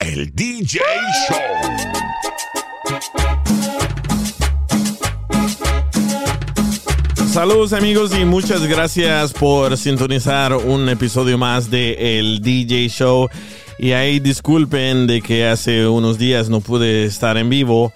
El 0.00 0.34
DJ 0.34 0.80
Show. 1.28 1.36
Saludos 7.28 7.74
amigos 7.74 8.10
y 8.18 8.24
muchas 8.24 8.66
gracias 8.66 9.34
por 9.34 9.76
sintonizar 9.76 10.54
un 10.54 10.88
episodio 10.88 11.36
más 11.36 11.70
de 11.70 12.18
El 12.18 12.40
DJ 12.40 12.88
Show. 12.88 13.28
Y 13.78 13.92
ahí 13.92 14.20
disculpen 14.20 15.06
de 15.06 15.20
que 15.20 15.46
hace 15.46 15.86
unos 15.86 16.18
días 16.18 16.48
no 16.48 16.60
pude 16.62 17.04
estar 17.04 17.36
en 17.36 17.50
vivo, 17.50 17.92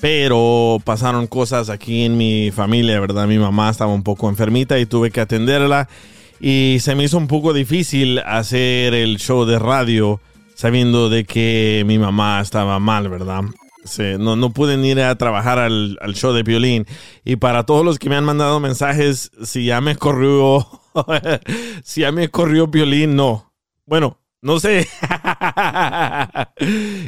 pero 0.00 0.78
pasaron 0.84 1.26
cosas 1.26 1.70
aquí 1.70 2.04
en 2.04 2.18
mi 2.18 2.50
familia, 2.50 3.00
¿verdad? 3.00 3.26
Mi 3.26 3.38
mamá 3.38 3.70
estaba 3.70 3.94
un 3.94 4.02
poco 4.02 4.28
enfermita 4.28 4.78
y 4.78 4.84
tuve 4.84 5.10
que 5.10 5.22
atenderla. 5.22 5.88
Y 6.38 6.76
se 6.80 6.94
me 6.94 7.04
hizo 7.04 7.16
un 7.16 7.28
poco 7.28 7.54
difícil 7.54 8.18
hacer 8.18 8.92
el 8.92 9.16
show 9.16 9.46
de 9.46 9.58
radio 9.58 10.20
sabiendo 10.56 11.10
de 11.10 11.24
que 11.24 11.84
mi 11.86 11.98
mamá 11.98 12.40
estaba 12.40 12.80
mal, 12.80 13.08
¿verdad? 13.08 13.42
no, 14.18 14.36
no 14.36 14.50
pueden 14.50 14.84
ir 14.84 15.00
a 15.00 15.14
trabajar 15.16 15.58
al, 15.58 15.96
show 16.14 16.32
de 16.32 16.42
violín. 16.42 16.86
Y 17.24 17.36
para 17.36 17.64
todos 17.64 17.84
los 17.84 17.98
que 17.98 18.08
me 18.08 18.16
han 18.16 18.24
mandado 18.24 18.58
mensajes, 18.58 19.30
si 19.44 19.66
ya 19.66 19.80
me 19.80 19.96
corrió, 19.96 20.66
si 21.84 22.00
ya 22.00 22.10
me 22.10 22.28
corrió 22.28 22.66
violín, 22.66 23.14
no. 23.14 23.52
Bueno, 23.84 24.18
no 24.42 24.58
sé. 24.58 24.88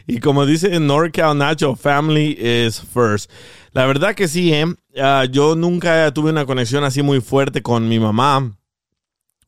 y 0.07 0.21
como 0.21 0.47
dice 0.47 0.79
NorCal 0.79 1.37
Nacho, 1.37 1.75
family 1.75 2.37
is 2.39 2.81
first. 2.81 3.31
La 3.73 3.87
verdad 3.87 4.15
que 4.15 4.29
sí, 4.29 4.53
¿eh? 4.53 4.67
Ah, 5.01 5.25
yo 5.31 5.57
nunca 5.57 6.13
tuve 6.13 6.31
una 6.31 6.47
conexión 6.47 6.85
así 6.85 7.03
muy 7.03 7.21
fuerte 7.21 7.63
con 7.63 7.89
mi 7.89 7.99
mamá. 7.99 8.58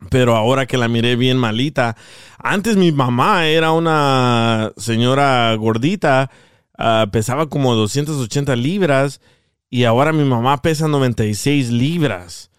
Pero 0.09 0.34
ahora 0.34 0.67
que 0.67 0.79
la 0.79 0.89
miré 0.89 1.17
bien 1.17 1.37
malita, 1.37 1.97
antes 2.39 2.77
mi 2.77 2.91
mamá 2.91 3.47
era 3.47 3.73
una 3.73 4.73
señora 4.79 5.55
gordita, 5.56 6.31
ah, 6.79 7.06
pesaba 7.12 7.48
como 7.48 7.75
280 7.75 8.56
libras 8.56 9.21
y 9.69 9.84
ahora 9.84 10.12
mi 10.12 10.25
mamá 10.25 10.62
pesa 10.62 10.89
96 10.89 11.71
libras. 11.71 12.50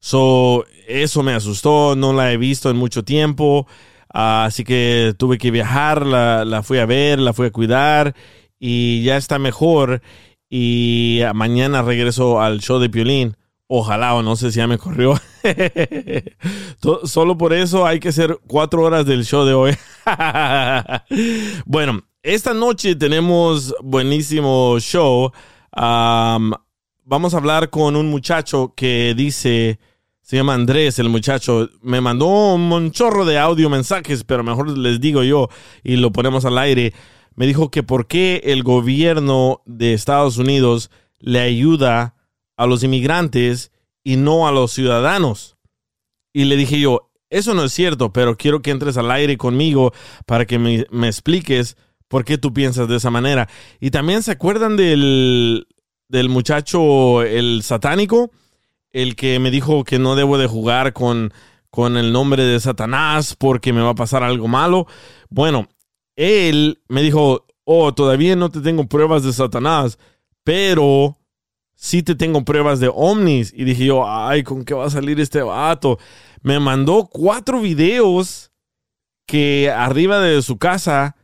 So, 0.00 0.64
eso 0.88 1.22
me 1.22 1.34
asustó, 1.34 1.94
no 1.94 2.12
la 2.12 2.32
he 2.32 2.36
visto 2.36 2.70
en 2.70 2.76
mucho 2.76 3.04
tiempo, 3.04 3.68
ah, 4.12 4.44
así 4.46 4.64
que 4.64 5.14
tuve 5.16 5.38
que 5.38 5.52
viajar, 5.52 6.04
la, 6.04 6.44
la 6.44 6.62
fui 6.64 6.78
a 6.78 6.86
ver, 6.86 7.20
la 7.20 7.32
fui 7.32 7.46
a 7.46 7.52
cuidar 7.52 8.14
y 8.58 9.02
ya 9.04 9.16
está 9.16 9.38
mejor. 9.38 10.02
Y 10.48 11.20
mañana 11.34 11.82
regreso 11.82 12.40
al 12.40 12.60
show 12.60 12.80
de 12.80 12.90
Piolín. 12.90 13.36
Ojalá 13.68 14.14
o 14.14 14.22
no 14.22 14.34
sé 14.34 14.50
si 14.50 14.58
ya 14.58 14.66
me 14.66 14.78
corrió. 14.78 15.14
Solo 17.04 17.36
por 17.36 17.52
eso 17.52 17.86
hay 17.86 18.00
que 18.00 18.08
hacer 18.10 18.38
cuatro 18.46 18.82
horas 18.82 19.06
del 19.06 19.24
show 19.24 19.44
de 19.44 19.54
hoy. 19.54 19.76
bueno, 21.66 22.02
esta 22.22 22.54
noche 22.54 22.96
tenemos 22.96 23.74
buenísimo 23.82 24.78
show. 24.80 25.32
vamos 25.72 27.34
a 27.34 27.36
hablar 27.36 27.70
con 27.70 27.96
un 27.96 28.08
muchacho 28.08 28.74
que 28.76 29.14
dice, 29.16 29.78
se 30.22 30.36
llama 30.36 30.54
Andrés, 30.54 30.98
el 30.98 31.08
muchacho. 31.08 31.68
Me 31.82 32.00
mandó 32.00 32.26
un 32.54 32.90
chorro 32.92 33.24
de 33.24 33.38
audio 33.38 33.70
mensajes, 33.70 34.24
pero 34.24 34.44
mejor 34.44 34.76
les 34.76 35.00
digo 35.00 35.22
yo 35.22 35.48
y 35.82 35.96
lo 35.96 36.12
ponemos 36.12 36.44
al 36.44 36.58
aire. 36.58 36.92
Me 37.34 37.46
dijo 37.46 37.70
que 37.70 37.82
por 37.82 38.06
qué 38.06 38.42
el 38.44 38.62
gobierno 38.62 39.62
de 39.64 39.94
Estados 39.94 40.36
Unidos 40.36 40.90
le 41.18 41.40
ayuda 41.40 42.14
a 42.56 42.66
los 42.66 42.82
inmigrantes 42.82 43.72
y 44.04 44.16
no 44.16 44.46
a 44.48 44.52
los 44.52 44.72
ciudadanos. 44.72 45.56
Y 46.32 46.44
le 46.44 46.56
dije 46.56 46.78
yo, 46.80 47.10
eso 47.30 47.54
no 47.54 47.64
es 47.64 47.72
cierto, 47.72 48.12
pero 48.12 48.36
quiero 48.36 48.60
que 48.60 48.70
entres 48.70 48.96
al 48.96 49.10
aire 49.10 49.36
conmigo 49.36 49.92
para 50.26 50.46
que 50.46 50.58
me, 50.58 51.06
expliques 51.06 51.76
por 52.08 52.24
qué 52.24 52.38
tú 52.38 52.52
piensas 52.52 52.88
de 52.88 52.96
esa 52.96 53.10
manera. 53.10 53.48
Y 53.78 53.90
también 53.90 54.22
se 54.22 54.32
acuerdan 54.32 54.76
del, 54.76 55.68
del 56.08 56.28
muchacho, 56.28 57.22
el 57.22 57.62
satánico, 57.62 58.32
el 58.92 59.14
que 59.14 59.38
me 59.38 59.52
dijo 59.52 59.84
que 59.84 60.00
no 60.00 60.16
debo 60.16 60.38
de 60.38 60.48
jugar 60.48 60.92
con, 60.92 61.32
con 61.70 61.96
el 61.96 62.12
nombre 62.12 62.42
de 62.42 62.58
Satanás 62.58 63.36
porque 63.38 63.72
me 63.72 63.80
va 63.80 63.90
a 63.90 63.94
pasar 63.94 64.24
algo 64.24 64.48
malo. 64.48 64.86
Bueno, 65.28 65.68
él 66.16 66.80
me 66.88 67.02
dijo, 67.02 67.46
oh, 67.64 67.94
todavía 67.94 68.34
no 68.34 68.50
te 68.50 68.60
tengo 68.60 68.88
pruebas 68.88 69.22
de 69.22 69.32
Satanás, 69.32 69.98
pero 70.42 71.19
sí 71.80 72.02
te 72.02 72.14
tengo 72.14 72.44
pruebas 72.44 72.78
de 72.78 72.90
ovnis. 72.94 73.52
Y 73.56 73.64
dije 73.64 73.86
yo, 73.86 74.06
ay, 74.06 74.42
¿con 74.42 74.64
qué 74.64 74.74
va 74.74 74.84
a 74.84 74.90
salir 74.90 75.18
este 75.18 75.40
vato? 75.40 75.98
Me 76.42 76.60
mandó 76.60 77.06
cuatro 77.06 77.60
videos 77.60 78.52
que 79.26 79.70
arriba 79.70 80.20
de 80.20 80.42
su 80.42 80.58
casa, 80.58 81.16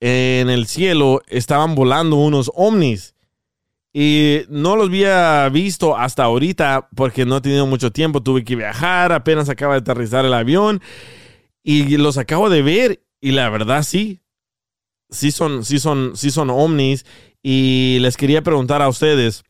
en 0.00 0.48
el 0.48 0.66
cielo, 0.66 1.20
estaban 1.28 1.74
volando 1.74 2.16
unos 2.16 2.50
ovnis. 2.54 3.14
Y 3.92 4.40
no 4.48 4.76
los 4.76 4.88
había 4.88 5.46
visto 5.50 5.94
hasta 5.94 6.24
ahorita 6.24 6.88
porque 6.96 7.26
no 7.26 7.36
he 7.36 7.40
tenido 7.42 7.66
mucho 7.66 7.92
tiempo. 7.92 8.22
Tuve 8.22 8.44
que 8.44 8.56
viajar, 8.56 9.12
apenas 9.12 9.50
acaba 9.50 9.74
de 9.74 9.80
aterrizar 9.80 10.24
el 10.24 10.32
avión. 10.32 10.80
Y 11.62 11.98
los 11.98 12.16
acabo 12.16 12.48
de 12.48 12.62
ver. 12.62 13.02
Y 13.20 13.32
la 13.32 13.50
verdad 13.50 13.82
sí, 13.82 14.22
sí 15.10 15.30
son, 15.30 15.66
sí 15.66 15.78
son, 15.78 16.16
sí 16.16 16.30
son 16.30 16.48
ovnis. 16.48 17.04
Y 17.42 17.98
les 18.00 18.16
quería 18.16 18.40
preguntar 18.42 18.80
a 18.80 18.88
ustedes, 18.88 19.44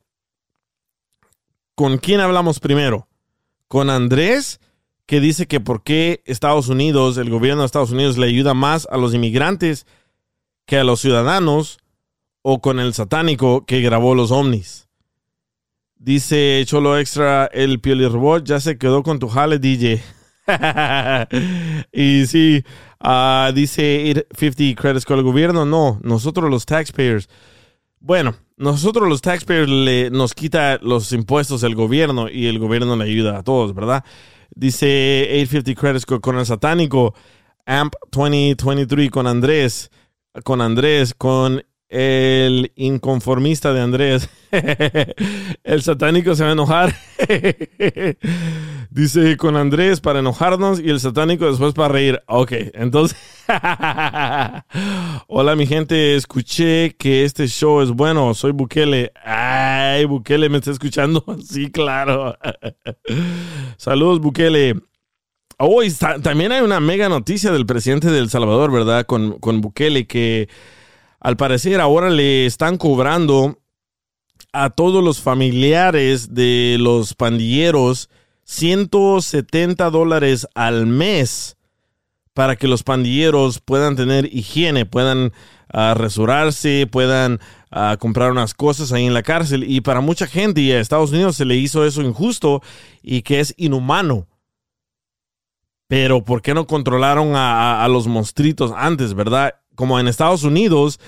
¿con 1.74 1.98
quién 1.98 2.20
hablamos 2.20 2.60
primero? 2.60 3.08
¿Con 3.68 3.90
Andrés, 3.90 4.60
que 5.06 5.20
dice 5.20 5.46
que 5.46 5.60
por 5.60 5.82
qué 5.82 6.22
Estados 6.26 6.68
Unidos, 6.68 7.16
el 7.16 7.30
gobierno 7.30 7.62
de 7.62 7.66
Estados 7.66 7.90
Unidos 7.90 8.18
le 8.18 8.26
ayuda 8.26 8.54
más 8.54 8.86
a 8.90 8.96
los 8.96 9.14
inmigrantes 9.14 9.86
que 10.66 10.78
a 10.78 10.84
los 10.84 11.00
ciudadanos? 11.00 11.78
¿O 12.42 12.60
con 12.60 12.80
el 12.80 12.92
satánico 12.92 13.64
que 13.66 13.80
grabó 13.80 14.14
los 14.14 14.32
ovnis? 14.32 14.88
Dice 15.96 16.64
Cholo 16.66 16.98
Extra, 16.98 17.46
el 17.46 17.80
Robot 17.80 18.44
ya 18.44 18.58
se 18.58 18.76
quedó 18.76 19.04
con 19.04 19.20
tu 19.20 19.28
jale, 19.28 19.60
DJ. 19.60 20.02
y 21.92 22.26
sí, 22.26 22.64
uh, 23.04 23.52
dice 23.52 24.26
50 24.36 24.80
credits 24.80 25.04
con 25.04 25.18
el 25.18 25.24
gobierno. 25.24 25.64
No, 25.64 26.00
nosotros 26.02 26.50
los 26.50 26.66
taxpayers. 26.66 27.28
Bueno, 28.00 28.34
nosotros 28.62 29.08
los 29.08 29.20
taxpayers 29.20 29.68
le, 29.68 30.10
nos 30.10 30.34
quita 30.34 30.78
los 30.80 31.12
impuestos 31.12 31.64
el 31.64 31.74
gobierno 31.74 32.28
y 32.30 32.46
el 32.46 32.60
gobierno 32.60 32.96
le 32.96 33.04
ayuda 33.04 33.38
a 33.38 33.42
todos, 33.42 33.74
¿verdad? 33.74 34.04
Dice 34.54 35.28
850 35.42 35.80
credits 35.80 36.06
con 36.06 36.38
el 36.38 36.46
satánico, 36.46 37.14
AMP 37.66 37.94
2023 38.12 39.10
con 39.10 39.26
Andrés, 39.26 39.90
con 40.44 40.60
Andrés, 40.60 41.12
con 41.12 41.64
el 41.92 42.72
inconformista 42.74 43.74
de 43.74 43.82
Andrés. 43.82 44.30
el 45.62 45.82
satánico 45.82 46.34
se 46.34 46.42
va 46.42 46.48
a 46.48 46.52
enojar. 46.52 46.94
Dice 48.90 49.36
con 49.36 49.56
Andrés 49.56 50.00
para 50.00 50.20
enojarnos 50.20 50.80
y 50.80 50.88
el 50.88 51.00
satánico 51.00 51.46
después 51.46 51.74
para 51.74 51.90
reír. 51.90 52.22
Ok, 52.28 52.52
entonces. 52.72 53.18
Hola 55.26 55.54
mi 55.54 55.66
gente, 55.66 56.16
escuché 56.16 56.96
que 56.96 57.24
este 57.24 57.46
show 57.46 57.82
es 57.82 57.90
bueno. 57.90 58.32
Soy 58.32 58.52
Bukele. 58.52 59.12
Ay, 59.22 60.06
Bukele, 60.06 60.48
¿me 60.48 60.58
está 60.58 60.70
escuchando? 60.70 61.22
sí, 61.46 61.70
claro. 61.70 62.38
Saludos, 63.76 64.20
Bukele. 64.20 64.76
Hoy 65.58 65.92
también 66.22 66.52
hay 66.52 66.62
una 66.62 66.80
mega 66.80 67.10
noticia 67.10 67.52
del 67.52 67.66
presidente 67.66 68.10
de 68.10 68.26
Salvador, 68.30 68.72
¿verdad? 68.72 69.04
Con, 69.04 69.38
con 69.40 69.60
Bukele, 69.60 70.06
que 70.06 70.48
al 71.22 71.36
parecer 71.36 71.80
ahora 71.80 72.10
le 72.10 72.46
están 72.46 72.78
cobrando 72.78 73.60
a 74.52 74.70
todos 74.70 75.04
los 75.04 75.20
familiares 75.20 76.34
de 76.34 76.76
los 76.80 77.14
pandilleros 77.14 78.10
170 78.42 79.88
dólares 79.90 80.48
al 80.56 80.86
mes 80.86 81.56
para 82.34 82.56
que 82.56 82.66
los 82.66 82.82
pandilleros 82.82 83.60
puedan 83.60 83.94
tener 83.94 84.34
higiene, 84.34 84.84
puedan 84.84 85.32
uh, 85.72 85.94
resurarse, 85.94 86.88
puedan 86.90 87.38
ah, 87.70 87.96
comprar 88.00 88.32
unas 88.32 88.52
cosas 88.52 88.90
ahí 88.90 89.06
en 89.06 89.14
la 89.14 89.22
cárcel. 89.22 89.64
Y 89.70 89.80
para 89.80 90.00
mucha 90.00 90.26
gente 90.26 90.60
y 90.60 90.72
a 90.72 90.80
Estados 90.80 91.12
Unidos 91.12 91.36
se 91.36 91.44
le 91.44 91.56
hizo 91.56 91.84
eso 91.86 92.02
injusto 92.02 92.62
y 93.00 93.22
que 93.22 93.38
es 93.38 93.54
inhumano. 93.58 94.26
Pero 95.86 96.24
¿por 96.24 96.42
qué 96.42 96.52
no 96.52 96.66
controlaron 96.66 97.36
a, 97.36 97.84
a 97.84 97.88
los 97.88 98.08
monstruitos 98.08 98.72
antes, 98.74 99.14
verdad? 99.14 99.61
Como 99.74 99.98
en 99.98 100.08
Estados 100.08 100.44
Unidos 100.44 101.00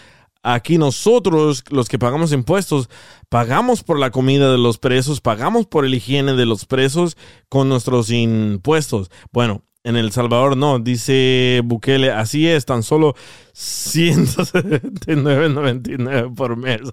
Aquí 0.46 0.76
nosotros, 0.76 1.64
los 1.70 1.88
que 1.88 1.98
pagamos 1.98 2.34
impuestos, 2.34 2.90
pagamos 3.30 3.82
por 3.82 3.98
la 3.98 4.10
comida 4.10 4.52
de 4.52 4.58
los 4.58 4.76
presos, 4.76 5.22
pagamos 5.22 5.64
por 5.64 5.86
el 5.86 5.94
higiene 5.94 6.34
de 6.34 6.44
los 6.44 6.66
presos 6.66 7.16
con 7.48 7.70
nuestros 7.70 8.10
impuestos. 8.10 9.10
Bueno, 9.32 9.62
en 9.84 9.96
El 9.96 10.12
Salvador 10.12 10.54
no, 10.54 10.80
dice 10.80 11.62
Bukele, 11.64 12.12
así 12.12 12.46
es, 12.46 12.66
tan 12.66 12.82
solo 12.82 13.14
179.99 13.54 16.34
por 16.34 16.58
mes. 16.58 16.82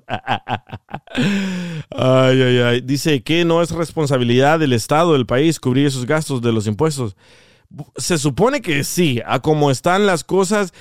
ay, 1.89 2.41
ay, 2.41 2.59
ay. 2.59 2.79
Dice 2.79 3.21
que 3.21 3.43
no 3.43 3.61
es 3.61 3.71
responsabilidad 3.71 4.59
del 4.59 4.71
Estado, 4.71 5.11
del 5.11 5.25
país, 5.25 5.59
cubrir 5.59 5.87
esos 5.87 6.05
gastos 6.05 6.41
de 6.41 6.53
los 6.53 6.67
impuestos. 6.67 7.17
Se 7.97 8.17
supone 8.17 8.61
que 8.61 8.85
sí, 8.85 9.19
a 9.25 9.41
como 9.41 9.71
están 9.71 10.05
las 10.05 10.23
cosas, 10.23 10.73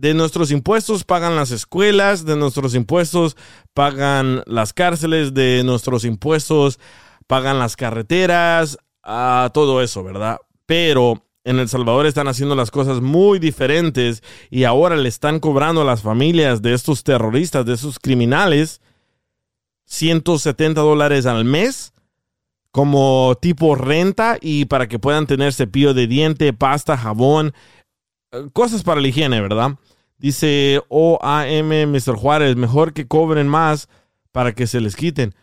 de 0.00 0.14
nuestros 0.14 0.50
impuestos 0.50 1.04
pagan 1.04 1.36
las 1.36 1.50
escuelas, 1.50 2.24
de 2.24 2.34
nuestros 2.34 2.74
impuestos 2.74 3.36
pagan 3.74 4.42
las 4.46 4.72
cárceles, 4.72 5.34
de 5.34 5.62
nuestros 5.62 6.06
impuestos 6.06 6.80
pagan 7.26 7.58
las 7.58 7.76
carreteras, 7.76 8.78
a 9.02 9.50
todo 9.52 9.82
eso, 9.82 10.02
¿verdad? 10.02 10.38
Pero 10.64 11.26
en 11.44 11.58
El 11.58 11.68
Salvador 11.68 12.06
están 12.06 12.28
haciendo 12.28 12.54
las 12.54 12.70
cosas 12.70 13.02
muy 13.02 13.38
diferentes 13.38 14.22
y 14.48 14.64
ahora 14.64 14.96
le 14.96 15.08
están 15.08 15.38
cobrando 15.38 15.82
a 15.82 15.84
las 15.84 16.00
familias 16.00 16.62
de 16.62 16.72
estos 16.72 17.04
terroristas, 17.04 17.66
de 17.66 17.74
esos 17.74 17.98
criminales, 17.98 18.80
170 19.84 20.80
dólares 20.80 21.26
al 21.26 21.44
mes 21.44 21.92
como 22.70 23.36
tipo 23.42 23.74
renta 23.74 24.38
y 24.40 24.64
para 24.64 24.88
que 24.88 24.98
puedan 24.98 25.26
tener 25.26 25.52
cepillo 25.52 25.92
de 25.92 26.06
diente, 26.06 26.52
pasta, 26.54 26.96
jabón, 26.96 27.52
eh, 28.32 28.48
cosas 28.52 28.84
para 28.84 29.00
la 29.00 29.08
higiene, 29.08 29.40
¿verdad? 29.40 29.72
Dice 30.20 30.82
OAM 30.90 31.88
Mr. 31.90 32.14
Juárez, 32.14 32.54
mejor 32.54 32.92
que 32.92 33.08
cobren 33.08 33.48
más 33.48 33.88
para 34.32 34.52
que 34.54 34.66
se 34.66 34.82
les 34.82 34.94
quiten. 34.94 35.34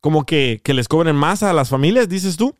Como 0.00 0.24
que, 0.24 0.62
que 0.64 0.72
les 0.72 0.88
cobren 0.88 1.14
más 1.14 1.42
a 1.42 1.52
las 1.52 1.68
familias, 1.68 2.08
dices 2.08 2.38
tú. 2.38 2.56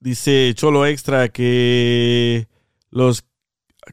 Dice 0.00 0.52
Cholo 0.56 0.84
Extra 0.84 1.28
que 1.28 2.48
los... 2.90 3.24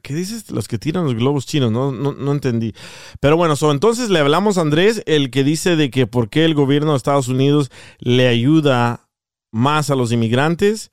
¿Qué 0.02 0.12
dices? 0.12 0.50
Los 0.50 0.66
que 0.66 0.76
tiran 0.76 1.04
los 1.04 1.14
globos 1.14 1.46
chinos, 1.46 1.70
no, 1.70 1.92
no, 1.92 2.32
entendí. 2.32 2.74
Pero 3.20 3.36
bueno, 3.36 3.54
entonces 3.70 4.10
le 4.10 4.18
hablamos 4.18 4.58
a 4.58 4.62
Andrés, 4.62 5.02
el 5.06 5.30
que 5.30 5.42
dice 5.42 5.76
de 5.76 5.90
que 5.90 6.06
por 6.06 6.28
qué 6.28 6.44
el 6.44 6.54
gobierno 6.54 6.90
de 6.90 6.96
Estados 6.98 7.28
Unidos 7.28 7.70
le 7.98 8.26
ayuda 8.28 9.08
más 9.52 9.88
a 9.88 9.94
los 9.94 10.12
inmigrantes 10.12 10.90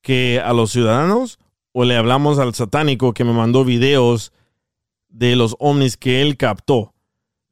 que 0.00 0.40
a 0.44 0.52
los 0.54 0.72
ciudadanos 0.72 1.38
o 1.72 1.84
le 1.84 1.96
hablamos 1.96 2.38
al 2.38 2.54
satánico 2.54 3.12
que 3.12 3.24
me 3.24 3.32
mandó 3.32 3.64
videos 3.64 4.32
de 5.08 5.36
los 5.36 5.56
ovnis 5.58 5.96
que 5.96 6.22
él 6.22 6.36
captó. 6.36 6.94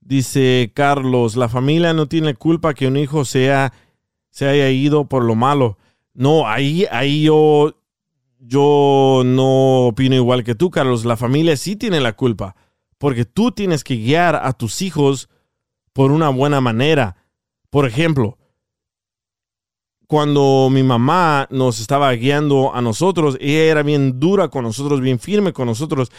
Dice 0.01 0.73
Carlos, 0.75 1.37
la 1.37 1.49
familia 1.49 1.93
no 1.93 2.07
tiene 2.07 2.35
culpa 2.35 2.75
que 2.75 2.87
un 2.87 2.97
hijo 2.97 3.25
sea, 3.25 3.73
se 4.31 4.49
haya 4.49 4.71
ido 4.71 5.09
por 5.09 5.25
lo 5.25 5.35
malo. 5.35 5.79
No, 6.15 6.49
ahí, 6.49 6.87
ahí 6.91 7.25
yo, 7.25 7.77
yo 8.39 9.23
no 9.25 9.87
opino 9.87 10.17
igual 10.17 10.43
que 10.43 10.55
tú, 10.55 10.71
Carlos. 10.71 11.05
La 11.05 11.17
familia 11.17 11.57
sí 11.57 11.77
tiene 11.77 12.01
la 12.01 12.15
culpa, 12.15 12.57
porque 12.99 13.25
tú 13.25 13.53
tienes 13.53 13.85
que 13.85 13.97
guiar 13.97 14.37
a 14.37 14.53
tus 14.53 14.83
hijos 14.83 15.29
por 15.93 16.13
una 16.13 16.29
buena 16.31 16.61
manera. 16.61 17.17
Por 17.69 17.87
ejemplo, 17.87 18.39
cuando 20.11 20.71
mi 20.73 20.83
mamá 20.83 21.47
nos 21.53 21.79
estaba 21.79 22.11
guiando 22.15 22.75
a 22.75 22.83
nosotros, 22.83 23.39
ella 23.41 23.63
era 23.63 23.85
bien 23.85 24.19
dura 24.19 24.49
con 24.49 24.65
nosotros, 24.65 25.01
bien 25.01 25.21
firme 25.21 25.53
con 25.53 25.67
nosotros 25.67 26.11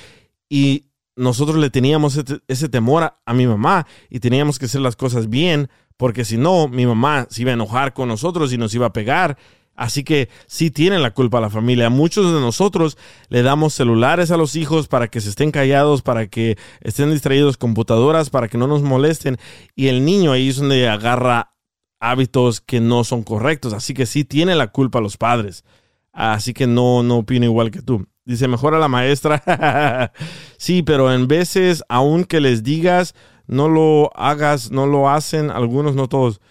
y 0.48 0.86
nosotros 1.18 1.58
le 1.58 1.70
teníamos 1.70 2.18
ese, 2.48 2.70
temor 2.70 3.16
a, 3.26 3.34
mi 3.34 3.46
mamá 3.46 3.86
y 4.10 4.22
teníamos 4.22 4.60
que 4.60 4.68
hacer 4.68 4.80
las 4.80 4.96
cosas 4.96 5.30
bien 5.30 5.70
porque 5.98 6.24
si 6.24 6.38
no, 6.38 6.70
mi 6.70 6.86
mamá 6.86 7.28
se 7.30 7.42
iba 7.42 7.52
a 7.52 7.56
enojar 7.56 7.94
con 7.94 8.08
nosotros 8.08 8.54
y 8.54 8.58
nos 8.58 8.74
iba 8.74 8.86
a 8.86 8.94
pegar. 8.94 9.38
Así 9.76 10.06
que 10.06 10.30
sí 10.48 10.72
tienen 10.72 11.02
la 11.02 11.12
culpa 11.12 11.42
la 11.42 11.50
familia. 11.50 11.90
Muchos 11.90 12.34
de 12.34 12.40
nosotros 12.40 12.98
le 13.28 13.42
damos 13.42 13.74
celulares 13.74 14.32
a 14.32 14.38
los 14.38 14.56
hijos 14.56 14.88
para 14.88 15.10
que 15.10 15.20
se 15.20 15.28
estén 15.28 15.52
callados, 15.52 16.02
para 16.02 16.28
que 16.28 16.58
estén 16.80 17.12
distraídos 17.12 17.58
computadoras, 17.58 18.30
para 18.30 18.48
que 18.48 18.58
no 18.58 18.68
nos 18.68 18.84
molesten. 18.84 19.38
Y 19.76 19.88
el 19.88 20.06
niño 20.06 20.32
ahí 20.32 20.48
es 20.48 20.56
donde 20.56 20.88
agarra 20.88 21.52
hábitos 22.01 22.59
que 22.59 22.81
no 22.81 23.06
son 23.06 23.24
correctos. 23.24 23.71
Así 23.71 23.94
que 23.94 24.06
sí 24.06 24.25
tiene 24.25 24.56
la 24.56 24.68
culpa 24.68 25.00
los 25.00 25.15
padres. 25.15 25.63
Así 26.12 26.53
que 26.53 26.68
no, 26.68 27.03
no 27.03 27.19
opino 27.19 27.45
igual 27.45 27.71
que 27.71 27.81
tú. 27.81 28.06
Dice, 28.25 28.48
mejor 28.48 28.75
a 28.75 28.80
la 28.80 28.89
maestra. 28.89 30.12
sí, 30.57 30.83
pero 30.83 31.13
en 31.13 31.27
veces, 31.27 31.83
aunque 31.88 32.42
les 32.42 32.63
digas, 32.63 33.15
no 33.48 33.69
lo 33.69 34.12
hagas, 34.15 34.71
no 34.71 34.86
lo 34.86 35.09
hacen, 35.09 35.50
algunos, 35.51 35.95
no 35.95 36.09
todos. 36.09 36.42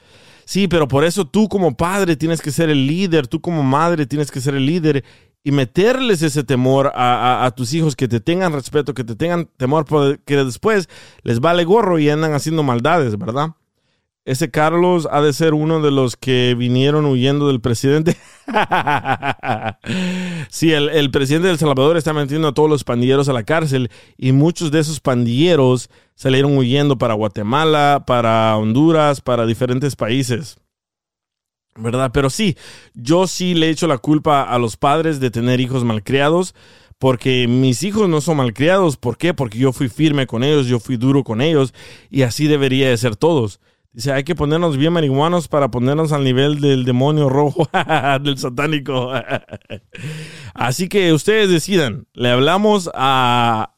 Sí, 0.47 0.67
pero 0.67 0.89
por 0.89 1.05
eso 1.05 1.27
tú 1.27 1.49
como 1.49 1.77
padre 1.77 2.17
tienes 2.17 2.41
que 2.41 2.51
ser 2.51 2.71
el 2.71 2.87
líder, 2.87 3.29
tú 3.29 3.41
como 3.41 3.63
madre 3.63 4.07
tienes 4.07 4.31
que 4.31 4.41
ser 4.41 4.55
el 4.55 4.67
líder 4.67 5.05
y 5.45 5.53
meterles 5.53 6.23
ese 6.23 6.43
temor 6.43 6.93
a, 6.95 7.45
a 7.45 7.51
tus 7.53 7.73
hijos, 7.73 7.97
que 7.97 8.09
te 8.09 8.21
tengan 8.21 8.53
respeto, 8.53 8.93
que 8.93 9.05
te 9.05 9.15
tengan 9.15 9.49
temor, 9.57 9.85
porque 9.85 10.37
después 10.37 10.89
les 11.23 11.41
vale 11.41 11.65
gorro 11.65 11.99
y 11.99 12.11
andan 12.11 12.35
haciendo 12.35 12.63
maldades, 12.63 13.17
¿verdad? 13.17 13.55
Ese 14.27 14.51
Carlos 14.51 15.09
ha 15.11 15.23
de 15.23 15.33
ser 15.33 15.55
uno 15.55 15.81
de 15.81 15.91
los 15.91 16.17
que 16.17 16.55
vinieron 16.57 17.07
huyendo 17.07 17.49
del 17.49 17.61
presidente. 17.61 18.19
sí, 20.51 20.73
el, 20.73 21.11
presidente 21.11 21.47
de 21.47 21.55
El 21.55 21.59
Salvador 21.59 21.97
está 21.97 22.13
metiendo 22.13 22.49
a 22.49 22.55
todos 22.55 22.69
los 22.69 22.85
pandilleros 22.85 23.31
a 23.31 23.33
la 23.33 23.45
cárcel 23.45 23.91
y 24.19 24.33
muchos 24.33 24.71
de 24.71 24.81
esos 24.81 25.01
pandilleros 25.01 25.89
salieron 26.15 26.57
huyendo 26.59 26.99
para 26.99 27.15
Guatemala, 27.15 28.05
para 28.07 28.57
Honduras, 28.59 29.23
para 29.23 29.47
diferentes 29.47 29.97
países. 29.97 30.59
¿Verdad? 31.77 32.11
Pero 32.13 32.29
sí, 32.29 32.59
yo 32.93 33.27
sí 33.27 33.55
le 33.55 33.71
echo 33.71 33.87
la 33.87 33.97
culpa 33.97 34.43
a 34.43 34.59
los 34.59 34.77
padres 34.77 35.19
de 35.19 35.31
tener 35.31 35.61
hijos 35.61 35.83
malcriados 35.83 36.55
porque 36.99 37.49
mis 37.49 37.83
hijos 37.83 38.07
no 38.11 38.21
son 38.21 38.37
malcriados. 38.37 38.99
¿Por 38.99 39.17
qué? 39.17 39.33
Porque 39.33 39.59
yo 39.59 39.73
fui 39.73 39.89
firme 39.89 40.27
con 40.27 40.45
ellos, 40.45 40.67
yo 40.67 40.79
fui 40.79 40.99
duro 40.99 41.25
con 41.25 41.41
ellos 41.41 41.73
y 42.11 42.23
así 42.23 42.47
debería 42.47 42.91
de 42.91 42.99
ser 42.99 43.17
todos. 43.17 43.61
Dice, 43.93 44.13
hay 44.13 44.23
que 44.23 44.37
ponernos 44.37 44.77
bien 44.77 44.93
marihuanos 44.93 45.49
para 45.49 45.69
ponernos 45.71 46.13
al 46.13 46.23
nivel 46.23 46.61
del 46.61 46.85
demonio 46.85 47.29
rojo, 47.29 47.69
del 48.23 48.39
satánico. 48.39 49.11
Así 50.55 50.89
que 50.89 51.13
ustedes 51.13 51.51
decidan. 51.51 52.07
Le 52.13 52.31
hablamos 52.31 52.89
a, 52.95 53.75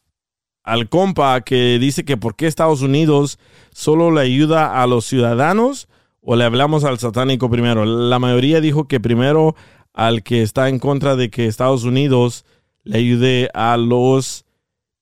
al 0.64 0.90
compa 0.90 1.40
que 1.40 1.78
dice 1.78 2.04
que 2.04 2.18
por 2.18 2.36
qué 2.36 2.46
Estados 2.46 2.82
Unidos 2.82 3.38
solo 3.72 4.10
le 4.10 4.20
ayuda 4.20 4.82
a 4.82 4.86
los 4.86 5.06
ciudadanos 5.06 5.88
o 6.20 6.36
le 6.36 6.44
hablamos 6.44 6.84
al 6.84 6.98
satánico 6.98 7.48
primero. 7.48 7.86
La 7.86 8.18
mayoría 8.18 8.60
dijo 8.60 8.86
que 8.86 9.00
primero 9.00 9.56
al 9.94 10.22
que 10.22 10.42
está 10.42 10.68
en 10.68 10.78
contra 10.78 11.16
de 11.16 11.30
que 11.30 11.46
Estados 11.46 11.84
Unidos 11.84 12.44
le 12.84 12.98
ayude 12.98 13.50
a 13.54 13.78
los 13.78 14.44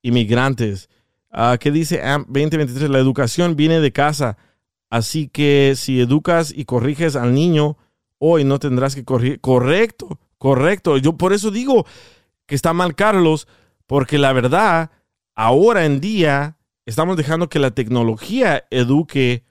inmigrantes. 0.02 0.88
Uh, 1.32 1.58
¿Qué 1.58 1.72
dice 1.72 2.00
2023? 2.00 2.90
La 2.90 2.98
educación 2.98 3.56
viene 3.56 3.80
de 3.80 3.92
casa 3.92 4.36
Así 4.90 5.28
que 5.28 5.75
si 5.76 6.00
educas 6.00 6.52
y 6.54 6.64
corriges 6.64 7.14
al 7.16 7.32
niño, 7.32 7.78
hoy 8.18 8.44
no 8.44 8.59
tendrás 8.59 8.94
que 8.94 9.04
corregir. 9.04 9.40
Correcto, 9.40 10.18
correcto. 10.37 10.99
Yo 10.99 11.16
por 11.16 11.32
eso 11.32 11.50
digo 11.50 11.87
que 12.47 12.56
está 12.56 12.73
mal 12.73 12.97
Carlos, 12.97 13.47
porque 13.87 14.18
la 14.18 14.32
verdad, 14.32 14.90
ahora 15.37 15.87
en 15.87 16.00
día 16.00 16.59
estamos 16.87 17.16
dejando 17.16 17.49
que 17.49 17.61
la 17.61 17.70
tecnología 17.70 18.64
eduque 18.70 19.44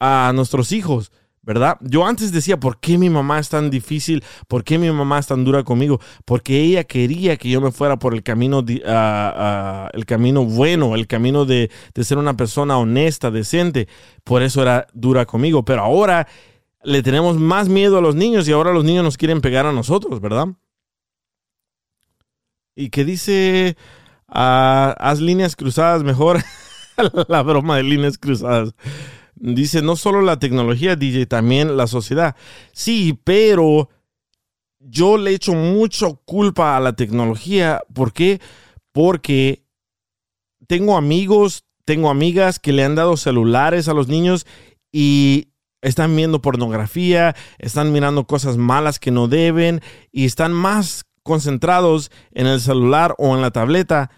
a 0.00 0.32
nuestros 0.34 0.72
hijos. 0.72 1.12
¿Verdad? 1.46 1.78
Yo 1.80 2.04
antes 2.04 2.32
decía, 2.32 2.60
¿por 2.60 2.78
qué 2.78 2.98
mi 2.98 3.08
mamá 3.08 3.38
es 3.38 3.48
tan 3.48 3.70
difícil? 3.70 4.22
¿Por 4.48 4.64
qué 4.64 4.78
mi 4.78 4.90
mamá 4.90 5.18
es 5.18 5.28
tan 5.28 5.44
dura 5.44 5.64
conmigo? 5.64 6.00
Porque 6.26 6.60
ella 6.60 6.84
quería 6.84 7.38
que 7.38 7.48
yo 7.48 7.62
me 7.62 7.72
fuera 7.72 7.98
por 7.98 8.12
el 8.12 8.22
camino, 8.22 8.62
el 8.68 10.06
camino 10.06 10.44
bueno, 10.44 10.94
el 10.94 11.06
camino 11.06 11.46
de, 11.46 11.70
de 11.94 12.04
ser 12.04 12.18
una 12.18 12.36
persona 12.36 12.76
honesta, 12.76 13.30
decente. 13.30 13.88
Por 14.24 14.42
eso 14.42 14.60
era 14.60 14.86
dura 14.92 15.24
conmigo. 15.24 15.64
Pero 15.64 15.82
ahora 15.82 16.28
le 16.82 17.02
tenemos 17.02 17.38
más 17.38 17.68
miedo 17.70 17.96
a 17.96 18.02
los 18.02 18.14
niños 18.14 18.46
y 18.46 18.52
ahora 18.52 18.72
los 18.72 18.84
niños 18.84 19.04
nos 19.04 19.16
quieren 19.16 19.40
pegar 19.40 19.64
a 19.64 19.72
nosotros, 19.72 20.20
¿verdad? 20.20 20.48
y 22.76 22.90
que 22.90 23.04
dice, 23.04 23.76
ah, 24.28 24.94
haz 25.00 25.20
líneas 25.20 25.56
cruzadas 25.56 26.04
mejor. 26.04 26.40
la 27.28 27.42
broma 27.42 27.78
de 27.78 27.82
líneas 27.82 28.18
cruzadas. 28.18 28.74
Dice, 29.38 29.82
no 29.82 29.96
solo 29.96 30.22
la 30.22 30.38
tecnología, 30.38 30.96
DJ, 30.96 31.26
también 31.26 31.76
la 31.76 31.86
sociedad. 31.86 32.34
Sí, 32.72 33.18
pero 33.22 33.90
yo 34.80 35.18
le 35.18 35.32
echo 35.34 35.52
mucho 35.52 36.22
culpa 36.24 36.76
a 36.76 36.80
la 36.80 36.94
tecnología. 36.94 37.82
¿Por 37.92 38.12
qué? 38.12 38.40
Porque 38.92 39.64
tengo 40.66 40.96
amigos, 40.96 41.64
tengo 41.84 42.08
amigas 42.08 42.58
que 42.58 42.72
le 42.72 42.82
han 42.82 42.94
dado 42.94 43.16
celulares 43.18 43.88
a 43.88 43.94
los 43.94 44.08
niños 44.08 44.46
y 44.90 45.48
están 45.82 46.16
viendo 46.16 46.40
pornografía, 46.40 47.36
están 47.58 47.92
mirando 47.92 48.26
cosas 48.26 48.56
malas 48.56 48.98
que 48.98 49.10
no 49.10 49.28
deben 49.28 49.82
y 50.12 50.24
están 50.24 50.52
más 50.52 51.04
concentrados 51.22 52.10
en 52.32 52.46
el 52.46 52.60
celular 52.60 53.14
o 53.18 53.34
en 53.34 53.42
la 53.42 53.50
tableta 53.50 54.10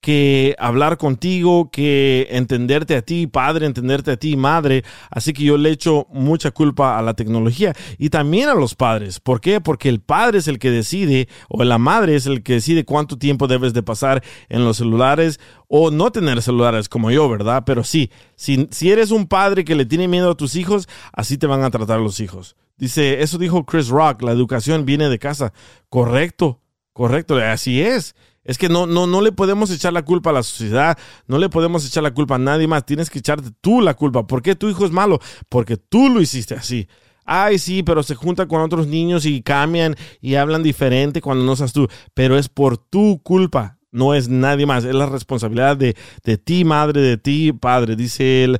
que 0.00 0.54
hablar 0.58 0.96
contigo, 0.96 1.70
que 1.70 2.28
entenderte 2.30 2.94
a 2.94 3.02
ti, 3.02 3.26
padre, 3.26 3.66
entenderte 3.66 4.12
a 4.12 4.16
ti, 4.16 4.36
madre. 4.36 4.84
Así 5.10 5.32
que 5.32 5.42
yo 5.42 5.58
le 5.58 5.70
echo 5.70 6.06
mucha 6.10 6.50
culpa 6.50 6.98
a 6.98 7.02
la 7.02 7.14
tecnología 7.14 7.74
y 7.98 8.10
también 8.10 8.48
a 8.48 8.54
los 8.54 8.74
padres. 8.74 9.18
¿Por 9.20 9.40
qué? 9.40 9.60
Porque 9.60 9.88
el 9.88 10.00
padre 10.00 10.38
es 10.38 10.48
el 10.48 10.58
que 10.58 10.70
decide 10.70 11.28
o 11.48 11.64
la 11.64 11.78
madre 11.78 12.14
es 12.14 12.26
el 12.26 12.42
que 12.42 12.54
decide 12.54 12.84
cuánto 12.84 13.18
tiempo 13.18 13.48
debes 13.48 13.72
de 13.74 13.82
pasar 13.82 14.22
en 14.48 14.64
los 14.64 14.76
celulares 14.76 15.40
o 15.66 15.90
no 15.90 16.12
tener 16.12 16.42
celulares 16.42 16.88
como 16.88 17.10
yo, 17.10 17.28
¿verdad? 17.28 17.64
Pero 17.66 17.82
sí, 17.82 18.10
si, 18.36 18.68
si 18.70 18.90
eres 18.90 19.10
un 19.10 19.26
padre 19.26 19.64
que 19.64 19.74
le 19.74 19.84
tiene 19.84 20.08
miedo 20.08 20.30
a 20.30 20.36
tus 20.36 20.54
hijos, 20.54 20.88
así 21.12 21.38
te 21.38 21.46
van 21.46 21.64
a 21.64 21.70
tratar 21.70 22.00
los 22.00 22.20
hijos. 22.20 22.56
Dice, 22.76 23.22
eso 23.22 23.38
dijo 23.38 23.66
Chris 23.66 23.88
Rock, 23.88 24.22
la 24.22 24.30
educación 24.30 24.84
viene 24.86 25.08
de 25.08 25.18
casa. 25.18 25.52
Correcto, 25.88 26.60
correcto, 26.92 27.36
así 27.36 27.82
es. 27.82 28.14
Es 28.48 28.56
que 28.56 28.70
no, 28.70 28.86
no, 28.86 29.06
no 29.06 29.20
le 29.20 29.30
podemos 29.30 29.70
echar 29.70 29.92
la 29.92 30.06
culpa 30.06 30.30
a 30.30 30.32
la 30.32 30.42
sociedad, 30.42 30.96
no 31.26 31.36
le 31.36 31.50
podemos 31.50 31.86
echar 31.86 32.02
la 32.02 32.14
culpa 32.14 32.36
a 32.36 32.38
nadie 32.38 32.66
más, 32.66 32.86
tienes 32.86 33.10
que 33.10 33.18
echarte 33.18 33.50
tú 33.60 33.82
la 33.82 33.92
culpa. 33.92 34.26
¿Por 34.26 34.40
qué 34.40 34.56
tu 34.56 34.70
hijo 34.70 34.86
es 34.86 34.90
malo? 34.90 35.20
Porque 35.50 35.76
tú 35.76 36.08
lo 36.08 36.22
hiciste 36.22 36.54
así. 36.54 36.88
Ay, 37.26 37.58
sí, 37.58 37.82
pero 37.82 38.02
se 38.02 38.14
junta 38.14 38.48
con 38.48 38.62
otros 38.62 38.86
niños 38.86 39.26
y 39.26 39.42
cambian 39.42 39.96
y 40.22 40.36
hablan 40.36 40.62
diferente 40.62 41.20
cuando 41.20 41.44
no 41.44 41.56
seas 41.56 41.74
tú. 41.74 41.88
Pero 42.14 42.38
es 42.38 42.48
por 42.48 42.78
tu 42.78 43.22
culpa, 43.22 43.76
no 43.90 44.14
es 44.14 44.30
nadie 44.30 44.64
más. 44.64 44.82
Es 44.84 44.94
la 44.94 45.04
responsabilidad 45.04 45.76
de, 45.76 45.94
ti, 46.38 46.64
madre, 46.64 47.02
de 47.02 47.18
ti, 47.18 47.52
padre. 47.52 47.96
Dice 47.96 48.44
él, 48.44 48.58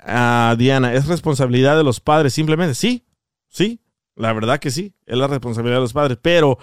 a 0.00 0.56
Diana, 0.58 0.94
es 0.94 1.06
responsabilidad 1.06 1.76
de 1.76 1.84
los 1.84 2.00
padres, 2.00 2.34
simplemente. 2.34 2.74
Sí, 2.74 3.04
sí, 3.48 3.78
la 4.14 4.32
verdad 4.32 4.60
que 4.60 4.70
sí, 4.70 4.94
es 5.06 5.16
la 5.16 5.26
responsabilidad 5.26 5.78
de 5.78 5.82
los 5.82 5.92
padres. 5.92 6.18
Pero, 6.20 6.58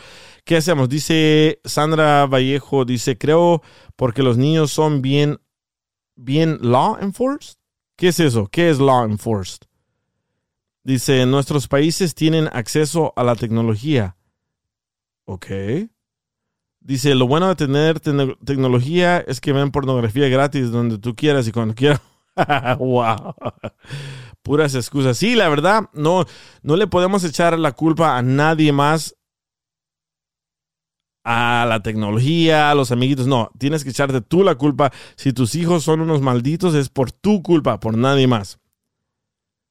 ¿qué 0.45 0.57
hacemos? 0.57 0.89
Dice 0.89 1.59
Sandra 1.63 2.25
Vallejo, 2.25 2.85
dice, 2.85 3.17
creo 3.17 3.61
porque 3.95 4.23
los 4.23 4.37
niños 4.37 4.71
son 4.71 5.01
bien, 5.01 5.39
bien 6.15 6.59
law 6.61 6.97
enforced. 7.01 7.57
¿Qué 7.95 8.09
es 8.09 8.19
eso? 8.19 8.47
¿Qué 8.47 8.69
es 8.69 8.79
law 8.79 9.03
enforced? 9.05 9.67
Dice, 10.83 11.25
nuestros 11.25 11.67
países 11.67 12.15
tienen 12.15 12.49
acceso 12.53 13.13
a 13.15 13.23
la 13.23 13.35
tecnología. 13.35 14.15
Ok. 15.25 15.47
Dice, 16.79 17.13
lo 17.13 17.27
bueno 17.27 17.49
de 17.49 17.55
tener 17.55 17.99
tecnología 17.99 19.19
es 19.19 19.41
que 19.41 19.51
ven 19.51 19.71
pornografía 19.71 20.29
gratis 20.29 20.71
donde 20.71 20.97
tú 20.97 21.15
quieras 21.15 21.47
y 21.47 21.51
cuando 21.51 21.75
quieras. 21.75 22.01
wow 22.79 23.35
puras 24.43 24.75
excusas. 24.75 25.17
Sí, 25.17 25.35
la 25.35 25.49
verdad, 25.49 25.89
no, 25.93 26.25
no 26.61 26.75
le 26.75 26.87
podemos 26.87 27.23
echar 27.23 27.57
la 27.57 27.71
culpa 27.71 28.17
a 28.17 28.21
nadie 28.21 28.71
más, 28.71 29.15
a 31.23 31.65
la 31.67 31.81
tecnología, 31.81 32.71
a 32.71 32.75
los 32.75 32.91
amiguitos. 32.91 33.27
No, 33.27 33.51
tienes 33.57 33.83
que 33.83 33.91
echarte 33.91 34.21
tú 34.21 34.43
la 34.43 34.55
culpa. 34.55 34.91
Si 35.15 35.33
tus 35.33 35.55
hijos 35.55 35.83
son 35.83 36.01
unos 36.01 36.21
malditos, 36.21 36.73
es 36.73 36.89
por 36.89 37.11
tu 37.11 37.43
culpa, 37.43 37.79
por 37.79 37.97
nadie 37.97 38.27
más. 38.27 38.59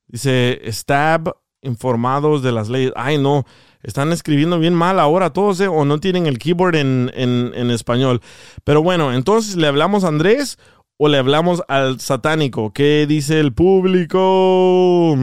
Dice, 0.06 0.60
stab 0.68 1.34
informados 1.62 2.42
de 2.42 2.52
las 2.52 2.68
leyes. 2.68 2.92
Ay, 2.96 3.18
no, 3.18 3.44
están 3.82 4.12
escribiendo 4.12 4.58
bien 4.58 4.74
mal 4.74 4.98
ahora 4.98 5.32
todos, 5.32 5.60
¿eh? 5.60 5.68
o 5.68 5.84
no 5.84 5.98
tienen 5.98 6.26
el 6.26 6.38
keyboard 6.38 6.76
en, 6.76 7.10
en, 7.14 7.52
en 7.54 7.70
español. 7.70 8.20
Pero 8.64 8.82
bueno, 8.82 9.12
entonces 9.12 9.56
le 9.56 9.66
hablamos 9.66 10.04
a 10.04 10.08
Andrés 10.08 10.58
o 10.98 11.08
le 11.08 11.16
hablamos 11.16 11.62
al 11.68 12.00
satánico? 12.00 12.72
¿Qué 12.72 13.06
dice 13.08 13.40
el 13.40 13.54
público? 13.54 15.16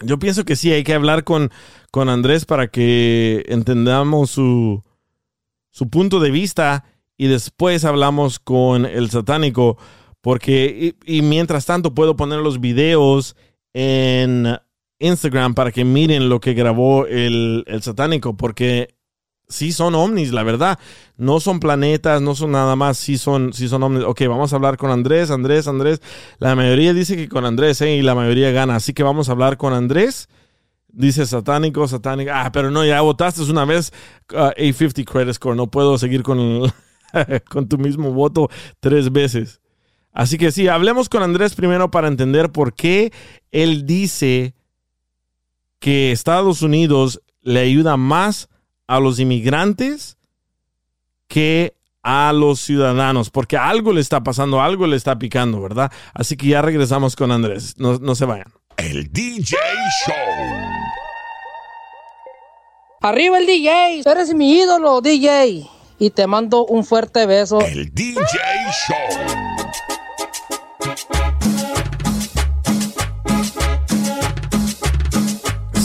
Yo 0.00 0.18
pienso 0.18 0.44
que 0.44 0.56
sí, 0.56 0.72
hay 0.72 0.84
que 0.84 0.94
hablar 0.94 1.24
con, 1.24 1.50
con 1.90 2.08
Andrés 2.08 2.46
para 2.46 2.68
que 2.68 3.44
entendamos 3.48 4.30
su, 4.30 4.82
su 5.70 5.90
punto 5.90 6.20
de 6.20 6.30
vista 6.30 6.84
y 7.18 7.26
después 7.26 7.84
hablamos 7.84 8.38
con 8.38 8.86
el 8.86 9.10
satánico. 9.10 9.76
Porque, 10.20 10.96
y, 11.04 11.22
mientras 11.22 11.66
tanto, 11.66 11.94
puedo 11.94 12.16
poner 12.16 12.40
los 12.40 12.60
videos 12.60 13.36
en 13.72 14.58
Instagram 14.98 15.54
para 15.54 15.70
que 15.70 15.84
miren 15.84 16.28
lo 16.28 16.40
que 16.40 16.54
grabó 16.54 17.06
el, 17.06 17.64
el 17.66 17.82
satánico. 17.82 18.36
Porque 18.36 18.95
sí 19.48 19.72
son 19.72 19.94
ovnis, 19.94 20.32
la 20.32 20.42
verdad. 20.42 20.78
No 21.16 21.40
son 21.40 21.60
planetas, 21.60 22.20
no 22.20 22.34
son 22.34 22.52
nada 22.52 22.76
más, 22.76 22.96
sí 22.98 23.18
son, 23.18 23.52
sí 23.52 23.68
son 23.68 23.82
ovnis. 23.82 24.04
Ok, 24.04 24.22
vamos 24.28 24.52
a 24.52 24.56
hablar 24.56 24.76
con 24.76 24.90
Andrés, 24.90 25.30
Andrés, 25.30 25.66
Andrés. 25.68 26.00
La 26.38 26.54
mayoría 26.54 26.92
dice 26.92 27.16
que 27.16 27.28
con 27.28 27.44
Andrés, 27.44 27.80
¿eh? 27.80 27.96
Y 27.96 28.02
la 28.02 28.14
mayoría 28.14 28.50
gana. 28.50 28.76
Así 28.76 28.92
que 28.92 29.02
vamos 29.02 29.28
a 29.28 29.32
hablar 29.32 29.56
con 29.56 29.72
Andrés. 29.72 30.28
Dice 30.88 31.26
satánico, 31.26 31.86
satánico. 31.88 32.30
Ah, 32.34 32.50
pero 32.52 32.70
no, 32.70 32.84
ya 32.84 33.00
votaste 33.00 33.42
una 33.42 33.64
vez 33.64 33.92
uh, 34.32 34.58
A50 34.58 35.04
credit 35.04 35.34
score. 35.34 35.56
No 35.56 35.70
puedo 35.70 35.98
seguir 35.98 36.22
con, 36.22 36.72
con 37.50 37.68
tu 37.68 37.78
mismo 37.78 38.12
voto 38.12 38.48
tres 38.80 39.12
veces. 39.12 39.60
Así 40.12 40.38
que 40.38 40.50
sí, 40.50 40.66
hablemos 40.66 41.10
con 41.10 41.22
Andrés 41.22 41.54
primero 41.54 41.90
para 41.90 42.08
entender 42.08 42.50
por 42.50 42.72
qué 42.72 43.12
él 43.50 43.84
dice 43.84 44.54
que 45.78 46.10
Estados 46.10 46.62
Unidos 46.62 47.20
le 47.42 47.60
ayuda 47.60 47.98
más 47.98 48.48
a 48.86 49.00
los 49.00 49.18
inmigrantes 49.18 50.16
que 51.28 51.74
a 52.02 52.32
los 52.32 52.60
ciudadanos, 52.60 53.30
porque 53.30 53.56
algo 53.56 53.92
le 53.92 54.00
está 54.00 54.22
pasando, 54.22 54.62
algo 54.62 54.86
le 54.86 54.96
está 54.96 55.18
picando, 55.18 55.60
¿verdad? 55.60 55.90
Así 56.14 56.36
que 56.36 56.46
ya 56.46 56.62
regresamos 56.62 57.16
con 57.16 57.32
Andrés, 57.32 57.74
no, 57.78 58.14
se 58.14 58.24
vayan. 58.24 58.52
El 58.76 59.12
DJ 59.12 59.56
Show. 60.06 60.14
Arriba 63.00 63.38
el 63.38 63.46
DJ, 63.46 64.02
eres 64.06 64.34
mi 64.34 64.54
ídolo, 64.54 65.00
DJ. 65.00 65.68
Y 65.98 66.10
te 66.10 66.26
mando 66.26 66.64
un 66.66 66.84
fuerte 66.84 67.26
beso. 67.26 67.60
El 67.60 67.92
DJ 67.92 68.20
Show. 68.88 69.45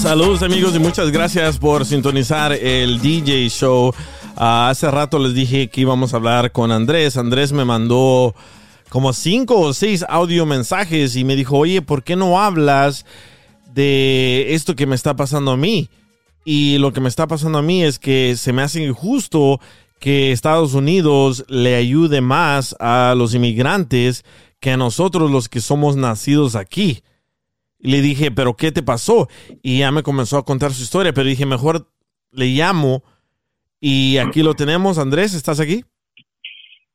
Saludos 0.02 0.42
amigos 0.42 0.76
y 0.76 0.80
muchas 0.80 1.12
gracias 1.12 1.60
por 1.60 1.86
sintonizar 1.86 2.54
el 2.54 3.00
DJ 3.00 3.48
Show. 3.50 3.94
Ah, 4.36 4.70
hace 4.72 4.90
rato 4.90 5.20
les 5.20 5.36
dije 5.36 5.70
que 5.70 5.82
íbamos 5.82 6.14
a 6.14 6.18
hablar 6.18 6.52
con 6.52 6.72
Andrés. 6.72 7.18
Andrés 7.18 7.54
me 7.54 7.66
mandó 7.66 8.34
como 8.90 9.14
cinco 9.14 9.60
o 9.60 9.76
seis 9.76 10.04
audio 10.10 10.48
mensajes 10.48 11.16
y 11.16 11.24
me 11.24 11.36
dijo, 11.36 11.56
oye, 11.56 11.84
¿por 11.84 12.02
qué 12.02 12.16
no 12.16 12.42
hablas 12.42 13.06
de 13.76 14.56
esto 14.56 14.76
que 14.76 14.88
me 14.88 14.96
está 14.96 15.16
pasando 15.16 15.52
a 15.52 15.58
mí? 15.58 15.88
Y 16.46 16.80
lo 16.80 16.94
que 16.94 17.00
me 17.00 17.08
está 17.08 17.28
pasando 17.28 17.60
a 17.60 17.62
mí 17.62 17.84
es 17.84 18.00
que 18.00 18.36
se 18.38 18.54
me 18.54 18.64
hace 18.64 18.84
injusto 18.84 19.62
que 20.00 20.32
Estados 20.32 20.74
Unidos 20.74 21.46
le 21.48 21.76
ayude 21.76 22.22
más 22.22 22.76
a 22.80 23.14
los 23.16 23.36
inmigrantes 23.36 24.26
que 24.60 24.72
a 24.72 24.78
nosotros 24.78 25.30
los 25.30 25.48
que 25.48 25.62
somos 25.62 25.96
nacidos 25.96 26.56
aquí. 26.56 27.04
Le 27.82 28.02
dije, 28.02 28.32
¿pero 28.32 28.56
qué 28.56 28.72
te 28.72 28.84
pasó? 28.84 29.28
Y 29.62 29.80
ya 29.80 29.92
me 29.92 30.04
comenzó 30.04 30.38
a 30.38 30.46
contar 30.46 30.72
su 30.72 30.84
historia, 30.84 31.14
pero 31.14 31.28
dije, 31.28 31.46
mejor 31.46 31.88
le 32.32 32.48
llamo. 32.48 33.04
Y 33.80 34.18
aquí 34.18 34.44
lo 34.44 34.54
tenemos. 34.54 34.98
Andrés, 34.98 35.34
¿estás 35.34 35.60
aquí? 35.60 35.84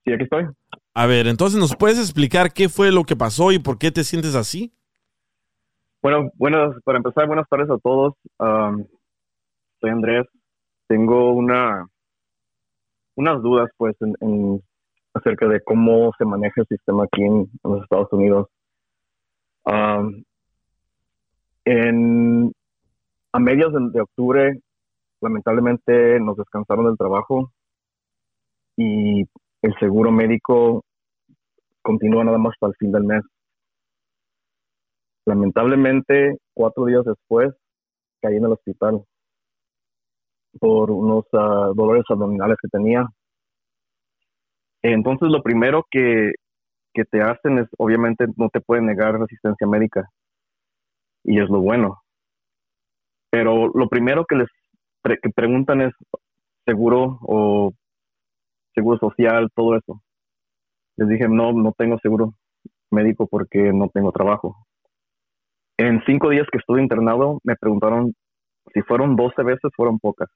Sí, 0.05 0.13
aquí 0.13 0.23
estoy. 0.23 0.47
A 0.95 1.07
ver, 1.07 1.27
entonces, 1.27 1.59
¿nos 1.59 1.75
puedes 1.77 1.99
explicar 1.99 2.53
qué 2.53 2.69
fue 2.69 2.93
lo 2.93 3.05
que 3.05 3.17
pasó 3.17 3.53
y 3.53 3.59
por 3.59 3.79
qué 3.79 3.91
te 3.91 4.05
sientes 4.05 4.35
así? 4.35 4.73
Bueno, 6.01 6.31
bueno, 6.35 6.73
para 6.85 6.99
empezar, 6.99 7.27
buenas 7.27 7.49
tardes 7.49 7.69
a 7.69 7.79
todos. 7.79 8.15
soy 8.39 9.91
Andrés. 9.91 10.27
Tengo 10.87 11.33
una 11.33 11.87
unas 13.17 13.43
dudas, 13.43 13.69
pues, 13.77 13.97
en, 14.01 14.63
acerca 15.15 15.49
de 15.49 15.61
cómo 15.63 16.13
se 16.19 16.25
maneja 16.25 16.61
el 16.61 16.67
sistema 16.69 17.05
aquí 17.05 17.23
en, 17.23 17.51
los 17.65 17.83
Estados 17.83 18.13
Unidos 18.13 18.49
a 21.67 23.39
mediados 23.39 23.93
de, 23.93 24.01
octubre, 24.01 24.61
lamentablemente 25.21 26.21
nos 26.21 26.37
descansaron 26.37 26.87
del 26.87 26.97
trabajo 26.97 27.51
y 28.77 29.23
el 29.63 29.75
seguro 29.81 30.13
médico 30.13 30.85
continúa 31.83 32.25
nada 32.25 32.39
más 32.39 32.53
hasta 32.55 32.69
el 32.69 32.75
fin 32.79 32.93
del 32.93 33.05
mes. 33.05 33.23
Lamentablemente, 35.25 36.37
cuatro 36.55 36.85
días 36.85 37.05
después, 37.05 37.53
caí 38.23 38.37
en 38.37 38.45
el 38.45 38.53
hospital 38.53 39.03
por 40.61 40.91
unos 40.91 41.25
ah, 41.33 41.73
dolores 41.75 42.05
abdominales 42.09 42.57
que 42.63 42.69
tenía 42.69 43.07
Entonces 44.83 45.29
lo 45.29 45.43
primero 45.43 45.85
que, 45.91 46.33
que 46.95 47.05
te 47.05 47.21
hacen 47.23 47.59
es, 47.59 47.69
obviamente, 47.77 48.27
no 48.37 48.49
te 48.51 48.61
pueden 48.61 48.87
negar 48.87 49.17
asistencia 49.17 49.67
médica. 49.67 50.09
Y 51.27 51.41
es 51.41 51.49
lo 51.51 51.61
bueno. 51.61 52.01
Pero 53.31 53.69
lo 53.75 53.89
primero 53.89 54.25
que 54.25 54.37
les 54.37 54.49
que 55.23 55.31
preguntan 55.31 55.83
es 55.83 55.93
seguro 56.65 57.19
o 57.23 57.73
seguro 58.75 58.99
social, 58.99 59.51
todo 59.55 59.77
eso. 59.77 60.01
Les 60.97 61.09
dije, 61.09 61.29
no, 61.29 61.53
no 61.53 61.73
tengo 61.77 61.99
seguro 61.99 62.35
médico 62.91 63.27
porque 63.27 63.73
no 63.73 63.89
tengo 63.89 64.13
trabajo. 64.13 64.57
En 65.79 66.03
cinco 66.07 66.31
días 66.31 66.47
que 66.51 66.59
estuve 66.59 66.81
internado, 66.81 67.41
me 67.45 67.57
preguntaron 67.57 68.15
si 68.73 68.83
fueron 68.83 69.17
12 69.17 69.43
veces, 69.43 69.71
fueron 69.77 69.99
pocas. 69.99 70.29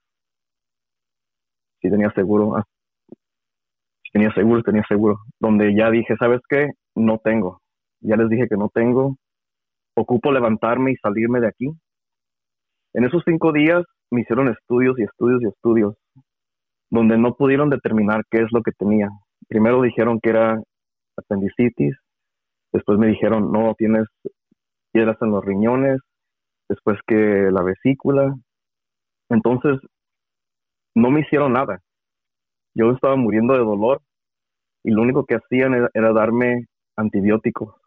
Si 1.80 1.90
tenía 1.90 2.10
seguro, 2.12 2.56
ah, 2.56 2.64
si 4.02 4.10
tenía 4.12 4.32
seguro, 4.34 4.62
tenía 4.62 4.84
seguro. 4.88 5.18
Donde 5.38 5.74
ya 5.74 5.90
dije, 5.90 6.14
¿sabes 6.18 6.40
qué? 6.48 6.68
No 6.94 7.18
tengo. 7.18 7.60
Ya 8.00 8.16
les 8.16 8.28
dije 8.28 8.46
que 8.48 8.56
no 8.56 8.68
tengo. 8.68 9.16
Ocupo 9.96 10.32
levantarme 10.32 10.92
y 10.92 10.96
salirme 10.96 11.40
de 11.40 11.48
aquí. 11.48 11.70
En 12.94 13.04
esos 13.04 13.22
cinco 13.24 13.52
días 13.52 13.84
me 14.10 14.22
hicieron 14.22 14.48
estudios 14.48 14.98
y 14.98 15.02
estudios 15.02 15.42
y 15.42 15.46
estudios, 15.46 15.94
donde 16.90 17.16
no 17.18 17.34
pudieron 17.34 17.70
determinar 17.70 18.22
qué 18.30 18.38
es 18.38 18.52
lo 18.52 18.62
que 18.62 18.72
tenía. 18.72 19.08
Primero 19.48 19.82
dijeron 19.82 20.20
que 20.20 20.30
era 20.30 20.60
apendicitis, 21.16 21.96
después 22.72 22.98
me 22.98 23.08
dijeron, 23.08 23.52
no, 23.52 23.74
tienes 23.76 24.06
piedras 24.92 25.16
en 25.20 25.30
los 25.30 25.44
riñones, 25.44 26.00
después 26.68 26.98
que 27.06 27.50
la 27.52 27.62
vesícula. 27.62 28.34
Entonces, 29.28 29.78
no 30.94 31.10
me 31.10 31.20
hicieron 31.20 31.52
nada. 31.52 31.80
Yo 32.74 32.90
estaba 32.92 33.16
muriendo 33.16 33.54
de 33.54 33.60
dolor 33.60 34.00
y 34.84 34.90
lo 34.90 35.02
único 35.02 35.24
que 35.24 35.36
hacían 35.36 35.74
era, 35.74 35.90
era 35.94 36.12
darme 36.12 36.66
antibióticos 36.96 37.79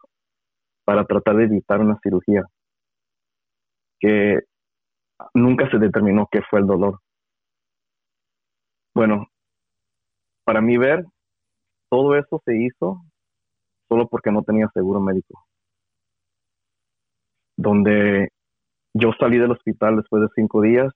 para 0.84 1.04
tratar 1.04 1.36
de 1.36 1.44
evitar 1.44 1.80
una 1.80 1.98
cirugía 2.02 2.44
que 4.00 4.40
nunca 5.32 5.70
se 5.70 5.78
determinó 5.78 6.28
qué 6.30 6.42
fue 6.48 6.60
el 6.60 6.66
dolor. 6.66 7.00
Bueno, 8.94 9.26
para 10.44 10.60
mí 10.60 10.76
ver, 10.76 11.04
todo 11.90 12.16
eso 12.16 12.40
se 12.44 12.56
hizo 12.56 13.02
solo 13.88 14.08
porque 14.08 14.30
no 14.30 14.42
tenía 14.42 14.68
seguro 14.74 15.00
médico. 15.00 15.46
Donde 17.56 18.28
yo 18.92 19.12
salí 19.18 19.38
del 19.38 19.52
hospital 19.52 19.96
después 19.96 20.22
de 20.22 20.28
cinco 20.34 20.60
días, 20.60 20.92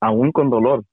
aún 0.00 0.32
con 0.32 0.50
dolor. 0.50 0.84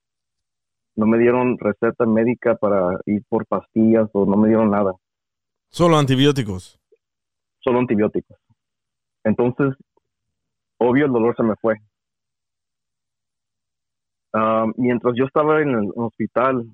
No 0.96 1.06
me 1.06 1.18
dieron 1.18 1.58
receta 1.60 2.06
médica 2.06 2.56
para 2.56 3.00
ir 3.06 3.24
por 3.28 3.46
pastillas 3.46 4.10
o 4.14 4.26
no 4.26 4.38
me 4.38 4.48
dieron 4.48 4.72
nada, 4.72 4.94
Solo 5.76 5.98
antibióticos. 5.98 6.80
Solo 7.66 7.80
antibióticos. 7.80 8.38
Entonces, 9.24 9.74
obvio 10.78 11.06
el 11.06 11.12
dolor 11.12 11.36
se 11.36 11.44
me 11.44 11.56
fue. 11.56 11.76
Ah, 14.34 14.68
mientras 14.78 15.14
yo 15.18 15.26
estaba 15.26 15.62
en 15.62 15.70
el 15.70 15.92
hospital, 15.96 16.66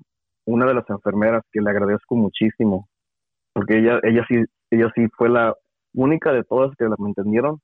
una 0.44 0.66
de 0.66 0.74
las 0.74 0.88
enfermeras 0.90 1.42
que 1.50 1.60
le 1.60 1.70
agradezco 1.70 2.14
muchísimo, 2.14 2.88
porque 3.54 3.78
ella, 3.78 4.00
ella 4.02 4.24
sí, 4.28 4.44
ella 4.70 4.90
sí 4.94 5.06
fue 5.16 5.28
la 5.28 5.54
única 5.94 6.32
de 6.32 6.44
todas 6.44 6.74
que 6.76 6.86
me 6.98 7.08
entendieron, 7.08 7.60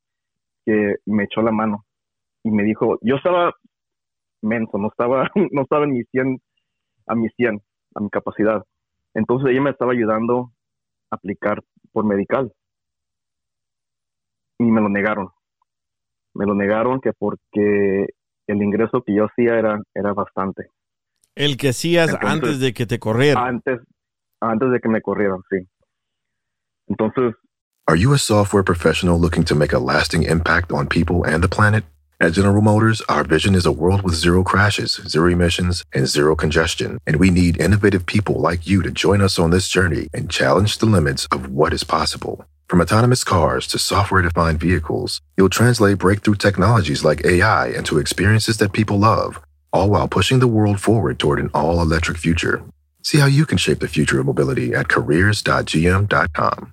que 0.65 0.97
me 1.07 1.25
echó 1.25 1.43
la 1.43 1.53
mano 1.53 1.85
y 2.45 2.51
me 2.51 2.63
dijo, 2.63 2.99
yo 3.03 3.17
estaba 3.17 3.53
menso, 4.43 4.79
no 4.79 4.89
estaba, 4.89 5.29
no 5.53 5.63
estaba 5.63 5.85
en 5.85 5.93
mi 5.93 6.05
100, 6.05 6.41
a 7.07 7.15
mi 7.15 7.29
100, 7.31 7.61
a 7.95 8.01
mi 8.01 8.11
capacidad. 8.11 8.65
Entonces 9.15 9.51
ella 9.51 9.63
me 9.63 9.71
estaba 9.71 9.93
ayudando 9.93 10.53
a 11.11 11.17
aplicar 11.17 11.63
por 11.93 12.05
medical 12.05 12.53
y 14.59 14.65
me 14.65 14.81
lo 14.81 14.89
negaron. 14.89 15.29
Me 16.35 16.47
lo 16.47 16.55
negaron 16.55 17.01
que 17.01 17.13
porque 17.19 18.07
el 18.47 18.63
ingreso 18.63 19.03
que 19.05 19.15
yo 19.15 19.25
hacía 19.27 19.59
era, 19.59 19.81
era 19.95 20.13
bastante. 20.13 20.69
El 21.35 21.57
que 21.57 21.69
hacías 21.71 22.11
Entonces- 22.11 22.31
antes 22.31 22.61
de 22.61 22.73
que 22.75 22.87
te 22.87 22.99
corrieran. 22.99 23.45
Antes, 23.45 23.81
antes 24.41 24.71
de 24.71 24.81
que 24.81 24.89
me 24.89 25.01
corrieran, 25.01 25.41
sí. 25.51 25.67
Entonces, 26.89 27.35
Are 27.87 27.97
you 27.97 28.13
a 28.13 28.19
software 28.19 28.63
professional 28.63 29.19
looking 29.19 29.45
to 29.45 29.55
make 29.55 29.73
a 29.73 29.79
lasting 29.79 30.23
impact 30.23 30.73
on 30.73 30.87
people 30.89 31.25
and 31.25 31.43
the 31.43 31.49
planet? 31.49 31.85
At 32.21 32.33
General 32.33 32.61
Motors, 32.61 33.01
our 33.09 33.25
vision 33.25 33.55
is 33.55 33.65
a 33.65 33.71
world 33.73 34.03
with 34.03 34.15
zero 34.15 34.43
crashes, 34.43 35.01
zero 35.07 35.31
emissions, 35.31 35.85
and 35.95 36.07
zero 36.07 36.35
congestion. 36.37 36.99
And 37.07 37.17
we 37.17 37.31
need 37.31 37.59
innovative 37.61 38.05
people 38.05 38.35
like 38.43 38.67
you 38.67 38.83
to 38.83 38.91
join 38.91 39.23
us 39.23 39.39
on 39.39 39.51
this 39.53 39.69
journey 39.71 40.09
and 40.13 40.29
challenge 40.29 40.79
the 40.79 40.87
limits 40.87 41.27
of 41.33 41.49
what 41.51 41.73
is 41.73 41.83
possible. 41.85 42.45
From 42.69 42.83
autonomous 42.83 43.25
cars 43.25 43.67
to 43.69 43.79
software 43.79 44.21
defined 44.21 44.61
vehicles, 44.61 45.23
you'll 45.39 45.49
translate 45.49 45.97
breakthrough 45.97 46.35
technologies 46.35 47.03
like 47.03 47.25
AI 47.25 47.69
into 47.69 47.97
experiences 47.99 48.59
that 48.59 48.75
people 48.75 48.99
love, 48.99 49.41
all 49.73 49.89
while 49.89 50.07
pushing 50.07 50.39
the 50.39 50.47
world 50.47 50.79
forward 50.79 51.19
toward 51.19 51.39
an 51.39 51.51
all 51.55 51.81
electric 51.81 52.19
future. 52.19 52.63
See 53.03 53.21
how 53.21 53.27
you 53.27 53.47
can 53.47 53.57
shape 53.57 53.79
the 53.81 53.89
future 53.89 54.21
of 54.21 54.27
mobility 54.27 54.75
at 54.75 54.89
careers.gm.com. 54.89 56.73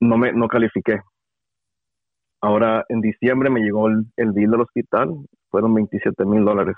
No 0.00 0.18
me 0.18 0.32
no 0.32 0.48
califiqué. 0.48 1.00
Ahora, 2.42 2.84
en 2.90 3.00
diciembre 3.00 3.48
me 3.48 3.60
llegó 3.60 3.88
el, 3.88 4.04
el 4.16 4.32
bill 4.32 4.50
del 4.50 4.60
hospital, 4.60 5.08
fueron 5.50 5.72
27 5.74 6.24
mil 6.26 6.44
dólares, 6.44 6.76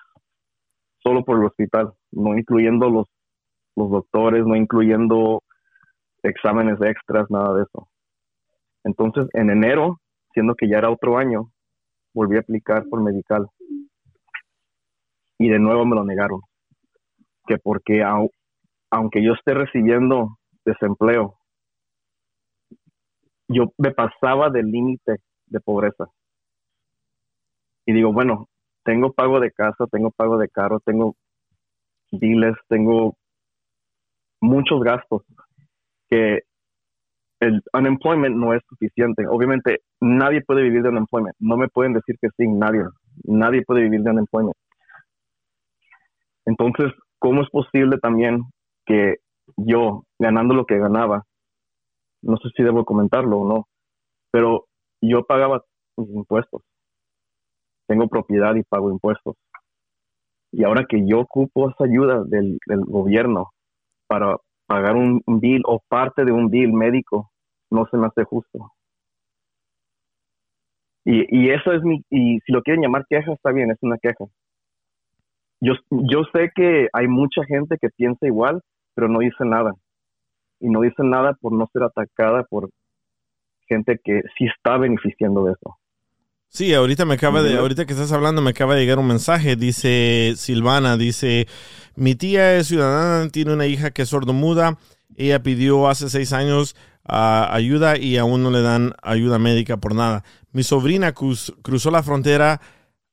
solo 1.03 1.25
por 1.25 1.39
el 1.39 1.47
hospital, 1.47 1.93
no 2.13 2.37
incluyendo 2.39 2.89
los, 2.89 3.07
los 3.77 3.91
doctores, 3.91 4.47
no 4.47 4.57
incluyendo 4.57 5.43
exámenes 6.23 6.81
extras, 6.83 7.27
nada 7.31 7.55
de 7.55 7.63
eso. 7.65 7.89
Entonces, 8.85 9.27
en 9.35 9.51
enero, 9.51 10.01
siendo 10.35 10.55
que 10.55 10.69
ya 10.69 10.79
era 10.79 10.91
otro 10.91 11.19
año, 11.19 11.51
volví 12.15 12.37
a 12.37 12.41
aplicar 12.41 12.85
por 12.91 13.03
medical. 13.03 13.49
Y 15.39 15.51
de 15.51 15.59
nuevo 15.59 15.85
me 15.85 15.95
lo 15.95 16.05
negaron. 16.05 16.41
Que 17.47 17.57
porque 17.59 18.03
au- 18.03 18.31
aunque 18.91 19.23
yo 19.25 19.35
esté 19.35 19.55
recibiendo 19.55 20.39
desempleo, 20.65 21.37
yo 23.53 23.73
me 23.79 23.93
pasaba 23.93 24.51
del 24.51 24.71
límite 24.71 25.17
de 25.47 25.61
pobreza. 25.61 26.07
Y 27.87 27.93
digo, 27.93 28.13
bueno, 28.13 28.49
tengo 28.85 29.13
pago 29.13 29.41
de 29.41 29.51
casa, 29.51 29.87
tengo 29.91 30.11
pago 30.11 30.39
de 30.39 30.49
carro, 30.49 30.81
tengo 30.81 31.17
biles, 32.11 32.55
tengo 32.69 33.17
muchos 34.41 34.83
gastos 34.83 35.23
que 36.09 36.41
el 37.41 37.61
unemployment 37.73 38.37
no 38.37 38.55
es 38.55 38.63
suficiente. 38.69 39.27
Obviamente, 39.27 39.81
nadie 40.01 40.43
puede 40.45 40.63
vivir 40.63 40.83
de 40.83 40.91
unemployment. 40.91 41.35
No 41.41 41.57
me 41.57 41.69
pueden 41.69 41.93
decir 41.93 42.17
que 42.21 42.29
sí, 42.37 42.47
nadie. 42.47 42.85
Nadie 43.25 43.63
puede 43.63 43.83
vivir 43.83 44.03
de 44.03 44.11
unemployment. 44.11 44.57
Entonces, 46.45 46.93
¿cómo 47.19 47.43
es 47.43 47.51
posible 47.51 47.99
también 47.99 48.43
que 48.87 49.17
yo, 49.57 50.05
ganando 50.19 50.55
lo 50.55 50.67
que 50.67 50.79
ganaba, 50.79 51.25
no 52.23 52.37
sé 52.39 52.49
si 52.57 52.63
debo 52.63 52.85
comentarlo 52.85 53.39
o 53.39 53.49
no, 53.49 53.69
pero 54.31 54.67
yo 55.01 55.25
pagaba 55.25 55.65
mis 55.97 56.09
impuestos. 56.11 56.63
Tengo 57.87 58.09
propiedad 58.09 58.55
y 58.55 58.63
pago 58.63 58.91
impuestos. 58.91 59.37
Y 60.53 60.65
ahora 60.65 60.87
que 60.89 61.07
yo 61.07 61.21
ocupo 61.21 61.71
esa 61.71 61.85
ayuda 61.85 62.23
del, 62.25 62.59
del 62.67 62.85
gobierno 62.85 63.51
para 64.07 64.37
pagar 64.67 64.97
un, 64.97 65.23
un 65.27 65.41
bill 65.41 65.63
o 65.67 65.81
parte 65.89 66.25
de 66.25 66.33
un 66.33 66.49
bill 66.49 66.73
médico, 66.73 67.31
no 67.71 67.87
se 67.91 67.97
me 67.97 68.07
hace 68.07 68.25
justo. 68.25 68.73
Y, 71.05 71.27
y 71.37 71.51
eso 71.51 71.73
es 71.73 71.83
mi, 71.83 72.05
y 72.11 72.39
si 72.41 72.53
lo 72.53 72.63
quieren 72.63 72.83
llamar 72.83 73.07
queja, 73.09 73.33
está 73.33 73.51
bien, 73.51 73.71
es 73.71 73.79
una 73.83 73.99
queja. 73.99 74.25
Yo, 75.61 75.75
yo 75.91 76.23
sé 76.33 76.51
que 76.55 76.89
hay 76.93 77.09
mucha 77.09 77.45
gente 77.45 77.77
que 77.81 77.89
piensa 77.91 78.27
igual, 78.27 78.63
pero 78.95 79.09
no 79.09 79.21
dice 79.21 79.45
nada 79.45 79.73
y 80.63 80.71
no 80.71 80.81
dicen 80.81 81.11
nada 81.11 81.35
por 81.35 81.53
no 81.53 81.69
ser 81.73 81.83
atacada 81.83 82.45
por 82.45 82.71
gente 83.69 84.01
que 84.03 84.23
sí 84.39 84.47
está 84.47 84.79
beneficiando 84.79 85.45
de 85.45 85.53
eso. 85.53 85.77
Sí, 86.49 86.75
ahorita 86.75 87.05
me 87.07 87.15
acaba 87.15 87.43
de, 87.43 87.57
ahorita 87.57 87.87
que 87.87 87.95
estás 87.95 88.13
hablando, 88.13 88.43
me 88.43 88.51
acaba 88.51 88.75
de 88.75 88.83
llegar 88.83 88.99
un 88.99 89.07
mensaje. 89.09 89.57
Dice 89.57 90.35
Silvana, 90.37 90.97
dice, 90.99 91.47
mi 91.97 92.15
tía 92.15 92.57
es 92.57 92.69
ciudadana, 92.69 93.29
tiene 93.31 93.55
una 93.55 93.67
hija 93.67 93.91
que 93.91 94.03
es 94.03 94.11
sordomuda. 94.11 94.77
Ella 95.17 95.43
pidió 95.43 95.89
hace 95.89 96.11
seis 96.11 96.33
años 96.35 96.77
ah, 97.05 97.49
ayuda 97.53 97.97
y 97.99 98.19
aún 98.19 98.43
no 98.43 98.51
le 98.51 98.61
dan 98.61 98.93
ayuda 99.03 99.39
médica 99.39 99.79
por 99.79 99.95
nada. 99.95 100.25
Mi 100.53 100.63
sobrina 100.63 101.13
cruz- 101.15 101.55
cruzó 101.63 101.91
la 101.91 102.03
frontera 102.03 102.61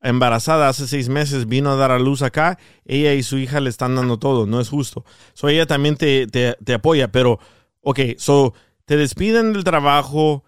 embarazada 0.01 0.69
hace 0.69 0.87
seis 0.87 1.09
meses, 1.09 1.47
vino 1.47 1.71
a 1.71 1.75
dar 1.75 1.91
a 1.91 1.99
luz 1.99 2.21
acá. 2.21 2.57
Ella 2.85 3.13
y 3.13 3.23
su 3.23 3.37
hija 3.37 3.59
le 3.59 3.69
están 3.69 3.95
dando 3.95 4.17
todo, 4.17 4.45
no 4.45 4.59
es 4.59 4.69
justo. 4.69 5.05
So 5.33 5.49
ella 5.49 5.65
también 5.65 5.95
te, 5.95 6.27
te, 6.27 6.73
apoya, 6.73 7.11
pero, 7.11 7.39
ok, 7.81 7.99
so 8.17 8.53
te 8.85 8.97
despiden 8.97 9.53
del 9.53 9.63
trabajo, 9.63 10.43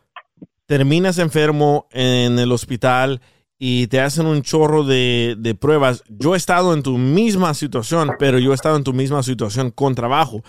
terminas 0.66 1.18
enfermo 1.18 1.88
en 1.92 2.40
el 2.40 2.52
hospital 2.52 3.22
y 3.58 3.88
te 3.88 4.00
hacen 4.00 4.26
un 4.26 4.42
chorro 4.42 4.84
de, 4.84 5.36
de 5.38 5.54
pruebas. 5.54 6.04
Yo 6.08 6.34
he 6.34 6.38
estado 6.38 6.74
en 6.74 6.82
tu 6.82 6.98
misma 6.98 7.54
situación, 7.54 8.12
pero 8.18 8.40
yo 8.40 8.52
he 8.52 8.56
estado 8.56 8.78
en 8.78 8.84
tu 8.84 8.94
misma 8.94 9.22
situación 9.22 9.70
con 9.70 9.94
trabajo. 9.94 10.44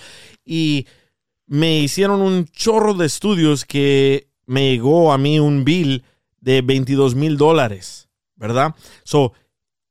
Y 0.44 0.86
me 1.46 1.80
hicieron 1.80 2.22
un 2.22 2.46
chorro 2.46 2.94
de 2.94 3.04
estudios 3.04 3.66
que 3.66 4.28
me 4.46 4.70
llegó 4.70 5.12
a 5.12 5.18
mí 5.18 5.38
un 5.38 5.64
bill 5.64 6.04
de 6.40 6.62
22 6.62 7.14
mil 7.14 7.36
dólares, 7.36 8.08
¿verdad? 8.42 8.74
So, 9.04 9.32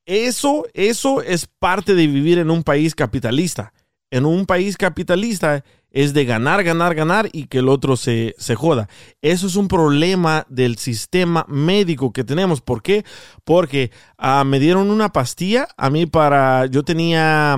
eso, 0.06 0.66
eso 0.74 1.22
es 1.22 1.48
parte 1.48 1.96
de 1.96 2.06
vivir 2.06 2.38
en 2.38 2.52
un 2.52 2.64
país 2.64 2.94
capitalista. 2.94 3.74
En 4.12 4.26
un 4.26 4.46
país 4.46 4.76
capitalista 4.76 5.64
es 5.90 6.14
de 6.14 6.26
ganar, 6.26 6.64
ganar, 6.64 6.94
ganar 6.94 7.30
y 7.32 7.46
que 7.46 7.60
el 7.60 7.70
otro 7.70 7.96
se, 7.96 8.36
se 8.38 8.56
joda. 8.56 8.90
Eso 9.22 9.48
es 9.48 9.56
un 9.56 9.70
problema 9.70 10.46
del 10.50 10.78
sistema 10.78 11.46
médico 11.48 12.12
que 12.12 12.26
tenemos. 12.26 12.60
¿Por 12.60 12.84
qué? 12.84 13.06
Porque 13.46 13.92
ah, 14.18 14.44
me 14.44 14.60
dieron 14.60 14.90
una 14.90 15.14
pastilla 15.14 15.70
a 15.78 15.90
mí 15.90 16.06
para... 16.06 16.66
Yo 16.66 16.84
tenía... 16.84 17.58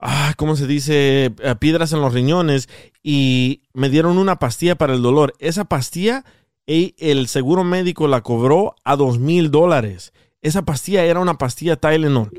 Ah, 0.00 0.34
¿Cómo 0.36 0.56
se 0.56 0.66
dice? 0.66 1.26
Eh, 1.38 1.54
Piedras 1.58 1.92
en 1.92 2.00
los 2.00 2.14
riñones 2.14 2.68
y 3.02 3.62
me 3.74 3.90
dieron 3.90 4.18
una 4.18 4.40
pastilla 4.40 4.76
para 4.76 4.94
el 4.94 5.02
dolor. 5.02 5.34
Esa 5.38 5.64
pastilla, 5.64 6.24
e- 6.68 6.94
el 6.98 7.26
seguro 7.26 7.64
médico 7.64 8.06
la 8.06 8.20
cobró 8.20 8.76
a 8.84 8.94
dos 8.94 9.18
mil 9.18 9.50
dólares. 9.50 10.12
Esa 10.42 10.62
pastilla 10.62 11.04
era 11.04 11.18
una 11.18 11.38
pastilla 11.38 11.74
Tylenol. 11.76 12.30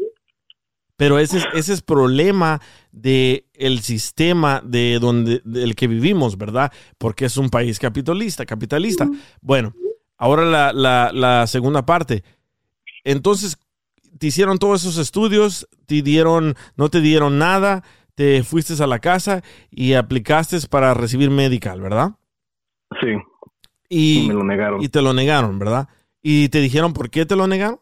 Pero 0.95 1.17
ese 1.17 1.37
es, 1.37 1.47
ese 1.53 1.73
es 1.73 1.81
problema 1.81 2.61
del 2.91 3.45
el 3.53 3.79
sistema 3.79 4.61
de 4.63 4.99
donde 4.99 5.41
del 5.45 5.75
que 5.75 5.87
vivimos, 5.87 6.37
¿verdad? 6.37 6.71
Porque 6.97 7.25
es 7.25 7.37
un 7.37 7.49
país 7.49 7.79
capitalista, 7.79 8.45
capitalista. 8.45 9.09
Bueno, 9.41 9.73
ahora 10.17 10.45
la, 10.45 10.73
la, 10.73 11.11
la 11.13 11.47
segunda 11.47 11.85
parte. 11.85 12.23
Entonces, 13.05 13.57
te 14.17 14.27
hicieron 14.27 14.59
todos 14.59 14.81
esos 14.81 14.97
estudios, 14.97 15.67
te 15.85 16.01
dieron, 16.01 16.55
no 16.75 16.89
te 16.89 16.99
dieron 16.99 17.39
nada, 17.39 17.83
te 18.15 18.43
fuiste 18.43 18.81
a 18.83 18.87
la 18.87 18.99
casa 18.99 19.41
y 19.71 19.93
aplicaste 19.93 20.59
para 20.67 20.93
recibir 20.93 21.29
medical, 21.29 21.79
¿verdad? 21.79 22.11
Sí, 22.99 23.15
Y, 23.89 24.27
me 24.27 24.33
lo 24.35 24.43
negaron. 24.43 24.81
y 24.81 24.89
te 24.89 25.01
lo 25.01 25.13
negaron, 25.13 25.57
¿verdad? 25.59 25.87
Y 26.21 26.49
te 26.49 26.59
dijeron 26.59 26.93
por 26.93 27.09
qué 27.09 27.25
te 27.25 27.35
lo 27.35 27.47
negaron. 27.47 27.79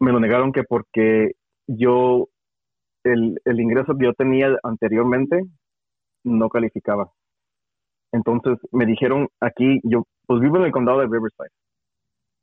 me 0.00 0.12
lo 0.12 0.18
negaron 0.20 0.52
que 0.52 0.64
porque 0.64 1.32
yo, 1.68 2.28
el, 3.04 3.40
el 3.44 3.60
ingreso 3.60 3.96
que 3.96 4.06
yo 4.06 4.12
tenía 4.14 4.48
anteriormente 4.62 5.42
no 6.24 6.48
calificaba. 6.48 7.12
Entonces 8.12 8.58
me 8.72 8.86
dijeron 8.86 9.28
aquí, 9.40 9.80
yo 9.84 10.04
pues 10.26 10.40
vivo 10.40 10.56
en 10.56 10.64
el 10.64 10.72
condado 10.72 10.98
de 11.00 11.06
Riverside, 11.06 11.50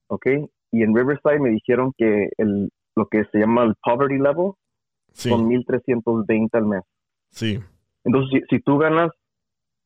¿ok? 0.07 0.25
Y 0.71 0.83
en 0.83 0.95
Riverside 0.95 1.39
me 1.39 1.49
dijeron 1.49 1.91
que 1.97 2.29
el, 2.37 2.69
lo 2.95 3.07
que 3.07 3.25
se 3.31 3.39
llama 3.39 3.63
el 3.63 3.75
poverty 3.83 4.17
level 4.17 4.53
Sí, 5.13 5.29
son 5.29 5.49
1.320 5.49 6.49
al 6.53 6.65
mes. 6.67 6.83
sí. 7.31 7.59
Entonces, 8.03 8.41
si, 8.49 8.55
si 8.57 8.63
tú 8.63 8.77
ganas 8.77 9.09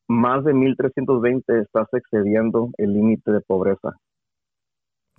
más 0.08 0.44
de 0.44 0.52
1.320, 0.54 1.62
estás 1.62 1.88
excediendo 1.92 2.70
el 2.78 2.92
límite 2.92 3.32
de 3.32 3.40
pobreza. 3.40 3.96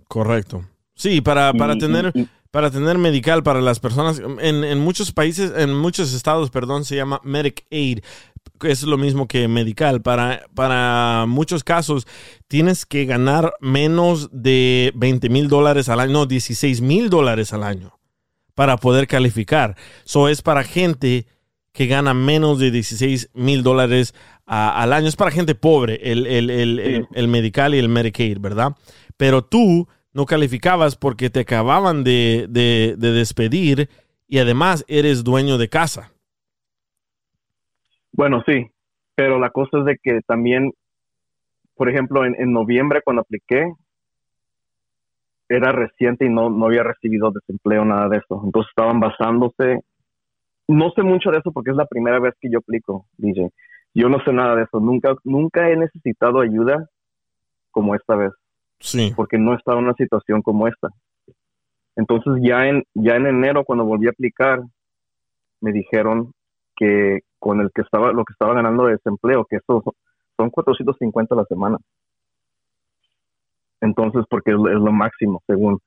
Correcto. 0.08 0.64
Sí, 0.96 1.22
para, 1.22 1.54
para 1.54 1.74
Y- 1.74 1.80
tener 1.80 2.12
y- 2.14 2.28
para 2.52 2.70
tener 2.70 3.00
medical 3.00 3.42
para 3.42 3.62
las 3.62 3.80
personas 3.80 4.20
en, 4.20 4.64
en 4.64 4.78
muchos 4.80 5.12
países, 5.12 5.52
en 5.58 5.74
muchos 5.74 6.14
estados, 6.14 6.52
perdón, 6.52 6.86
se 6.86 6.96
llama 6.96 7.20
Medicaid, 7.24 8.02
que 8.60 8.70
es 8.70 8.84
lo 8.84 9.00
mismo 9.00 9.28
que 9.28 9.48
medical. 9.48 10.04
Para, 10.04 10.46
para 10.54 11.26
muchos 11.28 11.64
casos 11.64 12.06
tienes 12.48 12.86
que 12.86 13.06
ganar 13.06 13.56
menos 13.60 14.30
de 14.32 14.92
20 14.94 15.30
mil 15.30 15.48
dólares 15.50 15.90
al 15.90 16.00
año, 16.00 16.12
no, 16.14 16.26
16 16.28 16.82
mil 16.82 17.10
dólares 17.10 17.54
al 17.54 17.64
año 17.64 17.98
para 18.54 18.78
poder 18.78 19.08
calificar. 19.08 19.76
Eso 20.06 20.30
es 20.30 20.44
para 20.44 20.64
gente 20.64 21.26
que 21.72 21.88
gana 21.88 22.14
menos 22.14 22.60
de 22.60 22.70
16 22.70 23.32
mil 23.34 23.64
dólares 23.64 24.14
a- 24.46 24.82
al 24.82 24.94
año. 24.94 25.08
Es 25.08 25.16
para 25.16 25.32
gente 25.32 25.56
pobre, 25.56 26.00
el, 26.12 26.28
el, 26.28 26.50
el, 26.50 26.80
el- 26.80 27.08
el 27.14 27.28
medical 27.28 27.74
y 27.76 27.80
el 27.80 27.90
Medicaid, 27.90 28.40
¿verdad? 28.40 28.76
Pero 29.18 29.44
tú 29.44 29.88
no 30.14 30.26
calificabas 30.26 30.96
porque 30.96 31.30
te 31.30 31.42
acababan 31.42 32.04
de, 32.04 32.48
de- 32.50 32.96
de 32.98 33.12
despedir 33.12 33.90
y 34.28 34.40
además 34.40 34.86
eres 34.88 35.24
dueño 35.24 35.58
de 35.58 35.70
casa. 35.70 36.12
Bueno, 38.12 38.44
sí, 38.48 38.68
pero 39.16 39.40
la 39.40 39.50
cosa 39.50 39.80
es 39.80 39.86
de 39.86 39.98
que 40.02 40.22
también, 40.28 40.72
por 41.76 41.90
ejemplo, 41.90 42.26
en, 42.26 42.36
en 42.40 42.52
noviembre 42.54 43.02
cuando 43.04 43.22
apliqué, 43.24 43.72
era 45.50 45.72
reciente 45.72 46.26
y 46.26 46.30
no, 46.30 46.50
no 46.50 46.66
había 46.68 46.84
recibido 46.84 47.32
desempleo, 47.32 47.86
nada 47.86 48.10
de 48.10 48.18
eso. 48.18 48.42
Entonces 48.44 48.70
estaban 48.70 49.00
basándose, 49.00 49.80
no 50.68 50.92
sé 50.92 51.04
mucho 51.04 51.32
de 51.32 51.40
eso 51.40 51.52
porque 51.52 51.72
es 51.72 51.78
la 51.78 51.86
primera 51.86 52.20
vez 52.20 52.34
que 52.40 52.50
yo 52.52 52.60
aplico, 52.60 53.06
DJ. 53.18 53.50
Yo 53.94 54.10
no 54.10 54.20
sé 54.24 54.34
nada 54.34 54.56
de 54.56 54.64
eso, 54.64 54.80
nunca, 54.80 55.16
nunca 55.24 55.70
he 55.70 55.76
necesitado 55.76 56.42
ayuda 56.42 56.90
como 57.72 57.94
esta 57.96 58.16
vez, 58.16 58.32
Sí. 58.80 59.14
porque 59.16 59.38
no 59.38 59.54
estaba 59.56 59.80
en 59.80 59.86
una 59.86 59.94
situación 59.94 60.42
como 60.42 60.68
esta. 60.68 60.90
Entonces 61.96 62.34
ya 62.42 62.68
en, 62.68 62.84
ya 62.96 63.16
en 63.16 63.28
enero 63.28 63.64
cuando 63.64 63.86
volví 63.86 64.08
a 64.08 64.12
aplicar, 64.12 64.62
me 65.62 65.72
dijeron 65.72 66.34
que 66.76 67.20
con 67.40 67.62
el 67.62 67.72
que 67.74 67.82
estaba, 67.82 68.12
lo 68.12 68.26
que 68.26 68.34
estaba 68.34 68.56
ganando 68.56 68.86
de 68.86 68.94
desempleo, 68.94 69.46
que 69.46 69.58
eso 69.58 69.84
son 70.38 70.50
450 70.50 71.36
a 71.36 71.38
la 71.38 71.46
semana. 71.46 71.78
Entonces, 73.82 74.24
porque 74.30 74.52
es, 74.52 74.58
lo- 74.58 74.70
es 74.70 74.76
lo 74.80 74.92
máximo, 74.92 75.44
según. 75.46 75.80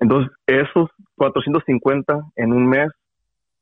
Entonces, 0.00 0.32
esos 0.46 0.90
450 1.16 2.20
en 2.36 2.52
un 2.52 2.66
mes 2.68 2.90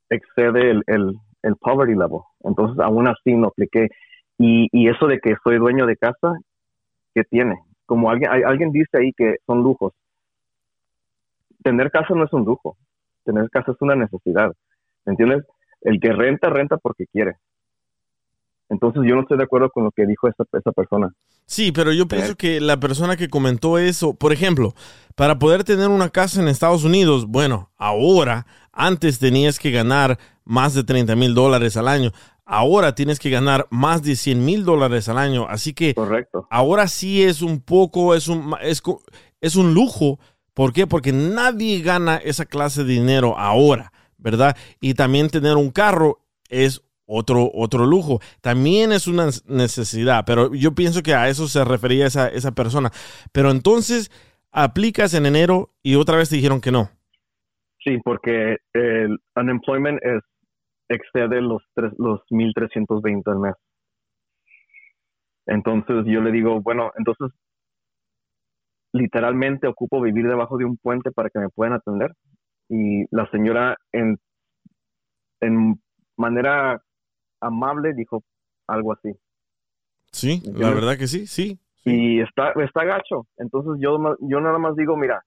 excede 0.08 0.70
el, 0.70 0.82
el, 0.86 1.14
el 1.42 1.56
poverty 1.56 1.94
level. 1.94 2.20
Entonces, 2.40 2.78
aún 2.80 3.08
así 3.08 3.34
no 3.34 3.48
apliqué. 3.48 3.88
Y, 4.38 4.68
y 4.72 4.88
eso 4.88 5.06
de 5.06 5.18
que 5.20 5.34
soy 5.44 5.58
dueño 5.58 5.86
de 5.86 5.96
casa, 5.96 6.34
¿qué 7.14 7.24
tiene? 7.24 7.56
Como 7.86 8.10
alguien, 8.10 8.30
hay- 8.32 8.42
alguien 8.44 8.72
dice 8.72 8.98
ahí 8.98 9.12
que 9.16 9.36
son 9.46 9.62
lujos. 9.62 9.92
Tener 11.62 11.90
casa 11.90 12.14
no 12.14 12.24
es 12.24 12.32
un 12.34 12.44
lujo. 12.44 12.76
Tener 13.24 13.48
casa 13.50 13.72
es 13.72 13.78
una 13.80 13.94
necesidad. 13.94 14.52
¿Me 15.06 15.12
entiendes? 15.12 15.44
El 15.82 16.00
que 16.00 16.12
renta, 16.12 16.50
renta 16.50 16.76
porque 16.78 17.06
quiere. 17.06 17.34
Entonces 18.70 19.02
yo 19.04 19.16
no 19.16 19.22
estoy 19.22 19.36
de 19.36 19.44
acuerdo 19.44 19.68
con 19.70 19.84
lo 19.84 19.90
que 19.90 20.06
dijo 20.06 20.28
esa, 20.28 20.44
esa 20.56 20.70
persona. 20.70 21.12
Sí, 21.44 21.72
pero 21.72 21.92
yo 21.92 22.06
pienso 22.06 22.36
que 22.36 22.60
la 22.60 22.78
persona 22.78 23.16
que 23.16 23.28
comentó 23.28 23.78
eso, 23.78 24.14
por 24.14 24.32
ejemplo, 24.32 24.74
para 25.16 25.40
poder 25.40 25.64
tener 25.64 25.88
una 25.88 26.08
casa 26.08 26.40
en 26.40 26.46
Estados 26.46 26.84
Unidos, 26.84 27.26
bueno, 27.26 27.72
ahora, 27.76 28.46
antes 28.72 29.18
tenías 29.18 29.58
que 29.58 29.72
ganar 29.72 30.18
más 30.44 30.74
de 30.74 30.84
30 30.84 31.16
mil 31.16 31.34
dólares 31.34 31.76
al 31.76 31.88
año, 31.88 32.12
ahora 32.44 32.94
tienes 32.94 33.18
que 33.18 33.30
ganar 33.30 33.66
más 33.70 34.02
de 34.04 34.14
100 34.14 34.44
mil 34.44 34.64
dólares 34.64 35.08
al 35.08 35.18
año, 35.18 35.46
así 35.48 35.74
que 35.74 35.92
Correcto. 35.94 36.46
ahora 36.48 36.86
sí 36.86 37.24
es 37.24 37.42
un 37.42 37.60
poco, 37.60 38.14
es 38.14 38.28
un, 38.28 38.54
es, 38.62 38.80
es 39.40 39.56
un 39.56 39.74
lujo. 39.74 40.20
¿Por 40.54 40.72
qué? 40.72 40.86
Porque 40.86 41.12
nadie 41.12 41.80
gana 41.80 42.16
esa 42.16 42.44
clase 42.44 42.84
de 42.84 42.92
dinero 42.92 43.36
ahora, 43.36 43.92
¿verdad? 44.16 44.56
Y 44.80 44.94
también 44.94 45.28
tener 45.28 45.56
un 45.56 45.70
carro 45.70 46.20
es 46.48 46.82
otro, 47.10 47.50
otro 47.52 47.84
lujo. 47.86 48.20
También 48.40 48.92
es 48.92 49.06
una 49.08 49.26
necesidad, 49.48 50.24
pero 50.24 50.54
yo 50.54 50.74
pienso 50.74 51.02
que 51.02 51.14
a 51.14 51.28
eso 51.28 51.48
se 51.48 51.64
refería 51.64 52.06
esa, 52.06 52.28
esa 52.28 52.52
persona. 52.52 52.90
Pero 53.32 53.50
entonces 53.50 54.10
aplicas 54.52 55.12
en 55.14 55.26
enero 55.26 55.70
y 55.82 55.96
otra 55.96 56.16
vez 56.16 56.30
te 56.30 56.36
dijeron 56.36 56.60
que 56.60 56.70
no. 56.70 56.88
Sí, 57.84 57.98
porque 58.04 58.58
el 58.74 59.18
unemployment 59.34 60.00
excede 60.88 61.40
los 61.40 61.62
tres, 61.74 61.92
los 61.98 62.20
1320 62.30 63.30
al 63.30 63.38
mes. 63.38 63.54
Entonces 65.46 66.04
yo 66.06 66.20
le 66.20 66.30
digo, 66.30 66.60
bueno, 66.60 66.92
entonces 66.96 67.30
literalmente 68.92 69.66
ocupo 69.66 70.00
vivir 70.00 70.28
debajo 70.28 70.58
de 70.58 70.64
un 70.64 70.76
puente 70.76 71.10
para 71.10 71.30
que 71.30 71.38
me 71.38 71.48
puedan 71.48 71.74
atender. 71.74 72.12
Y 72.68 73.04
la 73.10 73.28
señora 73.30 73.76
en, 73.92 74.18
en 75.40 75.80
manera 76.16 76.80
amable 77.40 77.94
dijo 77.94 78.22
algo 78.66 78.92
así. 78.92 79.12
Sí, 80.12 80.42
la 80.54 80.70
verdad 80.70 80.98
que 80.98 81.06
sí, 81.06 81.26
sí. 81.26 81.58
Y 81.84 82.20
está, 82.20 82.52
está 82.52 82.84
gacho. 82.84 83.26
Entonces 83.38 83.74
yo, 83.80 83.98
yo 84.20 84.40
nada 84.40 84.58
más 84.58 84.76
digo, 84.76 84.96
mira, 84.96 85.22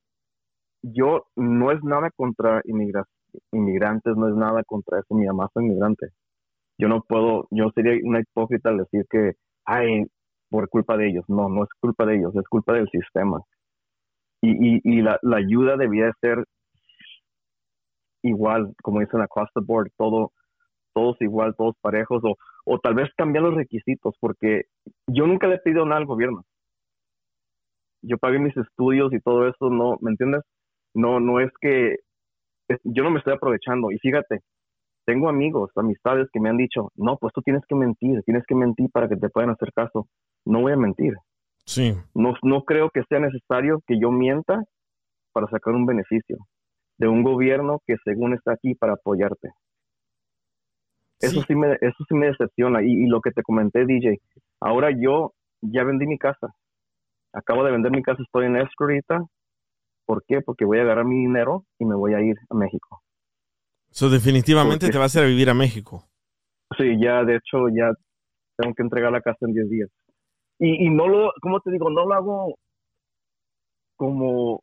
yo 0.82 1.26
no 1.36 1.71
es 1.71 1.84
nada 1.84 2.12
contra 2.12 2.62
inmigra- 2.65 3.08
inmigrantes, 3.52 4.15
no 4.15 4.28
es 4.28 4.36
nada 4.36 4.63
contra 4.63 4.99
eso. 4.99 5.15
Mi 5.15 5.26
mamá 5.26 5.45
es 5.45 5.62
inmigrante. 5.62 6.10
Yo 6.78 6.88
no 6.89 7.02
puedo, 7.02 7.47
yo 7.52 7.69
sería 7.73 7.99
una 8.04 8.19
hipócrita 8.19 8.69
al 8.69 8.80
decir 8.80 9.06
que, 9.10 9.34
ay, 9.65 10.06
por 10.49 10.69
culpa 10.69 10.97
de 10.97 11.10
ellos. 11.10 11.26
No, 11.28 11.49
no 11.49 11.63
es 11.63 11.69
culpa 11.80 12.06
de 12.06 12.17
ellos, 12.17 12.36
es 12.36 12.47
culpa 12.47 12.73
del 12.73 12.89
sistema. 12.89 13.41
Y, 14.41 14.76
y, 14.76 14.82
y 14.84 15.02
la, 15.02 15.17
la 15.21 15.38
ayuda 15.38 15.78
debía 15.78 16.12
ser 16.19 16.43
igual, 18.21 18.73
como 18.84 18.99
dicen 18.99 19.21
across 19.21 19.49
the 19.54 19.62
board, 19.62 19.89
todo, 19.97 20.32
todos 20.93 21.17
igual, 21.21 21.56
todos 21.56 21.75
parejos, 21.82 22.23
o, 22.23 22.36
o 22.65 22.79
tal 22.79 22.95
vez 22.95 23.10
cambiar 23.17 23.43
los 23.43 23.56
requisitos, 23.56 24.15
porque 24.19 24.63
yo 25.08 25.27
nunca 25.27 25.47
le 25.47 25.58
pido 25.60 25.86
nada 25.86 25.97
al 25.99 26.06
gobierno. 26.06 26.43
Yo 28.01 28.17
pagué 28.17 28.39
mis 28.39 28.56
estudios 28.58 29.13
y 29.13 29.19
todo 29.19 29.47
eso, 29.47 29.69
no, 29.69 29.97
¿me 30.01 30.12
entiendes? 30.12 30.41
No, 30.93 31.19
no 31.19 31.39
es 31.39 31.51
que 31.62 31.97
es- 32.67 32.79
yo 32.84 33.03
no 33.03 33.12
me 33.12 33.19
estoy 33.19 33.34
aprovechando. 33.34 33.91
Y 33.91 33.97
fíjate, 33.99 34.41
tengo 35.06 35.29
amigos, 35.29 35.71
amistades 35.75 36.27
que 36.32 36.39
me 36.39 36.49
han 36.49 36.58
dicho, 36.58 36.91
no, 36.95 37.17
pues 37.17 37.34
tú 37.34 37.41
tienes 37.41 37.63
que 37.67 37.75
mentir, 37.75 38.21
tienes 38.23 38.43
que 38.45 38.56
mentir 38.56 38.89
para 38.91 39.08
que 39.08 39.17
te 39.17 39.29
puedan 39.29 39.49
hacer 39.51 39.71
caso. 39.73 40.08
No 40.45 40.62
voy 40.62 40.73
a 40.73 40.77
mentir. 40.77 41.13
Sí. 41.65 41.93
No, 42.13 42.34
no 42.43 42.63
creo 42.63 42.89
que 42.89 43.03
sea 43.08 43.19
necesario 43.19 43.82
que 43.88 43.99
yo 43.99 44.12
mienta 44.12 44.62
para 45.34 45.47
sacar 45.47 45.73
un 45.73 45.86
beneficio 45.86 46.38
de 46.97 47.08
un 47.08 47.23
gobierno 47.23 47.79
que 47.88 47.95
según 48.03 48.34
está 48.34 48.53
aquí 48.53 48.75
para 48.75 48.93
apoyarte. 48.93 49.49
Eso 51.23 51.39
Sí. 51.41 51.45
sí, 51.47 51.55
me, 51.55 51.73
eso 51.81 52.03
sí 52.07 52.13
me 52.15 52.27
decepciona. 52.27 52.83
Y, 52.83 52.91
y 52.91 53.07
lo 53.07 53.21
que 53.21 53.31
te 53.31 53.43
comenté, 53.43 53.86
DJ, 53.86 54.17
ahora 54.62 54.89
yo 54.91 55.33
ya 55.62 55.83
vendí 55.83 56.05
mi 56.05 56.17
casa. 56.17 56.47
Acabo 57.33 57.63
de 57.63 57.71
vender 57.71 57.91
mi 57.91 58.03
casa, 58.03 58.21
estoy 58.23 58.45
en 58.45 58.57
escrow 58.57 58.89
ahorita. 58.89 59.21
¿Por 60.05 60.23
qué? 60.27 60.41
Porque 60.41 60.65
voy 60.65 60.79
a 60.79 60.81
agarrar 60.81 61.05
mi 61.05 61.15
dinero 61.17 61.65
y 61.79 61.86
me 61.86 61.95
voy 61.95 62.13
a 62.13 62.21
ir 62.21 62.36
a 62.49 62.55
México. 62.55 63.01
So, 63.89 64.09
definitivamente 64.09 64.86
Porque- 64.88 64.91
te 64.93 64.97
vas 64.99 65.15
a 65.15 65.19
ir 65.19 65.25
a 65.25 65.29
vivir 65.29 65.49
a 65.49 65.53
México. 65.53 66.03
Sí, 66.77 66.97
ya, 67.01 67.23
de 67.23 67.36
hecho, 67.38 67.69
ya 67.69 67.91
tengo 68.57 68.73
que 68.75 68.83
entregar 68.83 69.12
la 69.12 69.21
casa 69.21 69.38
en 69.47 69.53
10 69.53 69.69
días. 69.69 69.89
Y, 70.59 70.86
y 70.88 70.89
no 70.89 71.07
lo, 71.07 71.31
¿cómo 71.41 71.59
te 71.62 71.71
digo? 71.71 71.89
No 71.89 72.05
lo 72.05 72.13
hago 72.13 72.55
como 73.95 74.62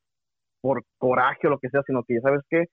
por 0.61 0.83
coraje 0.99 1.47
o 1.47 1.51
lo 1.51 1.59
que 1.59 1.69
sea, 1.71 1.83
sino 1.87 2.03
que, 2.07 2.21
¿sabes 2.21 2.43
qué? 2.51 2.65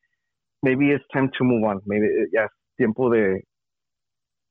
Maybe 0.61 0.93
it's 0.93 1.07
time 1.09 1.29
to 1.37 1.43
move 1.43 1.65
on. 1.65 1.81
Maybe 1.85 2.07
eh, 2.07 2.27
ya 2.33 2.45
es 2.45 2.51
tiempo 2.75 3.09
de, 3.09 3.43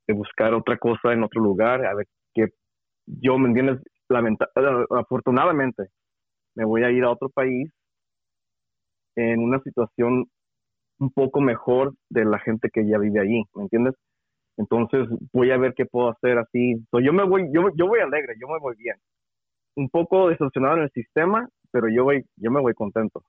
de 0.07 0.15
buscar 0.15 0.55
otra 0.55 0.79
cosa 0.79 1.13
en 1.13 1.23
otro 1.23 1.43
lugar. 1.43 1.85
A 1.85 1.95
ver 1.95 2.07
qué 2.35 2.49
yo, 3.07 3.39
¿me 3.39 3.49
entiendes? 3.49 3.81
Lamenta- 4.09 4.49
afortunadamente, 4.91 5.89
me 6.55 6.65
voy 6.65 6.85
a 6.85 6.91
ir 6.91 7.05
a 7.05 7.11
otro 7.11 7.29
país 7.29 7.71
en 9.17 9.41
una 9.41 9.61
situación 9.61 10.27
un 10.99 11.11
poco 11.11 11.41
mejor 11.41 11.95
de 12.09 12.25
la 12.25 12.39
gente 12.39 12.71
que 12.73 12.87
ya 12.89 12.99
vive 12.99 13.21
allí, 13.21 13.43
¿me 13.55 13.65
entiendes? 13.65 13.95
Entonces 14.57 15.07
voy 15.33 15.51
a 15.51 15.59
ver 15.59 15.75
qué 15.75 15.85
puedo 15.85 16.11
hacer 16.11 16.39
así. 16.39 16.75
So, 16.91 17.01
yo 17.01 17.13
me 17.13 17.25
voy, 17.25 17.49
yo, 17.53 17.69
yo 17.75 17.87
voy 17.87 18.01
alegre, 18.01 18.35
yo 18.41 18.49
me 18.49 18.59
voy 18.59 18.75
bien. 18.77 18.97
Un 19.77 19.91
poco 19.91 20.29
decepcionado 20.29 20.79
en 20.79 20.85
el 20.85 20.91
sistema, 20.93 21.49
pero 21.71 21.89
yo 21.91 22.05
voy, 22.05 22.25
yo 22.37 22.51
me 22.51 22.61
voy 22.61 22.73
contento. 22.75 23.23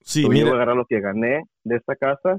Sí, 0.00 0.22
So, 0.22 0.28
yo 0.28 0.32
voy 0.32 0.38
a 0.40 0.44
mira, 0.44 0.56
agarrar 0.56 0.76
lo 0.76 0.86
que 0.86 1.00
gané 1.00 1.44
de 1.64 1.76
esta 1.76 1.94
casa 1.94 2.38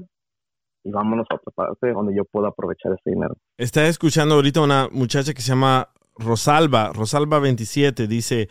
y 0.84 0.90
vámonos 0.90 1.26
a 1.30 1.36
otra 1.36 1.52
parte 1.54 1.92
donde 1.92 2.14
yo 2.14 2.24
pueda 2.24 2.48
aprovechar 2.48 2.92
ese 2.92 3.10
dinero. 3.10 3.34
está 3.56 3.86
escuchando 3.86 4.36
ahorita 4.36 4.60
una 4.60 4.88
muchacha 4.90 5.34
que 5.34 5.42
se 5.42 5.48
llama 5.48 5.90
Rosalba, 6.16 6.92
Rosalba 6.92 7.38
27, 7.38 8.06
dice, 8.06 8.48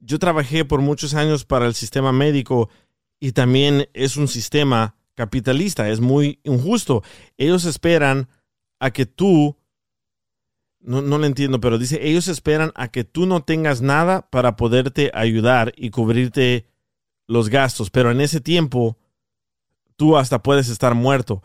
yo 0.00 0.18
trabajé 0.18 0.64
por 0.64 0.80
muchos 0.80 1.14
años 1.14 1.44
para 1.44 1.66
el 1.66 1.74
sistema 1.74 2.12
médico 2.12 2.68
y 3.18 3.32
también 3.32 3.88
es 3.94 4.16
un 4.16 4.28
sistema 4.28 4.96
capitalista, 5.14 5.88
es 5.88 6.00
muy 6.00 6.40
injusto. 6.44 7.02
Ellos 7.38 7.64
esperan 7.64 8.28
a 8.78 8.90
que 8.90 9.06
tú, 9.06 9.56
no, 10.80 11.00
no 11.00 11.18
lo 11.18 11.24
entiendo, 11.24 11.60
pero 11.60 11.78
dice, 11.78 12.06
ellos 12.06 12.28
esperan 12.28 12.72
a 12.74 12.88
que 12.88 13.04
tú 13.04 13.26
no 13.26 13.42
tengas 13.42 13.80
nada 13.80 14.28
para 14.30 14.56
poderte 14.56 15.10
ayudar 15.14 15.72
y 15.76 15.90
cubrirte 15.90 16.66
los 17.26 17.48
gastos, 17.48 17.90
pero 17.90 18.10
en 18.10 18.20
ese 18.20 18.40
tiempo 18.40 18.98
tú 19.96 20.16
hasta 20.16 20.42
puedes 20.42 20.68
estar 20.68 20.94
muerto. 20.94 21.42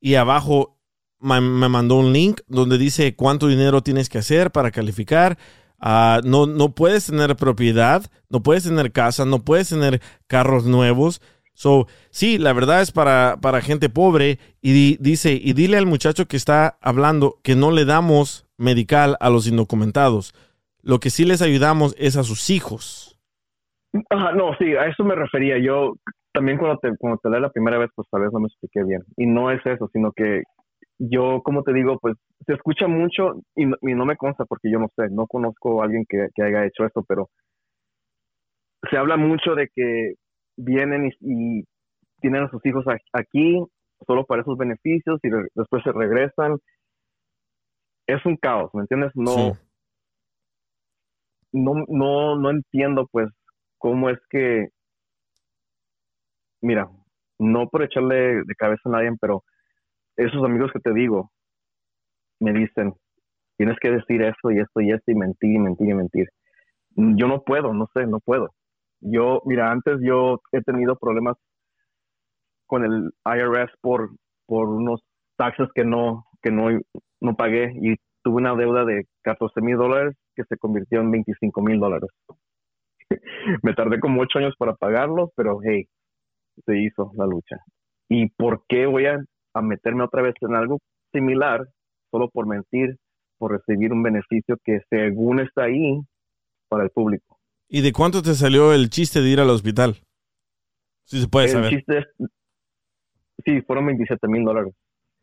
Y 0.00 0.14
abajo 0.14 0.78
me 1.20 1.40
mandó 1.40 1.96
un 1.96 2.12
link 2.12 2.40
donde 2.46 2.78
dice 2.78 3.14
cuánto 3.14 3.46
dinero 3.46 3.82
tienes 3.82 4.08
que 4.08 4.18
hacer 4.18 4.50
para 4.50 4.70
calificar. 4.70 5.36
Ah, 5.78 6.20
no, 6.24 6.46
no 6.46 6.74
puedes 6.74 7.06
tener 7.06 7.36
propiedad, 7.36 8.02
no 8.28 8.42
puedes 8.42 8.64
tener 8.64 8.92
casa, 8.92 9.24
no 9.24 9.44
puedes 9.44 9.68
tener 9.68 10.00
carros 10.26 10.64
nuevos. 10.64 11.20
So, 11.52 11.86
sí, 12.10 12.38
la 12.38 12.54
verdad 12.54 12.80
es 12.80 12.90
para, 12.90 13.38
para 13.40 13.60
gente 13.60 13.90
pobre. 13.90 14.38
Y 14.62 14.72
di- 14.72 14.96
dice, 15.00 15.32
y 15.32 15.52
dile 15.52 15.76
al 15.76 15.86
muchacho 15.86 16.26
que 16.26 16.36
está 16.38 16.78
hablando 16.80 17.38
que 17.42 17.54
no 17.54 17.70
le 17.70 17.84
damos 17.84 18.46
medical 18.56 19.16
a 19.20 19.28
los 19.28 19.46
indocumentados. 19.46 20.34
Lo 20.82 21.00
que 21.00 21.10
sí 21.10 21.26
les 21.26 21.42
ayudamos 21.42 21.94
es 21.98 22.16
a 22.16 22.24
sus 22.24 22.48
hijos. 22.48 23.18
Ajá, 24.08 24.32
no, 24.32 24.56
sí, 24.58 24.74
a 24.74 24.86
eso 24.86 25.04
me 25.04 25.14
refería. 25.14 25.58
Yo 25.58 25.96
también 26.32 26.58
cuando 26.58 26.78
te, 26.78 26.96
cuando 26.98 27.18
te 27.22 27.30
la 27.30 27.50
primera 27.50 27.78
vez, 27.78 27.90
pues 27.94 28.08
tal 28.10 28.22
vez 28.22 28.32
no 28.32 28.40
me 28.40 28.46
expliqué 28.48 28.84
bien. 28.84 29.02
Y 29.16 29.26
no 29.26 29.50
es 29.50 29.64
eso, 29.66 29.88
sino 29.92 30.12
que 30.12 30.42
yo, 30.98 31.42
como 31.44 31.62
te 31.64 31.72
digo, 31.74 31.98
pues 32.00 32.16
se 32.46 32.54
escucha 32.54 32.86
mucho 32.88 33.34
y 33.56 33.66
no, 33.66 33.76
y 33.82 33.94
no 33.94 34.06
me 34.06 34.16
consta 34.16 34.44
porque 34.46 34.70
yo 34.72 34.78
no 34.78 34.88
sé, 34.96 35.08
no 35.10 35.26
conozco 35.26 35.82
a 35.82 35.86
alguien 35.86 36.04
que, 36.08 36.28
que 36.34 36.42
haya 36.42 36.66
hecho 36.66 36.84
esto, 36.86 37.04
pero 37.08 37.28
se 38.90 38.96
habla 38.98 39.16
mucho 39.16 39.54
de 39.54 39.68
que 39.74 40.14
vienen 40.56 41.06
y, 41.06 41.10
y 41.60 41.64
tienen 42.20 42.44
a 42.44 42.50
sus 42.50 42.64
hijos 42.66 42.86
a- 42.88 42.98
aquí 43.18 43.62
solo 44.06 44.24
para 44.26 44.42
esos 44.42 44.56
beneficios 44.58 45.20
y 45.22 45.30
re- 45.30 45.48
después 45.54 45.82
se 45.84 45.92
regresan. 45.92 46.56
Es 48.06 48.24
un 48.26 48.36
caos, 48.36 48.70
¿me 48.74 48.82
entiendes? 48.82 49.12
No, 49.14 49.36
Sí. 49.36 49.58
no, 51.52 51.74
no, 51.88 52.36
no 52.36 52.50
entiendo 52.50 53.06
pues 53.10 53.28
cómo 53.78 54.10
es 54.10 54.18
que, 54.30 54.68
mira, 56.60 56.88
no 57.38 57.68
por 57.68 57.82
echarle 57.82 58.44
de 58.44 58.54
cabeza 58.56 58.82
a 58.86 58.90
nadie, 58.90 59.10
pero 59.20 59.44
esos 60.16 60.44
amigos 60.44 60.70
que 60.72 60.80
te 60.80 60.92
digo 60.92 61.30
me 62.40 62.52
dicen, 62.52 62.94
tienes 63.56 63.78
que 63.80 63.90
decir 63.90 64.22
esto 64.22 64.50
y 64.50 64.58
esto 64.58 64.80
y 64.80 64.90
esto 64.90 65.10
y 65.10 65.14
mentir 65.14 65.52
y 65.52 65.58
mentir 65.58 65.88
y 65.88 65.94
mentir. 65.94 66.28
Yo 66.96 67.28
no 67.28 67.42
puedo, 67.42 67.72
no 67.74 67.88
sé, 67.94 68.06
no 68.06 68.20
puedo. 68.20 68.50
Yo, 69.00 69.42
mira, 69.46 69.70
antes 69.70 69.98
yo 70.02 70.40
he 70.52 70.62
tenido 70.62 70.96
problemas 70.96 71.36
con 72.66 72.84
el 72.84 73.10
IRS 73.24 73.72
por, 73.80 74.10
por 74.46 74.68
unos 74.68 75.02
taxes 75.36 75.68
que 75.74 75.84
no, 75.84 76.24
que 76.42 76.50
no, 76.50 76.68
no 77.20 77.34
pagué 77.36 77.72
y 77.74 77.96
tuve 78.22 78.36
una 78.36 78.54
deuda 78.54 78.84
de 78.84 79.06
14 79.22 79.60
mil 79.60 79.76
dólares 79.76 80.16
que 80.34 80.44
se 80.44 80.56
convirtió 80.56 81.00
en 81.00 81.10
25 81.10 81.62
mil 81.62 81.80
dólares. 81.80 82.10
Me 83.62 83.74
tardé 83.74 84.00
como 84.00 84.20
ocho 84.22 84.38
años 84.38 84.54
para 84.58 84.74
pagarlos, 84.74 85.30
pero 85.34 85.58
hey, 85.62 85.86
se 86.64 86.78
hizo 86.80 87.12
la 87.16 87.26
lucha. 87.26 87.56
¿Y 88.08 88.28
por 88.30 88.64
qué 88.68 88.86
voy 88.86 89.06
a, 89.06 89.18
a 89.54 89.62
meterme 89.62 90.04
otra 90.04 90.22
vez 90.22 90.34
en 90.40 90.54
algo 90.54 90.78
similar 91.12 91.66
solo 92.10 92.28
por 92.30 92.46
mentir, 92.46 92.96
por 93.38 93.52
recibir 93.52 93.92
un 93.92 94.02
beneficio 94.02 94.56
que 94.64 94.80
según 94.90 95.40
está 95.40 95.64
ahí 95.64 96.00
para 96.68 96.84
el 96.84 96.90
público? 96.90 97.38
¿Y 97.68 97.82
de 97.82 97.92
cuánto 97.92 98.20
te 98.22 98.34
salió 98.34 98.72
el 98.72 98.90
chiste 98.90 99.20
de 99.20 99.28
ir 99.28 99.40
al 99.40 99.50
hospital? 99.50 99.96
Si 101.04 101.20
se 101.20 101.28
puede 101.28 101.46
el 101.46 101.52
saber. 101.52 101.70
chiste 101.70 101.98
es, 101.98 102.04
sí, 103.44 103.60
fueron 103.62 103.86
27 103.86 104.26
mil 104.28 104.44
dólares. 104.44 104.74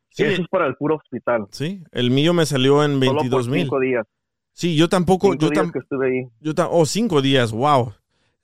Sí, 0.09 0.23
Eso 0.23 0.41
es 0.41 0.47
para 0.47 0.65
el 0.67 0.75
puro 0.75 0.95
hospital. 0.95 1.45
sí, 1.51 1.83
el 1.91 2.09
mío 2.11 2.33
me 2.33 2.45
salió 2.45 2.83
en 2.83 2.93
Solo 2.99 3.05
por 3.05 3.15
22 3.21 3.49
mil. 3.49 3.69
días. 3.81 4.05
Sí, 4.53 4.75
yo 4.75 4.89
tampoco, 4.89 5.31
Cinco 5.33 5.45
yo, 5.45 5.49
días 5.51 5.71
que 5.71 5.79
estuve 5.79 6.07
ahí. 6.07 6.27
yo 6.39 6.53
oh, 6.71 6.85
cinco 6.85 7.21
días, 7.21 7.51
wow. 7.51 7.93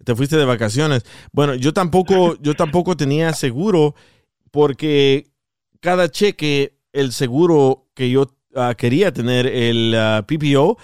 Te 0.03 0.15
fuiste 0.15 0.37
de 0.37 0.45
vacaciones. 0.45 1.03
Bueno, 1.31 1.55
yo 1.55 1.73
tampoco, 1.73 2.37
yo 2.41 2.53
tampoco 2.55 2.97
tenía 2.97 3.33
seguro 3.33 3.95
porque 4.51 5.27
cada 5.79 6.09
cheque, 6.09 6.77
el 6.91 7.11
seguro 7.11 7.87
que 7.93 8.09
yo 8.09 8.27
ah, 8.55 8.75
quería 8.77 9.11
tener, 9.11 9.47
el 9.47 9.95
ah, 9.95 10.25
PPO, 10.27 10.77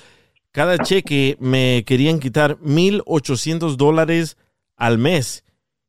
cada 0.51 0.77
cheque 0.79 1.37
me 1.39 1.83
querían 1.85 2.19
quitar 2.19 2.57
1.800 2.59 3.75
dólares 3.75 4.37
al 4.75 4.97
mes. 4.97 5.43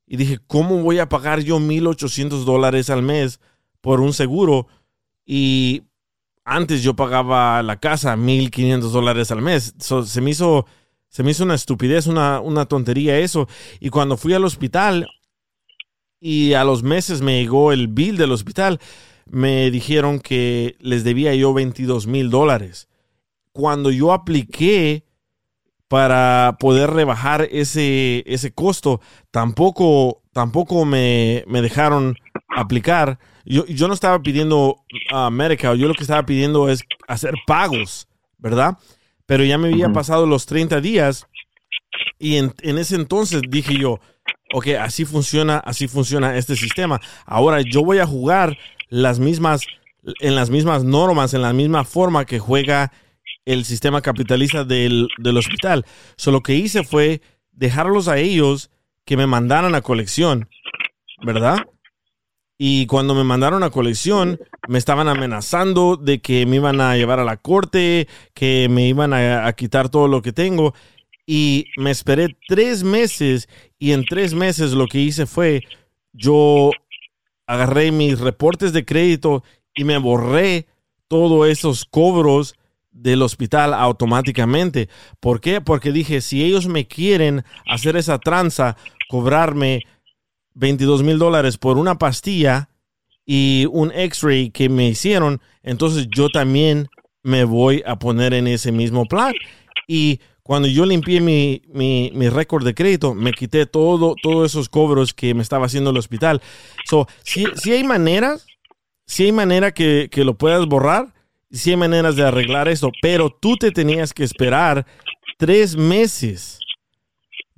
Y 0.07 0.17
dije, 0.17 0.39
¿cómo 0.47 0.83
voy 0.83 0.99
a 0.99 1.09
pagar 1.09 1.41
yo 1.41 1.59
1.800 1.59 2.45
dólares 2.45 2.91
al 2.91 3.03
mes 3.03 3.41
por 3.81 4.01
un 4.01 4.13
seguro? 4.13 4.67
Y 5.25 5.85
antes 6.45 6.83
yo 6.83 6.97
pagaba 6.97 7.63
la 7.63 7.79
casa 7.79 8.17
1.500 8.17 8.81
dólares 8.91 9.31
al 9.31 9.41
mes. 9.41 9.75
So, 9.79 10.05
se, 10.05 10.21
me 10.21 10.31
hizo, 10.31 10.67
se 11.11 11.25
me 11.25 11.33
hizo 11.33 11.45
una 11.45 11.57
estupidez, 11.57 12.07
una, 12.07 12.41
una 12.41 12.67
tontería 12.67 13.19
eso. 13.19 13.49
Y 13.81 13.91
cuando 13.91 14.17
fui 14.17 14.33
al 14.33 14.45
hospital 14.45 15.09
y 16.21 16.55
a 16.55 16.63
los 16.65 16.83
meses 16.85 17.21
me 17.21 17.41
llegó 17.41 17.73
el 17.73 17.89
bill 17.89 18.17
del 18.17 18.31
hospital, 18.31 18.81
me 19.27 19.71
dijeron 19.73 20.21
que 20.21 20.77
les 20.79 21.03
debía 21.03 21.35
yo 21.35 21.53
22 21.53 22.07
mil 22.07 22.31
dólares. 22.31 22.89
Cuando 23.53 23.91
yo 23.91 24.13
apliqué 24.13 25.05
para 25.89 26.57
poder 26.61 26.91
rebajar 26.91 27.49
ese, 27.51 28.23
ese 28.27 28.53
costo, 28.53 29.01
tampoco, 29.33 30.23
tampoco 30.33 30.85
me, 30.85 31.43
me 31.49 31.61
dejaron 31.61 32.15
aplicar. 32.49 33.19
Yo, 33.45 33.67
yo 33.67 33.89
no 33.89 33.95
estaba 33.95 34.23
pidiendo 34.23 34.77
a 35.11 35.29
Medicaid, 35.31 35.77
yo 35.77 35.89
lo 35.89 35.95
que 35.95 36.03
estaba 36.03 36.25
pidiendo 36.25 36.69
es 36.69 36.83
hacer 37.09 37.35
pagos, 37.49 38.07
¿verdad? 38.39 38.79
Pero 39.31 39.45
ya 39.45 39.59
me 39.59 39.69
había 39.69 39.91
pasado 39.91 40.27
los 40.27 40.45
30 40.47 40.81
días 40.81 41.29
y 42.19 42.39
en, 42.39 42.53
en 42.63 42.79
ese 42.79 42.97
entonces 42.97 43.43
dije 43.49 43.79
yo, 43.79 44.01
ok, 44.53 44.67
así 44.81 45.05
funciona, 45.05 45.59
así 45.59 45.87
funciona 45.87 46.37
este 46.37 46.57
sistema. 46.57 47.01
Ahora 47.27 47.61
yo 47.61 47.85
voy 47.85 47.99
a 47.99 48.07
jugar 48.07 48.59
las 48.89 49.21
mismas, 49.21 49.63
en 50.19 50.35
las 50.35 50.51
mismas 50.51 50.83
normas, 50.83 51.33
en 51.33 51.43
la 51.43 51.53
misma 51.53 51.85
forma 51.85 52.25
que 52.25 52.41
juega 52.41 52.91
el 53.45 53.65
sistema 53.65 54.03
capitalista 54.03 54.65
del, 54.65 55.07
del 55.19 55.37
hospital. 55.37 55.87
So, 56.17 56.33
lo 56.33 56.43
que 56.43 56.57
hice 56.57 56.83
fue 56.83 57.23
dejarlos 57.53 58.09
a 58.09 58.19
ellos 58.19 58.73
que 59.05 59.17
me 59.17 59.29
mandaran 59.29 59.77
a 59.77 59.81
colección, 59.81 60.49
¿verdad? 61.25 61.69
Y 62.63 62.85
cuando 62.85 63.15
me 63.15 63.25
mandaron 63.25 63.63
a 63.63 63.71
colección, 63.71 64.39
me 64.69 64.77
estaban 64.77 65.09
amenazando 65.09 65.97
de 65.97 66.21
que 66.21 66.45
me 66.45 66.57
iban 66.57 66.79
a 66.83 66.95
llevar 66.95 67.19
a 67.19 67.25
la 67.25 67.39
corte, 67.39 68.07
que 68.35 68.69
me 68.69 68.87
iban 68.87 69.15
a, 69.15 69.51
quitar 69.55 69.89
todo 69.89 70.09
lo 70.09 70.21
que 70.21 70.35
tengo. 70.35 70.75
Y 71.25 71.69
me 71.79 71.91
esperé 71.91 72.37
tres 72.49 72.85
meses 72.85 73.49
y 73.79 73.93
en 73.93 74.05
tres 74.05 74.35
meses 74.35 74.73
lo 74.73 74.89
que 74.89 74.99
hice 74.99 75.25
fue, 75.25 75.63
yo 76.13 76.71
agarré 77.47 77.93
mis 77.93 78.21
reportes 78.21 78.75
de 78.75 78.85
crédito 78.85 79.43
y 79.75 79.85
me 79.85 79.97
borré 79.97 80.67
todos 81.09 81.49
esos 81.49 81.87
cobros 81.87 82.57
del 82.91 83.23
hospital 83.23 83.73
automáticamente. 83.73 84.91
¿Por 85.19 85.41
qué? 85.41 85.63
Porque 85.63 85.93
dije, 85.93 86.21
si 86.21 86.45
ellos 86.45 86.67
me 86.67 86.87
quieren 86.87 87.43
hacer 87.65 87.97
esa 87.97 88.19
tranza, 88.19 88.77
cobrarme 89.09 89.81
22 90.55 91.03
mil 91.03 91.19
dólares 91.19 91.59
por 91.59 91.79
una 91.79 91.99
pastilla 91.99 92.71
y 93.25 93.67
un 93.71 93.93
x-ray 93.93 94.51
que 94.51 94.69
me 94.69 94.89
hicieron, 94.89 95.41
entonces 95.63 96.09
yo 96.15 96.29
también 96.29 96.89
me 97.23 97.45
voy 97.45 97.83
a 97.87 97.99
poner 97.99 98.35
en 98.35 98.47
ese 98.47 98.73
mismo 98.73 99.05
plan. 99.07 99.33
Y 99.87 100.21
cuando 100.43 100.69
yo 100.69 100.85
limpié 100.85 101.21
mi, 101.21 101.63
mi, 101.69 102.11
mi 102.15 102.29
récord 102.29 102.65
de 102.65 102.75
crédito, 102.75 103.15
me 103.15 103.33
quité 103.33 103.67
todo, 103.67 104.15
todos 104.21 104.51
esos 104.51 104.69
cobros 104.69 105.15
que 105.15 105.35
me 105.35 105.43
estaba 105.43 105.67
haciendo 105.67 105.91
el 105.91 105.97
hospital. 105.97 106.43
So, 106.87 107.07
si, 107.23 107.45
hay 107.71 107.85
maneras, 107.85 108.47
si 109.07 109.27
hay 109.27 109.33
manera 109.33 109.73
que, 109.73 110.09
que 110.11 110.25
lo 110.25 110.37
puedas 110.37 110.67
borrar, 110.67 111.15
si 111.51 111.71
hay 111.71 111.77
maneras 111.77 112.17
de 112.17 112.25
arreglar 112.25 112.69
eso, 112.69 112.91
pero 113.03 113.31
tú 113.31 113.57
te 113.57 113.71
tenías 113.71 114.13
que 114.13 114.25
esperar 114.25 114.87
tres 115.39 115.77
meses. 115.77 116.59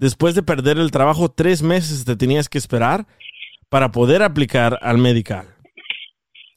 Después 0.03 0.35
de 0.35 0.43
perder 0.43 0.79
el 0.79 0.91
trabajo, 0.91 1.31
tres 1.31 1.63
meses 1.63 2.05
te 2.05 2.17
tenías 2.17 2.49
que 2.49 2.59
esperar 2.59 3.07
para 3.69 3.93
poder 3.93 4.25
aplicar 4.25 4.77
al 4.83 4.99
medical. 4.99 5.47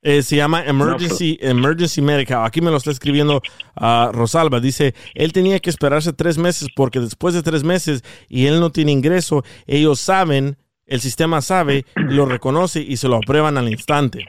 Eh, 0.01 0.23
se 0.23 0.37
llama 0.37 0.65
Emergency, 0.65 1.37
Emergency 1.39 2.01
Medical. 2.01 2.43
Aquí 2.43 2.59
me 2.61 2.71
lo 2.71 2.77
está 2.77 2.89
escribiendo 2.89 3.43
a 3.75 4.09
Rosalba. 4.11 4.59
Dice, 4.59 4.95
él 5.13 5.31
tenía 5.31 5.59
que 5.59 5.69
esperarse 5.69 6.11
tres 6.11 6.39
meses 6.39 6.69
porque 6.75 6.99
después 6.99 7.35
de 7.35 7.43
tres 7.43 7.63
meses 7.63 8.03
y 8.29 8.47
él 8.47 8.59
no 8.59 8.71
tiene 8.71 8.91
ingreso, 8.91 9.43
ellos 9.67 9.99
saben, 9.99 10.57
el 10.87 10.99
sistema 10.99 11.39
sabe, 11.43 11.85
lo 11.93 12.25
reconoce 12.25 12.81
y 12.81 12.97
se 12.97 13.07
lo 13.07 13.17
aprueban 13.17 13.59
al 13.59 13.69
instante. 13.69 14.25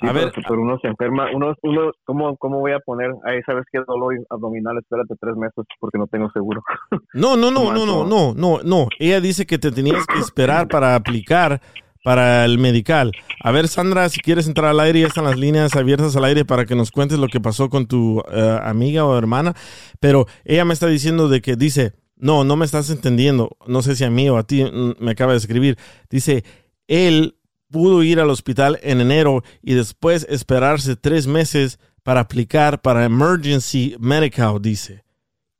Sí, 0.00 0.06
A 0.06 0.12
ver, 0.12 0.30
pero, 0.34 0.46
pero 0.48 0.60
uno 0.60 0.78
se 0.80 0.88
enferma, 0.88 1.28
uno, 1.34 1.54
uno 1.62 1.92
¿cómo, 2.04 2.36
¿cómo 2.36 2.60
voy 2.60 2.72
a 2.72 2.80
poner 2.80 3.12
sabes 3.46 3.64
qué 3.72 3.78
dolor 3.86 4.14
abdominal? 4.28 4.76
Espérate 4.78 5.14
tres 5.18 5.36
meses 5.36 5.64
porque 5.80 5.98
no 5.98 6.06
tengo 6.06 6.30
seguro. 6.30 6.62
No, 7.14 7.36
no, 7.36 7.50
no, 7.50 7.72
no, 7.72 7.86
no, 7.86 8.04
no, 8.04 8.34
no, 8.34 8.58
no. 8.62 8.88
Ella 8.98 9.20
dice 9.20 9.46
que 9.46 9.58
te 9.58 9.70
tenías 9.70 10.06
que 10.06 10.18
esperar 10.18 10.68
para 10.68 10.94
aplicar 10.94 11.62
para 12.04 12.44
el 12.44 12.58
medical. 12.58 13.10
A 13.42 13.50
ver, 13.50 13.68
Sandra, 13.68 14.08
si 14.10 14.20
quieres 14.20 14.46
entrar 14.46 14.70
al 14.70 14.80
aire, 14.80 15.00
ya 15.00 15.06
están 15.08 15.24
las 15.24 15.38
líneas 15.38 15.74
abiertas 15.74 16.14
al 16.14 16.24
aire 16.24 16.44
para 16.44 16.64
que 16.64 16.76
nos 16.76 16.92
cuentes 16.92 17.18
lo 17.18 17.26
que 17.26 17.40
pasó 17.40 17.68
con 17.68 17.86
tu 17.86 18.22
eh, 18.30 18.58
amiga 18.62 19.04
o 19.04 19.18
hermana. 19.18 19.54
Pero 19.98 20.26
ella 20.44 20.64
me 20.64 20.74
está 20.74 20.86
diciendo 20.86 21.28
de 21.28 21.40
que 21.40 21.56
dice, 21.56 21.94
no, 22.16 22.44
no 22.44 22.56
me 22.56 22.64
estás 22.64 22.90
entendiendo. 22.90 23.56
No 23.66 23.82
sé 23.82 23.96
si 23.96 24.04
a 24.04 24.10
mí 24.10 24.28
o 24.28 24.36
a 24.36 24.44
ti 24.44 24.62
mm, 24.62 25.02
me 25.02 25.12
acaba 25.12 25.32
de 25.32 25.38
escribir. 25.38 25.78
Dice, 26.08 26.44
él 26.86 27.35
pudo 27.70 28.02
ir 28.02 28.20
al 28.20 28.30
hospital 28.30 28.78
en 28.82 29.00
enero 29.00 29.42
y 29.62 29.74
después 29.74 30.26
esperarse 30.28 30.96
tres 30.96 31.26
meses 31.26 31.78
para 32.02 32.20
aplicar 32.20 32.80
para 32.80 33.04
Emergency 33.04 33.96
Medical, 33.98 34.60
dice. 34.62 35.04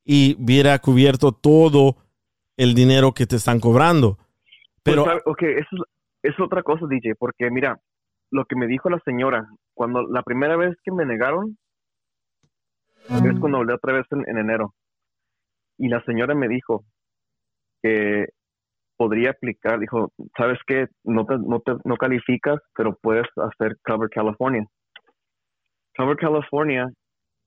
Y 0.04 0.36
hubiera 0.42 0.78
cubierto 0.78 1.32
todo 1.32 1.96
el 2.56 2.74
dinero 2.74 3.12
que 3.12 3.26
te 3.26 3.36
están 3.36 3.60
cobrando. 3.60 4.18
Pero, 4.82 5.04
Pues, 5.04 5.22
ok, 5.24 5.42
eso 5.42 5.68
es, 6.22 6.32
es 6.32 6.40
otra 6.40 6.62
cosa, 6.62 6.86
DJ, 6.88 7.16
porque 7.16 7.50
mira, 7.50 7.80
lo 8.30 8.44
que 8.44 8.56
me 8.56 8.66
dijo 8.66 8.88
la 8.88 9.00
señora, 9.00 9.48
cuando 9.74 10.02
la 10.06 10.22
primera 10.22 10.56
vez 10.56 10.76
que 10.84 10.92
me 10.92 11.04
negaron, 11.04 11.58
es 13.08 13.38
cuando 13.40 13.58
hablé 13.58 13.74
otra 13.74 13.92
vez 13.92 14.06
en, 14.10 14.28
en 14.28 14.38
enero. 14.38 14.74
Y 15.78 15.88
la 15.88 16.02
señora 16.04 16.34
me 16.34 16.48
dijo 16.48 16.84
que 17.82 18.26
podría 18.96 19.30
aplicar, 19.30 19.78
dijo, 19.78 20.12
¿sabes 20.36 20.58
qué? 20.66 20.86
No, 21.04 21.26
te, 21.26 21.38
no, 21.38 21.60
te, 21.60 21.72
no 21.84 21.96
calificas, 21.96 22.60
pero 22.74 22.96
puedes 23.00 23.26
hacer 23.36 23.76
Cover 23.84 24.08
California. 24.10 24.66
Cover 25.96 26.16
California 26.16 26.90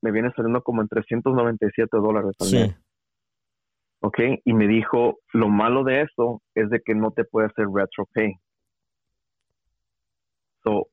me 0.02 0.12
viene 0.12 0.32
saliendo 0.36 0.62
como 0.62 0.82
en 0.82 0.88
397 0.88 1.98
dólares 1.98 2.36
al 2.40 2.52
mes. 2.52 2.72
sí. 2.72 2.76
¿ok? 4.02 4.20
Y 4.46 4.54
me 4.54 4.68
dijo, 4.68 5.20
lo 5.34 5.50
malo 5.50 5.84
de 5.84 6.02
eso 6.02 6.42
es 6.56 6.70
de 6.70 6.82
que 6.82 6.96
no 6.96 7.12
te 7.12 7.26
puede 7.26 7.48
hacer 7.48 7.66
retro 7.74 8.06
pay. 8.14 8.34
So, 10.64 10.88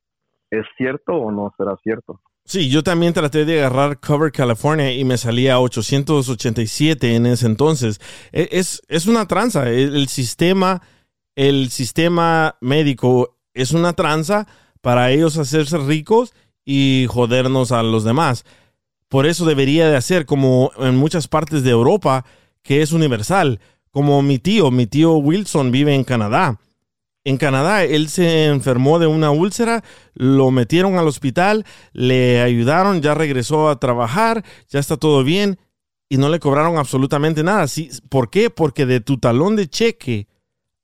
¿es 0.51 0.67
cierto 0.77 1.15
o 1.15 1.33
no 1.33 1.53
será 1.57 1.77
cierto? 1.83 2.21
Sí, 2.49 2.69
yo 2.69 2.85
también 2.85 3.13
traté 3.13 3.45
de 3.45 3.59
agarrar 3.59 3.99
Cover 3.99 4.31
California 4.31 4.93
y 4.93 5.05
me 5.05 5.19
salía 5.19 5.59
887 5.59 7.17
en 7.17 7.27
ese 7.27 7.47
entonces. 7.47 8.01
E- 8.33 8.49
Es, 8.53 8.83
es 8.89 9.07
una 9.07 9.27
tranza. 9.27 9.69
El, 9.69 9.97
el 9.97 10.09
sistema, 10.09 10.81
el 11.35 11.71
sistema 11.71 12.57
médico 12.61 13.37
es 13.53 13.73
una 13.73 13.95
tranza 13.95 14.47
para 14.81 15.11
ellos 15.11 15.37
hacerse 15.39 15.77
ricos 15.79 16.35
y 16.65 17.07
jodernos 17.09 17.73
a 17.73 17.83
los 17.83 18.05
demás. 18.05 18.45
Por 19.09 19.27
eso 19.27 19.45
debería 19.45 19.89
de 19.89 19.97
hacer 19.97 20.25
como 20.25 20.71
en 20.79 20.97
muchas 20.97 21.27
partes 21.27 21.65
de 21.65 21.71
Europa, 21.71 22.25
que 22.63 22.81
es 22.81 22.93
universal. 22.93 23.59
Como 23.91 24.23
mi 24.23 24.39
tío, 24.39 24.71
mi 24.71 24.87
tío 24.87 25.17
Wilson 25.17 25.73
vive 25.73 25.95
en 25.95 26.05
Canadá. 26.05 26.61
En 27.27 27.39
Canadá, 27.39 27.83
él 27.83 28.09
se 28.09 28.47
enfermó 28.47 29.01
de 29.01 29.09
una 29.09 29.33
úlcera, 29.33 29.83
lo 30.15 30.53
metieron 30.53 30.97
al 30.97 31.09
hospital, 31.09 31.67
le 31.93 32.41
ayudaron, 32.41 33.03
ya 33.03 33.15
regresó 33.15 33.69
a 33.69 33.81
trabajar, 33.81 34.45
ya 34.69 34.79
está 34.79 34.97
todo 34.97 35.25
bien 35.25 35.59
y 36.09 36.19
no 36.19 36.29
le 36.29 36.39
cobraron 36.39 36.79
absolutamente 36.79 37.43
nada. 37.43 37.67
Sí, 37.67 37.91
¿Por 38.09 38.31
qué? 38.31 38.49
Porque 38.49 38.87
de 38.87 39.01
tu 39.01 39.19
talón 39.19 39.57
de 39.57 39.69
cheque, 39.69 40.29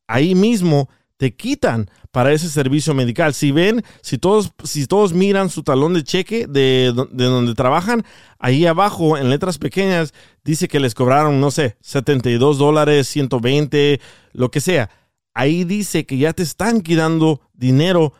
ahí 0.08 0.34
mismo 0.34 0.88
te 1.16 1.36
quitan 1.36 1.88
para 2.10 2.32
ese 2.32 2.48
servicio 2.48 2.92
medical. 2.92 3.34
Si 3.34 3.52
ven, 3.52 3.84
si 4.00 4.18
todos, 4.18 4.50
si 4.64 4.88
todos 4.88 5.12
miran 5.12 5.48
su 5.48 5.62
talón 5.62 5.94
de 5.94 6.02
cheque 6.02 6.48
de, 6.48 6.92
de 7.12 7.24
donde 7.24 7.54
trabajan, 7.54 8.04
ahí 8.40 8.66
abajo 8.66 9.16
en 9.16 9.30
letras 9.30 9.58
pequeñas 9.58 10.12
dice 10.42 10.66
que 10.66 10.80
les 10.80 10.96
cobraron, 10.96 11.40
no 11.40 11.52
sé, 11.52 11.76
72 11.82 12.58
dólares, 12.58 13.06
120, 13.06 14.00
lo 14.32 14.50
que 14.50 14.60
sea. 14.60 14.90
Ahí 15.34 15.64
dice 15.64 16.06
que 16.06 16.18
ya 16.18 16.32
te 16.32 16.42
están 16.42 16.82
quitando 16.82 17.40
dinero 17.54 18.12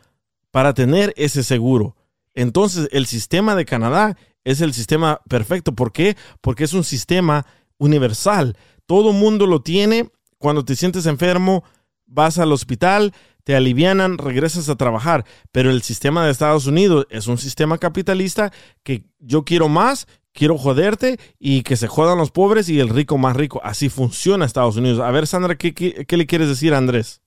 para 0.51 0.73
tener 0.73 1.13
ese 1.17 1.43
seguro. 1.43 1.95
Entonces, 2.33 2.89
el 2.91 3.05
sistema 3.05 3.55
de 3.55 3.65
Canadá 3.65 4.17
es 4.43 4.61
el 4.61 4.73
sistema 4.73 5.21
perfecto. 5.27 5.73
¿Por 5.73 5.91
qué? 5.91 6.17
Porque 6.41 6.63
es 6.63 6.73
un 6.73 6.83
sistema 6.83 7.45
universal. 7.77 8.57
Todo 8.85 9.13
mundo 9.13 9.47
lo 9.47 9.61
tiene. 9.61 10.09
Cuando 10.37 10.65
te 10.65 10.75
sientes 10.75 11.05
enfermo, 11.05 11.63
vas 12.05 12.37
al 12.37 12.51
hospital, 12.51 13.13
te 13.43 13.55
alivianan, 13.55 14.17
regresas 14.17 14.69
a 14.69 14.75
trabajar. 14.75 15.25
Pero 15.51 15.71
el 15.71 15.81
sistema 15.81 16.25
de 16.25 16.31
Estados 16.31 16.67
Unidos 16.67 17.07
es 17.09 17.27
un 17.27 17.37
sistema 17.37 17.77
capitalista 17.77 18.51
que 18.83 19.05
yo 19.19 19.45
quiero 19.45 19.69
más, 19.69 20.07
quiero 20.33 20.57
joderte 20.57 21.19
y 21.39 21.63
que 21.63 21.77
se 21.77 21.87
jodan 21.87 22.17
los 22.17 22.31
pobres 22.31 22.67
y 22.69 22.79
el 22.79 22.89
rico 22.89 23.17
más 23.17 23.35
rico. 23.35 23.61
Así 23.63 23.89
funciona 23.89 24.45
Estados 24.45 24.75
Unidos. 24.75 24.99
A 24.99 25.11
ver, 25.11 25.27
Sandra, 25.27 25.55
¿qué, 25.57 25.73
qué, 25.73 26.17
le 26.17 26.25
quieres 26.25 26.49
decir 26.49 26.73
a 26.73 26.77
Andrés? 26.77 27.21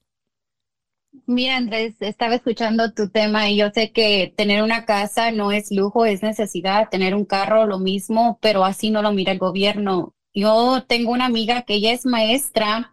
Mira, 1.26 1.57
Andrés, 1.57 1.94
estaba 2.00 2.34
escuchando 2.34 2.92
tu 2.92 3.09
tema 3.09 3.48
y 3.48 3.57
yo 3.57 3.70
sé 3.70 3.90
que 3.90 4.32
tener 4.36 4.62
una 4.62 4.84
casa 4.84 5.32
no 5.32 5.50
es 5.50 5.72
lujo, 5.72 6.04
es 6.04 6.22
necesidad, 6.22 6.88
tener 6.90 7.14
un 7.14 7.24
carro 7.24 7.66
lo 7.66 7.78
mismo, 7.78 8.38
pero 8.40 8.64
así 8.64 8.90
no 8.90 9.02
lo 9.02 9.12
mira 9.12 9.32
el 9.32 9.38
gobierno. 9.38 10.14
Yo 10.34 10.84
tengo 10.86 11.12
una 11.12 11.24
amiga 11.24 11.62
que 11.62 11.74
ella 11.74 11.92
es 11.92 12.04
maestra 12.04 12.92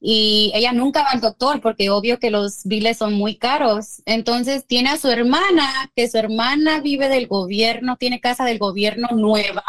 y 0.00 0.50
ella 0.54 0.72
nunca 0.72 1.02
va 1.02 1.10
al 1.10 1.20
doctor 1.20 1.60
porque 1.60 1.90
obvio 1.90 2.18
que 2.18 2.30
los 2.30 2.64
biles 2.64 2.98
son 2.98 3.14
muy 3.14 3.36
caros. 3.36 4.02
Entonces 4.06 4.66
tiene 4.66 4.90
a 4.90 4.98
su 4.98 5.08
hermana, 5.08 5.92
que 5.94 6.08
su 6.08 6.18
hermana 6.18 6.80
vive 6.80 7.08
del 7.08 7.26
gobierno, 7.26 7.96
tiene 7.96 8.20
casa 8.20 8.44
del 8.44 8.58
gobierno 8.58 9.08
nueva 9.12 9.64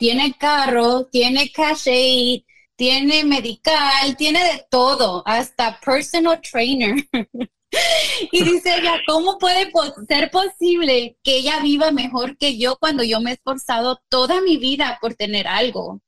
tiene 0.00 0.34
carro, 0.38 1.04
tiene 1.12 1.52
cash 1.52 1.88
aid, 1.88 2.44
tiene 2.74 3.22
medical, 3.22 4.16
tiene 4.16 4.42
de 4.42 4.64
todo, 4.70 5.22
hasta 5.26 5.78
personal 5.78 6.40
trainer. 6.40 7.06
y 8.32 8.42
dice 8.42 8.78
ella, 8.78 8.98
¿cómo 9.06 9.36
puede 9.36 9.70
ser 10.08 10.30
posible 10.30 11.18
que 11.22 11.36
ella 11.36 11.60
viva 11.60 11.90
mejor 11.90 12.38
que 12.38 12.56
yo 12.56 12.78
cuando 12.80 13.02
yo 13.02 13.20
me 13.20 13.32
he 13.32 13.34
esforzado 13.34 14.00
toda 14.08 14.40
mi 14.40 14.56
vida 14.56 14.96
por 15.02 15.12
tener 15.16 15.46
algo? 15.46 16.00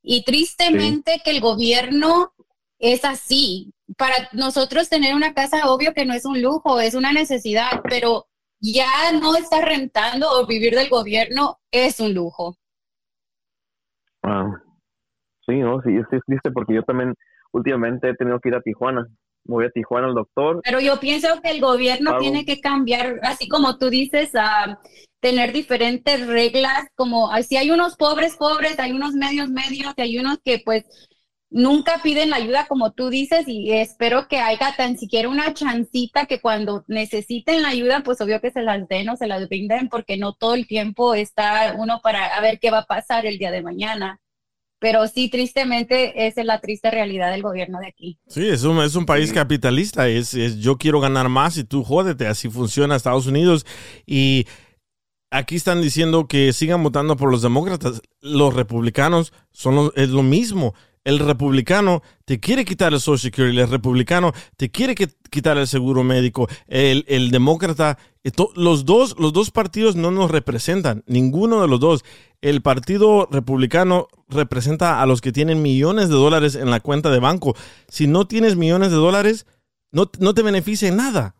Y 0.00 0.22
tristemente 0.22 1.20
que 1.24 1.32
el 1.32 1.40
gobierno 1.40 2.32
es 2.80 3.04
así. 3.04 3.72
Para 3.96 4.28
nosotros 4.32 4.88
tener 4.88 5.14
una 5.14 5.34
casa, 5.34 5.70
obvio 5.70 5.92
que 5.94 6.04
no 6.04 6.14
es 6.14 6.24
un 6.24 6.42
lujo, 6.42 6.80
es 6.80 6.94
una 6.94 7.12
necesidad, 7.12 7.82
pero 7.88 8.26
ya 8.60 9.12
no 9.12 9.36
estar 9.36 9.64
rentando 9.64 10.28
o 10.30 10.46
vivir 10.46 10.74
del 10.74 10.88
gobierno 10.88 11.58
es 11.70 12.00
un 12.00 12.14
lujo. 12.14 12.56
Ah, 14.22 14.50
sí, 15.46 15.56
no, 15.56 15.80
sí, 15.82 15.90
es 15.96 16.20
triste 16.26 16.50
porque 16.50 16.74
yo 16.74 16.82
también 16.82 17.14
últimamente 17.52 18.10
he 18.10 18.14
tenido 18.14 18.40
que 18.40 18.48
ir 18.48 18.54
a 18.54 18.62
Tijuana. 18.62 19.06
Voy 19.44 19.64
a 19.64 19.70
Tijuana 19.70 20.08
al 20.08 20.14
doctor. 20.14 20.60
Pero 20.62 20.80
yo 20.80 21.00
pienso 21.00 21.40
que 21.42 21.50
el 21.50 21.60
gobierno 21.60 22.18
tiene 22.18 22.44
que 22.44 22.60
cambiar, 22.60 23.20
así 23.22 23.48
como 23.48 23.78
tú 23.78 23.88
dices, 23.88 24.30
a 24.34 24.78
tener 25.20 25.52
diferentes 25.52 26.26
reglas, 26.26 26.86
como 26.94 27.30
si 27.42 27.56
hay 27.56 27.70
unos 27.70 27.96
pobres 27.96 28.36
pobres, 28.36 28.78
hay 28.78 28.92
unos 28.92 29.12
medios 29.14 29.50
medios, 29.50 29.94
y 29.96 30.02
hay 30.02 30.18
unos 30.18 30.38
que 30.44 30.62
pues 30.64 30.84
nunca 31.50 32.00
piden 32.02 32.30
la 32.30 32.36
ayuda 32.36 32.66
como 32.66 32.92
tú 32.92 33.10
dices 33.10 33.44
y 33.46 33.72
espero 33.72 34.28
que 34.28 34.38
haya 34.38 34.74
tan 34.76 34.96
siquiera 34.96 35.28
una 35.28 35.52
chancita 35.52 36.26
que 36.26 36.40
cuando 36.40 36.84
necesiten 36.86 37.62
la 37.62 37.68
ayuda, 37.68 38.02
pues 38.04 38.20
obvio 38.20 38.40
que 38.40 38.52
se 38.52 38.62
las 38.62 38.88
den 38.88 39.08
o 39.08 39.16
se 39.16 39.26
las 39.26 39.48
brinden 39.48 39.88
porque 39.88 40.16
no 40.16 40.32
todo 40.32 40.54
el 40.54 40.66
tiempo 40.66 41.14
está 41.14 41.74
uno 41.76 42.00
para 42.02 42.26
a 42.26 42.40
ver 42.40 42.60
qué 42.60 42.70
va 42.70 42.78
a 42.78 42.86
pasar 42.86 43.26
el 43.26 43.38
día 43.38 43.50
de 43.50 43.62
mañana. 43.62 44.20
Pero 44.78 45.06
sí, 45.08 45.28
tristemente, 45.28 46.26
esa 46.26 46.40
es 46.40 46.46
la 46.46 46.60
triste 46.60 46.90
realidad 46.90 47.30
del 47.30 47.42
gobierno 47.42 47.80
de 47.80 47.88
aquí. 47.88 48.18
Sí, 48.28 48.48
es 48.48 48.64
un, 48.64 48.80
es 48.80 48.94
un 48.94 49.04
país 49.04 49.30
capitalista. 49.30 50.08
Es, 50.08 50.32
es 50.32 50.56
yo 50.56 50.78
quiero 50.78 51.00
ganar 51.00 51.28
más 51.28 51.58
y 51.58 51.64
tú 51.64 51.84
jódete. 51.84 52.26
Así 52.26 52.48
funciona 52.48 52.96
Estados 52.96 53.26
Unidos. 53.26 53.66
Y 54.06 54.46
aquí 55.30 55.56
están 55.56 55.82
diciendo 55.82 56.26
que 56.26 56.54
sigan 56.54 56.82
votando 56.82 57.16
por 57.16 57.30
los 57.30 57.42
demócratas. 57.42 58.00
Los 58.22 58.54
republicanos 58.54 59.34
son 59.52 59.92
es 59.96 60.08
lo 60.08 60.22
mismo 60.22 60.72
el 61.04 61.18
republicano 61.18 62.02
te 62.24 62.40
quiere 62.40 62.64
quitar 62.64 62.92
el 62.92 63.00
Social 63.00 63.32
Security, 63.32 63.58
el 63.58 63.68
republicano 63.68 64.32
te 64.56 64.70
quiere 64.70 64.94
quitar 64.94 65.56
el 65.58 65.66
seguro 65.66 66.04
médico, 66.04 66.48
el, 66.66 67.30
demócrata, 67.30 67.98
eh, 68.22 68.30
los 68.54 68.84
dos, 68.84 69.16
los 69.18 69.32
dos 69.32 69.50
partidos 69.50 69.96
no 69.96 70.10
nos 70.10 70.30
representan, 70.30 71.02
ninguno 71.06 71.62
de 71.62 71.68
los 71.68 71.80
dos. 71.80 72.04
El 72.42 72.62
partido 72.62 73.28
republicano 73.30 74.08
representa 74.28 75.02
a 75.02 75.06
los 75.06 75.20
que 75.20 75.32
tienen 75.32 75.60
millones 75.60 76.08
de 76.08 76.14
dólares 76.14 76.54
en 76.54 76.70
la 76.70 76.80
cuenta 76.80 77.10
de 77.10 77.18
banco. 77.18 77.54
Si 77.88 78.06
no 78.06 78.26
tienes 78.26 78.56
millones 78.56 78.90
de 78.90 78.96
dólares, 78.96 79.46
no, 79.92 80.06
te 80.06 80.42
beneficia 80.42 80.88
en 80.88 80.96
nada. 80.96 81.34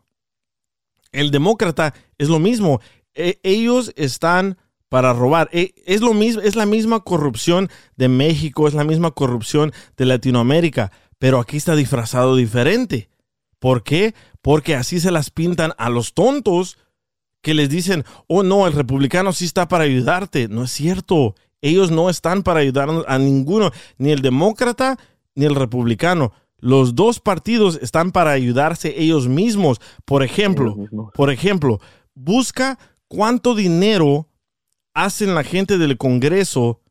El 1.11 1.31
demócrata 1.31 1.93
es 2.17 2.29
lo 2.29 2.39
mismo. 2.39 2.81
E, 3.13 3.39
ellos 3.43 3.93
están 3.95 4.57
para 4.91 5.13
robar. 5.13 5.49
E, 5.53 5.73
es, 5.85 6.01
lo 6.01 6.13
mismo, 6.13 6.41
es 6.41 6.57
la 6.57 6.65
misma 6.65 6.99
corrupción 6.99 7.69
de 7.95 8.09
México, 8.09 8.67
es 8.67 8.73
la 8.73 8.83
misma 8.83 9.11
corrupción 9.11 9.71
de 9.95 10.03
Latinoamérica, 10.03 10.91
pero 11.17 11.39
aquí 11.39 11.55
está 11.55 11.77
disfrazado 11.77 12.35
diferente. 12.35 13.09
¿Por 13.57 13.83
qué? 13.83 14.13
Porque 14.41 14.75
así 14.75 14.99
se 14.99 15.11
las 15.11 15.29
pintan 15.29 15.71
a 15.77 15.89
los 15.89 16.13
tontos 16.13 16.77
que 17.41 17.53
les 17.53 17.69
dicen, 17.69 18.03
oh 18.27 18.43
no, 18.43 18.67
el 18.67 18.73
republicano 18.73 19.31
sí 19.31 19.45
está 19.45 19.69
para 19.69 19.85
ayudarte. 19.85 20.49
No 20.49 20.65
es 20.65 20.71
cierto. 20.71 21.35
Ellos 21.61 21.89
no 21.89 22.09
están 22.09 22.43
para 22.43 22.59
ayudar 22.59 22.89
a 23.07 23.17
ninguno, 23.17 23.71
ni 23.97 24.11
el 24.11 24.21
demócrata 24.21 24.99
ni 25.35 25.45
el 25.45 25.55
republicano. 25.55 26.33
Los 26.57 26.95
dos 26.95 27.21
partidos 27.21 27.79
están 27.81 28.11
para 28.11 28.31
ayudarse 28.31 29.01
ellos 29.01 29.29
mismos. 29.29 29.79
Por 30.03 30.21
ejemplo, 30.21 30.75
por 31.13 31.31
ejemplo, 31.31 31.79
busca 32.13 32.77
cuánto 33.07 33.55
dinero 33.55 34.27
hacen 34.93 35.35
la 35.35 35.43
gente 35.43 35.77
del 35.77 35.97
Congreso 35.97 36.81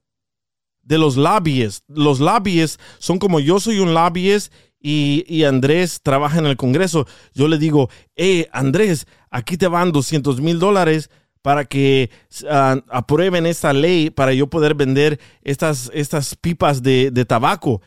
de 0.83 0.99
los 0.99 1.17
lobbies. 1.17 1.85
Los 1.89 2.21
lobbies 2.21 2.79
son 2.99 3.19
como 3.19 3.41
yo 3.41 3.61
soy 3.61 3.79
un 3.79 3.95
lobbyist 3.95 4.53
y, 4.81 5.45
Andrés 5.45 6.01
trabaja 6.03 6.39
en 6.39 6.47
el 6.47 6.57
Congreso. 6.57 7.07
Yo 7.35 7.49
le 7.49 7.59
digo, 7.59 7.91
eh, 8.17 8.49
Andrés, 8.53 9.07
aquí 9.31 9.57
te 9.57 9.69
van 9.69 9.93
200 9.93 10.41
mil 10.41 10.59
dólares 10.59 11.11
para 11.43 11.65
que 11.65 12.11
ah, 12.49 12.81
aprueben 12.89 13.47
esta 13.47 13.73
ley 13.73 14.11
para 14.11 14.33
yo 14.33 14.49
poder 14.49 14.75
vender 14.75 15.21
estas, 15.43 15.91
estas 15.95 16.35
pipas 16.35 16.83
de, 16.83 17.11
de 17.11 17.25
tabaco. 17.25 17.83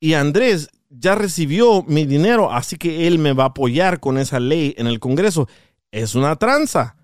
Y 0.00 0.14
Andrés 0.14 0.70
ya 0.90 1.14
recibió 1.14 1.82
mi 1.82 2.06
dinero, 2.06 2.52
así 2.52 2.76
que 2.76 3.06
él 3.06 3.18
me 3.18 3.32
va 3.32 3.44
a 3.44 3.48
apoyar 3.48 4.00
con 4.00 4.16
esa 4.16 4.40
ley 4.40 4.74
en 4.78 4.86
el 4.86 5.00
Congreso. 5.00 5.48
Es 5.90 6.14
una 6.14 6.36
tranza. 6.36 6.96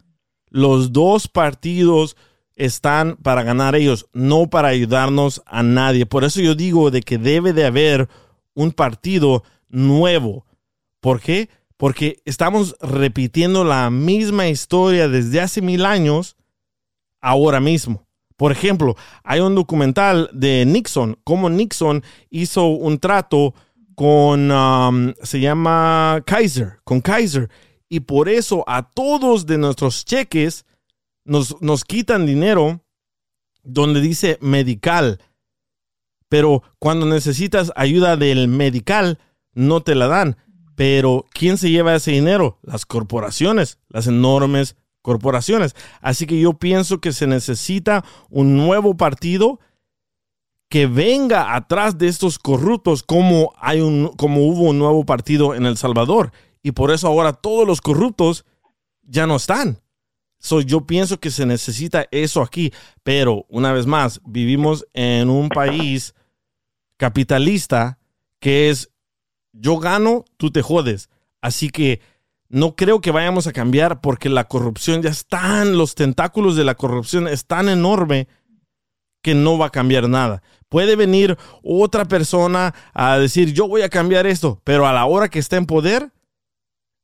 Los 0.48 0.92
dos 0.92 1.28
partidos 1.28 2.16
están 2.56 3.16
para 3.16 3.42
ganar 3.42 3.74
ellos, 3.74 4.06
no 4.12 4.48
para 4.48 4.68
ayudarnos 4.68 5.42
a 5.46 5.62
nadie. 5.62 6.06
Por 6.06 6.24
eso 6.24 6.40
yo 6.40 6.54
digo 6.54 6.90
de 6.90 7.02
que 7.02 7.18
debe 7.18 7.52
de 7.52 7.64
haber 7.64 8.08
un 8.54 8.72
partido 8.72 9.42
nuevo. 9.68 10.46
¿Por 11.00 11.20
qué? 11.20 11.48
Porque 11.76 12.22
estamos 12.24 12.76
repitiendo 12.80 13.64
la 13.64 13.90
misma 13.90 14.48
historia 14.48 15.08
desde 15.08 15.40
hace 15.40 15.60
mil 15.60 15.84
años 15.84 16.36
ahora 17.20 17.60
mismo. 17.60 18.06
Por 18.36 18.52
ejemplo, 18.52 18.96
hay 19.22 19.40
un 19.40 19.54
documental 19.54 20.28
de 20.32 20.64
Nixon, 20.66 21.18
cómo 21.24 21.50
Nixon 21.50 22.02
hizo 22.30 22.66
un 22.66 22.98
trato 22.98 23.54
con, 23.94 24.50
um, 24.50 25.12
se 25.22 25.40
llama 25.40 26.22
Kaiser, 26.26 26.78
con 26.84 27.00
Kaiser. 27.00 27.48
Y 27.88 28.00
por 28.00 28.28
eso 28.28 28.64
a 28.66 28.88
todos 28.90 29.46
de 29.46 29.58
nuestros 29.58 30.04
cheques 30.04 30.64
nos, 31.24 31.84
quitan 31.84 32.26
dinero 32.26 32.84
donde 33.62 34.00
dice 34.00 34.38
medical, 34.40 35.20
pero 36.28 36.62
cuando 36.78 37.06
necesitas 37.06 37.72
ayuda 37.76 38.16
del 38.16 38.48
medical, 38.48 39.18
no 39.52 39.82
te 39.82 39.94
la 39.94 40.06
dan. 40.06 40.36
Pero 40.74 41.24
¿quién 41.32 41.56
se 41.56 41.70
lleva 41.70 41.94
ese 41.94 42.10
dinero? 42.10 42.58
Las 42.62 42.84
corporaciones, 42.84 43.78
las 43.88 44.06
enormes 44.08 44.76
corporaciones. 45.02 45.76
Así 46.00 46.26
que 46.26 46.40
yo 46.40 46.54
pienso 46.54 47.00
que 47.00 47.12
se 47.12 47.26
necesita 47.26 48.04
un 48.28 48.56
nuevo 48.56 48.96
partido 48.96 49.60
que 50.68 50.86
venga 50.86 51.54
atrás 51.54 51.98
de 51.98 52.08
estos 52.08 52.38
corruptos 52.38 53.04
como, 53.04 53.52
hay 53.58 53.80
un, 53.80 54.08
como 54.16 54.48
hubo 54.48 54.62
un 54.62 54.78
nuevo 54.78 55.06
partido 55.06 55.54
en 55.54 55.66
El 55.66 55.76
Salvador. 55.76 56.32
Y 56.62 56.72
por 56.72 56.90
eso 56.90 57.06
ahora 57.06 57.32
todos 57.32 57.66
los 57.66 57.80
corruptos 57.80 58.44
ya 59.02 59.26
no 59.26 59.36
están 59.36 59.83
yo 60.66 60.86
pienso 60.86 61.18
que 61.18 61.30
se 61.30 61.46
necesita 61.46 62.06
eso 62.10 62.42
aquí, 62.42 62.72
pero 63.02 63.46
una 63.48 63.72
vez 63.72 63.86
más, 63.86 64.20
vivimos 64.26 64.86
en 64.92 65.30
un 65.30 65.48
país 65.48 66.14
capitalista 66.96 67.98
que 68.40 68.70
es 68.70 68.90
yo 69.52 69.78
gano, 69.78 70.24
tú 70.36 70.50
te 70.50 70.62
jodes. 70.62 71.08
Así 71.40 71.70
que 71.70 72.00
no 72.48 72.76
creo 72.76 73.00
que 73.00 73.10
vayamos 73.10 73.46
a 73.46 73.52
cambiar 73.52 74.00
porque 74.00 74.28
la 74.28 74.44
corrupción 74.44 75.02
ya 75.02 75.10
están, 75.10 75.78
los 75.78 75.94
tentáculos 75.94 76.56
de 76.56 76.64
la 76.64 76.74
corrupción 76.74 77.26
es 77.26 77.46
tan 77.46 77.68
enorme 77.68 78.28
que 79.22 79.34
no 79.34 79.56
va 79.56 79.66
a 79.66 79.70
cambiar 79.70 80.08
nada. 80.08 80.42
Puede 80.68 80.96
venir 80.96 81.38
otra 81.62 82.04
persona 82.04 82.74
a 82.92 83.18
decir 83.18 83.52
yo 83.54 83.66
voy 83.68 83.82
a 83.82 83.88
cambiar 83.88 84.26
esto, 84.26 84.60
pero 84.64 84.86
a 84.86 84.92
la 84.92 85.06
hora 85.06 85.28
que 85.28 85.38
está 85.38 85.56
en 85.56 85.66
poder, 85.66 86.12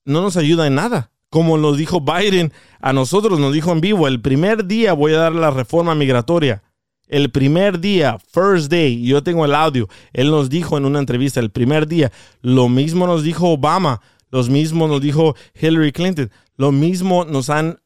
no 0.04 0.20
nos 0.20 0.36
ayuda 0.36 0.66
en 0.66 0.74
nada 0.74 1.10
como 1.30 1.56
nos 1.56 1.78
dijo 1.78 2.00
Biden 2.00 2.52
a 2.80 2.92
nosotros, 2.92 3.38
nos 3.38 3.52
dijo 3.52 3.72
en 3.72 3.80
vivo, 3.80 4.06
el 4.08 4.20
primer 4.20 4.66
día 4.66 4.92
voy 4.92 5.14
a 5.14 5.18
dar 5.18 5.34
la 5.34 5.50
reforma 5.50 5.94
migratoria. 5.94 6.62
El 7.06 7.30
primer 7.30 7.80
día, 7.80 8.18
first 8.18 8.70
day, 8.70 9.02
yo 9.02 9.22
tengo 9.22 9.44
el 9.44 9.54
audio, 9.54 9.88
él 10.12 10.30
nos 10.30 10.48
dijo 10.48 10.76
en 10.76 10.84
una 10.84 11.00
entrevista, 11.00 11.40
el 11.40 11.50
primer 11.50 11.88
día, 11.88 12.12
lo 12.40 12.68
mismo 12.68 13.06
nos 13.06 13.24
dijo 13.24 13.48
Obama, 13.48 14.00
lo 14.30 14.42
mismo 14.44 14.86
nos 14.86 15.00
dijo 15.00 15.34
Hillary 15.60 15.90
Clinton, 15.90 16.30
lo 16.56 16.70
mismo 16.70 17.24
nos 17.24 17.50
han 17.50 17.80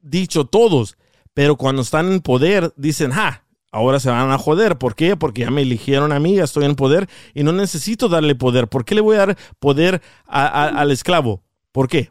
dicho 0.00 0.46
todos, 0.46 0.96
pero 1.32 1.56
cuando 1.56 1.82
están 1.82 2.10
en 2.10 2.20
poder 2.20 2.72
dicen, 2.76 3.12
ja, 3.12 3.44
ahora 3.70 4.00
se 4.00 4.10
van 4.10 4.30
a 4.30 4.38
joder. 4.38 4.78
¿Por 4.78 4.94
qué? 4.94 5.16
Porque 5.16 5.42
ya 5.42 5.50
me 5.50 5.62
eligieron 5.62 6.12
a 6.12 6.18
mí, 6.18 6.36
ya 6.36 6.44
estoy 6.44 6.64
en 6.64 6.74
poder 6.74 7.08
y 7.34 7.42
no 7.42 7.52
necesito 7.52 8.08
darle 8.08 8.34
poder. 8.34 8.68
¿Por 8.68 8.84
qué 8.84 8.94
le 8.94 9.00
voy 9.00 9.16
a 9.16 9.26
dar 9.26 9.38
poder 9.60 10.00
al 10.26 10.90
esclavo? 10.90 11.45
¿Por 11.76 11.88
qué? 11.88 12.10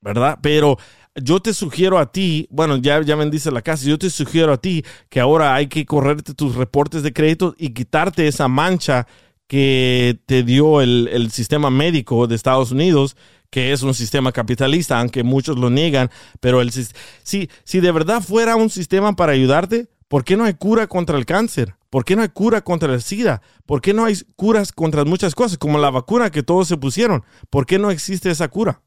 ¿Verdad? 0.00 0.38
Pero 0.40 0.78
yo 1.16 1.40
te 1.40 1.52
sugiero 1.52 1.98
a 1.98 2.12
ti, 2.12 2.46
bueno, 2.48 2.76
ya, 2.76 3.02
ya 3.02 3.16
dice 3.24 3.50
la 3.50 3.60
casa, 3.60 3.86
yo 3.86 3.98
te 3.98 4.08
sugiero 4.08 4.52
a 4.52 4.60
ti 4.60 4.84
que 5.08 5.18
ahora 5.18 5.56
hay 5.56 5.66
que 5.66 5.84
correrte 5.84 6.32
tus 6.32 6.54
reportes 6.54 7.02
de 7.02 7.12
crédito 7.12 7.56
y 7.58 7.70
quitarte 7.70 8.28
esa 8.28 8.46
mancha 8.46 9.08
que 9.48 10.20
te 10.26 10.44
dio 10.44 10.80
el, 10.80 11.28
sistema 11.32 11.70
médico 11.70 12.28
de 12.28 12.36
Estados 12.36 12.70
Unidos, 12.70 13.16
que 13.50 13.72
es 13.72 13.82
un 13.82 13.94
sistema 13.94 14.30
capitalista, 14.30 15.00
aunque 15.00 15.24
muchos 15.24 15.58
lo 15.58 15.70
niegan, 15.70 16.12
pero 16.38 16.60
el, 16.60 16.70
si, 16.70 17.50
si 17.64 17.80
de 17.80 17.90
verdad 17.90 18.22
fuera 18.22 18.54
un 18.54 18.70
sistema 18.70 19.16
para 19.16 19.32
ayudarte, 19.32 19.88
¿por 20.06 20.22
qué 20.22 20.36
no 20.36 20.44
hay 20.44 20.54
cura 20.54 20.86
contra 20.86 21.18
el 21.18 21.26
cáncer? 21.26 21.77
¿Por 21.90 22.04
qué 22.04 22.16
no 22.16 22.22
hay 22.22 22.28
cura 22.28 22.62
contra 22.62 22.92
el 22.92 23.02
SIDA? 23.02 23.40
¿Por 23.64 23.80
qué 23.80 23.94
no 23.94 24.04
hay 24.04 24.16
curas 24.36 24.72
contra 24.72 25.04
muchas 25.04 25.34
cosas, 25.34 25.56
como 25.58 25.78
la 25.78 25.90
vacuna 25.90 26.30
que 26.30 26.42
todos 26.42 26.68
se 26.68 26.76
pusieron? 26.76 27.24
¿Por 27.50 27.64
qué 27.66 27.78
no 27.78 27.90
existe 27.90 28.30
esa 28.30 28.48
cura? 28.48 28.82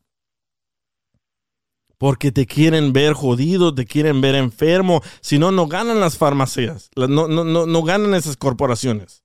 Porque 1.97 2.31
te 2.31 2.45
quieren 2.45 2.93
ver 2.93 3.13
jodido, 3.13 3.73
te 3.73 3.85
quieren 3.85 4.21
ver 4.21 4.35
enfermo. 4.35 5.01
Si 5.21 5.37
no, 5.37 5.51
no 5.51 5.67
ganan 5.67 5.99
las 5.99 6.17
farmacias. 6.17 6.89
No, 6.95 7.07
no, 7.07 7.43
no, 7.43 7.65
no 7.65 7.83
ganan 7.83 8.13
esas 8.15 8.37
corporaciones. 8.37 9.23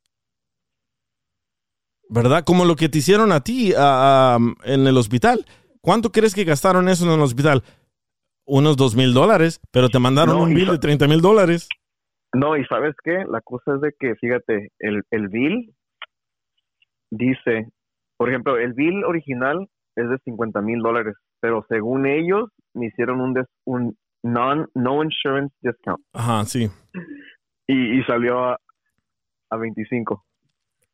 ¿Verdad? 2.09 2.45
Como 2.45 2.65
lo 2.65 2.77
que 2.77 2.89
te 2.89 2.99
hicieron 2.99 3.33
a 3.33 3.43
ti 3.43 3.73
en 3.73 4.87
el 4.87 4.97
hospital. 4.97 5.47
¿Cuánto 5.81 6.13
crees 6.13 6.35
que 6.35 6.45
gastaron 6.45 6.89
eso 6.89 7.05
en 7.05 7.13
el 7.13 7.21
hospital? 7.21 7.63
Unos 8.45 8.77
dos 8.77 8.95
mil 8.95 9.13
dólares, 9.13 9.61
pero 9.71 9.89
te 9.89 9.99
mandaron 9.99 10.37
No, 10.37 10.43
un 10.45 10.55
bill 10.55 10.69
de 10.69 10.79
30 10.79 11.09
mil 11.09 11.21
dólares. 11.21 11.69
No, 12.35 12.57
y 12.57 12.65
sabes 12.67 12.95
qué, 13.03 13.25
la 13.29 13.41
cosa 13.41 13.75
es 13.77 13.81
de 13.81 13.93
que, 13.99 14.15
fíjate, 14.17 14.71
el, 14.79 15.03
el 15.11 15.29
bill 15.29 15.75
dice, 17.11 17.69
por 18.17 18.29
ejemplo, 18.29 18.57
el 18.59 18.73
bill 18.75 19.05
original 19.05 19.69
es 19.95 20.09
de 20.11 20.19
50 20.25 20.61
mil 20.61 20.81
dólares, 20.81 21.15
pero 21.41 21.65
según 21.69 22.07
ellos 22.07 22.51
me 22.75 22.87
hicieron 22.87 23.21
un, 23.21 23.35
des- 23.35 23.47
un 23.65 23.97
non, 24.23 24.69
no 24.75 25.03
insurance 25.05 25.55
discount 25.61 26.01
Ajá, 26.13 26.45
sí, 26.45 26.69
y, 27.67 28.01
y 28.01 28.03
salió 28.05 28.39
a, 28.45 28.59
a 29.51 29.57
25, 29.57 30.25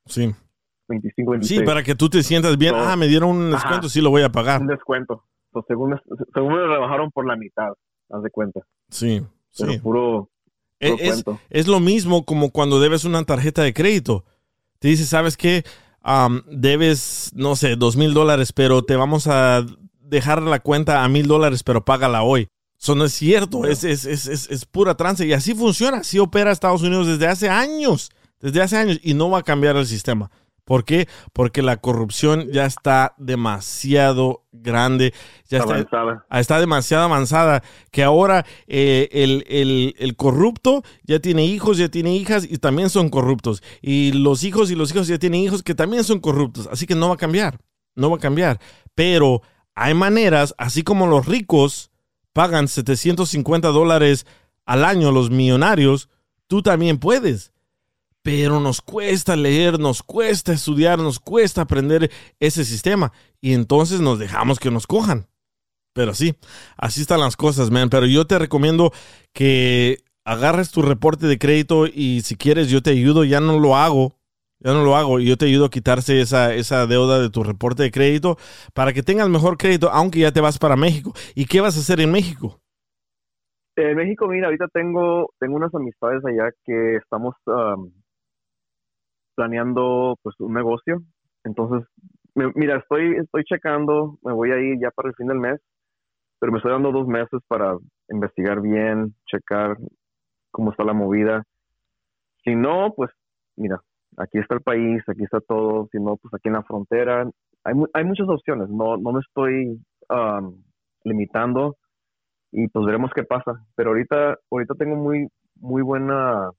sí. 0.07 0.35
25, 0.89 1.31
26. 1.33 1.61
Sí, 1.61 1.65
para 1.67 1.83
que 1.83 1.95
tú 1.95 2.09
te 2.11 2.23
sientas 2.23 2.59
bien. 2.59 2.75
So, 2.75 2.81
ah, 2.81 2.97
me 2.97 3.07
dieron 3.07 3.31
un 3.31 3.47
ajá. 3.47 3.57
descuento, 3.57 3.89
sí 3.89 4.01
lo 4.03 4.11
voy 4.11 4.23
a 4.23 4.29
pagar. 4.31 4.61
un 4.61 4.67
descuento. 4.67 5.25
So, 5.53 5.65
según, 5.67 5.99
según 6.35 6.53
me 6.55 6.67
rebajaron 6.67 7.11
por 7.11 7.27
la 7.27 7.37
mitad, 7.37 7.73
haz 8.11 8.23
de 8.23 8.31
cuenta. 8.31 8.61
Sí, 8.91 9.23
Pero 9.59 9.73
sí. 9.73 9.79
puro, 9.79 10.29
Es, 10.89 11.25
es- 11.51 11.67
lo 11.69 11.81
mismo 11.81 12.25
como 12.25 12.51
cuando 12.51 12.81
debes 12.81 13.05
una 13.05 13.23
tarjeta 13.25 13.63
de 13.63 13.73
crédito. 13.75 14.25
Te 14.79 14.89
dice, 14.89 15.07
¿sabes 15.07 15.37
qué? 15.37 15.65
Am, 16.03 16.43
debes, 16.51 17.31
no 17.35 17.55
sé, 17.57 17.77
dos 17.77 17.97
mil 17.97 18.13
dólares, 18.15 18.53
pero 18.53 18.83
te 18.85 18.97
vamos 18.97 19.27
a 19.29 19.65
dejar 20.01 20.43
la 20.43 20.59
cuenta 20.61 21.05
a 21.05 21.09
mil 21.09 21.27
dólares, 21.29 21.63
pero 21.63 21.85
págala 21.85 22.23
hoy. 22.23 22.49
Eso 22.81 22.97
no 22.97 23.05
es 23.05 23.13
cierto, 23.13 23.65
es, 23.65 23.85
es, 23.85 24.05
es, 24.05 24.27
es, 24.27 24.51
es 24.51 24.65
pura 24.65 24.97
trance. 24.97 25.25
Y 25.25 25.33
así 25.33 25.55
funciona, 25.55 25.99
así 25.99 26.19
opera 26.19 26.51
Estados 26.51 26.83
Unidos 26.83 27.07
desde 27.07 27.29
hace 27.29 27.49
años, 27.49 28.11
desde 28.41 28.61
hace 28.61 28.77
años, 28.77 28.99
y 29.05 29.15
no 29.15 29.31
va 29.31 29.39
a 29.39 29.43
cambiar 29.45 29.77
el 29.77 29.87
sistema. 29.87 30.31
¿Por 30.73 30.87
qué? 30.87 31.07
Porque 31.35 31.61
la 31.61 31.77
corrupción 31.77 32.49
ya 32.51 32.65
está 32.65 33.15
demasiado 33.19 34.47
grande, 34.53 35.13
ya 35.47 35.59
está, 35.59 35.75
avanzada. 35.75 36.27
Está 36.41 36.61
demasiado 36.61 37.05
avanzada 37.05 37.63
que 37.91 38.03
ahora 38.03 38.47
eh, 38.67 39.07
el, 39.13 39.45
el- 39.49 39.95
el 39.99 40.17
corrupto 40.17 40.83
ya 41.03 41.19
tiene 41.21 41.45
hijos, 41.45 41.77
ya 41.77 41.91
tiene 41.91 42.17
hijas 42.17 42.47
y 42.51 42.57
también 42.57 42.89
son 42.89 43.11
corruptos. 43.11 43.63
Y 43.83 44.13
los 44.13 44.45
hijos 44.45 44.71
y 44.71 44.75
los 44.75 44.91
hijos 44.93 45.09
ya 45.09 45.19
tienen 45.19 45.43
hijos 45.43 45.63
que 45.63 45.75
también 45.75 46.05
son 46.05 46.21
corruptos. 46.21 46.67
Así 46.73 46.87
que 46.87 46.95
no 46.95 47.09
va 47.09 47.17
a 47.17 47.19
cambiar, 47.19 47.59
no 47.95 48.09
va 48.09 48.17
a 48.17 48.21
cambiar. 48.21 48.59
Pero 48.95 49.43
hay 49.75 49.93
maneras, 49.93 50.55
así 50.57 50.83
como 50.83 51.07
los 51.07 51.27
ricos 51.27 51.91
pagan 52.33 52.67
750 52.67 53.69
dólares 53.69 54.25
al 54.65 54.87
año, 54.87 55.13
los 55.13 55.29
millonarios, 55.29 56.09
tú 56.47 56.63
también 56.63 56.97
puedes. 56.97 57.52
Pero 58.23 58.61
nos 58.61 58.81
cuesta 58.81 59.35
leer, 59.35 59.81
nos 59.81 60.03
cuesta 60.03 60.53
estudiar, 60.53 60.99
nos 60.99 61.19
cuesta 61.19 61.63
aprender 61.63 62.11
ese 62.39 62.65
sistema. 62.65 63.13
Y 63.41 63.53
entonces 63.53 64.01
nos 64.01 64.19
dejamos 64.19 64.61
que 64.61 64.71
nos 64.71 64.87
cojan. 64.87 65.27
Pero 65.95 66.15
sí, 66.15 66.35
así 66.77 67.03
están 67.03 67.21
las 67.21 67.37
cosas, 67.37 67.71
man. 67.71 67.91
Pero 67.91 68.07
yo 68.07 68.27
te 68.27 68.39
recomiendo 68.39 68.93
que 69.33 69.99
agarres 70.25 70.71
tu 70.71 70.83
reporte 70.83 71.27
de 71.27 71.39
crédito 71.39 71.87
y 71.87 72.21
si 72.23 72.37
quieres 72.37 72.71
yo 72.71 72.81
te 72.83 72.91
ayudo. 72.91 73.25
Ya 73.25 73.41
no 73.41 73.59
lo 73.59 73.77
hago. 73.77 74.17
Ya 74.61 74.73
no 74.73 74.85
lo 74.85 74.97
hago. 74.97 75.19
Y 75.19 75.27
yo 75.27 75.37
te 75.37 75.47
ayudo 75.47 75.67
a 75.67 75.71
quitarse 75.71 76.21
esa, 76.21 76.55
esa 76.55 76.87
deuda 76.87 77.19
de 77.19 77.29
tu 77.29 77.43
reporte 77.43 77.83
de 77.83 77.91
crédito 77.91 78.37
para 78.73 78.93
que 78.93 79.03
tengas 79.03 79.29
mejor 79.29 79.59
crédito, 79.59 79.91
aunque 79.91 80.21
ya 80.21 80.33
te 80.33 80.41
vas 80.41 80.59
para 80.59 80.77
México. 80.77 81.13
¿Y 81.35 81.47
qué 81.47 81.61
vas 81.61 81.77
a 81.77 81.81
hacer 81.81 82.01
en 82.01 82.13
México? 82.13 82.61
En 83.75 83.97
México, 83.97 84.29
mira, 84.29 84.47
ahorita 84.47 84.69
tengo, 84.69 85.33
tengo 85.41 85.57
unas 85.57 85.75
amistades 85.75 86.23
allá 86.25 86.51
que 86.65 86.97
estamos 86.97 87.35
planeando 89.35 90.17
pues 90.23 90.35
un 90.41 90.55
negocio. 90.55 91.03
Entonces, 91.45 91.89
me- 92.35 92.53
mira, 92.55 92.77
estoy, 92.79 93.17
estoy 93.17 93.45
checando, 93.45 94.19
me 94.23 94.33
voy 94.33 94.53
a 94.53 94.59
ir 94.59 94.79
ya 94.81 94.91
para 94.91 95.09
el 95.09 95.15
fin 95.15 95.27
del 95.29 95.39
mes, 95.39 95.61
pero 96.39 96.53
me 96.53 96.59
estoy 96.59 96.73
dando 96.73 96.93
dos 96.93 97.07
meses 97.07 97.41
para 97.49 97.77
investigar 98.09 98.61
bien, 98.61 99.15
checar 99.27 99.77
cómo 100.51 100.71
está 100.71 100.85
la 100.85 100.93
movida. 100.93 101.45
Si 102.45 102.55
no, 102.55 102.93
pues 102.95 103.11
mira, 103.57 103.81
aquí 104.17 104.39
está 104.39 104.55
el 104.55 104.63
país, 104.63 105.03
aquí 105.09 105.25
está 105.25 105.41
todo. 105.41 105.89
Si 105.93 105.99
no, 105.99 106.17
pues 106.17 106.35
aquí 106.35 106.49
en 106.49 106.55
la 106.55 106.63
frontera. 106.63 107.29
Hay, 107.65 107.75
hay 107.95 108.05
muchas 108.05 108.29
opciones, 108.29 108.69
no, 108.71 108.97
no 108.97 109.13
me 109.13 109.21
estoy 109.21 109.81
um, 110.11 110.63
limitando 111.05 111.77
y 112.53 112.69
pues 112.69 112.87
veremos 112.87 113.13
qué 113.15 113.25
pasa. 113.25 113.53
Pero 113.77 113.91
ahorita, 113.91 114.39
ahorita 114.51 114.75
tengo 114.75 114.97
muy, 114.97 115.29
muy 115.57 115.83
buena 115.83 116.51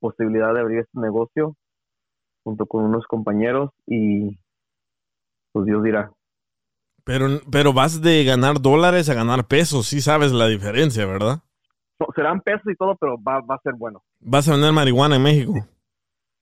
posibilidad 0.00 0.54
de 0.54 0.60
abrir 0.60 0.80
este 0.80 0.98
negocio 1.00 1.54
junto 2.48 2.64
con 2.64 2.84
unos 2.84 3.04
compañeros 3.06 3.72
y 3.86 4.38
pues 5.52 5.66
Dios 5.66 5.82
dirá. 5.82 6.10
Pero, 7.04 7.26
pero 7.52 7.74
vas 7.74 8.00
de 8.00 8.24
ganar 8.24 8.62
dólares 8.62 9.10
a 9.10 9.14
ganar 9.14 9.46
pesos. 9.46 9.86
Sí 9.86 10.00
sabes 10.00 10.32
la 10.32 10.46
diferencia, 10.46 11.04
¿verdad? 11.04 11.40
No, 12.00 12.06
serán 12.14 12.40
pesos 12.40 12.72
y 12.72 12.76
todo, 12.76 12.96
pero 12.98 13.22
va, 13.22 13.40
va 13.40 13.56
a 13.56 13.60
ser 13.62 13.74
bueno. 13.74 14.02
Vas 14.20 14.48
a 14.48 14.52
vender 14.52 14.72
marihuana 14.72 15.16
en 15.16 15.22
México. 15.22 15.52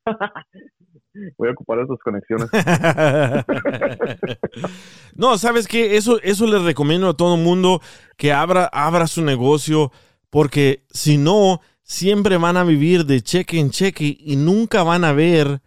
Voy 1.39 1.49
a 1.49 1.53
ocupar 1.53 1.81
esas 1.81 1.99
conexiones. 1.99 2.49
no, 5.17 5.39
¿sabes 5.39 5.67
qué? 5.67 5.97
Eso, 5.97 6.21
eso 6.23 6.47
le 6.47 6.61
recomiendo 6.61 7.09
a 7.09 7.17
todo 7.17 7.37
mundo 7.37 7.81
que 8.17 8.33
abra, 8.33 8.71
abra 8.73 9.09
su 9.09 9.23
negocio, 9.23 9.91
porque 10.31 10.85
si 10.91 11.19
no, 11.19 11.63
siempre 11.83 12.37
van 12.37 12.59
a 12.59 12.65
vivir 12.65 13.07
de 13.07 13.23
cheque 13.23 13.59
en 13.59 13.71
cheque 13.71 14.17
y 14.21 14.37
nunca 14.37 14.85
van 14.85 15.05
a 15.05 15.13
ver 15.13 15.63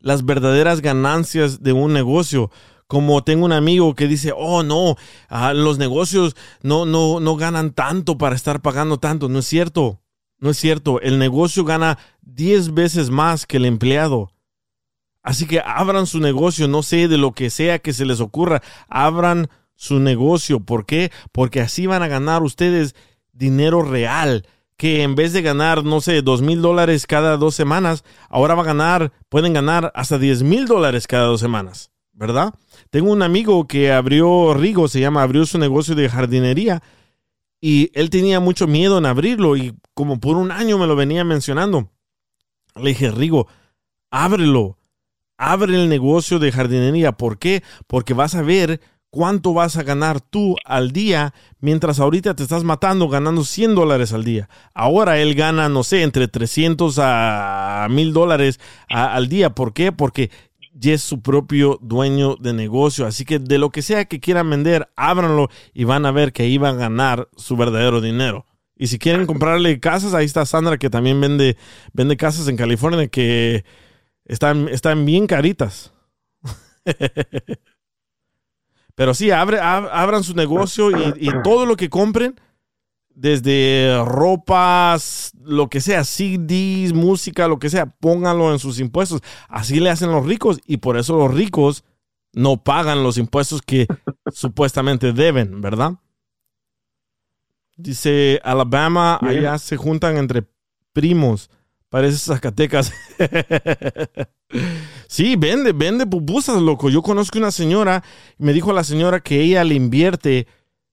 las 0.00 0.24
verdaderas 0.24 0.80
ganancias 0.80 1.62
de 1.62 1.72
un 1.72 1.92
negocio. 1.92 2.50
Como 2.86 3.22
tengo 3.22 3.44
un 3.44 3.52
amigo 3.52 3.94
que 3.94 4.08
dice, 4.08 4.32
oh 4.36 4.64
no, 4.64 4.96
ah, 5.28 5.52
los 5.54 5.78
negocios 5.78 6.34
no, 6.62 6.86
no, 6.86 7.20
no 7.20 7.36
ganan 7.36 7.70
tanto 7.70 8.18
para 8.18 8.34
estar 8.34 8.60
pagando 8.62 8.98
tanto. 8.98 9.28
No 9.28 9.38
es 9.38 9.46
cierto, 9.46 10.00
no 10.38 10.50
es 10.50 10.56
cierto. 10.56 11.00
El 11.00 11.18
negocio 11.18 11.64
gana 11.64 11.98
10 12.22 12.74
veces 12.74 13.10
más 13.10 13.46
que 13.46 13.58
el 13.58 13.64
empleado. 13.64 14.32
Así 15.22 15.46
que 15.46 15.60
abran 15.60 16.06
su 16.06 16.18
negocio, 16.18 16.66
no 16.66 16.82
sé, 16.82 17.06
de 17.06 17.18
lo 17.18 17.32
que 17.32 17.50
sea 17.50 17.78
que 17.78 17.92
se 17.92 18.06
les 18.06 18.20
ocurra, 18.20 18.62
abran 18.88 19.48
su 19.74 20.00
negocio. 20.00 20.60
¿Por 20.60 20.86
qué? 20.86 21.12
Porque 21.32 21.60
así 21.60 21.86
van 21.86 22.02
a 22.02 22.08
ganar 22.08 22.42
ustedes 22.42 22.94
dinero 23.32 23.82
real. 23.82 24.46
Que 24.80 25.02
en 25.02 25.14
vez 25.14 25.34
de 25.34 25.42
ganar, 25.42 25.84
no 25.84 26.00
sé, 26.00 26.22
dos 26.22 26.40
mil 26.40 26.62
dólares 26.62 27.06
cada 27.06 27.36
dos 27.36 27.54
semanas, 27.54 28.02
ahora 28.30 28.54
va 28.54 28.62
a 28.62 28.64
ganar, 28.64 29.12
pueden 29.28 29.52
ganar 29.52 29.92
hasta 29.94 30.18
10 30.18 30.42
mil 30.42 30.66
dólares 30.66 31.06
cada 31.06 31.26
dos 31.26 31.38
semanas, 31.38 31.90
¿verdad? 32.14 32.54
Tengo 32.88 33.12
un 33.12 33.20
amigo 33.22 33.66
que 33.66 33.92
abrió 33.92 34.54
Rigo, 34.54 34.88
se 34.88 34.98
llama, 34.98 35.22
abrió 35.22 35.44
su 35.44 35.58
negocio 35.58 35.94
de 35.94 36.08
jardinería 36.08 36.82
y 37.60 37.90
él 37.92 38.08
tenía 38.08 38.40
mucho 38.40 38.66
miedo 38.66 38.96
en 38.96 39.04
abrirlo 39.04 39.54
y 39.54 39.76
como 39.92 40.18
por 40.18 40.38
un 40.38 40.50
año 40.50 40.78
me 40.78 40.86
lo 40.86 40.96
venía 40.96 41.24
mencionando. 41.24 41.90
Le 42.74 42.88
dije, 42.88 43.10
Rigo, 43.10 43.48
ábrelo, 44.10 44.78
abre 45.36 45.74
el 45.74 45.90
negocio 45.90 46.38
de 46.38 46.52
jardinería. 46.52 47.12
¿Por 47.12 47.38
qué? 47.38 47.62
Porque 47.86 48.14
vas 48.14 48.34
a 48.34 48.40
ver 48.40 48.80
cuánto 49.10 49.52
vas 49.52 49.76
a 49.76 49.82
ganar 49.82 50.20
tú 50.20 50.56
al 50.64 50.92
día, 50.92 51.34
mientras 51.60 52.00
ahorita 52.00 52.34
te 52.34 52.42
estás 52.42 52.64
matando 52.64 53.08
ganando 53.08 53.44
100 53.44 53.74
dólares 53.74 54.12
al 54.12 54.24
día. 54.24 54.48
Ahora 54.74 55.18
él 55.18 55.34
gana, 55.34 55.68
no 55.68 55.84
sé, 55.84 56.02
entre 56.02 56.28
300 56.28 56.96
a 57.00 57.86
1000 57.90 58.12
dólares 58.12 58.60
al 58.88 59.28
día. 59.28 59.50
¿Por 59.50 59.72
qué? 59.72 59.92
Porque 59.92 60.30
ya 60.72 60.94
es 60.94 61.02
su 61.02 61.20
propio 61.20 61.78
dueño 61.82 62.36
de 62.36 62.52
negocio. 62.52 63.06
Así 63.06 63.24
que 63.24 63.38
de 63.38 63.58
lo 63.58 63.70
que 63.70 63.82
sea 63.82 64.04
que 64.06 64.20
quieran 64.20 64.48
vender, 64.48 64.88
ábranlo 64.96 65.50
y 65.74 65.84
van 65.84 66.06
a 66.06 66.12
ver 66.12 66.32
que 66.32 66.44
ahí 66.44 66.58
van 66.58 66.76
a 66.76 66.78
ganar 66.78 67.28
su 67.36 67.56
verdadero 67.56 68.00
dinero. 68.00 68.46
Y 68.76 68.86
si 68.86 68.98
quieren 68.98 69.26
comprarle 69.26 69.78
casas, 69.78 70.14
ahí 70.14 70.24
está 70.24 70.46
Sandra 70.46 70.78
que 70.78 70.88
también 70.88 71.20
vende, 71.20 71.58
vende 71.92 72.16
casas 72.16 72.48
en 72.48 72.56
California 72.56 73.08
que 73.08 73.64
están, 74.24 74.68
están 74.68 75.04
bien 75.04 75.26
caritas. 75.26 75.92
Pero 79.00 79.14
sí, 79.14 79.30
abre, 79.30 79.56
ab- 79.62 79.88
abran 79.90 80.22
su 80.22 80.34
negocio 80.34 80.90
y, 80.90 81.14
y 81.18 81.30
todo 81.42 81.64
lo 81.64 81.74
que 81.74 81.88
compren, 81.88 82.38
desde 83.14 83.98
ropas, 84.04 85.32
lo 85.42 85.70
que 85.70 85.80
sea, 85.80 86.04
CDs, 86.04 86.92
música, 86.92 87.48
lo 87.48 87.58
que 87.58 87.70
sea, 87.70 87.86
pónganlo 87.86 88.52
en 88.52 88.58
sus 88.58 88.78
impuestos. 88.78 89.22
Así 89.48 89.80
le 89.80 89.88
hacen 89.88 90.10
los 90.12 90.26
ricos 90.26 90.58
y 90.66 90.76
por 90.76 90.98
eso 90.98 91.16
los 91.16 91.32
ricos 91.32 91.82
no 92.34 92.62
pagan 92.62 93.02
los 93.02 93.16
impuestos 93.16 93.62
que 93.62 93.86
supuestamente 94.34 95.14
deben, 95.14 95.62
¿verdad? 95.62 95.94
Dice 97.78 98.38
Alabama, 98.44 99.18
allá 99.22 99.56
se 99.56 99.78
juntan 99.78 100.18
entre 100.18 100.44
primos. 100.92 101.48
Parece 101.90 102.18
Zacatecas. 102.18 102.92
sí, 105.08 105.34
vende, 105.36 105.72
vende 105.72 106.06
pupusas, 106.06 106.62
loco. 106.62 106.88
Yo 106.88 107.02
conozco 107.02 107.38
una 107.38 107.50
señora, 107.50 108.04
me 108.38 108.52
dijo 108.52 108.72
la 108.72 108.84
señora 108.84 109.20
que 109.20 109.40
ella 109.40 109.64
le 109.64 109.74
invierte 109.74 110.46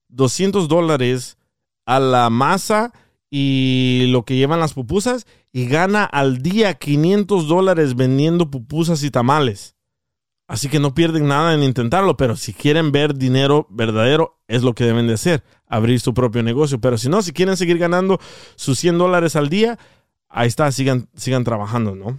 200 0.08 0.68
dólares 0.68 1.38
a 1.86 2.00
la 2.00 2.28
masa 2.30 2.92
y 3.30 4.06
lo 4.08 4.24
que 4.24 4.36
llevan 4.36 4.58
las 4.58 4.74
pupusas 4.74 5.26
y 5.52 5.66
gana 5.66 6.04
al 6.04 6.38
día 6.38 6.74
500 6.74 7.46
dólares 7.46 7.94
vendiendo 7.94 8.50
pupusas 8.50 9.04
y 9.04 9.10
tamales. 9.10 9.76
Así 10.48 10.68
que 10.68 10.80
no 10.80 10.94
pierden 10.94 11.28
nada 11.28 11.54
en 11.54 11.62
intentarlo, 11.62 12.16
pero 12.16 12.34
si 12.34 12.54
quieren 12.54 12.90
ver 12.90 13.14
dinero 13.14 13.66
verdadero, 13.70 14.40
es 14.48 14.62
lo 14.62 14.74
que 14.74 14.84
deben 14.84 15.06
de 15.06 15.14
hacer, 15.14 15.44
abrir 15.66 16.00
su 16.00 16.14
propio 16.14 16.42
negocio. 16.42 16.80
Pero 16.80 16.96
si 16.96 17.10
no, 17.10 17.20
si 17.20 17.32
quieren 17.32 17.56
seguir 17.56 17.78
ganando 17.78 18.18
sus 18.56 18.78
100 18.78 18.96
dólares 18.96 19.36
al 19.36 19.50
día, 19.50 19.78
ahí 20.28 20.48
está, 20.48 20.70
sigan, 20.72 21.08
sigan 21.14 21.44
trabajando, 21.44 21.94
¿no? 21.94 22.18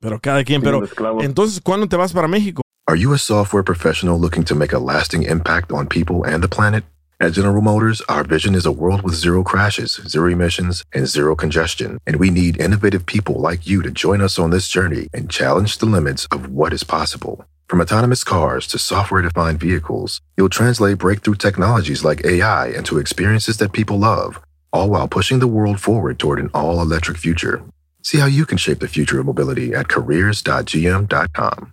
Pero 0.00 0.20
cada 0.20 0.44
quien, 0.44 0.62
pero 0.62 0.82
entonces, 1.20 1.60
¿cuándo 1.60 1.88
te 1.88 1.96
vas 1.96 2.12
para 2.12 2.28
México? 2.28 2.62
Are 2.86 2.96
you 2.96 3.12
a 3.12 3.18
software 3.18 3.64
professional 3.64 4.18
looking 4.18 4.44
to 4.44 4.54
make 4.54 4.72
a 4.72 4.78
lasting 4.78 5.24
impact 5.24 5.72
on 5.72 5.86
people 5.88 6.24
and 6.24 6.42
the 6.42 6.48
planet? 6.48 6.84
At 7.20 7.32
General 7.32 7.60
Motors, 7.60 8.00
our 8.08 8.22
vision 8.22 8.54
is 8.54 8.64
a 8.64 8.70
world 8.70 9.02
with 9.02 9.16
zero 9.16 9.42
crashes, 9.42 10.00
zero 10.06 10.30
emissions, 10.30 10.84
and 10.94 11.08
zero 11.08 11.34
congestion. 11.34 11.98
And 12.06 12.16
we 12.16 12.30
need 12.30 12.60
innovative 12.60 13.04
people 13.06 13.40
like 13.40 13.66
you 13.66 13.82
to 13.82 13.90
join 13.90 14.22
us 14.22 14.38
on 14.38 14.50
this 14.50 14.68
journey 14.68 15.08
and 15.12 15.28
challenge 15.28 15.78
the 15.78 15.86
limits 15.86 16.28
of 16.30 16.48
what 16.48 16.72
is 16.72 16.84
possible. 16.84 17.44
From 17.68 17.80
autonomous 17.80 18.22
cars 18.22 18.68
to 18.68 18.78
software 18.78 19.20
defined 19.20 19.58
vehicles, 19.58 20.20
you'll 20.36 20.48
translate 20.48 20.98
breakthrough 20.98 21.34
technologies 21.34 22.04
like 22.04 22.24
AI 22.24 22.68
into 22.68 22.98
experiences 22.98 23.56
that 23.56 23.72
people 23.72 23.98
love, 23.98 24.40
all 24.72 24.90
while 24.90 25.08
pushing 25.08 25.38
the 25.38 25.46
world 25.46 25.80
forward 25.80 26.18
toward 26.18 26.38
an 26.38 26.50
all 26.52 26.80
electric 26.80 27.18
future. 27.18 27.62
See 28.02 28.18
how 28.18 28.26
you 28.26 28.46
can 28.46 28.58
shape 28.58 28.80
the 28.80 28.88
future 28.88 29.20
of 29.20 29.26
mobility 29.26 29.74
at 29.74 29.88
careers.gm.com. 29.88 31.72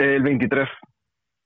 El 0.00 0.22
23. 0.22 0.66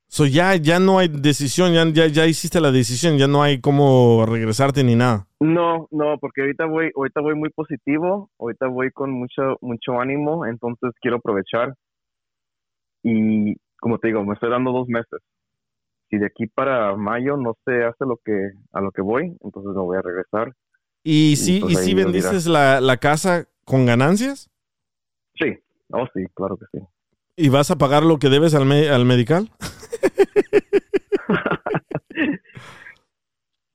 So 0.06 0.26
ya, 0.26 0.54
ya 0.54 0.78
no 0.78 1.00
hay 1.00 1.08
decisión, 1.08 1.72
ya, 1.72 1.84
ya, 1.86 2.06
ya 2.06 2.24
hiciste 2.26 2.60
la 2.60 2.70
decisión, 2.70 3.18
ya 3.18 3.26
no 3.26 3.42
hay 3.42 3.60
cómo 3.60 4.24
regresarte 4.26 4.84
ni 4.84 4.94
nada. 4.94 5.26
No, 5.40 5.88
no, 5.90 6.18
porque 6.20 6.42
ahorita 6.42 6.66
voy, 6.66 6.92
ahorita 6.94 7.20
voy 7.20 7.34
muy 7.34 7.50
positivo, 7.50 8.30
ahorita 8.38 8.68
voy 8.68 8.92
con 8.92 9.10
mucho, 9.10 9.56
mucho 9.60 10.00
ánimo, 10.00 10.46
entonces 10.46 10.92
quiero 11.00 11.16
aprovechar. 11.16 11.74
Y 13.02 13.56
como 13.80 13.98
te 13.98 14.08
digo, 14.08 14.24
me 14.24 14.34
estoy 14.34 14.50
dando 14.50 14.70
dos 14.70 14.86
meses. 14.86 15.20
Si 16.08 16.18
de 16.18 16.26
aquí 16.26 16.46
para 16.46 16.94
mayo 16.94 17.36
no 17.36 17.56
se 17.64 17.82
hace 17.82 18.04
lo 18.06 18.18
que, 18.24 18.50
a 18.72 18.80
lo 18.80 18.92
que 18.92 19.02
voy, 19.02 19.36
entonces 19.42 19.72
no 19.74 19.82
voy 19.82 19.96
a 19.96 20.02
regresar. 20.02 20.52
¿Y 21.02 21.34
si, 21.36 21.58
pues 21.58 21.72
y 21.72 21.76
si 21.76 21.94
vendiste 21.94 22.48
la, 22.48 22.80
la 22.80 22.98
casa 22.98 23.48
con 23.64 23.84
ganancias? 23.84 24.48
Sí, 25.34 25.58
oh 25.90 26.06
sí, 26.14 26.24
claro 26.34 26.56
que 26.56 26.66
sí. 26.70 26.86
¿Y 27.36 27.48
vas 27.48 27.70
a 27.70 27.78
pagar 27.78 28.04
lo 28.04 28.18
que 28.18 28.28
debes 28.28 28.54
al, 28.54 28.64
me- 28.66 28.88
al 28.88 29.04
medical? 29.04 29.50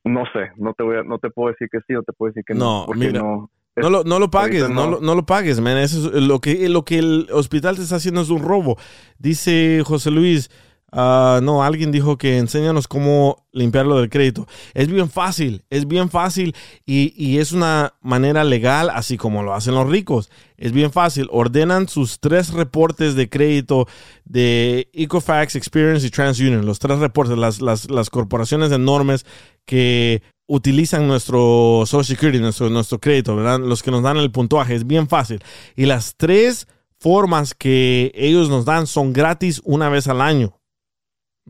No 0.06 0.24
sé, 0.34 0.52
no 0.58 0.74
te 0.74 0.84
voy 0.84 0.98
a, 0.98 1.04
no 1.04 1.20
te 1.20 1.30
puedo 1.30 1.50
decir 1.50 1.68
que 1.72 1.80
sí 1.88 1.94
o 1.94 2.02
te 2.04 2.14
puedo 2.14 2.32
decir 2.32 2.44
que 2.46 2.54
no. 2.56 2.88
No, 2.88 2.94
mira, 2.96 3.20
no. 3.22 3.52
No 3.76 3.90
lo, 3.90 4.04
no 4.04 4.20
lo 4.20 4.30
pagues, 4.32 4.68
no. 4.70 4.90
lo, 4.90 5.00
no 5.02 5.16
lo 5.16 5.26
pagues, 5.26 5.60
man. 5.62 5.78
Eso 5.78 6.14
es 6.14 6.24
lo 6.24 6.40
que, 6.40 6.68
lo 6.68 6.84
que 6.84 6.98
el 7.00 7.28
hospital 7.32 7.76
te 7.78 7.84
está 7.84 7.98
haciendo 7.98 8.22
es 8.22 8.30
un 8.30 8.42
robo. 8.42 8.78
Dice 9.20 9.84
José 9.86 10.10
Luis, 10.12 10.50
ah, 10.92 11.40
no, 11.42 11.64
alguien 11.64 11.92
dijo 11.92 12.18
que 12.18 12.38
enséñanos 12.38 12.88
cómo 12.88 13.46
limpiarlo 13.52 14.00
del 14.00 14.10
crédito. 14.10 14.48
Es 14.74 14.88
bien 14.88 15.10
fácil, 15.10 15.64
es 15.70 15.88
bien 15.88 16.10
fácil 16.10 16.56
y, 16.86 17.14
y 17.16 17.40
es 17.40 17.52
una 17.52 17.94
manera 18.02 18.44
legal, 18.44 18.90
así 18.90 19.18
como 19.18 19.44
lo 19.44 19.54
hacen 19.54 19.76
los 19.76 19.90
ricos. 19.90 20.30
Es 20.58 20.72
bien 20.72 20.92
fácil. 20.92 21.28
Ordenan 21.32 21.88
sus 21.88 22.20
tres 22.20 22.52
reportes 22.54 23.16
de 23.16 23.30
crédito 23.30 23.88
de 24.26 24.90
Equifax, 24.94 25.56
Experience 25.56 26.06
y 26.06 26.10
TransUnion. 26.10 26.66
Los 26.66 26.80
tres 26.80 27.00
reportes, 27.00 27.38
las, 27.38 27.62
las, 27.62 27.90
las 27.90 28.10
corporaciones 28.10 28.72
enormes 28.72 29.26
que 29.66 30.22
utilizan 30.50 31.08
nuestro 31.08 31.84
Social 31.86 32.04
Security, 32.18 32.40
nuestro, 32.40 32.70
nuestro 32.70 33.00
crédito, 33.00 33.36
¿verdad? 33.36 33.60
Los 33.60 33.84
que 33.84 33.92
nos 33.92 34.02
dan 34.02 34.18
el 34.18 34.32
puntuaje, 34.32 34.76
es 34.76 34.86
bien 34.86 35.08
fácil. 35.08 35.42
Y 35.76 35.86
las 35.86 36.16
tres 36.18 36.68
formas 37.00 37.54
que 37.54 38.12
ellos 38.16 38.50
nos 38.50 38.66
dan 38.66 38.88
son 38.88 39.14
gratis 39.14 39.62
una 39.64 39.90
vez 39.90 40.08
al 40.08 40.22
año, 40.22 40.59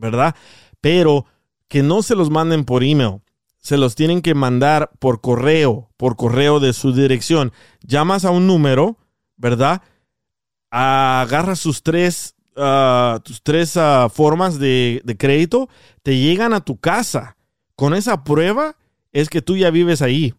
¿verdad? 0.00 0.34
Pero 0.80 1.26
que 1.68 1.82
no 1.82 2.02
se 2.02 2.16
los 2.16 2.30
manden 2.30 2.64
por 2.64 2.82
email. 2.82 3.20
Se 3.58 3.76
los 3.76 3.94
tienen 3.94 4.22
que 4.22 4.34
mandar 4.34 4.90
por 4.98 5.20
correo, 5.20 5.90
por 5.96 6.16
correo 6.16 6.60
de 6.60 6.72
su 6.72 6.92
dirección. 6.92 7.52
Llamas 7.82 8.24
a 8.24 8.30
un 8.30 8.46
número, 8.46 8.96
¿verdad? 9.36 9.82
Agarras 10.70 11.60
sus 11.60 11.82
tres, 11.82 12.34
ah, 12.56 13.20
tus 13.22 13.42
tres 13.42 13.76
ah, 13.76 14.08
formas 14.12 14.58
de, 14.58 15.02
de 15.04 15.16
crédito, 15.16 15.68
te 16.02 16.16
llegan 16.16 16.54
a 16.54 16.64
tu 16.64 16.78
casa. 16.78 17.36
Con 17.76 17.94
esa 17.94 18.24
prueba 18.24 18.76
es 19.12 19.28
que 19.28 19.42
tú 19.42 19.56
ya 19.56 19.70
vives 19.70 20.02
ahí. 20.02 20.34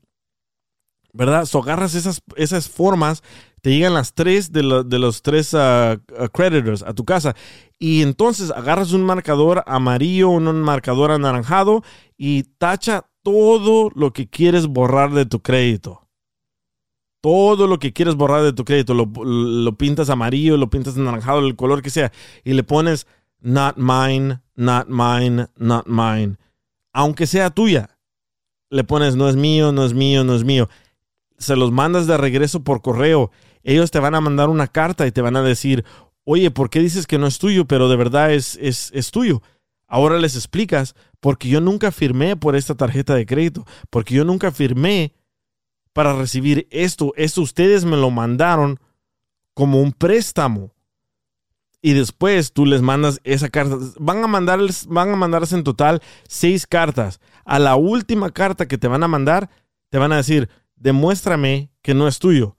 ¿Verdad? 1.13 1.45
So 1.45 1.59
agarras 1.59 1.95
esas, 1.95 2.21
esas 2.35 2.69
formas, 2.69 3.23
te 3.61 3.71
llegan 3.71 3.93
las 3.93 4.13
tres 4.13 4.51
de, 4.51 4.83
de 4.85 4.99
los 4.99 5.21
tres 5.21 5.53
ah, 5.53 5.97
ah, 6.17 6.27
creditors 6.29 6.83
a 6.83 6.93
tu 6.93 7.05
casa. 7.05 7.35
Y 7.77 8.01
entonces 8.01 8.51
agarras 8.51 8.93
un 8.93 9.03
marcador 9.03 9.63
amarillo, 9.67 10.29
un 10.29 10.61
marcador 10.61 11.11
anaranjado 11.11 11.83
y 12.17 12.43
tacha 12.43 13.09
todo 13.23 13.89
lo 13.93 14.13
que 14.13 14.29
quieres 14.29 14.67
borrar 14.67 15.11
de 15.11 15.25
tu 15.25 15.41
crédito. 15.41 16.07
Todo 17.21 17.67
lo 17.67 17.77
que 17.77 17.93
quieres 17.93 18.15
borrar 18.15 18.41
de 18.43 18.53
tu 18.53 18.65
crédito, 18.65 18.95
lo, 18.95 19.05
lo 19.05 19.77
pintas 19.77 20.09
amarillo, 20.09 20.57
lo 20.57 20.71
pintas 20.71 20.97
anaranjado, 20.97 21.39
el 21.39 21.55
color 21.55 21.83
que 21.83 21.91
sea, 21.91 22.11
y 22.43 22.53
le 22.53 22.63
pones 22.63 23.05
not 23.41 23.77
mine, 23.77 24.41
not 24.55 24.87
mine, 24.87 25.47
not 25.55 25.85
mine. 25.87 26.37
Aunque 26.93 27.27
sea 27.27 27.51
tuya, 27.51 27.99
le 28.71 28.83
pones 28.83 29.15
no 29.15 29.29
es 29.29 29.35
mío, 29.35 29.71
no 29.71 29.85
es 29.85 29.93
mío, 29.93 30.23
no 30.23 30.33
es 30.33 30.43
mío. 30.43 30.69
Se 31.41 31.55
los 31.55 31.71
mandas 31.71 32.07
de 32.07 32.17
regreso 32.17 32.63
por 32.63 32.81
correo. 32.81 33.31
Ellos 33.63 33.91
te 33.91 33.99
van 33.99 34.15
a 34.15 34.21
mandar 34.21 34.49
una 34.49 34.67
carta 34.67 35.07
y 35.07 35.11
te 35.11 35.21
van 35.21 35.35
a 35.35 35.41
decir, 35.41 35.83
oye, 36.23 36.51
¿por 36.51 36.69
qué 36.69 36.79
dices 36.79 37.07
que 37.07 37.17
no 37.17 37.27
es 37.27 37.39
tuyo, 37.39 37.65
pero 37.65 37.89
de 37.89 37.95
verdad 37.95 38.31
es, 38.31 38.57
es, 38.61 38.91
es 38.93 39.11
tuyo? 39.11 39.41
Ahora 39.87 40.19
les 40.19 40.35
explicas, 40.35 40.95
porque 41.19 41.49
yo 41.49 41.59
nunca 41.59 41.91
firmé 41.91 42.35
por 42.37 42.55
esta 42.55 42.75
tarjeta 42.75 43.13
de 43.13 43.25
crédito, 43.25 43.65
porque 43.89 44.15
yo 44.15 44.23
nunca 44.23 44.51
firmé 44.51 45.13
para 45.93 46.13
recibir 46.13 46.67
esto. 46.71 47.13
Esto 47.17 47.41
ustedes 47.41 47.83
me 47.85 47.97
lo 47.97 48.09
mandaron 48.09 48.79
como 49.53 49.81
un 49.81 49.91
préstamo. 49.91 50.73
Y 51.81 51.93
después 51.93 52.53
tú 52.53 52.65
les 52.65 52.81
mandas 52.81 53.19
esa 53.23 53.49
carta. 53.49 53.77
Van 53.99 54.23
a 54.23 54.27
mandarles, 54.27 54.85
van 54.85 55.09
a 55.09 55.15
mandarles 55.15 55.51
en 55.53 55.63
total 55.63 56.01
seis 56.27 56.67
cartas. 56.67 57.19
A 57.43 57.59
la 57.59 57.75
última 57.75 58.29
carta 58.31 58.67
que 58.67 58.77
te 58.77 58.87
van 58.87 59.03
a 59.03 59.07
mandar, 59.07 59.49
te 59.89 59.97
van 59.97 60.11
a 60.11 60.17
decir, 60.17 60.47
demuéstrame 60.81 61.71
que 61.81 61.93
no 61.93 62.07
es 62.07 62.19
tuyo. 62.19 62.57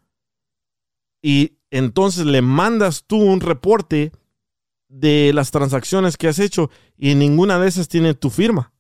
Y 1.20 1.58
entonces 1.70 2.24
le 2.26 2.42
mandas 2.42 3.04
tú 3.06 3.16
un 3.16 3.40
reporte 3.40 4.12
de 4.88 5.32
las 5.34 5.50
transacciones 5.50 6.16
que 6.16 6.28
has 6.28 6.38
hecho 6.38 6.70
y 6.96 7.14
ninguna 7.14 7.58
de 7.58 7.68
esas 7.68 7.88
tiene 7.88 8.14
tu 8.14 8.30
firma. 8.30 8.72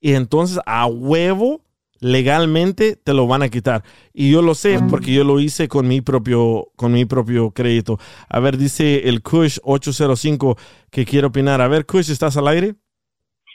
Y 0.00 0.12
entonces 0.12 0.58
a 0.66 0.86
huevo, 0.86 1.64
legalmente, 1.98 2.96
te 2.96 3.14
lo 3.14 3.26
van 3.26 3.42
a 3.42 3.48
quitar. 3.48 3.84
Y 4.12 4.30
yo 4.30 4.42
lo 4.42 4.54
sé 4.54 4.78
porque 4.90 5.12
yo 5.12 5.24
lo 5.24 5.40
hice 5.40 5.68
con 5.68 5.88
mi 5.88 6.00
propio, 6.00 6.68
con 6.76 6.92
mi 6.92 7.04
propio 7.04 7.52
crédito. 7.52 7.98
A 8.28 8.40
ver, 8.40 8.58
dice 8.58 9.08
el 9.08 9.22
Kush 9.22 9.58
805 9.62 10.58
que 10.90 11.06
quiere 11.06 11.28
opinar. 11.28 11.60
A 11.60 11.68
ver, 11.68 11.86
Kush, 11.86 12.10
¿estás 12.10 12.36
al 12.36 12.48
aire? 12.48 12.74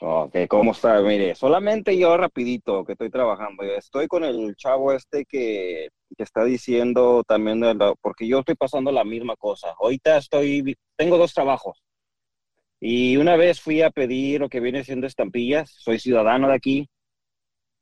Ok, 0.03 0.35
¿cómo 0.49 0.71
está? 0.71 0.99
Mire, 1.01 1.35
solamente 1.35 1.95
yo 1.97 2.17
rapidito 2.17 2.83
que 2.83 2.93
estoy 2.93 3.11
trabajando. 3.11 3.63
Estoy 3.63 4.07
con 4.07 4.23
el 4.23 4.55
chavo 4.55 4.93
este 4.93 5.25
que 5.25 5.89
que 6.17 6.23
está 6.23 6.43
diciendo 6.43 7.23
también, 7.25 7.61
de 7.61 7.73
la- 7.75 7.93
porque 8.01 8.27
yo 8.27 8.39
estoy 8.39 8.55
pasando 8.55 8.91
la 8.91 9.03
misma 9.05 9.35
cosa. 9.37 9.73
Ahorita 9.79 10.17
estoy, 10.17 10.75
tengo 10.97 11.17
dos 11.17 11.33
trabajos. 11.33 11.81
Y 12.81 13.17
una 13.17 13.37
vez 13.37 13.61
fui 13.61 13.81
a 13.81 13.91
pedir 13.91 14.41
lo 14.41 14.49
que 14.49 14.59
viene 14.59 14.83
siendo 14.83 15.07
estampillas, 15.07 15.71
soy 15.79 15.99
ciudadano 15.99 16.49
de 16.49 16.55
aquí, 16.55 16.89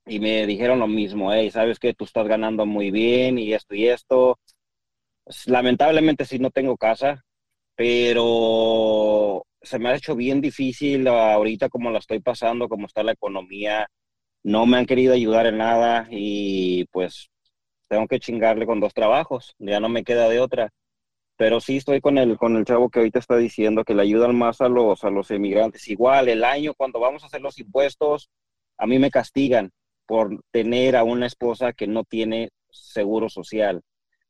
y 0.05 0.20
me 0.20 0.45
dijeron 0.47 0.80
lo 0.80 0.88
mismo, 0.88 1.32
hey, 1.34 1.51
sabes 1.51 1.80
que 1.80 1.93
tú 1.93 2.05
estás 2.05 2.28
ganando 2.28 2.65
muy 2.65 2.91
bien 2.91 3.38
y 3.38 3.53
esto 3.53 3.76
y 3.76 3.88
esto. 3.88 4.39
Lamentablemente 5.45 6.26
sí 6.26 6.39
no 6.39 6.49
tengo 6.51 6.76
casa, 6.78 7.24
pero 7.76 9.45
se 9.62 9.80
me 9.80 9.89
ha 9.89 9.95
hecho 9.95 10.16
bien 10.16 10.41
difícil 10.41 11.07
ahorita 11.07 11.70
como 11.70 11.91
la 11.91 11.99
estoy 11.99 12.20
pasando, 12.20 12.70
como 12.70 12.88
está 12.88 13.03
la 13.03 13.14
economía. 13.14 13.88
No 14.43 14.66
me 14.66 14.78
han 14.78 14.86
querido 14.86 15.14
ayudar 15.14 15.47
en 15.47 15.57
nada 15.57 16.07
y 16.10 16.86
pues 16.91 17.30
tengo 17.89 18.07
que 18.07 18.20
chingarle 18.20 18.66
con 18.66 18.80
dos 18.80 18.93
trabajos, 18.93 19.55
ya 19.60 19.80
no 19.80 19.89
me 19.89 20.03
queda 20.03 20.30
de 20.30 20.39
otra. 20.39 20.70
Pero 21.38 21.62
sí 21.62 21.78
estoy 21.78 22.01
con 22.01 22.18
el, 22.18 22.38
con 22.38 22.57
el 22.57 22.66
chavo 22.66 22.89
que 22.89 22.99
ahorita 22.99 23.20
está 23.20 23.38
diciendo 23.38 23.84
que 23.84 23.95
le 23.95 24.03
ayudan 24.03 24.36
más 24.38 24.62
a 24.62 24.70
los, 24.70 25.03
a 25.03 25.10
los 25.10 25.32
emigrantes. 25.32 25.88
Igual, 25.88 26.30
el 26.30 26.43
año 26.43 26.74
cuando 26.76 26.99
vamos 26.99 27.24
a 27.24 27.28
hacer 27.28 27.41
los 27.41 27.60
impuestos, 27.60 28.30
a 28.78 28.88
mí 28.88 28.99
me 28.99 29.12
castigan 29.12 29.72
por 30.05 30.41
tener 30.51 30.95
a 30.95 31.03
una 31.03 31.28
esposa 31.28 31.74
que 31.74 31.88
no 31.88 32.03
tiene 32.03 32.49
seguro 32.72 33.30
social. 33.30 33.82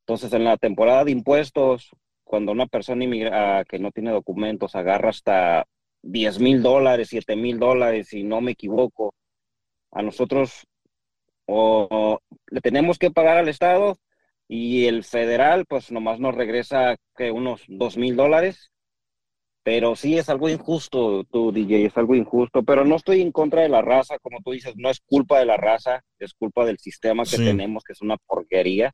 Entonces, 0.01 0.33
en 0.33 0.43
la 0.43 0.57
temporada 0.57 1.03
de 1.05 1.11
impuestos, 1.11 1.89
cuando 2.29 2.51
una 2.51 2.67
persona 2.67 3.03
inmigra- 3.05 3.59
ah, 3.59 3.65
que 3.65 3.79
no 3.79 3.91
tiene 3.91 4.11
documentos 4.11 4.75
agarra 4.75 5.09
hasta 5.09 5.65
10 6.03 6.39
mil 6.39 6.61
dólares, 6.61 7.07
7 7.09 7.35
mil 7.35 7.57
dólares, 7.57 8.09
si 8.09 8.23
no 8.23 8.39
me 8.39 8.51
equivoco, 8.51 9.15
a 9.91 10.03
nosotros 10.03 10.67
o, 11.47 11.87
o 11.89 12.19
le 12.51 12.61
tenemos 12.61 12.99
que 12.99 13.09
pagar 13.09 13.37
al 13.37 13.49
Estado 13.49 13.97
y 14.47 14.85
el 14.85 15.03
federal 15.03 15.65
pues 15.67 15.91
nomás 15.91 16.19
nos 16.19 16.35
regresa 16.35 16.95
que 17.17 17.31
unos 17.31 17.63
2 17.67 17.97
mil 17.97 18.15
dólares. 18.15 18.71
Pero 19.63 19.95
sí 19.95 20.17
es 20.17 20.29
algo 20.29 20.49
injusto, 20.49 21.23
tú 21.25 21.51
DJ, 21.51 21.87
es 21.87 21.97
algo 21.97 22.15
injusto, 22.15 22.63
pero 22.63 22.85
no 22.85 22.95
estoy 22.95 23.21
en 23.21 23.31
contra 23.31 23.61
de 23.63 23.69
la 23.69 23.81
raza, 23.81 24.19
como 24.19 24.39
tú 24.43 24.51
dices, 24.51 24.73
no 24.77 24.89
es 24.89 24.99
culpa 25.01 25.39
de 25.39 25.45
la 25.45 25.57
raza, 25.57 26.01
es 26.19 26.33
culpa 26.33 26.65
del 26.65 26.77
sistema 26.79 27.23
que 27.23 27.37
Sí. 27.37 27.43
tenemos, 27.45 27.83
que 27.83 27.93
es 27.93 28.01
una 28.01 28.17
porquería. 28.17 28.93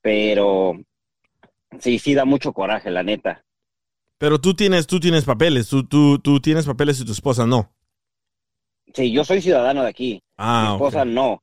Pero 0.00 0.74
sí, 1.80 1.98
sí 1.98 2.14
da 2.14 2.24
mucho 2.24 2.52
coraje, 2.52 2.90
la 2.90 3.02
neta. 3.02 3.44
Pero 4.18 4.40
tú 4.40 4.54
tienes, 4.54 4.86
tú 4.86 4.98
tienes 4.98 5.24
papeles, 5.24 5.68
tú, 5.68 5.84
tú, 5.86 6.18
tú 6.18 6.40
tienes 6.40 6.66
papeles 6.66 7.00
y 7.00 7.04
tu 7.04 7.12
esposa 7.12 7.46
no. 7.46 7.72
Sí, 8.94 9.12
yo 9.12 9.24
soy 9.24 9.40
ciudadano 9.40 9.82
de 9.82 9.88
aquí. 9.88 10.22
Ah, 10.36 10.66
Mi 10.68 10.74
esposa 10.74 11.04
no. 11.04 11.42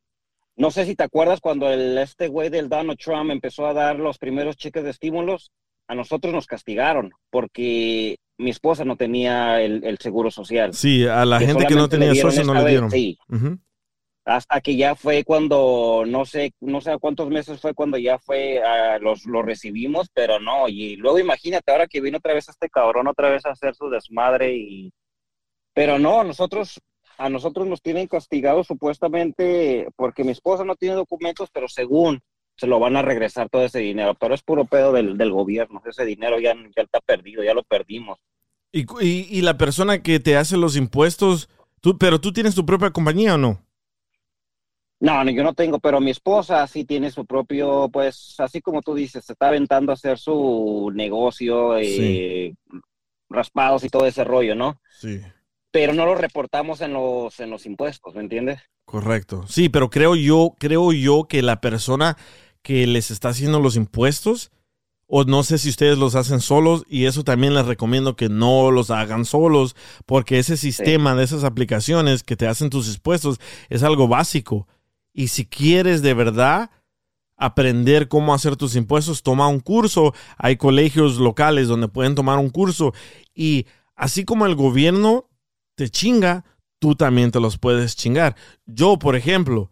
No 0.58 0.72
sé 0.72 0.86
si 0.86 0.96
te 0.96 1.04
acuerdas 1.04 1.42
cuando 1.42 1.70
el, 1.70 1.98
este 1.98 2.28
güey 2.28 2.50
del 2.50 2.70
Donald 2.70 2.98
Trump 2.98 3.32
empezó 3.32 3.66
a 3.68 3.74
dar 3.74 3.98
los 4.00 4.18
primeros 4.18 4.56
cheques 4.56 4.84
de 4.84 4.90
estímulos, 4.90 5.52
a 5.88 5.96
nosotros 5.96 6.34
nos 6.34 6.48
castigaron 6.48 7.12
porque 7.30 8.18
mi 8.38 8.50
esposa 8.50 8.84
no 8.86 8.96
tenía 8.96 9.62
el, 9.62 9.84
el 9.84 9.98
seguro 10.00 10.32
social. 10.32 10.74
Sí, 10.74 11.06
a 11.06 11.26
la 11.26 11.40
gente 11.40 11.66
que 11.66 11.76
no 11.76 11.88
tenía 11.88 12.16
socio 12.16 12.44
no 12.44 12.54
le 12.54 12.64
vez, 12.64 12.70
dieron. 12.72 12.92
Sí. 12.92 13.18
Hasta 14.26 14.62
que 14.62 14.76
ya 14.76 14.96
fue 14.96 15.24
cuando, 15.24 16.04
no 16.08 16.26
sé, 16.26 16.54
no 16.60 16.82
sé 16.82 16.98
cuántos 17.00 17.30
meses 17.30 17.62
fue 17.62 17.74
cuando 17.76 17.98
ya 17.98 18.18
fue, 18.20 18.62
ah, 18.64 18.98
los, 19.00 19.26
lo 19.26 19.44
recibimos, 19.44 20.10
pero 20.14 20.40
no, 20.40 20.68
y 20.68 20.96
luego 20.98 21.20
imagínate 21.20 21.72
ahora 21.72 21.88
que 21.88 22.02
vino 22.02 22.18
otra 22.18 22.34
vez 22.34 22.50
este 22.50 22.70
cabrón 22.70 23.08
otra 23.08 23.30
vez 23.30 23.46
a 23.46 23.52
hacer 23.52 23.76
su 23.76 23.90
desmadre 23.90 24.56
y, 24.56 24.92
pero 25.74 26.00
no, 26.00 26.24
nosotros, 26.24 26.80
a 27.18 27.30
nosotros 27.30 27.68
nos 27.68 27.82
tienen 27.82 28.08
castigados 28.08 28.68
supuestamente 28.68 29.88
porque 29.96 30.24
mi 30.24 30.32
esposa 30.32 30.64
no 30.64 30.76
tiene 30.76 30.96
documentos, 30.96 31.50
pero 31.54 31.68
según 31.68 32.20
se 32.58 32.68
lo 32.68 32.80
van 32.80 32.96
a 32.96 33.02
regresar 33.02 33.50
todo 33.50 33.64
ese 33.66 33.80
dinero, 33.80 34.16
pero 34.16 34.34
es 34.34 34.42
puro 34.42 34.66
pedo 34.66 34.94
del, 34.94 35.18
del 35.18 35.32
gobierno, 35.32 35.82
ese 35.86 36.06
dinero 36.06 36.40
ya, 36.40 36.56
ya 36.76 36.84
está 36.84 37.00
perdido, 37.02 37.44
ya 37.44 37.54
lo 37.54 37.64
perdimos. 37.64 38.18
Y, 38.72 38.86
y- 39.06 39.28
y 39.30 39.42
la 39.42 39.58
persona 39.58 40.02
que 40.02 40.20
te 40.20 40.38
hace 40.38 40.58
los 40.58 40.76
impuestos, 40.78 41.50
tú, 41.82 41.98
pero 41.98 42.20
tú 42.20 42.32
tienes 42.34 42.56
tu 42.56 42.66
propia 42.66 42.92
compañía 42.92 43.36
o 43.36 43.38
no? 43.38 43.64
No, 45.00 45.24
no, 45.24 45.32
yo 45.32 45.43
no 45.43 45.54
tengo, 45.54 45.80
pero 45.80 46.00
mi 46.00 46.12
esposa 46.12 46.66
sí 46.68 46.86
tiene 46.86 47.12
su 47.12 47.26
propio, 47.26 47.89
pues, 47.91 48.36
así 48.39 48.62
como 48.62 48.82
tú 48.82 48.96
dices, 48.96 49.26
se 49.26 49.34
está 49.34 49.50
aventando 49.50 49.91
a 49.91 49.96
hacer 49.96 50.18
su 50.18 50.91
negocio, 50.96 51.78
eh, 51.78 52.56
raspados 53.30 53.84
y 53.84 53.89
todo 53.89 54.06
ese 54.06 54.24
rollo, 54.24 54.56
¿no? 54.56 54.80
Sí. 55.00 55.22
Pero 55.72 55.93
no 55.93 56.06
lo 56.06 56.16
reportamos 56.16 56.80
en 56.82 56.93
los, 56.93 57.39
en 57.39 57.50
los 57.50 57.66
impuestos, 57.66 58.16
¿me 58.16 58.22
entiendes? 58.22 58.62
Correcto. 58.86 59.46
Sí, 59.48 59.68
pero 59.68 59.89
creo 59.89 60.16
yo, 60.16 60.56
creo 60.58 60.93
yo 60.93 61.26
que 61.28 61.41
la 61.41 61.60
persona 61.60 62.18
que 62.62 62.88
les 62.88 63.12
está 63.12 63.30
haciendo 63.30 63.60
los 63.60 63.76
impuestos, 63.76 64.52
o 65.08 65.24
no 65.24 65.43
sé 65.43 65.58
si 65.58 65.70
ustedes 65.70 65.98
los 65.98 66.16
hacen 66.16 66.39
solos, 66.39 66.86
y 66.88 67.06
eso 67.06 67.24
también 67.24 67.54
les 67.54 67.66
recomiendo 67.66 68.16
que 68.16 68.30
no 68.30 68.72
los 68.72 68.89
hagan 68.89 69.26
solos, 69.26 69.76
porque 70.06 70.39
ese 70.39 70.56
sistema 70.56 71.16
de 71.16 71.26
esas 71.26 71.43
aplicaciones 71.43 72.24
que 72.24 72.36
te 72.36 72.48
hacen 72.48 72.70
tus 72.70 72.88
impuestos 72.93 73.39
es 73.70 73.84
algo 73.84 74.08
básico. 74.08 74.68
Y 75.18 75.30
si 75.30 75.45
quieres 75.45 76.01
de 76.01 76.13
verdad 76.13 76.70
aprender 77.38 78.09
cómo 78.09 78.34
hacer 78.34 78.57
tus 78.57 78.76
impuestos, 78.76 79.24
toma 79.24 79.47
un 79.47 79.61
curso. 79.61 80.13
Hay 80.38 80.57
colegios 80.57 81.18
locales 81.18 81.70
donde 81.70 81.88
pueden 81.88 82.16
tomar 82.16 82.38
un 82.38 82.49
curso. 82.49 82.93
Y 83.34 83.66
así 83.95 84.26
como 84.26 84.45
el 84.45 84.55
gobierno 84.55 85.30
te 85.76 85.89
chinga, 85.89 86.43
tú 86.80 86.95
también 86.95 87.32
te 87.32 87.39
los 87.39 87.57
puedes 87.57 87.95
chingar. 87.95 88.36
Yo, 88.66 88.99
por 88.99 89.16
ejemplo, 89.16 89.72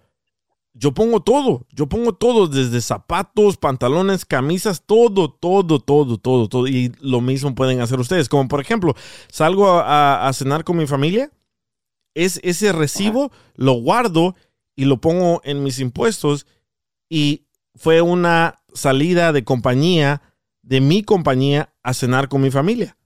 yo 0.73 0.93
pongo 0.93 1.21
todo, 1.21 1.67
yo 1.71 1.87
pongo 1.87 2.13
todo, 2.15 2.47
desde 2.47 2.79
zapatos, 2.79 3.57
pantalones, 3.57 4.25
camisas, 4.25 4.83
todo, 4.85 5.29
todo, 5.29 5.79
todo, 5.79 6.17
todo, 6.17 6.47
todo. 6.47 6.67
Y 6.67 6.93
lo 7.01 7.19
mismo 7.19 7.53
pueden 7.53 7.81
hacer 7.81 7.99
ustedes. 7.99 8.29
Como 8.29 8.47
por 8.47 8.61
ejemplo, 8.61 8.95
salgo 9.29 9.67
a, 9.69 9.81
a- 10.23 10.27
a 10.29 10.33
cenar 10.33 10.63
con 10.63 10.77
mi 10.77 10.87
familia, 10.87 11.31
es, 12.15 12.39
ese 12.43 12.71
recibo 12.71 13.31
lo 13.55 13.73
guardo 13.73 14.35
y 14.76 14.86
lo 14.86 15.01
pongo 15.01 15.41
en 15.43 15.63
mis 15.63 15.80
impuestos 15.80 16.45
y 17.09 17.45
fue 17.76 18.01
una 18.01 18.55
salida 18.74 19.32
de 19.32 19.43
compañía, 19.43 20.21
de 20.61 20.82
mi 20.82 21.03
compañía, 21.03 21.74
a 21.84 21.93
cenar 21.93 22.30
con 22.30 22.41
mi 22.41 22.51
familia. 22.51 22.97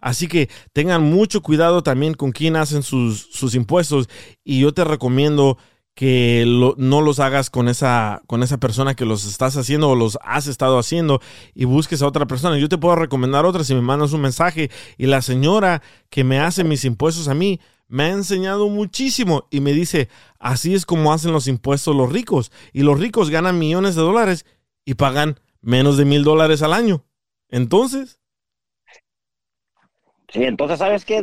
Así 0.00 0.28
que 0.28 0.48
tengan 0.72 1.02
mucho 1.02 1.42
cuidado 1.42 1.82
también 1.82 2.14
con 2.14 2.32
quién 2.32 2.56
hacen 2.56 2.82
sus, 2.82 3.28
sus 3.32 3.54
impuestos 3.54 4.08
y 4.44 4.60
yo 4.60 4.72
te 4.72 4.84
recomiendo 4.84 5.58
que 5.98 6.44
no 6.76 7.00
los 7.00 7.18
hagas 7.18 7.50
con 7.50 7.66
esa, 7.66 8.22
con 8.28 8.44
esa 8.44 8.58
persona 8.58 8.94
que 8.94 9.04
los 9.04 9.24
estás 9.24 9.56
haciendo 9.56 9.90
o 9.90 9.96
los 9.96 10.16
has 10.22 10.46
estado 10.46 10.78
haciendo 10.78 11.20
y 11.54 11.64
busques 11.64 12.02
a 12.02 12.06
otra 12.06 12.26
persona. 12.26 12.56
Yo 12.56 12.68
te 12.68 12.78
puedo 12.78 12.94
recomendar 12.94 13.44
otra 13.44 13.64
si 13.64 13.74
me 13.74 13.80
mandas 13.80 14.12
un 14.12 14.20
mensaje 14.20 14.70
y 14.96 15.06
la 15.06 15.22
señora 15.22 15.82
que 16.08 16.22
me 16.22 16.38
hace 16.38 16.62
mis 16.62 16.84
impuestos 16.84 17.26
a 17.26 17.34
mí 17.34 17.58
me 17.88 18.04
ha 18.04 18.10
enseñado 18.10 18.68
muchísimo 18.68 19.48
y 19.50 19.60
me 19.60 19.72
dice, 19.72 20.08
así 20.38 20.74
es 20.74 20.86
como 20.86 21.12
hacen 21.12 21.32
los 21.32 21.48
impuestos 21.48 21.96
los 21.96 22.12
ricos 22.12 22.52
y 22.72 22.82
los 22.82 23.00
ricos 23.00 23.30
ganan 23.30 23.58
millones 23.58 23.96
de 23.96 24.02
dólares 24.02 24.46
y 24.84 24.94
pagan 24.94 25.40
menos 25.60 25.96
de 25.96 26.04
mil 26.04 26.22
dólares 26.22 26.62
al 26.62 26.72
año. 26.72 27.04
Entonces, 27.48 28.18
Sí, 30.30 30.44
entonces, 30.44 30.78
¿sabes 30.78 31.06
qué? 31.06 31.18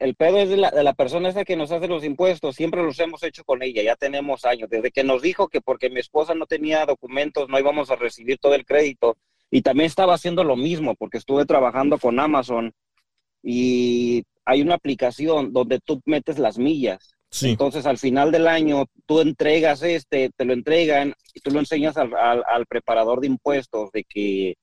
El, 0.00 0.14
pedo 0.16 0.38
es 0.38 0.48
la, 0.48 0.72
de 0.72 0.82
la 0.82 0.92
persona 0.92 1.28
esa 1.28 1.44
que 1.44 1.54
nos 1.54 1.70
hace 1.70 1.86
los 1.86 2.02
impuestos, 2.02 2.56
siempre 2.56 2.82
los 2.82 2.98
hemos 2.98 3.22
hecho 3.22 3.44
con 3.44 3.62
ella, 3.62 3.84
ya 3.84 3.94
tenemos 3.94 4.44
años, 4.44 4.68
desde 4.68 4.90
que 4.90 5.04
nos 5.04 5.22
dijo 5.22 5.46
que 5.46 5.60
porque 5.60 5.90
mi 5.90 6.00
esposa 6.00 6.34
no 6.34 6.44
tenía 6.46 6.84
documentos 6.84 7.48
no 7.48 7.56
íbamos 7.60 7.92
a 7.92 7.96
recibir 7.96 8.38
todo 8.38 8.54
el 8.56 8.66
crédito, 8.66 9.16
y 9.48 9.62
también 9.62 9.86
estaba 9.86 10.14
haciendo 10.14 10.42
lo 10.42 10.56
mismo, 10.56 10.96
porque 10.96 11.18
estuve 11.18 11.46
trabajando 11.46 11.98
con 11.98 12.18
Amazon, 12.18 12.74
y 13.44 14.24
hay 14.48 14.62
una 14.62 14.74
aplicación 14.76 15.52
donde 15.52 15.80
tú 15.80 16.00
metes 16.06 16.38
las 16.38 16.58
millas, 16.58 17.14
sí. 17.30 17.56
entonces 17.58 17.86
al 17.86 17.98
final 17.98 18.32
del 18.32 18.46
año 18.48 18.86
tú 19.06 19.20
entregas 19.20 19.82
este, 19.82 20.30
te 20.36 20.44
lo 20.46 20.52
entregan, 20.54 21.14
y 21.34 21.40
tú 21.40 21.50
lo 21.52 21.60
enseñas 21.60 21.96
al, 21.98 22.14
al- 22.16 22.44
al 22.48 22.66
preparador 22.66 23.20
de 23.20 23.28
impuestos 23.28 23.90
de 23.92 24.04
que 24.04 24.56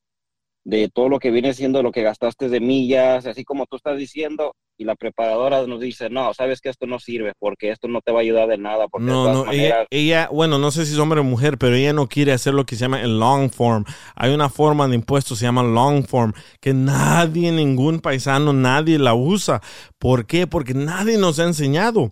de 0.64 0.90
todo 0.90 1.10
lo 1.10 1.20
que 1.20 1.32
viene 1.32 1.54
siendo 1.54 1.84
lo 1.84 1.92
que 1.92 2.04
gastaste 2.04 2.50
de 2.50 2.60
millas, 2.60 3.26
así 3.28 3.44
como 3.44 3.66
tú 3.68 3.78
estás 3.78 3.98
diciendo, 3.98 4.56
y 4.78 4.84
la 4.84 4.96
preparadora 4.96 5.66
nos 5.68 5.80
dice, 5.80 6.10
no, 6.10 6.34
sabes 6.34 6.60
que 6.62 6.70
esto 6.70 6.86
no 6.86 7.00
sirve, 7.00 7.34
porque 7.40 7.72
esto 7.72 7.88
no 7.88 8.02
te 8.02 8.12
va 8.12 8.20
a 8.20 8.22
ayudar 8.22 8.48
de 8.50 8.58
nada, 8.58 8.88
porque 8.88 9.12
de 9.12 9.12
No, 9.12 9.24
todas 9.24 9.36
no, 9.38 9.46
maneras, 9.46 9.88
ella, 9.92 10.22
ella, 10.22 10.30
bueno, 10.32 10.58
no 10.60 10.72
sé 10.72 10.86
si 10.86 10.94
es 10.94 11.00
hombre 11.00 11.22
o 11.22 11.24
mujer, 11.24 11.58
pero 11.58 11.76
ella 11.76 11.94
no 11.94 12.08
quiere 12.08 12.34
hacer 12.34 12.54
lo 12.54 12.66
que 12.66 12.76
se 12.76 12.82
llama 12.82 13.02
el 13.02 13.20
long 13.20 13.50
form. 13.50 13.86
Hay 14.16 14.34
una 14.34 14.50
forma 14.50 14.88
de 14.88 14.96
impuestos, 14.96 15.40
se 15.40 15.46
llama 15.46 15.64
long 15.64 16.06
form, 16.06 16.34
que 16.60 16.74
nadie, 16.74 17.52
ningún 17.52 18.00
paisano, 18.00 18.52
nadie 18.54 19.00
la 19.00 19.14
usa. 19.14 19.62
¿Por 19.98 20.26
qué? 20.26 20.48
Porque 20.48 20.74
nadie 20.74 21.18
nos 21.18 21.40
ha 21.40 21.46
enseñado. 21.46 22.12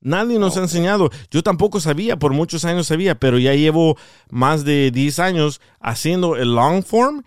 Nadie 0.00 0.38
nos 0.38 0.58
ha 0.58 0.60
enseñado. 0.60 1.08
Yo 1.30 1.42
tampoco 1.42 1.80
sabía, 1.80 2.18
por 2.18 2.34
muchos 2.34 2.66
años 2.66 2.88
sabía, 2.88 3.14
pero 3.14 3.38
ya 3.38 3.54
llevo 3.54 3.96
más 4.28 4.66
de 4.66 4.90
10 4.90 5.18
años 5.18 5.62
haciendo 5.80 6.36
el 6.36 6.54
long 6.54 6.82
form 6.84 7.22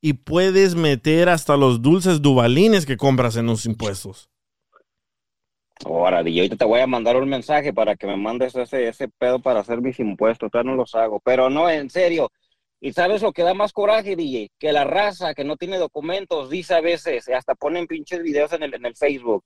y 0.00 0.14
puedes 0.14 0.74
meter 0.74 1.28
hasta 1.28 1.56
los 1.56 1.82
dulces 1.82 2.22
dubalines 2.22 2.86
que 2.86 2.96
compras 2.96 3.36
en 3.36 3.46
los 3.46 3.66
impuestos. 3.66 4.30
ahora, 5.84 6.28
y 6.28 6.38
ahorita 6.38 6.56
te 6.56 6.64
voy 6.64 6.80
a 6.80 6.86
mandar 6.86 7.16
un 7.16 7.28
mensaje 7.28 7.72
para 7.72 7.96
que 7.96 8.06
me 8.06 8.16
mandes 8.16 8.54
ese, 8.54 8.88
ese 8.88 9.08
pedo 9.08 9.40
para 9.40 9.60
hacer 9.60 9.80
mis 9.80 9.98
impuestos, 10.00 10.50
todavía 10.50 10.72
no 10.72 10.76
los 10.76 10.94
hago, 10.94 11.20
pero 11.24 11.48
no, 11.50 11.68
en 11.70 11.88
serio, 11.90 12.30
Y 12.82 12.92
sabes 12.94 13.22
lo 13.22 13.32
que 13.32 13.44
da 13.44 13.54
más 13.54 13.72
coraje, 13.74 14.16
DJ, 14.16 14.48
que 14.58 14.72
la 14.72 14.84
raza 14.84 15.34
que 15.34 15.44
no 15.44 15.56
tiene 15.58 15.78
documentos 15.78 16.50
dice 16.50 16.74
a 16.74 16.80
veces, 16.82 17.28
hasta 17.30 17.54
ponen 17.54 17.86
pinches 17.86 18.22
videos 18.22 18.52
en 18.54 18.62
el, 18.64 18.74
en 18.74 18.86
el 18.86 18.96
Facebook. 18.96 19.44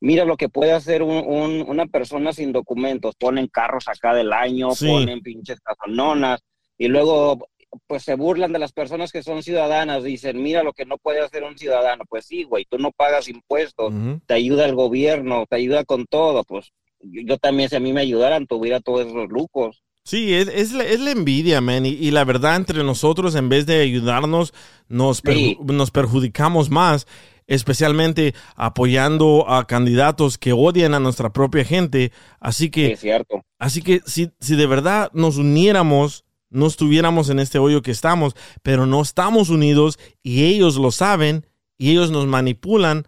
Mira 0.00 0.24
lo 0.24 0.36
que 0.38 0.48
puede 0.48 0.72
hacer 0.72 1.02
un, 1.02 1.16
un- 1.26 1.64
una 1.68 1.86
persona 1.86 2.32
sin 2.32 2.52
documentos. 2.52 3.16
Ponen 3.16 3.48
carros 3.48 3.88
acá 3.88 4.14
del 4.14 4.32
año, 4.32 4.70
Sí. 4.72 4.86
ponen 4.88 5.20
pinches 5.22 5.60
casononas 5.60 6.40
y 6.78 6.88
luego 6.88 7.48
pues 7.86 8.02
se 8.02 8.14
burlan 8.14 8.52
de 8.52 8.58
las 8.58 8.72
personas 8.72 9.12
que 9.12 9.22
son 9.22 9.42
ciudadanas. 9.42 10.04
Dicen, 10.04 10.42
mira 10.42 10.62
lo 10.62 10.72
que 10.72 10.84
no 10.86 10.98
puede 10.98 11.20
hacer 11.20 11.42
un 11.44 11.56
ciudadano. 11.58 12.04
Pues 12.08 12.26
sí, 12.26 12.44
güey, 12.44 12.64
tú 12.68 12.78
no 12.78 12.92
pagas 12.92 13.28
impuestos, 13.28 13.92
te 14.26 14.34
ayuda 14.34 14.64
el 14.66 14.74
gobierno, 14.74 15.44
te 15.48 15.56
ayuda 15.56 15.84
con 15.84 16.06
todo. 16.06 16.44
Pues 16.44 16.72
yo, 17.00 17.22
yo 17.24 17.38
también, 17.38 17.68
si 17.68 17.76
a 17.76 17.80
mí 17.80 17.92
me 17.92 18.00
ayudaran, 18.00 18.46
tuviera 18.46 18.80
todos 18.80 19.06
esos 19.06 19.28
lucos. 19.28 19.82
Sí, 20.04 20.32
es, 20.34 20.46
es, 20.48 20.72
la, 20.72 20.84
es 20.84 21.00
la 21.00 21.10
envidia, 21.10 21.60
man. 21.60 21.84
Y, 21.84 21.90
y 21.90 22.10
la 22.12 22.22
verdad, 22.24 22.54
entre 22.56 22.84
nosotros, 22.84 23.34
en 23.34 23.48
vez 23.48 23.66
de 23.66 23.80
ayudarnos, 23.80 24.54
nos, 24.88 25.22
perju- 25.24 25.56
Sí. 25.58 25.58
nos 25.74 25.90
perjudicamos 25.90 26.70
más, 26.70 27.06
especialmente 27.48 28.34
apoyando 28.54 29.48
a 29.48 29.66
candidatos 29.66 30.36
que 30.38 30.52
odian 30.52 30.94
a 30.94 31.00
nuestra 31.00 31.32
propia 31.32 31.64
gente. 31.64 32.12
Así 32.40 32.64
Sí, 32.64 32.70
que, 32.70 32.92
es 32.92 33.00
cierto. 33.00 33.42
así 33.58 33.82
que 33.82 34.00
si, 34.06 34.30
si 34.40 34.54
de 34.56 34.66
verdad 34.66 35.10
nos 35.14 35.38
uniéramos, 35.38 36.24
no 36.56 36.66
estuviéramos 36.66 37.28
en 37.30 37.38
este 37.38 37.58
hoyo 37.58 37.82
que 37.82 37.90
estamos, 37.90 38.34
pero 38.62 38.86
no 38.86 39.00
estamos 39.02 39.50
unidos 39.50 39.98
y 40.22 40.44
ellos 40.44 40.76
lo 40.76 40.90
saben 40.90 41.46
y 41.78 41.90
ellos 41.90 42.10
nos 42.10 42.26
manipulan 42.26 43.06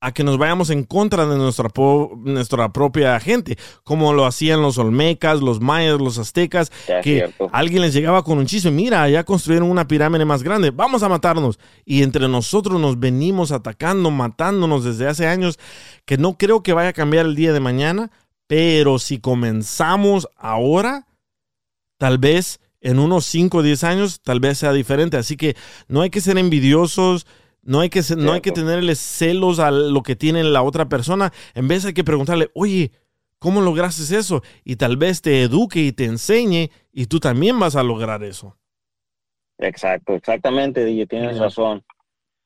a 0.00 0.12
que 0.12 0.22
nos 0.22 0.38
vayamos 0.38 0.70
en 0.70 0.84
contra 0.84 1.26
de 1.26 1.36
nuestra, 1.36 1.70
nuestra 2.18 2.72
propia 2.72 3.18
gente, 3.18 3.58
como 3.82 4.12
lo 4.12 4.26
hacían 4.26 4.62
los 4.62 4.78
olmecas, 4.78 5.40
los 5.40 5.60
mayas, 5.60 5.98
los 6.00 6.18
aztecas, 6.18 6.70
Ya 6.86 7.00
que 7.00 7.14
cierto. 7.16 7.50
alguien 7.52 7.82
les 7.82 7.94
llegaba 7.94 8.22
con 8.22 8.38
un 8.38 8.46
chisme, 8.46 8.70
mira, 8.70 9.08
ya 9.08 9.24
construyeron 9.24 9.68
una 9.68 9.88
pirámide 9.88 10.24
más 10.24 10.44
grande, 10.44 10.70
vamos 10.70 11.02
a 11.02 11.08
matarnos. 11.08 11.58
Y 11.84 12.04
entre 12.04 12.28
nosotros 12.28 12.80
nos 12.80 13.00
venimos 13.00 13.50
atacando, 13.50 14.12
matándonos 14.12 14.84
desde 14.84 15.08
hace 15.08 15.26
años, 15.26 15.58
que 16.04 16.16
no 16.16 16.38
creo 16.38 16.62
que 16.62 16.74
vaya 16.74 16.90
a 16.90 16.92
cambiar 16.92 17.26
el 17.26 17.34
día 17.34 17.52
de 17.52 17.58
mañana, 17.60 18.12
pero 18.46 19.00
si 19.00 19.18
comenzamos 19.18 20.28
ahora, 20.36 21.07
tal 21.98 22.18
vez 22.18 22.60
en 22.80 22.98
unos 22.98 23.26
5 23.26 23.58
o 23.58 23.62
10 23.62 23.84
años, 23.84 24.20
tal 24.22 24.40
vez 24.40 24.58
sea 24.58 24.72
diferente. 24.72 25.16
Así 25.16 25.36
que 25.36 25.56
no 25.88 26.00
hay 26.02 26.10
que 26.10 26.20
ser 26.20 26.38
envidiosos, 26.38 27.26
no 27.62 27.80
hay 27.80 27.90
que, 27.90 28.02
ser- 28.02 28.18
no 28.18 28.32
hay 28.32 28.40
que 28.40 28.52
tenerle 28.52 28.94
celos 28.94 29.58
a 29.58 29.70
lo 29.70 30.02
que 30.02 30.16
tiene 30.16 30.44
la 30.44 30.62
otra 30.62 30.88
persona. 30.88 31.32
En 31.54 31.68
vez 31.68 31.84
hay 31.84 31.92
que 31.94 32.04
preguntarle, 32.04 32.50
oye, 32.54 32.92
¿cómo 33.38 33.60
lograste 33.60 34.16
eso? 34.16 34.42
Y 34.64 34.76
tal 34.76 34.96
vez 34.96 35.22
te 35.22 35.42
eduque 35.42 35.80
y 35.80 35.92
te 35.92 36.04
enseñe 36.06 36.70
y 36.92 37.06
tú 37.06 37.20
también 37.20 37.58
vas 37.58 37.76
a 37.76 37.82
lograr 37.82 38.22
eso. 38.24 38.56
Exacto, 39.58 40.14
exactamente, 40.14 40.84
DJ, 40.84 41.06
tienes 41.06 41.38
razón. 41.38 41.82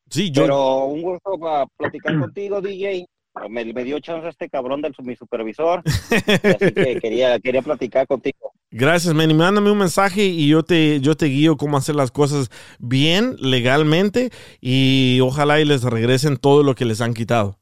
Sí, 0.09 0.31
yo... 0.31 0.43
Pero 0.43 0.87
un 0.87 1.03
gusto 1.03 1.39
para 1.39 1.67
platicar 1.77 2.19
contigo, 2.19 2.61
DJ. 2.61 3.07
Me, 3.49 3.65
me 3.73 3.85
dio 3.85 3.99
chance 4.01 4.29
este 4.29 4.51
cabrón 4.51 4.83
de 4.83 4.93
mi 5.03 5.17
supervisor, 5.17 5.83
así 5.85 6.73
que 6.73 6.99
quería, 7.03 7.41
quería 7.41 7.63
platicar 7.63 8.07
contigo. 8.07 8.53
Gracias, 8.71 9.15
Manny. 9.15 9.35
Mándame 9.35 9.71
un 9.71 9.79
mensaje 9.79 10.25
y 10.25 10.49
yo 10.49 10.63
te, 10.63 11.01
yo 11.01 11.17
te 11.17 11.27
guío 11.27 11.57
cómo 11.57 11.77
hacer 11.77 11.95
las 11.95 12.11
cosas 12.11 12.51
bien, 12.79 13.37
legalmente, 13.39 14.31
y 14.61 15.21
ojalá 15.23 15.61
y 15.61 15.65
les 15.65 15.83
regresen 15.83 16.37
todo 16.37 16.63
lo 16.63 16.75
que 16.75 16.85
les 16.85 17.01
han 17.01 17.15
quitado. 17.15 17.59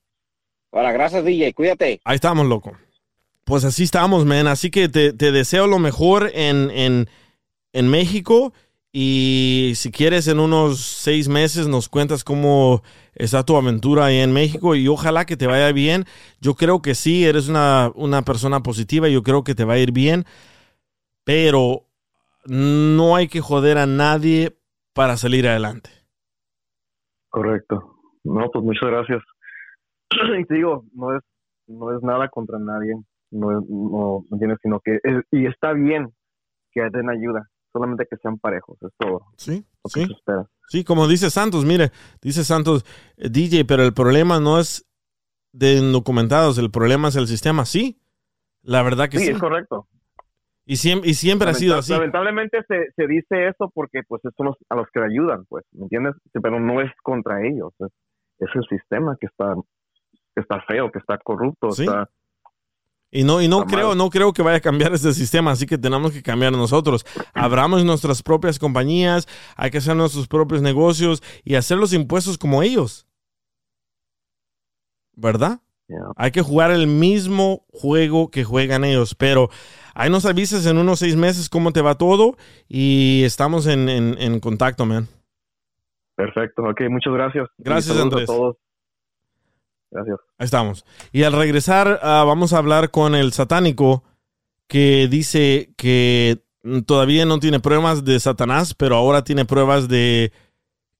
Ahora, 0.72 0.92
gracias, 0.92 1.24
DJ, 1.24 1.52
cuídate. 1.52 2.00
Ahí 2.04 2.14
estamos, 2.16 2.46
loco. 2.46 2.72
Pues 3.44 3.64
así 3.64 3.84
estamos, 3.84 4.24
man. 4.24 4.46
Así 4.46 4.70
que 4.70 4.88
te, 4.88 5.12
te 5.12 5.32
deseo 5.32 5.66
lo 5.66 5.78
mejor 5.78 6.30
en, 6.34 6.70
en, 6.70 7.08
en 7.72 7.88
México. 7.88 8.52
Y 8.92 9.72
si 9.76 9.92
quieres, 9.92 10.26
en 10.26 10.40
unos 10.40 10.80
seis 10.80 11.28
meses 11.28 11.68
nos 11.68 11.88
cuentas 11.88 12.24
cómo 12.24 12.82
está 13.14 13.44
tu 13.44 13.56
aventura 13.56 14.06
ahí 14.06 14.18
en 14.18 14.32
México. 14.32 14.74
Y 14.74 14.88
ojalá 14.88 15.26
que 15.26 15.36
te 15.36 15.46
vaya 15.46 15.72
bien. 15.72 16.04
Yo 16.40 16.54
creo 16.54 16.82
que 16.82 16.94
sí, 16.96 17.24
eres 17.24 17.48
una, 17.48 17.92
una 17.94 18.22
persona 18.22 18.62
positiva. 18.62 19.08
Yo 19.08 19.22
creo 19.22 19.44
que 19.44 19.54
te 19.54 19.64
va 19.64 19.74
a 19.74 19.78
ir 19.78 19.92
bien. 19.92 20.24
Pero 21.24 21.86
no 22.46 23.16
hay 23.16 23.28
que 23.28 23.40
joder 23.40 23.78
a 23.78 23.86
nadie 23.86 24.56
para 24.94 25.16
salir 25.16 25.46
adelante. 25.48 25.90
Correcto. 27.30 27.96
No, 28.24 28.50
pues 28.52 28.64
muchas 28.64 28.90
gracias. 28.90 29.22
y 30.40 30.44
te 30.46 30.54
digo, 30.54 30.84
no 30.94 31.16
es, 31.16 31.22
no 31.68 31.96
es 31.96 32.02
nada 32.02 32.28
contra 32.28 32.58
nadie, 32.58 32.94
no, 33.30 33.58
es- 33.58 33.68
no, 33.68 34.26
¿me 34.30 34.36
entiendes? 34.36 34.58
Sino 34.62 34.80
que, 34.80 34.96
es- 35.02 35.24
y 35.32 35.46
está 35.46 35.72
bien 35.74 36.12
que 36.72 36.82
den 36.92 37.10
ayuda, 37.10 37.49
solamente 37.72 38.06
que 38.10 38.16
sean 38.18 38.38
parejos, 38.38 38.78
es 38.82 38.90
todo 38.98 39.26
Sí, 39.36 39.64
sí. 40.68 40.84
como 40.84 41.08
dice 41.08 41.30
Santos, 41.30 41.64
mire, 41.64 41.90
dice 42.22 42.44
Santos, 42.44 42.84
eh, 43.16 43.28
DJ, 43.30 43.64
pero 43.64 43.82
el 43.82 43.92
problema 43.92 44.40
no 44.40 44.58
es 44.58 44.86
de 45.52 45.74
indocumentados, 45.74 46.58
el 46.58 46.70
problema 46.70 47.08
es 47.08 47.16
el 47.16 47.26
sistema, 47.26 47.64
sí. 47.64 48.00
La 48.62 48.82
verdad 48.82 49.08
que 49.08 49.18
Sí, 49.18 49.26
sí. 49.26 49.30
es 49.32 49.38
correcto. 49.38 49.88
Y 50.66 50.76
siempre, 50.76 51.10
y 51.10 51.14
siempre 51.14 51.50
ha 51.50 51.54
sido 51.54 51.76
así. 51.76 51.92
Lamentablemente 51.92 52.58
se, 52.68 52.92
se 52.94 53.06
dice 53.08 53.48
eso 53.48 53.70
porque 53.74 54.02
pues 54.06 54.22
son 54.36 54.46
los, 54.46 54.56
a 54.68 54.76
los 54.76 54.86
que 54.92 55.00
ayudan, 55.00 55.44
pues, 55.46 55.64
¿me 55.72 55.84
entiendes? 55.84 56.14
Pero 56.32 56.60
no 56.60 56.80
es 56.80 56.92
contra 57.02 57.44
ellos, 57.44 57.72
es, 57.80 57.88
es 58.38 58.48
el 58.54 58.64
sistema 58.68 59.16
que 59.20 59.26
está, 59.26 59.54
que 60.34 60.40
está 60.42 60.60
feo, 60.68 60.92
que 60.92 61.00
está 61.00 61.18
corrupto, 61.18 61.72
Sí. 61.72 61.82
está... 61.84 62.08
Y 63.12 63.24
no, 63.24 63.42
y 63.42 63.48
no 63.48 63.62
Está 63.62 63.74
creo, 63.74 63.88
mal. 63.88 63.98
no 63.98 64.08
creo 64.08 64.32
que 64.32 64.42
vaya 64.42 64.58
a 64.58 64.60
cambiar 64.60 64.94
este 64.94 65.12
sistema, 65.12 65.50
así 65.50 65.66
que 65.66 65.76
tenemos 65.78 66.12
que 66.12 66.22
cambiar 66.22 66.52
nosotros. 66.52 67.04
Abramos 67.34 67.84
nuestras 67.84 68.22
propias 68.22 68.58
compañías, 68.60 69.26
hay 69.56 69.70
que 69.72 69.78
hacer 69.78 69.96
nuestros 69.96 70.28
propios 70.28 70.62
negocios 70.62 71.20
y 71.42 71.56
hacer 71.56 71.76
los 71.78 71.92
impuestos 71.92 72.38
como 72.38 72.62
ellos. 72.62 73.06
¿Verdad? 75.16 75.60
Yeah. 75.88 75.98
Hay 76.16 76.30
que 76.30 76.40
jugar 76.42 76.70
el 76.70 76.86
mismo 76.86 77.64
juego 77.72 78.30
que 78.30 78.44
juegan 78.44 78.84
ellos, 78.84 79.16
pero 79.16 79.50
ahí 79.94 80.08
nos 80.08 80.24
avisas 80.24 80.64
en 80.66 80.78
unos 80.78 81.00
seis 81.00 81.16
meses 81.16 81.48
cómo 81.48 81.72
te 81.72 81.82
va 81.82 81.96
todo 81.96 82.36
y 82.68 83.22
estamos 83.24 83.66
en, 83.66 83.88
en- 83.88 84.16
en 84.20 84.38
contacto, 84.38 84.86
man. 84.86 85.08
Perfecto, 86.14 86.62
ok, 86.62 86.82
muchas 86.90 87.12
gracias. 87.12 87.48
Gracias, 87.58 87.96
saludos 87.96 88.00
a 88.00 88.02
Andrés. 88.14 88.26
todos. 88.26 88.56
Gracias. 89.90 90.18
Ahí 90.38 90.44
estamos. 90.44 90.84
Y 91.12 91.24
al 91.24 91.32
regresar, 91.32 92.00
ah, 92.02 92.24
vamos 92.26 92.52
a 92.52 92.58
hablar 92.58 92.90
con 92.90 93.14
el 93.14 93.32
satánico 93.32 94.04
que 94.68 95.08
dice 95.10 95.72
que 95.76 96.42
todavía 96.86 97.24
no 97.26 97.40
tiene 97.40 97.60
pruebas 97.60 98.04
de 98.04 98.20
Satanás, 98.20 98.74
pero 98.74 98.96
ahora 98.96 99.24
tiene 99.24 99.44
pruebas 99.44 99.88
de 99.88 100.32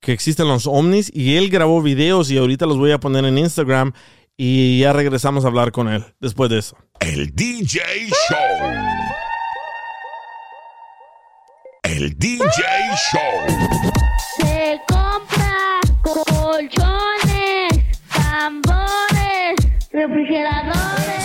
que 0.01 0.13
existen 0.13 0.49
los 0.49 0.67
ovnis. 0.67 1.11
Y 1.15 1.37
él 1.37 1.51
grabó 1.51 1.83
videos 1.83 2.31
y 2.31 2.39
ahorita 2.39 2.67
los 2.67 2.79
voy 2.79 2.93
a 2.93 3.01
poner 3.01 3.25
en 3.25 3.39
Instagram. 3.39 3.93
Y 4.37 4.81
ya 4.81 4.93
regresamos 4.93 5.45
a 5.45 5.49
hablar 5.49 5.71
con 5.71 5.89
él 5.89 6.05
después 6.19 6.51
de 6.51 6.59
eso. 6.59 6.77
El 7.01 7.35
DJ 7.35 7.81
Show. 8.29 8.71
El 11.83 12.19
DJ 12.19 12.49
Show. 13.13 14.60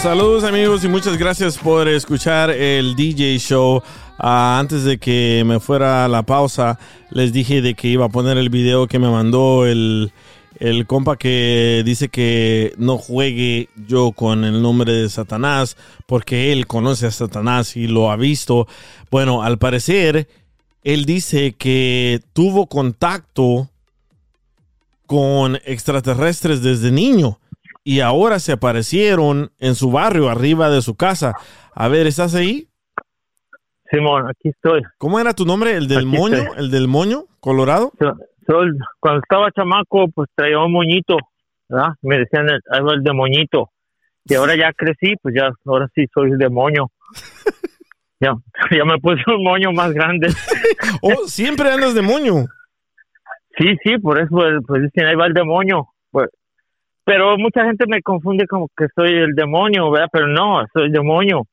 Saludos 0.06 0.44
amigos 0.44 0.84
y 0.84 0.88
muchas 0.88 1.18
gracias 1.18 1.58
por 1.58 1.88
escuchar 1.88 2.52
el 2.52 2.96
DJ 2.96 3.40
Show. 3.40 3.82
Ah, 4.20 4.60
antes 4.60 4.84
de 4.84 5.00
que 5.00 5.42
me 5.48 5.60
fuera 5.60 6.06
a 6.06 6.08
la 6.08 6.22
pausa, 6.22 6.78
les 7.10 7.34
dije 7.34 7.60
de 7.64 7.74
que 7.74 7.88
iba 7.88 8.06
a 8.06 8.10
poner 8.10 8.38
el 8.38 8.50
video 8.50 8.86
que 8.86 9.00
me 9.00 9.10
mandó 9.10 9.66
el, 9.66 10.14
el 10.60 10.86
compa 10.86 11.18
que 11.18 11.82
dice 11.84 12.10
que 12.10 12.76
no 12.78 13.00
juegue 13.00 13.70
yo 13.88 14.12
con 14.12 14.44
el 14.44 14.62
nombre 14.62 14.94
de 14.94 15.10
Satanás 15.10 15.76
porque 16.06 16.52
él 16.54 16.68
conoce 16.68 17.08
a 17.08 17.12
Satanás 17.12 17.76
y 17.76 17.88
lo 17.88 18.12
ha 18.12 18.16
visto. 18.16 18.68
Bueno, 19.10 19.42
al 19.42 19.58
parecer, 19.58 20.30
él 20.84 21.06
dice 21.06 21.54
que 21.54 22.22
tuvo 22.34 22.68
contacto 22.68 23.72
con 25.08 25.56
extraterrestres 25.66 26.62
desde 26.62 26.92
niño 26.92 27.40
y 27.86 28.00
ahora 28.00 28.40
se 28.40 28.52
aparecieron 28.52 29.52
en 29.60 29.76
su 29.76 29.92
barrio, 29.92 30.28
arriba 30.28 30.72
de 30.72 30.82
su 30.82 30.96
casa. 30.96 31.36
A 31.74 31.88
ver, 31.88 32.08
¿estás 32.08 32.34
ahí? 32.34 32.68
Simón, 33.92 34.28
aquí 34.28 34.50
estoy. 34.50 34.82
¿Cómo 34.98 35.20
era 35.20 35.34
tu 35.34 35.46
nombre? 35.46 35.74
¿El 35.78 35.88
del 35.88 36.00
Aquí 36.00 36.08
moño? 36.08 36.36
estoy. 36.36 36.58
¿El 36.58 36.72
del 36.72 36.88
moño? 36.88 37.26
¿Colorado? 37.40 37.94
Cuando 39.00 39.22
estaba 39.22 39.52
chamaco, 39.52 40.08
pues 40.14 40.28
traía 40.34 40.58
un 40.60 40.72
moñito, 40.72 41.18
¿verdad? 41.70 41.90
Me 42.02 42.18
decían 42.18 42.50
el, 42.50 42.60
algo 42.72 42.92
el 42.92 43.04
de 43.04 43.14
moñito. 43.14 43.70
Y 44.26 44.34
ahora 44.34 44.56
ya 44.56 44.74
crecí, 44.74 45.14
pues 45.22 45.36
ya, 45.36 45.52
ahora 45.66 45.88
sí 45.94 46.06
soy 46.12 46.32
el 46.32 46.40
demonio. 46.40 46.90
ya, 48.20 48.34
ya 48.72 48.84
me 48.84 48.98
puse 48.98 49.22
un 49.28 49.44
moño 49.44 49.72
más 49.72 49.94
grande. 49.94 50.28
Oh, 51.02 51.28
siempre 51.28 51.70
andas 51.72 51.94
de 51.94 52.02
moño. 52.02 52.46
Sí, 53.58 53.76
sí, 53.84 53.98
por 54.00 54.18
eso 54.18 54.30
pues, 54.32 54.54
pues 54.66 54.82
dicen 54.84 55.06
ahí 55.06 55.16
va 55.16 55.28
el 55.28 55.34
demonio. 55.34 55.88
Pero 57.06 57.38
mucha 57.38 57.66
gente 57.66 57.86
me 57.88 58.02
confunde 58.02 58.48
como 58.48 58.68
que 58.76 58.88
soy 58.96 59.14
el 59.14 59.34
demonio, 59.36 59.92
¿verdad? 59.92 60.10
Pero 60.12 60.28
no, 60.28 60.66
soy 60.74 60.86
el 60.86 60.92
demonio. 60.92 61.46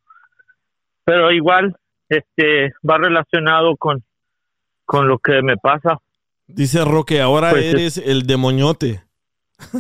Pero 1.05 1.31
igual, 1.31 1.77
este, 2.09 2.73
va 2.89 2.99
relacionado 2.99 3.77
con, 3.77 4.03
con 4.85 5.09
lo 5.09 5.19
que 5.19 5.43
me 5.43 5.57
pasa. 5.57 5.99
Dice 6.47 6.85
Roque, 6.85 7.21
ahora 7.21 7.51
Pues, 7.51 7.75
eres 7.75 7.99
el 7.99 8.27
demoniote. 8.27 9.03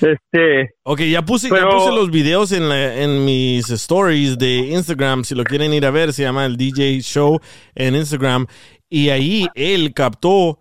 Este, 0.00 0.70
Ok, 0.82 1.00
ya 1.02 1.22
puse, 1.24 1.48
ya 1.48 1.68
puse 1.68 1.90
los 1.92 2.10
videos 2.10 2.52
en, 2.52 2.68
la- 2.68 3.02
en 3.02 3.24
mis 3.24 3.68
stories 3.70 4.38
de 4.38 4.56
Instagram. 4.72 5.24
Si 5.24 5.34
lo 5.34 5.44
quieren 5.44 5.72
ir 5.72 5.86
a 5.86 5.90
ver, 5.90 6.12
se 6.12 6.22
llama 6.22 6.46
el 6.46 6.56
DJ 6.56 7.00
Show 7.02 7.40
en 7.74 7.94
Instagram. 7.94 8.46
Y 8.88 9.10
ahí 9.10 9.46
él 9.54 9.92
captó 9.94 10.58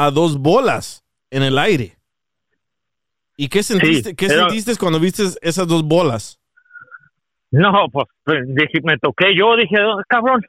a 0.00 0.12
dos 0.12 0.38
bolas 0.38 1.04
en 1.30 1.42
el 1.42 1.58
aire. 1.58 1.96
¿Y 3.36 3.48
qué 3.48 3.62
sentiste, 3.64 4.14
qué 4.14 4.26
era- 4.26 4.48
sentiste 4.48 4.76
cuando 4.78 5.00
viste 5.00 5.24
esas 5.42 5.66
dos 5.66 5.82
bolas? 5.82 6.38
no, 7.50 7.86
pues, 7.90 8.06
pues, 8.24 8.40
dije, 8.46 8.80
me 8.84 8.98
toqué 8.98 9.34
yo, 9.34 9.56
dije, 9.56 9.76
"Oh, 9.82 10.00
cabrón, 10.08 10.42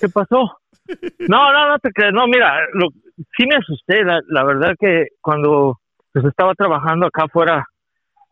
¿qué 0.00 0.08
pasó? 0.08 0.58
No, 1.28 1.50
no, 1.52 1.68
no 1.70 1.78
te 1.78 1.90
creas, 1.92 2.12
no, 2.12 2.26
mira, 2.26 2.58
lo, 2.74 2.88
sí 3.36 3.46
me 3.46 3.56
asusté, 3.56 4.04
la, 4.04 4.20
la 4.28 4.44
verdad 4.44 4.74
que 4.78 5.06
cuando 5.22 5.78
pues, 6.12 6.26
estaba 6.26 6.54
trabajando 6.54 7.06
acá 7.06 7.24
afuera 7.24 7.66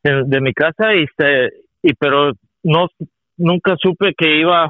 de, 0.04 0.24
de 0.26 0.40
mi 0.42 0.52
casa 0.52 0.94
y, 0.94 1.04
este, 1.04 1.48
y 1.82 1.94
pero 1.94 2.32
no, 2.62 2.88
nunca 3.38 3.74
supe 3.80 4.12
que 4.16 4.38
iba, 4.40 4.68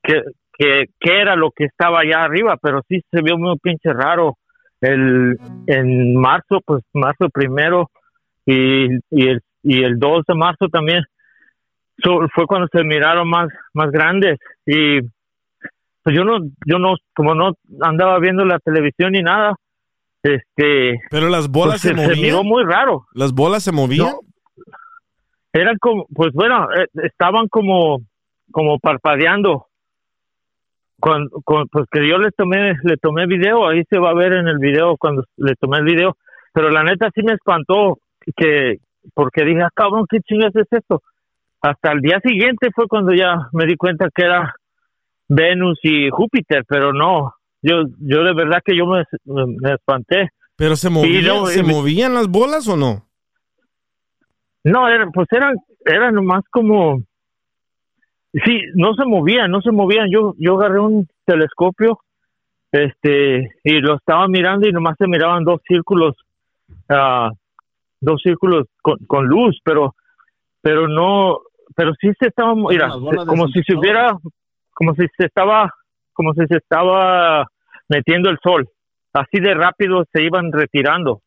que, 0.00 0.22
que, 0.56 0.84
que 1.00 1.20
era 1.20 1.34
lo 1.34 1.50
que 1.50 1.64
estaba 1.64 2.00
allá 2.00 2.22
arriba, 2.22 2.56
pero 2.62 2.82
sí 2.88 3.00
se 3.10 3.20
vio 3.20 3.36
muy 3.36 3.58
pinche 3.58 3.92
raro. 3.92 4.36
El, 4.84 5.38
en 5.66 6.14
marzo, 6.14 6.60
pues 6.64 6.82
marzo 6.92 7.28
primero 7.32 7.90
y, 8.46 8.86
y, 9.10 9.28
el, 9.28 9.40
y 9.62 9.82
el 9.82 9.98
2 9.98 10.24
de 10.28 10.34
marzo 10.34 10.68
también 10.68 11.02
so- 12.02 12.26
fue 12.34 12.46
cuando 12.46 12.68
se 12.72 12.84
miraron 12.84 13.28
más, 13.28 13.48
más 13.72 13.90
grandes 13.90 14.38
y 14.66 15.00
pues 16.02 16.14
yo 16.14 16.24
no, 16.24 16.38
yo 16.66 16.78
no, 16.78 16.96
como 17.14 17.34
no 17.34 17.52
andaba 17.80 18.18
viendo 18.18 18.44
la 18.44 18.58
televisión 18.58 19.12
ni 19.12 19.22
nada, 19.22 19.54
este, 20.22 21.00
Pero 21.10 21.28
las 21.30 21.48
bolas 21.48 21.80
pues, 21.80 21.82
se, 21.82 21.88
se, 21.88 21.94
movían. 21.94 22.20
miró 22.20 22.44
muy 22.44 22.62
raro. 22.64 23.06
Las 23.14 23.32
bolas 23.32 23.62
se 23.62 23.72
movían. 23.72 24.08
No. 24.08 24.20
Eran 25.52 25.76
como, 25.78 26.06
pues 26.14 26.32
bueno, 26.34 26.66
eh, 26.76 26.86
estaban 27.04 27.48
como, 27.48 28.02
como 28.50 28.78
parpadeando. 28.80 29.66
Con, 31.04 31.28
con, 31.44 31.68
pues 31.68 31.84
que 31.92 32.08
yo 32.08 32.16
le 32.16 32.30
tomé, 32.30 32.72
le 32.82 32.96
tomé 32.96 33.26
video, 33.26 33.68
ahí 33.68 33.82
se 33.90 33.98
va 33.98 34.08
a 34.08 34.14
ver 34.14 34.32
en 34.32 34.48
el 34.48 34.56
video 34.56 34.96
cuando 34.96 35.22
le 35.36 35.54
tomé 35.56 35.76
el 35.76 35.84
video, 35.84 36.16
pero 36.54 36.70
la 36.70 36.82
neta 36.82 37.10
sí 37.14 37.20
me 37.22 37.34
espantó 37.34 37.98
que, 38.34 38.78
porque 39.12 39.44
dije, 39.44 39.60
ah, 39.60 39.68
cabrón, 39.74 40.06
¿qué 40.08 40.20
chingas 40.20 40.56
es 40.56 40.66
esto? 40.70 41.02
Hasta 41.60 41.92
el 41.92 42.00
día 42.00 42.20
siguiente 42.24 42.70
fue 42.74 42.88
cuando 42.88 43.12
ya 43.12 43.50
me 43.52 43.66
di 43.66 43.76
cuenta 43.76 44.08
que 44.14 44.22
era 44.24 44.54
Venus 45.28 45.78
y 45.82 46.08
Júpiter, 46.08 46.64
pero 46.66 46.94
no, 46.94 47.34
yo, 47.60 47.82
yo 48.00 48.24
de 48.24 48.32
verdad 48.32 48.62
que 48.64 48.74
yo 48.74 48.86
me, 48.86 49.04
espanté. 49.74 50.30
Pero 50.56 50.74
se 50.74 50.88
movían, 50.88 51.26
no, 51.26 51.46
¿se 51.48 51.62
me- 51.62 51.70
movían 51.70 52.14
las 52.14 52.28
bolas 52.28 52.66
o 52.66 52.78
no? 52.78 53.04
No, 54.64 54.88
eran, 54.88 55.12
pues 55.12 55.28
eran, 55.32 55.54
eran 55.84 56.14
nomás 56.14 56.44
como, 56.50 57.02
sí, 58.44 58.60
no 58.74 58.94
se 58.94 59.04
movían, 59.04 59.50
no 59.50 59.60
se 59.60 59.70
movían. 59.70 60.08
Yo, 60.10 60.34
yo 60.38 60.56
agarré 60.56 60.80
un 60.80 61.06
telescopio, 61.24 62.00
este, 62.72 63.50
y 63.62 63.80
lo 63.80 63.96
estaba 63.96 64.26
mirando 64.28 64.68
y 64.68 64.72
nomás 64.72 64.96
se 64.98 65.06
miraban 65.06 65.44
dos 65.44 65.60
círculos, 65.66 66.16
ah, 66.88 67.30
dos 68.00 68.20
círculos 68.22 68.66
con, 68.82 68.98
con 69.06 69.26
luz, 69.26 69.58
pero, 69.64 69.94
pero 70.60 70.88
no, 70.88 71.38
pero 71.76 71.92
sí 72.00 72.08
se 72.18 72.28
estaba, 72.28 72.54
mira, 72.54 72.90
como 73.26 73.48
si 73.48 73.62
se 73.62 73.76
hubiera, 73.76 74.16
como 74.72 74.94
si 74.94 75.06
se 75.16 75.26
estaba, 75.26 75.72
como 76.12 76.32
si 76.34 76.46
se 76.46 76.56
estaba 76.56 77.46
metiendo 77.88 78.30
el 78.30 78.38
sol. 78.42 78.68
Así 79.12 79.38
de 79.38 79.54
rápido 79.54 80.04
se 80.12 80.24
iban 80.24 80.50
retirando. 80.50 81.20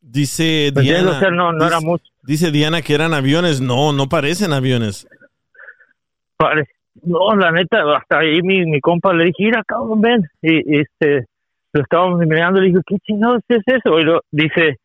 Dice 0.00 0.72
¿Me 0.74 0.80
entiendes? 0.80 1.02
Diana. 1.02 1.16
O 1.16 1.20
sea, 1.20 1.30
no, 1.30 1.52
no 1.52 1.66
era 1.66 1.80
mucho. 1.80 2.04
dice 2.22 2.50
Diana 2.50 2.80
que 2.80 2.94
eran 2.94 3.12
aviones. 3.12 3.60
No, 3.60 3.92
no 3.92 4.08
parecen 4.08 4.52
aviones. 4.52 5.06
Pare- 6.36 6.68
No, 7.02 7.34
la 7.36 7.50
neta, 7.52 7.82
hasta 7.96 8.18
ahí 8.18 8.40
mi, 8.42 8.64
mi 8.66 8.80
compa 8.80 9.12
le 9.12 9.24
dije, 9.26 9.44
mira, 9.44 9.62
cabrón, 9.66 10.00
ven. 10.00 10.26
Y, 10.42 10.76
y, 10.76 10.80
este, 10.80 11.26
lo 11.72 11.82
estábamos 11.82 12.18
mirando, 12.20 12.60
le 12.60 12.68
dije, 12.68 12.80
¿qué 12.86 12.96
chingados 13.04 13.42
es 13.48 13.62
eso? 13.66 13.98
Y 13.98 14.04
lo, 14.04 14.20
dice, 14.30 14.76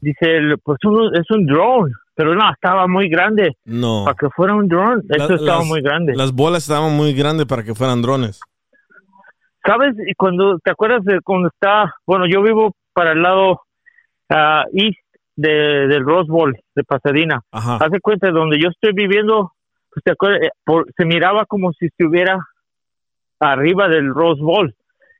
dice, 0.00 0.40
pues 0.62 0.78
uno, 0.84 1.12
es 1.12 1.30
un 1.30 1.46
drone. 1.46 1.92
Pero 2.14 2.34
no, 2.34 2.50
estaba 2.50 2.86
muy 2.86 3.08
grande. 3.10 3.56
No. 3.66 4.04
Para 4.04 4.16
que 4.16 4.28
fuera 4.30 4.54
un 4.54 4.68
drone, 4.68 5.02
eso 5.10 5.34
estaba 5.34 5.58
las- 5.58 5.66
muy 5.68 5.82
grande. 5.82 6.14
Las 6.14 6.32
bolas 6.32 6.62
estaban 6.62 6.94
muy 6.96 7.12
grandes 7.14 7.46
para 7.46 7.62
que 7.62 7.74
fueran 7.74 8.00
drones. 8.00 8.40
¿Sabes? 9.64 9.94
Y 10.06 10.14
cuando, 10.14 10.58
¿te 10.60 10.70
acuerdas 10.70 11.02
de 11.04 11.20
cuando 11.22 11.48
está, 11.48 11.92
bueno, 12.06 12.26
yo 12.26 12.40
vivo 12.42 12.74
para 12.94 13.12
el 13.12 13.20
lado 13.22 13.62
ah, 14.30 14.64
east 14.72 14.96
de, 15.34 15.50
del 15.88 16.04
Rose 16.04 16.30
Bowl, 16.30 16.56
de 16.74 16.84
Pasadena. 16.84 17.40
Ajá. 17.50 17.76
Hace 17.76 18.00
cuenta, 18.00 18.30
donde 18.30 18.58
yo 18.60 18.68
estoy 18.70 18.92
viviendo, 18.94 19.52
¿te 20.04 20.12
acuerdas? 20.12 20.42
Eh, 20.42 20.50
por- 20.64 20.86
se 20.96 21.04
miraba 21.04 21.44
como 21.46 21.72
si 21.72 21.86
estuviera 21.86 22.38
arriba 23.40 23.88
del 23.88 24.12
Rose 24.14 24.40
Bowl. 24.42 24.74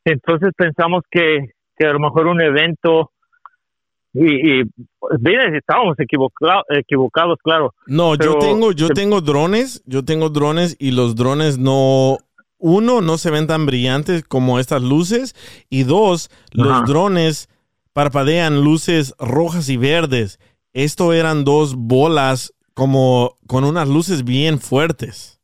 Entonces 0.05 0.51
pensamos 0.57 1.03
que, 1.11 1.51
que 1.77 1.87
a 1.87 1.93
lo 1.93 1.99
mejor 2.01 2.27
un 2.27 2.41
evento 2.41 3.11
y, 4.15 4.61
y 4.61 4.65
pues, 4.99 5.21
bien, 5.21 5.55
estábamos 5.55 5.99
equivoca- 5.99 6.63
equivocados, 6.71 7.39
claro. 7.43 7.75
No, 7.87 8.15
yo 8.15 8.39
tengo, 8.39 8.73
yo 8.73 8.89
tengo 8.89 9.21
drones, 9.21 9.83
yo 9.85 10.05
tengo 10.05 10.31
drones 10.31 10.77
y 10.79 10.93
los 10.93 11.17
drones 11.17 11.59
no, 11.59 12.17
uno, 12.59 13.03
no 13.03 13.19
se 13.19 13.31
ven 13.31 13.47
tan 13.47 13.67
brillantes 13.67 14.25
como 14.25 14.59
estas 14.59 14.83
luces 14.83 15.35
y 15.69 15.83
dos, 15.83 16.31
los 16.53 16.69
Ajá. 16.73 16.85
drones 16.87 17.49
parpadean 17.93 18.63
luces 18.65 19.15
rojas 19.19 19.69
y 19.69 19.77
verdes. 19.77 20.39
Esto 20.73 21.13
eran 21.13 21.45
dos 21.45 21.75
bolas 21.75 22.55
como 22.77 23.39
con 23.47 23.65
unas 23.65 23.89
luces 23.89 24.23
bien 24.23 24.59
fuertes. 24.59 25.41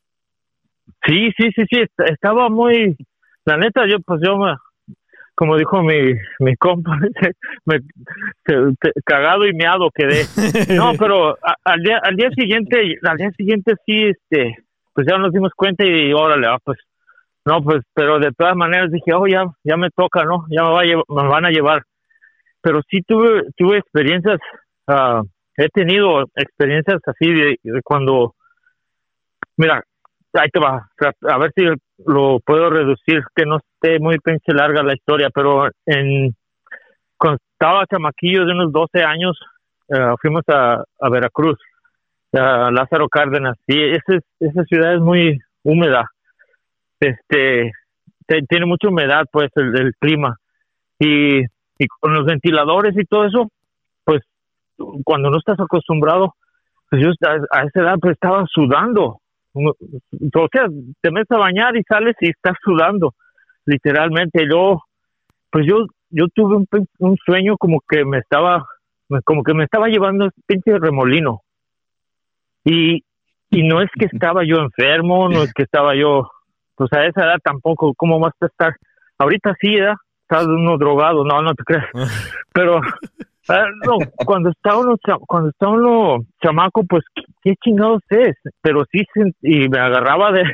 Sí, 1.06 1.30
sí, 1.36 1.48
sí, 1.56 1.62
sí, 1.70 1.80
est- 1.80 2.10
estaba 2.10 2.48
muy, 2.50 2.94
la 3.46 3.56
neta, 3.56 3.88
yo 3.88 3.98
pues 4.00 4.20
yo 4.24 4.36
me, 4.36 4.54
como 5.34 5.56
dijo 5.56 5.82
mi, 5.82 6.12
mi 6.40 6.54
compa, 6.56 6.92
me, 7.64 7.80
cagado 9.04 9.46
y 9.46 9.54
meado 9.54 9.88
quedé. 9.94 10.26
No, 10.76 10.92
pero 10.98 11.30
a- 11.42 11.56
al 11.64 11.80
día, 11.82 11.98
al 12.02 12.16
día 12.16 12.30
siguiente, 12.30 12.96
al 13.02 13.16
día 13.16 13.30
siguiente 13.32 13.74
sí, 13.86 14.04
este, 14.10 14.54
pues 14.92 15.06
ya 15.10 15.16
nos 15.16 15.32
dimos 15.32 15.52
cuenta 15.56 15.86
y 15.86 16.12
órale, 16.12 16.46
ah, 16.46 16.58
pues, 16.62 16.78
no, 17.46 17.62
pues, 17.62 17.80
pero 17.94 18.18
de 18.18 18.30
todas 18.32 18.54
maneras 18.54 18.90
dije, 18.92 19.12
oh, 19.14 19.26
ya, 19.26 19.46
ya 19.64 19.76
me 19.78 19.88
toca, 19.90 20.24
¿no? 20.24 20.44
Ya 20.50 20.62
me, 20.64 20.70
va 20.70 20.80
a 20.82 20.84
llevar- 20.84 21.04
me 21.08 21.28
van 21.28 21.46
a 21.46 21.50
llevar. 21.50 21.82
Pero 22.60 22.82
sí 22.88 23.00
tuve, 23.02 23.44
tuve 23.56 23.78
experiencias, 23.78 24.38
ah, 24.86 25.22
he 25.56 25.68
tenido 25.68 26.22
experiencias 26.34 27.00
así 27.06 27.32
de, 27.32 27.56
cuando, 27.84 28.34
mira, 29.56 29.82
ahí 30.34 30.48
te 30.50 30.60
va, 30.60 30.88
a 31.28 31.38
ver 31.38 31.52
si 31.54 31.64
lo 32.06 32.40
puedo 32.40 32.70
reducir, 32.70 33.22
que 33.34 33.44
no 33.44 33.58
esté 33.58 33.98
muy 33.98 34.18
pinche 34.18 34.52
larga 34.52 34.82
la 34.82 34.94
historia, 34.94 35.28
pero 35.32 35.68
en 35.86 36.34
cuando 37.16 37.38
estaba 37.52 37.86
chamaquillo 37.86 38.44
de 38.44 38.52
unos 38.52 38.72
12 38.72 39.02
años, 39.04 39.38
eh, 39.88 40.14
fuimos 40.20 40.42
a, 40.48 40.82
Veracruz, 41.10 41.58
a 42.32 42.70
Lázaro 42.72 43.08
Cárdenas, 43.08 43.56
y 43.66 43.80
ese, 43.90 44.16
es- 44.16 44.24
esa 44.40 44.64
ciudad 44.64 44.94
es 44.94 45.00
muy 45.00 45.38
húmeda, 45.62 46.08
este, 46.98 47.72
te- 48.26 48.42
tiene 48.48 48.66
mucha 48.66 48.88
humedad, 48.88 49.24
pues, 49.30 49.50
el, 49.56 49.78
el 49.78 49.94
clima, 50.00 50.36
y, 50.98 51.40
y 51.42 51.86
con 52.00 52.14
los 52.14 52.24
ventiladores 52.24 52.96
y 52.96 53.04
todo 53.04 53.26
eso, 53.26 53.48
cuando 55.04 55.30
no 55.30 55.38
estás 55.38 55.58
acostumbrado, 55.60 56.34
pues 56.90 57.02
yo 57.02 57.10
a, 57.26 57.58
a 57.58 57.64
esa 57.64 57.80
edad 57.80 57.96
pues 58.00 58.14
estaba 58.14 58.44
sudando, 58.46 59.22
o 59.54 60.48
sea, 60.50 60.66
te 61.00 61.10
metes 61.10 61.30
a 61.30 61.38
bañar 61.38 61.76
y 61.76 61.82
sales 61.82 62.16
y 62.20 62.30
estás 62.30 62.56
sudando, 62.62 63.14
literalmente. 63.66 64.46
Yo, 64.50 64.82
pues 65.50 65.66
yo, 65.66 65.86
yo 66.10 66.26
tuve 66.34 66.64
un, 66.98 67.16
sueño 67.24 67.56
como 67.58 67.80
que 67.88 68.04
me 68.04 68.18
estaba, 68.18 68.66
como 69.24 69.42
que 69.42 69.54
me 69.54 69.64
estaba 69.64 69.88
llevando 69.88 70.26
ese 70.26 70.40
pinche 70.46 70.78
remolino. 70.78 71.42
Y, 72.64 73.04
y 73.50 73.62
no 73.64 73.82
es 73.82 73.90
que 73.98 74.06
estaba 74.06 74.44
yo 74.44 74.56
enfermo, 74.56 75.28
no 75.28 75.42
es 75.42 75.52
que 75.52 75.64
estaba 75.64 75.94
yo, 75.94 76.30
pues 76.74 76.92
a 76.92 77.04
esa 77.04 77.24
edad 77.24 77.38
tampoco, 77.42 77.92
¿cómo 77.94 78.18
vas 78.18 78.34
a 78.40 78.46
estar? 78.46 78.76
Ahorita 79.18 79.54
sí, 79.60 79.74
¿verdad? 79.74 79.96
Estás 80.22 80.46
uno 80.46 80.78
drogado, 80.78 81.24
no, 81.24 81.42
no 81.42 81.54
te 81.54 81.64
creas. 81.64 81.86
Pero, 82.54 82.80
no, 83.48 83.98
cuando 84.24 84.50
está 84.50 84.76
uno, 84.76 84.96
cuando 85.26 85.50
está 85.50 85.68
uno 85.68 86.18
chamaco, 86.42 86.84
pues, 86.84 87.02
¿qué, 87.14 87.22
qué 87.42 87.54
chingados 87.62 88.02
es? 88.10 88.36
Pero 88.60 88.84
sí, 88.90 89.02
y 89.42 89.68
me 89.68 89.78
agarraba 89.78 90.30
de, 90.32 90.44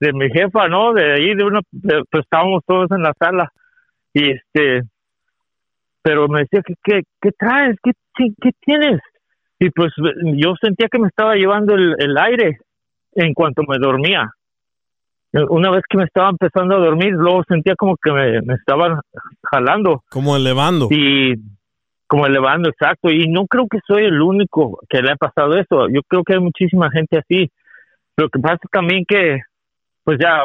de 0.00 0.12
mi 0.12 0.28
jefa, 0.30 0.68
¿no? 0.68 0.92
De 0.92 1.12
ahí, 1.14 1.34
de 1.34 1.44
una, 1.44 1.60
de- 1.70 2.02
pues 2.10 2.24
estábamos 2.24 2.62
todos 2.66 2.90
en 2.90 3.02
la 3.02 3.12
sala. 3.18 3.50
Y 4.12 4.30
este, 4.32 4.82
pero 6.02 6.28
me 6.28 6.40
decía, 6.40 6.62
¿qué, 6.66 6.74
qué, 6.82 7.02
qué 7.20 7.30
traes? 7.38 7.76
¿Qué, 7.82 7.92
chi- 8.16 8.34
¿Qué 8.40 8.50
tienes? 8.60 9.00
Y 9.58 9.70
pues 9.70 9.92
yo 10.34 10.54
sentía 10.60 10.88
que 10.90 10.98
me 10.98 11.08
estaba 11.08 11.34
llevando 11.34 11.74
el, 11.74 11.94
el 11.98 12.16
aire 12.18 12.58
en 13.14 13.32
cuanto 13.34 13.62
me 13.66 13.78
dormía. 13.78 14.30
una 15.32 15.70
vez 15.70 15.82
que 15.88 15.96
me 15.98 16.04
estaba 16.04 16.28
empezando 16.30 16.76
a 16.76 16.80
dormir, 16.80 17.12
luego 17.12 17.42
sentía 17.48 17.74
como 17.76 17.96
que 17.96 18.12
me, 18.12 18.42
me 18.42 18.54
estaban 18.54 19.00
jalando. 19.50 20.02
Como 20.10 20.36
elevando. 20.36 20.88
Y 20.90 21.34
como 22.06 22.26
elevando, 22.26 22.68
exacto. 22.68 23.10
Y 23.10 23.28
no 23.28 23.46
creo 23.46 23.66
que 23.70 23.78
soy 23.86 24.04
el 24.04 24.20
único 24.20 24.78
que 24.88 25.02
le 25.02 25.12
ha 25.12 25.16
pasado 25.16 25.56
eso. 25.58 25.88
Yo 25.88 26.00
creo 26.08 26.22
que 26.24 26.34
hay 26.34 26.40
muchísima 26.40 26.90
gente 26.90 27.18
así. 27.18 27.50
Lo 28.16 28.28
que 28.28 28.38
pasa 28.38 28.58
también 28.70 29.04
que, 29.06 29.40
pues 30.04 30.18
ya 30.20 30.42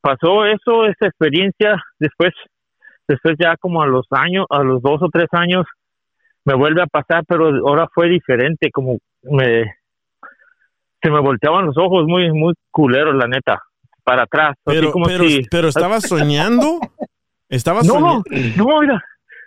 pasó 0.00 0.44
eso, 0.46 0.86
esa 0.86 1.06
experiencia. 1.06 1.82
Después, 1.98 2.32
después 3.08 3.36
ya 3.38 3.56
como 3.56 3.82
a 3.82 3.86
los 3.86 4.06
años, 4.10 4.46
a 4.50 4.62
los 4.62 4.80
dos 4.82 5.02
o 5.02 5.08
tres 5.12 5.28
años, 5.32 5.66
me 6.44 6.54
vuelve 6.54 6.82
a 6.82 6.86
pasar, 6.86 7.24
pero 7.26 7.46
ahora 7.66 7.86
fue 7.92 8.08
diferente. 8.08 8.70
Como 8.70 8.98
me, 9.22 9.64
se 11.02 11.10
me 11.10 11.20
volteaban 11.20 11.66
los 11.66 11.76
ojos 11.78 12.04
muy, 12.06 12.30
muy 12.32 12.54
culeros, 12.70 13.14
la 13.14 13.26
neta, 13.26 13.60
para 14.04 14.22
atrás. 14.22 14.54
así 14.64 14.76
Pero, 14.78 14.92
como 14.92 15.06
pero, 15.06 15.24
si- 15.24 15.42
pero 15.50 15.68
estabas 15.68 16.04
soñando. 16.06 16.78
¿Estabas 17.48 17.86
No, 17.86 17.94
soñando? 17.94 18.24
no, 18.56 18.80
mira. 18.80 19.02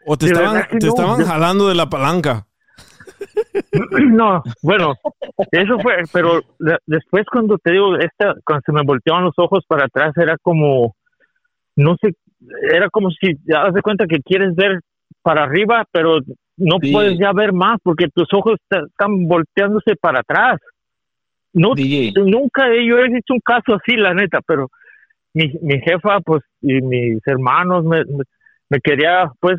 ¿O 0.07 0.17
te 0.17 0.25
de 0.27 0.31
estaban, 0.31 0.67
te 0.69 0.85
no. 0.85 0.87
estaban 0.87 1.19
Yo- 1.19 1.25
jalando 1.25 1.67
de 1.67 1.75
la 1.75 1.87
palanca? 1.89 2.45
No, 4.11 4.41
bueno, 4.61 4.95
eso 5.51 5.79
fue, 5.79 5.95
pero 6.13 6.41
de- 6.59 6.77
después 6.85 7.25
cuando 7.31 7.57
te 7.57 7.71
digo, 7.71 7.97
esta, 7.97 8.33
cuando 8.45 8.61
se 8.65 8.71
me 8.71 8.81
volteaban 8.83 9.23
los 9.25 9.33
ojos 9.37 9.63
para 9.67 9.85
atrás, 9.85 10.13
era 10.17 10.37
como, 10.41 10.95
no 11.75 11.95
sé, 12.01 12.13
era 12.71 12.89
como 12.89 13.09
si, 13.11 13.35
ya 13.45 13.63
haz 13.63 13.73
de 13.73 13.81
cuenta 13.81 14.05
que 14.07 14.19
quieres 14.21 14.55
ver 14.55 14.79
para 15.21 15.43
arriba, 15.43 15.85
pero 15.91 16.19
no 16.57 16.77
Sí. 16.81 16.91
puedes 16.91 17.17
ya 17.19 17.31
ver 17.33 17.53
más 17.53 17.77
porque 17.83 18.07
tus 18.13 18.27
ojos 18.33 18.55
están 18.69 19.27
volteándose 19.27 19.95
para 19.99 20.19
atrás. 20.21 20.59
No, 21.53 21.73
nunca 22.25 22.67
he- 22.69 22.85
yo 22.87 22.97
he 22.99 23.07
hecho 23.07 23.33
un 23.33 23.39
caso 23.43 23.75
así, 23.75 23.95
la 23.97 24.13
neta, 24.13 24.39
pero 24.45 24.69
mi, 25.33 25.51
mi 25.61 25.79
jefa, 25.81 26.19
pues, 26.21 26.43
y 26.61 26.81
mis 26.81 27.19
hermanos 27.25 27.83
me, 27.83 28.03
me, 28.05 28.23
me 28.69 28.79
quería, 28.79 29.31
pues, 29.39 29.57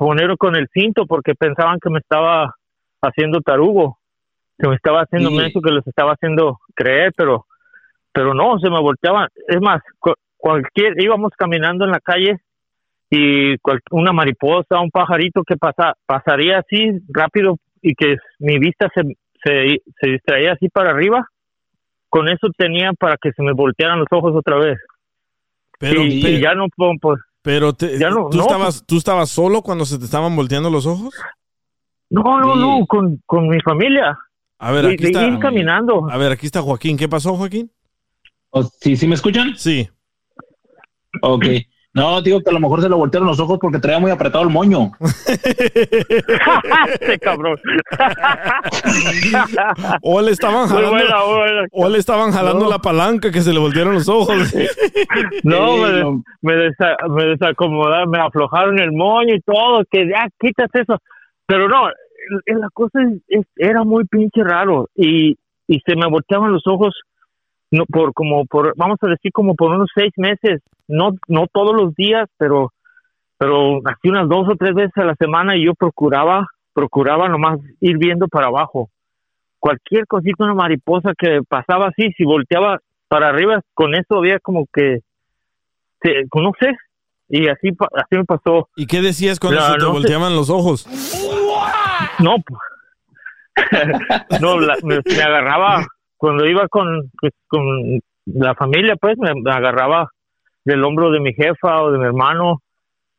poner 0.00 0.34
con 0.38 0.56
el 0.56 0.66
cinto 0.72 1.04
porque 1.04 1.34
pensaban 1.34 1.78
que 1.78 1.90
me 1.90 1.98
estaba 1.98 2.54
haciendo 3.02 3.42
tarugo, 3.42 3.98
que 4.58 4.66
me 4.66 4.74
estaba 4.74 5.02
haciendo 5.02 5.28
menso, 5.42 5.60
que 5.60 5.72
les 5.72 5.86
estaba 5.86 6.12
haciendo 6.12 6.58
creer, 6.74 7.12
pero, 7.14 7.44
pero 8.10 8.32
no, 8.32 8.58
se 8.58 8.70
me 8.70 8.80
volteaban. 8.80 9.28
Es 9.46 9.60
más, 9.60 9.82
cu- 9.98 10.14
cualquier, 10.38 10.94
íbamos 11.02 11.32
caminando 11.36 11.84
en 11.84 11.90
la 11.90 12.00
calle 12.00 12.38
y 13.10 13.58
cual- 13.58 13.80
una 13.90 14.12
mariposa, 14.14 14.80
un 14.80 14.90
pajarito 14.90 15.42
que 15.44 15.58
pasa, 15.58 15.92
pasaría 16.06 16.60
así 16.60 16.92
rápido 17.12 17.58
y 17.82 17.94
que 17.94 18.16
mi 18.38 18.58
vista 18.58 18.88
se, 18.94 19.02
se, 19.44 19.82
se 20.00 20.10
distraía 20.12 20.52
así 20.52 20.70
para 20.70 20.92
arriba, 20.92 21.26
con 22.08 22.26
eso 22.30 22.48
tenía 22.56 22.94
para 22.94 23.18
que 23.18 23.32
se 23.32 23.42
me 23.42 23.52
voltearan 23.52 23.98
los 23.98 24.08
ojos 24.12 24.32
otra 24.34 24.56
vez. 24.56 24.78
Pero, 25.78 26.00
y, 26.04 26.20
y 26.38 26.40
ya 26.40 26.54
no 26.54 26.68
puedo, 26.74 26.92
pues, 27.02 27.20
pero 27.42 27.72
te- 27.72 27.98
ya 27.98 28.10
no- 28.10 28.28
¿tú, 28.30 28.38
no. 28.38 28.42
estabas, 28.42 28.84
¿tú 28.86 28.96
estabas 28.98 29.30
solo 29.30 29.62
cuando 29.62 29.84
se 29.84 29.98
te 29.98 30.04
estaban 30.04 30.34
volteando 30.36 30.70
los 30.70 30.86
ojos? 30.86 31.14
no, 32.10 32.22
no, 32.40 32.56
no, 32.56 32.86
con, 32.86 33.22
con 33.26 33.48
mi 33.48 33.60
familia. 33.60 34.18
A 34.58 34.72
ver, 34.72 34.86
aquí 34.86 35.06
está. 35.06 35.38
caminando. 35.38 36.10
A 36.10 36.16
ver, 36.18 36.32
aquí 36.32 36.46
está 36.46 36.60
Joaquín. 36.60 36.96
¿Qué 36.96 37.08
pasó, 37.08 37.34
Joaquín? 37.36 37.70
Oh, 38.50 38.62
¿Sí, 38.80 38.96
¿Sí 38.96 39.06
me 39.06 39.14
escuchan? 39.14 39.54
Sí. 39.56 39.88
Ok. 41.22 41.44
No, 41.92 42.22
digo 42.22 42.40
que 42.40 42.50
a 42.50 42.52
lo 42.52 42.60
mejor 42.60 42.80
se 42.82 42.88
le 42.88 42.94
voltearon 42.94 43.26
los 43.26 43.40
ojos 43.40 43.58
porque 43.60 43.80
traía 43.80 43.98
muy 43.98 44.10
apretado 44.12 44.44
el 44.44 44.50
moño. 44.50 44.92
Este 46.90 47.18
cabrón. 47.18 47.58
O 50.02 50.20
le 50.20 50.30
estaban 50.30 50.68
jalando, 50.68 50.90
buena, 50.92 51.24
muy 51.24 51.34
buena. 51.38 51.62
o 51.72 51.88
le 51.88 51.98
estaban 51.98 52.32
jalando 52.32 52.64
No. 52.64 52.70
la 52.70 52.78
palanca 52.78 53.30
que 53.30 53.40
se 53.40 53.52
le 53.52 53.58
voltearon 53.58 53.94
los 53.94 54.08
ojos. 54.08 54.36
No, 55.42 55.76
me, 55.78 55.90
des- 55.92 56.04
me, 56.42 56.52
desa- 56.54 57.08
me 57.08 57.24
desacomodaron, 57.26 58.10
me 58.10 58.18
aflojaron 58.20 58.78
el 58.78 58.92
moño 58.92 59.34
y 59.34 59.40
todo, 59.40 59.82
que 59.90 60.06
ya 60.08 60.28
quitas 60.38 60.68
eso. 60.74 60.98
Pero 61.46 61.68
no, 61.68 61.88
el- 61.88 62.60
la 62.60 62.68
cosa 62.72 63.00
es- 63.02 63.20
es- 63.28 63.46
era 63.56 63.82
muy 63.84 64.04
pinche 64.04 64.42
raro 64.44 64.88
y, 64.94 65.36
y 65.66 65.80
se 65.86 65.96
me 65.96 66.06
volteaban 66.08 66.52
los 66.52 66.66
ojos 66.66 66.94
no 67.70 67.84
por 67.86 68.12
como 68.12 68.44
por 68.46 68.74
vamos 68.76 68.98
a 69.02 69.06
decir 69.08 69.30
como 69.32 69.54
por 69.54 69.70
unos 69.72 69.88
seis 69.94 70.12
meses 70.16 70.60
no 70.88 71.12
no 71.28 71.46
todos 71.52 71.74
los 71.74 71.94
días 71.94 72.28
pero 72.38 72.72
pero 73.38 73.80
así 73.86 74.08
unas 74.08 74.28
dos 74.28 74.48
o 74.48 74.56
tres 74.56 74.74
veces 74.74 74.96
a 74.96 75.04
la 75.04 75.14
semana 75.14 75.56
y 75.56 75.64
yo 75.66 75.74
procuraba 75.74 76.46
procuraba 76.72 77.28
nomás 77.28 77.58
ir 77.80 77.96
viendo 77.98 78.26
para 78.28 78.46
abajo 78.48 78.90
cualquier 79.58 80.06
cosita 80.06 80.44
una 80.44 80.54
mariposa 80.54 81.12
que 81.16 81.40
pasaba 81.48 81.88
así 81.88 82.10
si 82.16 82.24
volteaba 82.24 82.78
para 83.08 83.28
arriba 83.28 83.60
con 83.74 83.94
eso 83.94 84.16
había 84.18 84.38
como 84.40 84.66
que 84.72 85.00
se- 86.02 86.24
no 86.34 86.52
sé 86.58 86.72
y 87.28 87.46
así 87.48 87.68
así 87.94 88.16
me 88.16 88.24
pasó 88.24 88.68
¿Y 88.76 88.86
qué 88.86 89.00
decías 89.00 89.38
cuando 89.38 89.60
se 89.60 89.72
te 89.74 89.78
no 89.84 89.92
volteaban 89.92 90.34
los 90.34 90.50
ojos? 90.50 90.86
No, 92.18 92.36
pues. 92.44 92.60
no, 94.40 94.58
la- 94.60 94.76
me, 94.82 95.00
me 95.04 95.22
agarraba 95.22 95.86
cuando 96.20 96.44
iba 96.44 96.68
con, 96.68 97.10
pues, 97.18 97.32
con 97.48 97.98
la 98.26 98.54
familia, 98.54 98.94
pues 99.00 99.16
me, 99.16 99.32
me 99.34 99.50
agarraba 99.50 100.10
del 100.66 100.84
hombro 100.84 101.10
de 101.10 101.18
mi 101.18 101.32
jefa 101.32 101.82
o 101.82 101.90
de 101.90 101.98
mi 101.98 102.04
hermano 102.04 102.60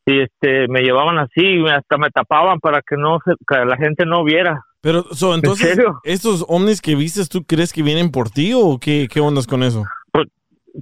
y 0.06 0.22
este 0.22 0.68
me 0.68 0.82
llevaban 0.82 1.18
así 1.18 1.42
y 1.42 1.68
hasta 1.68 1.98
me 1.98 2.12
tapaban 2.12 2.60
para 2.60 2.84
que 2.84 2.98
no 2.98 3.18
se, 3.26 3.32
que 3.48 3.66
la 3.66 3.76
gente 3.78 4.06
no 4.06 4.24
viera. 4.24 4.64
Pero, 4.82 5.02
so, 5.14 5.34
entonces, 5.34 5.70
serio? 5.70 6.00
¿estos 6.04 6.46
ovnis 6.48 6.80
que 6.80 6.96
vistes 6.96 7.28
tú 7.28 7.44
crees 7.44 7.74
que 7.74 7.82
vienen 7.82 8.12
por 8.12 8.30
ti 8.30 8.54
o 8.56 8.78
qué, 8.80 9.08
qué 9.12 9.20
ondas 9.20 9.48
con 9.48 9.64
eso? 9.64 9.84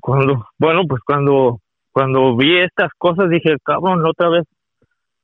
Cuando, 0.01 0.45
bueno, 0.57 0.82
pues 0.88 1.01
cuando 1.05 1.61
cuando 1.93 2.36
vi 2.36 2.59
estas 2.59 2.91
cosas 2.97 3.30
dije, 3.30 3.55
cabrón, 3.63 4.05
otra 4.05 4.28
vez. 4.28 4.43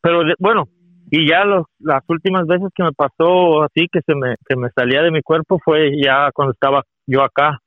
Pero 0.02 0.24
de- 0.24 0.36
bueno, 0.39 0.70
y 1.18 1.30
ya 1.30 1.45
los, 1.45 1.66
las 1.80 2.03
últimas 2.09 2.45
veces 2.45 2.68
que 2.76 2.84
me 2.84 2.91
pasó 2.91 3.63
así 3.63 3.88
que 3.91 4.01
se 4.05 4.16
me 4.16 4.36
que 4.47 4.55
me 4.57 4.70
salía 4.76 5.01
de 5.01 5.11
mi 5.11 5.22
cuerpo 5.22 5.59
fue 5.63 5.91
ya 6.03 6.30
cuando 6.34 6.51
estaba 6.53 6.84
yo 7.07 7.24
acá. 7.24 7.59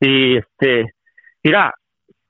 Y 0.00 0.36
este 0.38 0.92
mira 1.44 1.72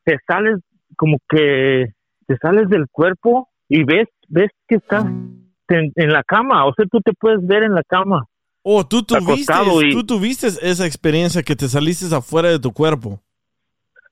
te 0.05 0.19
sales 0.27 0.59
como 0.97 1.17
que 1.29 1.87
te 2.27 2.37
sales 2.37 2.69
del 2.69 2.87
cuerpo 2.91 3.49
y 3.69 3.85
ves 3.85 4.09
ves 4.29 4.51
que 4.69 4.75
estás 4.77 5.05
en, 5.07 5.91
en 5.95 6.13
la 6.13 6.23
cama. 6.23 6.67
O 6.67 6.75
sea 6.75 6.85
tú 6.91 7.01
te 7.01 7.13
puedes 7.15 7.47
ver 7.47 7.63
en 7.63 7.75
la 7.75 7.83
cama. 7.85 8.27
Oh, 8.63 8.87
tú 8.87 9.03
tuviste, 9.03 9.53
y- 9.85 9.93
tú 9.93 10.05
tuviste 10.05 10.47
esa 10.49 10.87
experiencia 10.87 11.43
que 11.43 11.57
te 11.57 11.67
saliste 11.67 12.15
afuera 12.15 12.49
de 12.51 12.61
tu 12.61 12.73
cuerpo. 12.73 13.21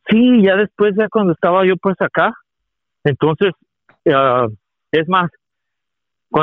Sí, 0.08 0.42
ya 0.42 0.56
después, 0.56 0.94
ya 0.98 1.08
cuando 1.08 1.34
estaba 1.34 1.64
yo 1.64 1.76
pues 1.76 1.94
acá, 2.00 2.32
entonces, 3.04 3.52
ah, 4.12 4.46
es 4.90 5.08
más, 5.08 5.30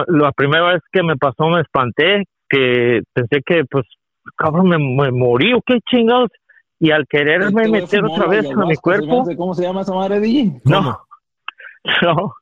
la 0.08 0.32
primera 0.32 0.74
vez 0.74 0.82
que 0.92 1.04
me 1.04 1.16
pasó 1.16 1.48
me 1.48 1.62
espanté, 1.62 2.24
que 2.50 3.02
pensé 3.14 3.42
que 3.46 3.64
pues, 3.70 3.86
cabrón, 4.36 4.70
me, 4.70 4.78
me 4.78 5.12
morí 5.12 5.54
o 5.54 5.62
qué 5.66 5.80
chingados, 5.90 6.30
y 6.80 6.92
al 6.92 7.06
quererme 7.08 7.68
meter 7.68 8.04
otra 8.06 8.28
vez 8.28 8.46
a 8.52 8.66
mi 8.66 8.76
cuerpo. 8.76 9.24
¿Cómo 9.36 9.54
se 9.54 9.64
llama 9.64 9.82
esa 9.82 9.94
madre, 9.94 10.20
DJ? 10.20 10.62
no, 10.66 11.00
no, 12.04 12.34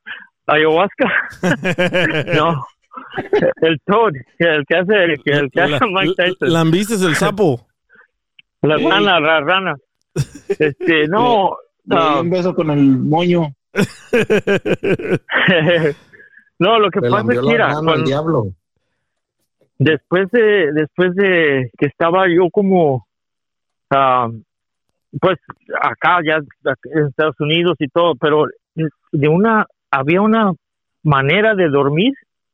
ayahuasca, 0.46 1.12
no, 2.36 2.64
el 3.62 3.80
Toad, 3.86 4.12
el 4.38 4.64
que 4.66 4.76
hace, 4.76 5.04
el 5.04 5.22
que, 5.22 5.30
el 5.32 5.50
que 5.50 5.60
hace 5.60 5.72
La- 5.72 5.80
Mike 6.02 6.14
Tyson. 6.16 6.52
¿Lambiste 6.52 6.94
el 6.94 7.14
sapo? 7.14 7.66
Las 8.62 8.80
Sí. 8.80 8.88
ranas, 8.88 9.22
las 9.22 9.44
ranas. 9.44 9.80
Este, 10.48 11.06
no, 11.08 11.56
un 11.86 12.30
beso 12.30 12.54
con 12.54 12.70
el 12.70 12.82
moño. 12.98 13.52
no, 16.58 16.78
lo 16.78 16.90
que 16.90 17.00
Le 17.00 17.10
pasa 17.10 17.32
es 17.32 17.40
que, 17.40 17.56
al 17.62 18.04
diablo. 18.04 18.46
después 19.78 20.30
de 20.30 20.72
después 20.72 21.14
de 21.14 21.70
que 21.78 21.86
estaba 21.86 22.26
yo 22.28 22.48
como 22.50 23.06
ah, 23.90 24.28
pues 25.20 25.38
acá 25.82 26.18
ya 26.26 26.36
en 26.94 27.06
Estados 27.06 27.36
Unidos 27.40 27.74
y 27.78 27.88
todo 27.88 28.14
pero 28.16 28.46
de 29.12 29.28
una 29.28 29.66
había 29.90 30.20
una 30.22 30.52
manera 31.02 31.54
de 31.54 31.68
dormir 31.68 32.12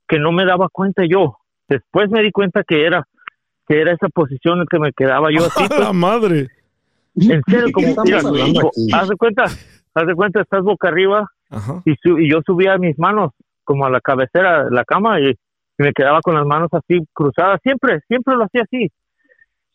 que 0.08 0.18
no 0.18 0.32
me 0.32 0.44
daba 0.44 0.68
cuenta 0.70 1.02
yo 1.08 1.36
después 1.68 2.10
me 2.10 2.22
di 2.22 2.30
cuenta 2.32 2.62
que 2.64 2.84
era 2.86 3.06
que 3.68 3.80
era 3.80 3.92
esa 3.92 4.08
posición 4.08 4.60
en 4.60 4.66
que 4.66 4.78
me 4.78 4.92
quedaba 4.92 5.28
yo 5.32 5.44
así 5.46 5.64
pues, 5.68 5.80
¡La 5.80 5.92
madre! 5.92 6.48
en 7.14 7.42
serio 7.48 7.68
como 7.72 7.88
mira, 8.04 8.18
haz 8.98 9.08
de 9.08 9.16
cuenta 9.16 9.44
haz 9.44 10.06
de 10.06 10.14
cuenta 10.14 10.40
estás 10.40 10.62
boca 10.62 10.88
arriba 10.88 11.28
Ajá. 11.50 11.82
y, 11.84 11.94
su- 12.02 12.18
y 12.18 12.30
yo 12.30 12.40
subía 12.44 12.78
mis 12.78 12.98
manos 12.98 13.32
como 13.72 13.86
a 13.86 13.90
la 13.90 14.00
cabecera 14.00 14.64
de 14.64 14.70
la 14.70 14.84
cama 14.84 15.18
y, 15.18 15.30
y 15.30 15.34
me 15.78 15.92
quedaba 15.92 16.20
con 16.20 16.34
las 16.34 16.44
manos 16.44 16.68
así 16.72 17.00
cruzadas, 17.14 17.58
siempre, 17.62 18.00
siempre 18.06 18.34
lo 18.36 18.44
hacía 18.44 18.62
así. 18.62 18.90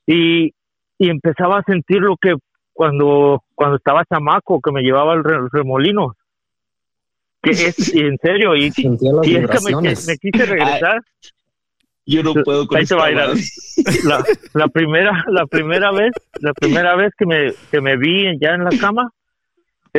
Y, 0.06 0.54
y 1.00 1.10
empezaba 1.10 1.58
a 1.60 1.64
sentir 1.64 2.00
lo 2.02 2.16
que 2.16 2.36
cuando, 2.74 3.42
cuando 3.56 3.78
estaba 3.78 4.06
chamaco, 4.06 4.62
que 4.62 4.72
me 4.72 4.82
llevaba 4.84 5.16
el 5.16 5.24
re- 5.24 5.48
remolino. 5.52 6.14
Que 7.42 7.50
es, 7.52 7.94
y 7.96 8.00
en 8.02 8.18
serio, 8.22 8.56
y, 8.56 8.66
y 8.66 9.36
es 9.36 9.50
que 9.50 9.60
me, 9.66 9.82
me 9.82 10.18
quise 10.18 10.46
regresar. 10.46 11.02
Yo 12.06 12.24
no 12.24 12.34
puedo 12.36 12.68
con 12.68 12.80
esta 12.80 12.96
va 12.96 13.06
a 13.08 13.12
ir 13.12 13.20
a- 13.20 13.28
madre. 13.28 13.42
la, 14.06 14.24
la 14.54 14.68
primera 14.70 15.26
la 15.28 15.46
primera 15.46 15.92
vez 15.92 16.12
la 16.40 16.54
primera 16.54 16.96
vez 16.96 17.12
que 17.18 17.26
me 17.26 17.54
que 17.70 17.82
me 17.82 17.98
vi 17.98 18.38
ya 18.40 18.52
en 18.54 18.64
la 18.64 18.70
cama 18.80 19.10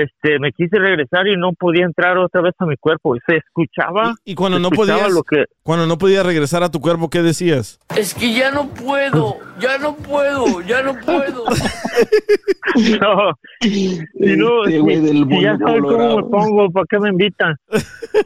este, 0.03 0.39
me 0.39 0.53
quise 0.53 0.79
regresar 0.79 1.27
y 1.27 1.37
no 1.37 1.53
podía 1.53 1.85
entrar 1.85 2.17
otra 2.19 2.41
vez 2.41 2.55
a 2.59 2.67
mi 2.67 2.77
cuerpo. 2.77 3.17
Y 3.17 3.21
se 3.27 3.37
escuchaba. 3.37 4.15
Y 4.25 4.35
cuando 4.35 4.59
no 4.59 4.69
escuchaba 4.69 4.99
podías, 5.01 5.15
Lo 5.15 5.23
que, 5.23 5.45
cuando 5.63 5.87
no 5.87 5.99
podías 5.99 6.25
regresar 6.27 6.63
a 6.63 6.71
tu 6.71 6.81
cuerpo, 6.81 7.09
¿qué 7.11 7.23
decías? 7.23 7.79
Es 7.97 8.15
que 8.15 8.33
ya 8.33 8.51
no 8.51 8.69
puedo, 8.69 9.37
ya 9.61 9.79
no 9.79 9.95
puedo, 9.97 10.61
ya 10.63 10.83
no 10.83 10.95
puedo. 11.05 11.45
no, 13.01 13.33
si 13.61 14.01
no, 14.37 14.65
Este 14.65 14.81
si- 14.81 15.01
del 15.01 15.27
si 15.29 15.43
ya 15.43 15.57
saben 15.59 15.83
cómo 15.83 16.17
me 16.17 16.23
pongo, 16.25 16.71
¿para 16.71 16.87
qué 16.89 16.99
me 16.99 17.09
invitan? 17.11 17.57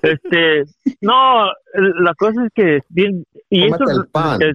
este, 0.03 0.65
no, 1.01 1.47
la 1.75 2.15
cosa 2.15 2.45
es 2.45 2.51
que 2.55 2.81
bien, 2.89 3.25
y 3.51 3.69
Cómete 3.69 3.85
eso 3.93 4.01
el 4.03 4.07
pan. 4.09 4.39
Te, 4.39 4.53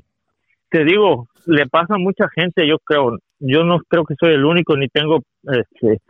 te 0.69 0.83
digo, 0.83 1.27
le 1.45 1.65
pasa 1.67 1.95
a 1.95 1.97
mucha 1.97 2.27
gente, 2.35 2.67
yo 2.67 2.77
creo, 2.79 3.17
yo 3.39 3.63
no 3.63 3.79
creo 3.87 4.03
que 4.05 4.15
soy 4.19 4.33
el 4.33 4.45
único, 4.45 4.75
ni 4.75 4.87
tengo, 4.89 5.21
este, 5.43 6.01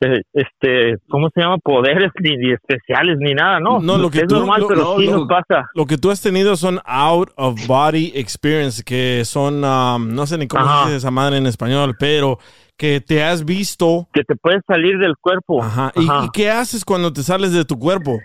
este, 0.00 0.96
¿cómo 1.08 1.28
se 1.34 1.40
llama? 1.40 1.58
Poderes 1.58 2.10
ni, 2.20 2.36
ni 2.36 2.52
especiales 2.52 3.16
ni 3.18 3.32
nada, 3.34 3.58
no, 3.60 3.80
No, 3.80 3.96
lo 3.98 4.10
que 4.10 4.18
es 4.20 4.26
tú- 4.26 4.36
normal, 4.36 4.60
lo- 4.62 4.68
pero 4.68 4.80
no, 4.82 4.96
sí 4.98 5.06
lo- 5.06 5.12
nos 5.18 5.28
pasa. 5.28 5.68
Lo 5.74 5.86
que 5.86 5.96
tú 5.98 6.10
has 6.10 6.20
tenido 6.20 6.56
son 6.56 6.80
out 6.84 7.30
of 7.36 7.66
body 7.66 8.12
experience, 8.14 8.82
que 8.82 9.24
son, 9.24 9.64
um, 9.64 10.14
no 10.14 10.26
sé 10.26 10.36
ni 10.38 10.46
cómo 10.48 10.64
se 10.64 10.84
dice 10.86 10.96
esa 10.96 11.10
madre 11.10 11.38
en 11.38 11.46
español, 11.46 11.96
pero 11.98 12.38
que 12.76 13.00
te 13.00 13.22
has 13.22 13.44
visto. 13.44 14.08
Que 14.12 14.24
te 14.24 14.34
puedes 14.36 14.60
salir 14.66 14.98
del 14.98 15.14
cuerpo. 15.20 15.62
Ajá. 15.62 15.92
¿Y, 15.94 16.08
Ajá. 16.08 16.24
y 16.26 16.28
qué 16.32 16.50
haces 16.50 16.84
cuando 16.84 17.12
te 17.12 17.22
sales 17.22 17.52
de 17.52 17.64
tu 17.64 17.78
cuerpo? 17.78 18.18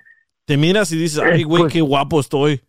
Te 0.46 0.58
miras 0.58 0.92
y 0.92 0.98
dices, 0.98 1.20
ay, 1.24 1.42
Eh, 1.42 1.44
güey, 1.44 1.64
pues- 1.64 1.74
qué 1.74 1.82
guapo 1.82 2.20
estoy. 2.20 2.62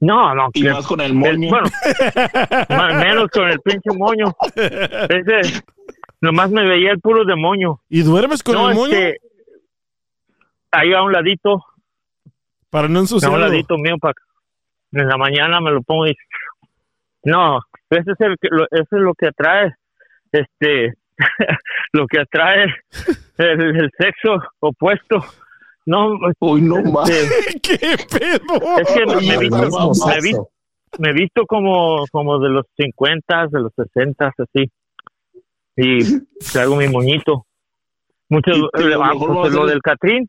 No, 0.00 0.34
no. 0.34 0.48
Y 0.52 0.62
que- 0.62 0.70
más 0.70 0.86
con 0.86 1.00
el 1.00 1.14
moño. 1.14 1.48
bueno, 1.48 1.66
más- 2.68 2.94
menos 2.94 3.28
con 3.32 3.48
el 3.48 3.58
pinche 3.60 3.90
moño. 3.96 4.26
Ese, 4.54 5.62
nomás 6.22 6.50
me 6.50 6.66
veía 6.66 6.92
el 6.92 7.00
puro 7.00 7.24
demonio. 7.26 7.80
¿Y 7.90 8.02
duermes 8.02 8.42
con 8.42 8.54
No, 8.54 8.70
el 8.70 8.74
moño? 8.76 8.94
este, 8.94 9.18
ahí 10.70 10.92
a 10.94 11.02
un 11.02 11.12
ladito, 11.12 11.62
Para 12.70 12.88
no 12.88 12.94
a 12.94 13.00
un 13.00 13.04
ensuciarlo. 13.04 13.38
ladito 13.38 13.76
mío, 13.76 13.96
para 14.00 14.14
en 14.92 15.08
la 15.08 15.16
mañana 15.16 15.60
me 15.60 15.70
lo 15.70 15.82
pongo 15.82 16.06
y 16.06 16.14
no, 17.24 17.60
ese 17.90 18.12
es 18.12 18.20
el 18.20 18.36
que, 18.40 18.48
lo, 18.50 18.64
eso 18.70 18.96
es 18.96 19.00
lo 19.02 19.14
que 19.14 19.28
atrae, 19.28 19.74
este, 20.32 20.94
lo 21.92 22.06
que 22.06 22.20
atrae 22.20 22.64
el, 23.38 23.60
el 23.76 23.90
sexo 23.98 24.42
opuesto. 24.60 25.22
No, 25.86 26.12
Uy, 26.40 26.62
no 26.62 26.80
más. 26.92 27.08
este, 27.10 27.60
¿Qué 27.62 27.78
pedo? 27.78 28.78
es 28.78 28.88
que 28.92 29.06
me, 29.06 29.38
visto, 29.38 29.56
me 30.06 30.20
visto- 30.20 30.48
me 30.98 31.12
visto 31.14 31.46
como, 31.46 32.04
como 32.12 32.38
de 32.38 32.50
los 32.50 32.66
50, 32.76 33.46
de 33.50 33.60
los 33.60 33.72
60, 33.74 34.32
así. 34.38 34.70
Y 35.76 36.20
traigo 36.52 36.76
mi 36.76 36.88
moñito. 36.88 37.46
Muchos, 38.28 38.56
que 38.74 38.84
lo 38.84 39.02
ah, 39.04 39.12
pues, 39.18 39.52
lo 39.52 39.66
del 39.66 39.80
Catrín, 39.82 40.28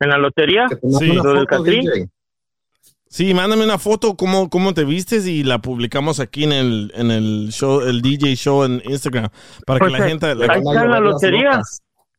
en 0.00 0.08
la 0.10 0.18
lotería. 0.18 0.66
Sí. 0.98 1.06
Lo 1.12 1.34
del 1.34 1.46
Catrín. 1.46 1.82
DJ. 1.82 2.08
Sí, 3.08 3.32
mándame 3.32 3.62
una 3.64 3.78
foto 3.78 4.16
cómo, 4.16 4.50
cómo 4.50 4.74
te 4.74 4.84
vistes 4.84 5.26
y 5.28 5.44
la 5.44 5.58
publicamos 5.60 6.18
aquí 6.18 6.44
en 6.44 6.52
el, 6.52 6.92
en 6.96 7.10
el 7.12 7.48
show, 7.52 7.80
el 7.80 8.02
DJ 8.02 8.34
show 8.34 8.64
en 8.64 8.82
Instagram, 8.84 9.28
para 9.66 9.78
que 9.78 9.86
Pues, 9.90 10.00
la 10.00 10.08
gente, 10.08 10.26
ahí 10.26 10.34
la- 10.36 10.46
está 10.46 10.82
en 10.84 10.90
la 10.90 11.00
lotería. 11.00 11.60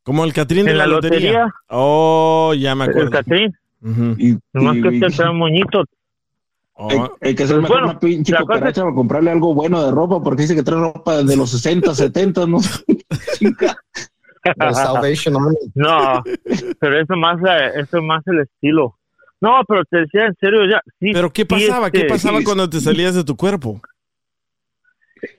como 0.03 0.23
el 0.23 0.31
Catrín 0.31 0.65
de 0.65 0.71
En 0.71 0.77
la, 0.77 0.87
la 0.87 0.93
lotería. 0.95 1.19
lotería. 1.19 1.53
Oh, 1.69 2.53
ya 2.57 2.75
me 2.75 2.85
El 2.85 2.89
acuerdo. 2.91 3.11
Catrín. 3.11 3.53
Ujú. 3.81 4.15
Y, 4.17 4.37
Nomás 4.53 4.77
y- 4.77 4.81
que 4.81 4.87
este 4.89 5.07
trae 5.17 5.29
un 5.31 5.37
moñito. 5.39 5.83
Oh, 6.77 6.89
hay, 6.91 6.99
hay 7.29 7.35
que 7.35 7.43
hacer 7.43 7.55
mejor 7.61 7.77
bueno, 7.77 7.91
una 7.91 7.99
pinche 7.99 8.33
la 8.33 8.39
cosa 8.43 8.59
para 8.59 8.93
comprarle 8.93 9.31
algo 9.31 9.53
bueno 9.53 9.81
de 9.83 9.91
ropa, 9.91 10.21
porque 10.21 10.41
dice 10.41 10.55
que 10.55 10.63
trae 10.63 10.79
ropa 10.79 11.23
de 11.23 11.37
los 11.37 11.49
60, 11.51 11.95
70, 11.95 12.45
¿no? 12.47 12.59
Salvation 14.73 15.35
Army. 15.35 15.55
No, 15.73 16.23
pero 16.79 16.99
eso 16.99 17.15
más, 17.15 17.37
eh, 17.47 17.71
eso 17.81 18.01
más 18.01 18.21
el 18.27 18.41
estilo. 18.41 18.97
No, 19.41 19.61
pero 19.67 19.83
te 19.85 19.99
decía 19.99 20.25
en 20.25 20.35
serio 20.39 20.65
ya. 20.69 20.81
Sí, 20.99 21.11
Pero 21.13 21.29
¿qué 21.31 21.43
sí, 21.43 21.47
pasaba? 21.47 21.91
¿Qué 21.91 21.99
este, 21.99 22.09
pasaba 22.09 22.39
cuando 22.43 22.69
te 22.69 22.79
salías 22.79 23.15
de 23.15 23.23
tu 23.23 23.35
cuerpo? 23.35 23.81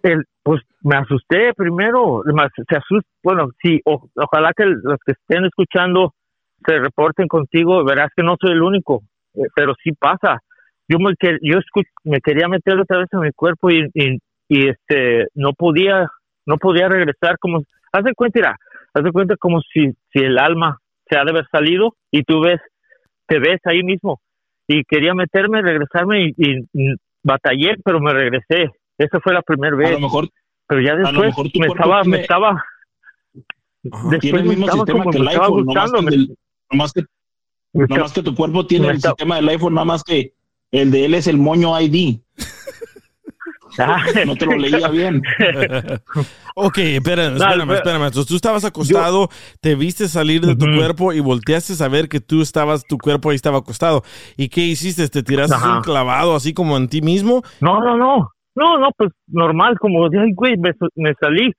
el- 0.02 0.24
pues 0.42 0.62
me 0.82 0.96
asusté 0.96 1.52
primero, 1.54 2.22
me- 2.24 2.48
se 2.68 2.76
asust, 2.76 3.06
bueno, 3.22 3.50
sí, 3.62 3.80
o- 3.84 4.08
ojalá 4.16 4.52
que 4.56 4.64
el- 4.64 4.80
los 4.82 4.98
que 5.04 5.12
estén 5.12 5.44
escuchando 5.44 6.14
se 6.66 6.78
reporten 6.78 7.28
contigo, 7.28 7.84
verás 7.84 8.10
que 8.16 8.22
no 8.22 8.36
soy 8.40 8.52
el 8.52 8.62
único, 8.62 9.02
eh, 9.34 9.42
pero 9.54 9.74
sí 9.82 9.92
pasa. 9.92 10.40
Yo 10.88 10.98
me, 10.98 11.14
yo 11.42 11.58
me 12.04 12.20
quería 12.20 12.48
meter 12.48 12.78
otra 12.78 12.98
vez 12.98 13.08
en 13.12 13.20
mi 13.20 13.32
cuerpo 13.32 13.70
y, 13.70 13.88
y, 13.94 14.18
y, 14.48 14.68
este 14.68 15.26
no 15.34 15.52
podía, 15.52 16.08
no 16.46 16.56
podía 16.58 16.88
regresar 16.88 17.38
como, 17.38 17.62
haz 17.92 18.04
de 18.04 18.14
cuenta, 18.14 18.38
mira, 18.38 18.56
haz 18.94 19.02
de 19.02 19.12
cuenta 19.12 19.36
como 19.36 19.60
si, 19.62 19.90
si 20.12 20.18
el 20.20 20.38
alma 20.38 20.78
se 21.08 21.18
ha 21.18 21.24
de 21.24 21.30
haber 21.30 21.46
salido 21.50 21.94
y 22.10 22.22
tú 22.22 22.40
ves, 22.40 22.60
te 23.26 23.38
ves 23.40 23.60
ahí 23.64 23.82
mismo 23.82 24.20
y 24.68 24.84
quería 24.84 25.14
meterme, 25.14 25.62
regresarme 25.62 26.32
y, 26.36 26.68
y- 26.72 26.94
batallé, 27.22 27.74
pero 27.84 27.98
me 27.98 28.12
regresé. 28.12 28.70
Esa 28.98 29.18
fue 29.18 29.34
la 29.34 29.42
primera 29.42 29.74
A 29.74 29.78
vez 29.78 29.90
lo 29.92 29.98
mejor 30.00 30.28
pero 30.68 30.80
ya 30.80 30.94
después 30.96 31.34
me 31.58 31.66
estaba, 31.66 31.98
me 31.98 32.02
tiene- 32.04 32.20
estaba, 32.22 32.64
después 33.82 34.20
tiene 34.20 34.38
el 34.40 34.44
me 34.44 34.50
mismo 34.54 34.72
sistema 34.72 35.04
que 35.04 35.18
me 35.18 35.24
el 35.24 35.28
estaba 35.28 35.46
iPhone, 35.46 35.66
nomás 35.66 35.92
que, 35.92 36.02
me- 36.02 36.14
el 36.14 36.36
nomás 36.70 36.92
que, 36.92 37.00
me 37.72 37.82
estaba- 37.82 37.98
nomás 37.98 38.12
que 38.12 38.22
tu 38.22 38.34
cuerpo 38.36 38.66
tiene 38.66 38.84
me 38.86 38.90
el 38.92 38.96
está- 38.96 39.08
sistema 39.10 39.36
del 39.36 39.48
iPhone, 39.48 39.74
nada 39.74 39.84
más 39.84 40.04
que 40.04 40.32
el 40.78 40.90
de 40.90 41.04
él 41.06 41.14
es 41.14 41.26
el 41.26 41.38
moño 41.38 41.78
ID. 41.80 42.18
Ah, 43.78 44.02
No 44.24 44.34
te 44.36 44.46
lo 44.46 44.56
leía 44.56 44.88
bien. 44.88 45.20
Ok, 46.58 46.78
espérame, 46.78 47.34
espérame, 47.36 47.66
pero- 47.66 47.74
espérame. 47.74 48.04
Entonces, 48.06 48.26
tú 48.26 48.36
estabas 48.36 48.64
acostado, 48.64 49.28
te 49.60 49.74
viste 49.74 50.08
salir 50.08 50.40
de 50.40 50.56
tu 50.56 50.64
cuerpo 50.64 51.12
y 51.12 51.20
volteaste 51.20 51.74
a 51.84 51.88
ver 51.88 52.08
que 52.08 52.20
tú 52.20 52.40
estabas, 52.40 52.84
tu 52.84 52.96
cuerpo 52.96 53.28
ahí 53.28 53.36
estaba 53.36 53.58
acostado. 53.58 54.02
¿Y 54.38 54.48
qué 54.48 54.62
hiciste? 54.62 55.06
¿Te 55.08 55.22
tiraste 55.22 55.54
Ajá. 55.56 55.76
un 55.76 55.82
clavado 55.82 56.34
así 56.34 56.54
como 56.54 56.78
en 56.78 56.88
ti 56.88 57.02
mismo? 57.02 57.42
No, 57.60 57.80
no, 57.80 57.98
no, 57.98 58.30
no, 58.54 58.78
no, 58.78 58.88
pues 58.96 59.10
normal, 59.26 59.78
como 59.78 60.08
güey, 60.08 60.56
me, 60.56 60.70
me 60.94 61.12
salí, 61.20 61.52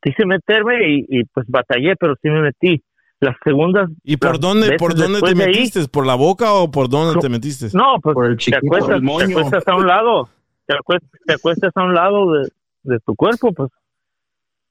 quise 0.00 0.24
meterme 0.24 0.88
y, 0.88 1.06
y, 1.08 1.24
pues 1.32 1.46
batallé, 1.48 1.96
pero 1.98 2.14
sí 2.22 2.30
me 2.30 2.42
metí. 2.42 2.80
Las 3.24 3.36
segundas. 3.44 3.90
¿Y 4.02 4.16
por 4.16 4.38
dónde, 4.38 4.76
por 4.76 4.94
dónde 4.94 5.20
te 5.20 5.28
ahí- 5.28 5.34
metiste? 5.34 5.86
¿Por 5.88 6.06
la 6.06 6.14
boca 6.14 6.52
o 6.52 6.70
por 6.70 6.88
dónde 6.88 7.14
No. 7.14 7.20
te 7.20 7.28
metiste? 7.28 7.68
No, 7.72 7.96
pues 8.02 8.14
Por 8.14 8.26
el 8.26 8.36
te 8.36 8.44
chiquito. 8.44 8.58
acuestas, 8.66 9.00
Por 9.00 9.22
el 9.22 9.28
te 9.28 9.32
acuestas 9.34 9.68
a 9.68 9.76
un 9.76 9.86
lado, 9.86 10.28
te 10.66 10.74
acuestas, 10.76 11.10
te 11.26 11.32
acuestas 11.34 11.72
a 11.74 11.82
un 11.84 11.94
lado 11.94 12.32
de, 12.32 12.48
de 12.82 12.98
tu 13.00 13.14
cuerpo, 13.14 13.52
pues. 13.52 13.70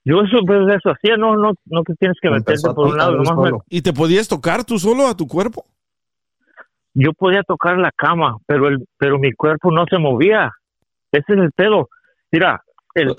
Yo 0.05 0.19
eso, 0.21 0.37
pues 0.45 0.59
eso 0.75 0.89
hacía, 0.91 1.15
no, 1.15 1.35
no, 1.37 1.53
no 1.65 1.83
que 1.83 1.93
tienes 1.95 2.17
que 2.21 2.29
meterte 2.29 2.69
por 2.75 2.87
un 2.89 2.97
lado, 2.97 3.13
nomás 3.15 3.51
me-. 3.51 3.57
¿Y 3.69 3.81
te 3.81 3.93
podías 3.93 4.27
tocar 4.27 4.65
tú 4.65 4.77
solo 4.77 5.07
a 5.07 5.15
tu 5.17 5.27
cuerpo? 5.27 5.65
yo 6.95 7.11
podía 7.13 7.41
tocar 7.41 7.77
la 7.79 7.91
cama, 7.91 8.37
pero 8.45 8.67
el, 8.67 8.85
pero 8.99 9.17
mi 9.17 9.31
cuerpo 9.31 9.71
no 9.71 9.85
se 9.89 9.97
movía. 9.97 10.51
Ese 11.11 11.33
es 11.33 11.39
el 11.39 11.51
pedo. 11.51 11.89
Mira, 12.31 12.61
el, 12.93 13.15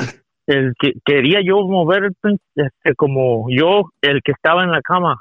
el 0.47 0.75
que 0.79 0.93
quería 1.05 1.41
yo 1.45 1.57
mover, 1.67 2.13
este, 2.55 2.95
como 2.95 3.47
yo, 3.51 3.91
el 4.01 4.21
que 4.23 4.31
estaba 4.31 4.63
en 4.63 4.71
la 4.71 4.81
cama, 4.81 5.17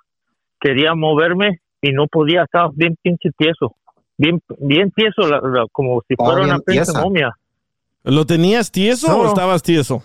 quería 0.64 0.95
moverme 0.95 1.60
y 1.81 1.91
no 1.91 2.07
podía, 2.07 2.44
estaba 2.44 2.72
bien 2.73 2.95
pinche 3.02 3.30
tieso, 3.38 3.76
bien, 4.18 4.40
bien 4.60 4.90
tieso, 4.91 5.27
la- 5.30 5.41
la- 5.44 5.65
como 5.72 6.02
si 6.07 6.15
fuera 6.15 6.41
una 6.44 6.57
bien 6.65 6.84
pinche 6.85 6.94
momia. 6.99 7.35
¿Lo 8.03 8.26
tenías 8.26 8.72
tieso 8.72 9.07
No. 9.10 9.18
o 9.18 9.27
estabas 9.27 9.61
tieso? 9.61 10.02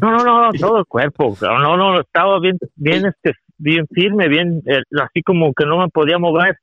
No, 0.00 0.10
no, 0.18 0.42
no, 0.46 0.52
todo 0.58 0.78
el 0.78 0.86
cuerpo. 0.86 1.36
No, 1.40 1.76
no, 1.76 2.00
estaba 2.00 2.38
bien, 2.40 2.58
bien, 2.76 3.06
este, 3.06 3.32
bien 3.58 3.86
firme, 3.92 4.28
bien, 4.28 4.62
eh, 4.66 4.82
así 5.02 5.22
como 5.22 5.52
que 5.54 5.64
no 5.64 5.78
me 5.78 5.88
podía 5.88 6.18
mover. 6.18 6.58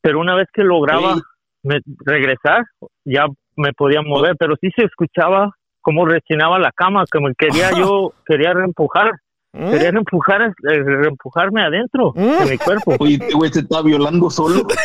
Pero 0.00 0.18
una 0.20 0.34
vez 0.34 0.48
que 0.52 0.62
lograba 0.62 1.16
me- 1.62 1.80
regresar, 2.04 2.64
ya 3.04 3.26
me 3.56 3.72
podía 3.72 4.00
mover. 4.02 4.36
Pero 4.38 4.54
sí 4.60 4.70
se 4.74 4.84
escuchaba 4.84 5.50
cómo 5.80 6.06
rechinaba 6.06 6.58
la 6.58 6.72
cama, 6.72 7.04
que 7.10 7.20
me 7.20 7.34
quería 7.34 7.70
yo, 7.90 8.12
quería 8.26 8.54
reempujar, 8.54 9.10
¿Eh? 9.54 9.70
quería 9.70 9.90
reempujar, 9.90 10.40
eh, 10.42 10.82
reempujarme 10.82 11.62
adentro 11.62 12.12
de 12.16 12.50
mi 12.50 12.56
cuerpo. 12.58 12.96
Oye, 13.00 13.14
este 13.20 13.34
güey 13.34 13.52
se 13.52 13.60
está 13.60 13.82
violando 13.82 14.30
solo. 14.30 14.66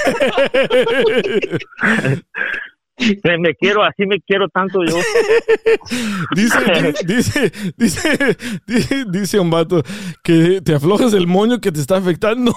Me, 3.23 3.37
me 3.37 3.53
quiero, 3.53 3.83
así 3.83 4.07
me 4.07 4.19
quiero 4.21 4.49
tanto 4.49 4.79
yo. 4.83 4.95
Dice, 6.35 6.95
dice, 7.05 7.51
dice, 7.77 8.37
dice, 8.65 9.05
dice 9.11 9.39
un 9.39 9.51
vato 9.51 9.83
que 10.23 10.61
te 10.61 10.73
aflojas 10.73 11.13
el 11.13 11.27
moño 11.27 11.59
que 11.61 11.71
te 11.71 11.79
está 11.79 11.97
afectando. 11.97 12.55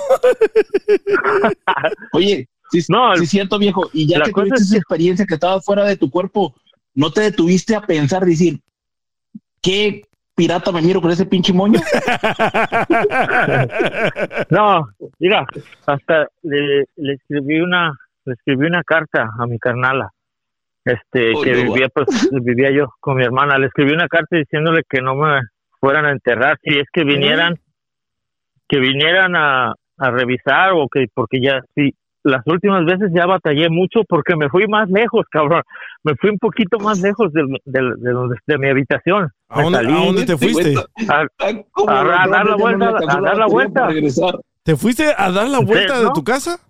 Oye, 2.13 2.49
sí, 2.73 2.81
No, 2.89 3.15
sí 3.17 3.25
es 3.25 3.31
cierto, 3.31 3.59
viejo. 3.59 3.91
Y 3.93 4.07
ya 4.07 4.19
la 4.19 4.25
que 4.25 4.33
tuviste 4.33 4.55
es 4.57 4.63
esa 4.63 4.73
que- 4.73 4.79
experiencia 4.79 5.27
que 5.27 5.35
estaba 5.35 5.61
fuera 5.61 5.85
de 5.85 5.99
tu 5.99 6.09
cuerpo, 6.11 6.55
¿no 6.95 7.11
te 7.13 7.21
detuviste 7.21 7.75
a 7.77 7.83
pensar, 7.83 8.25
decir, 8.25 8.61
qué 9.61 10.03
pirata 10.41 10.73
me 10.73 10.81
miro 10.81 11.03
con 11.03 11.11
ese 11.11 11.27
pinche 11.27 11.53
moño? 11.53 11.79
No, 14.49 14.89
mira, 15.19 15.47
hasta 15.87 16.27
le, 16.43 16.87
le 16.97 17.13
escribí 17.13 17.61
una, 17.61 17.93
le 18.25 18.33
escribí 18.33 18.67
una 18.67 18.83
carta 18.83 19.29
a 19.39 19.47
mi 19.47 19.59
carnala, 19.59 20.11
este, 20.85 21.33
Oh, 21.35 21.43
que 21.43 21.53
no, 21.53 21.73
vivía, 21.73 21.89
pues, 21.91 22.31
vivía 22.43 22.71
yo 22.71 22.87
con 23.01 23.17
mi 23.17 23.25
hermana. 23.25 23.59
Le 23.59 23.67
escribí 23.67 23.93
una 23.93 24.09
carta 24.09 24.37
diciéndole 24.37 24.83
que 24.89 25.03
no 25.03 25.15
me 25.15 25.43
fueran 25.79 26.07
a 26.07 26.11
enterrar, 26.11 26.59
si 26.63 26.79
es 26.79 26.87
que 26.93 27.05
vinieran, 27.05 27.59
que 28.67 28.81
vinieran 28.81 29.37
a, 29.37 29.75
a 29.99 30.11
revisar 30.11 30.73
o 30.73 30.89
que 30.89 31.07
porque 31.13 31.41
ya 31.41 31.61
sí 31.75 31.95
las 32.23 32.47
últimas 32.47 32.85
veces 32.85 33.11
ya 33.15 33.27
batallé 33.27 33.69
mucho 33.71 34.01
porque 34.09 34.37
me 34.37 34.49
fui 34.49 34.67
más 34.69 34.89
lejos, 34.91 35.25
cabrón. 35.31 35.63
Me 36.05 36.15
fui 36.17 36.31
un 36.31 36.39
poquito 36.39 36.79
más 36.79 37.01
lejos 37.01 37.33
del, 37.33 37.47
del- 37.65 37.95
de, 37.99 38.11
donde- 38.13 38.37
de 38.47 38.59
mi 38.59 38.69
habitación. 38.69 39.31
¿A 39.49 39.63
dónde, 39.63 39.79
salí 39.79 39.93
a 39.93 40.05
dónde 40.07 40.27
te 40.27 40.37
fuiste? 40.37 40.75
a, 41.09 41.21
a- 41.39 42.05
a 42.23 42.29
dar 42.29 42.47
la 42.47 42.57
vuelta, 42.57 42.89
a 43.09 43.21
dar 43.21 43.37
la 43.37 43.47
vuelta. 43.47 43.89
¿Te 44.63 44.77
fuiste 44.77 45.13
a 45.17 45.31
dar 45.33 45.49
la 45.49 45.61
vuelta 45.61 45.99
de 45.99 46.05
¿no? 46.05 46.13
tu 46.13 46.23
casa? 46.23 46.61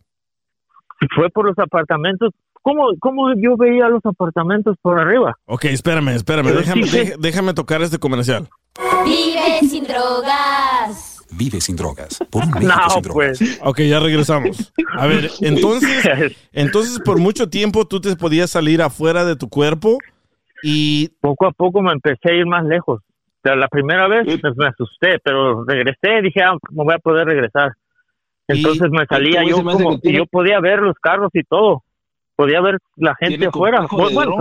Fue 1.14 1.28
por 1.30 1.46
los 1.46 1.58
apartamentos. 1.58 2.30
¿Cómo, 2.62 2.88
¿Cómo 2.98 3.32
yo 3.36 3.56
veía 3.56 3.88
los 3.88 4.04
apartamentos 4.04 4.76
por 4.82 5.00
arriba? 5.00 5.34
Ok, 5.46 5.64
espérame, 5.66 6.08
espérame. 6.10 6.48
Déjame, 6.52 6.82
sí, 6.84 7.12
déjame 7.18 7.54
tocar 7.54 7.80
este 7.80 7.98
comercial. 7.98 8.48
Vive 9.04 9.60
sin 9.68 9.84
drogas. 9.84 11.24
Vive 11.32 11.60
sin 11.60 11.76
drogas. 11.76 12.18
Por 12.30 12.44
un 12.44 12.50
México 12.50 12.72
No, 12.76 12.90
sin 12.90 13.02
drogas. 13.02 13.38
pues. 13.38 13.60
Ok, 13.62 13.80
ya 13.82 14.00
regresamos. 14.00 14.72
A 14.96 15.06
ver, 15.06 15.30
entonces, 15.40 16.36
entonces 16.52 16.98
por 17.00 17.18
mucho 17.18 17.48
tiempo 17.48 17.86
tú 17.86 18.00
te 18.00 18.14
podías 18.16 18.50
salir 18.50 18.82
afuera 18.82 19.24
de 19.24 19.36
tu 19.36 19.48
cuerpo 19.48 19.98
y 20.62 21.08
Poco 21.20 21.46
a 21.46 21.52
poco 21.52 21.80
me 21.82 21.92
empecé 21.92 22.30
a 22.30 22.34
ir 22.34 22.46
más 22.46 22.64
lejos. 22.64 23.00
O 23.00 23.42
sea, 23.42 23.56
la 23.56 23.68
primera 23.68 24.06
vez 24.08 24.26
me, 24.26 24.50
me 24.56 24.66
asusté, 24.66 25.18
pero 25.24 25.64
regresé, 25.64 26.20
dije, 26.22 26.42
ah, 26.42 26.56
me 26.70 26.84
voy 26.84 26.94
a 26.94 26.98
poder 26.98 27.26
regresar. 27.26 27.72
Entonces 28.48 28.90
me 28.90 29.06
salía 29.06 29.42
yo 29.44 29.62
como, 29.62 29.98
tiene- 30.00 30.18
yo 30.18 30.26
podía 30.26 30.60
ver 30.60 30.80
los 30.80 30.96
carros 31.00 31.30
y 31.32 31.42
todo. 31.44 31.82
Podía 32.36 32.60
ver 32.60 32.78
la 32.96 33.14
gente 33.14 33.46
afuera. 33.46 33.86
Bueno, 33.90 34.36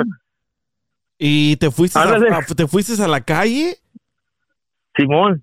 y 1.18 1.56
te 1.58 1.70
fuiste 1.70 2.00
a, 2.00 2.04
a- 2.04 2.42
te 2.42 2.68
fuiste 2.68 3.02
a 3.02 3.08
la 3.08 3.22
calle. 3.22 3.78
Simón, 4.96 5.42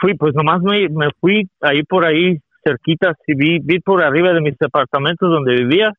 fui, 0.00 0.14
pues 0.14 0.34
nomás 0.34 0.60
me, 0.62 0.88
me 0.88 1.08
fui 1.20 1.48
ahí 1.60 1.82
por 1.84 2.04
ahí 2.06 2.38
cerquitas 2.64 3.16
y 3.26 3.34
vi, 3.34 3.58
vi 3.60 3.80
por 3.80 4.02
arriba 4.02 4.32
de 4.32 4.40
mis 4.40 4.56
departamentos 4.58 5.28
donde 5.28 5.54
vivía. 5.54 5.92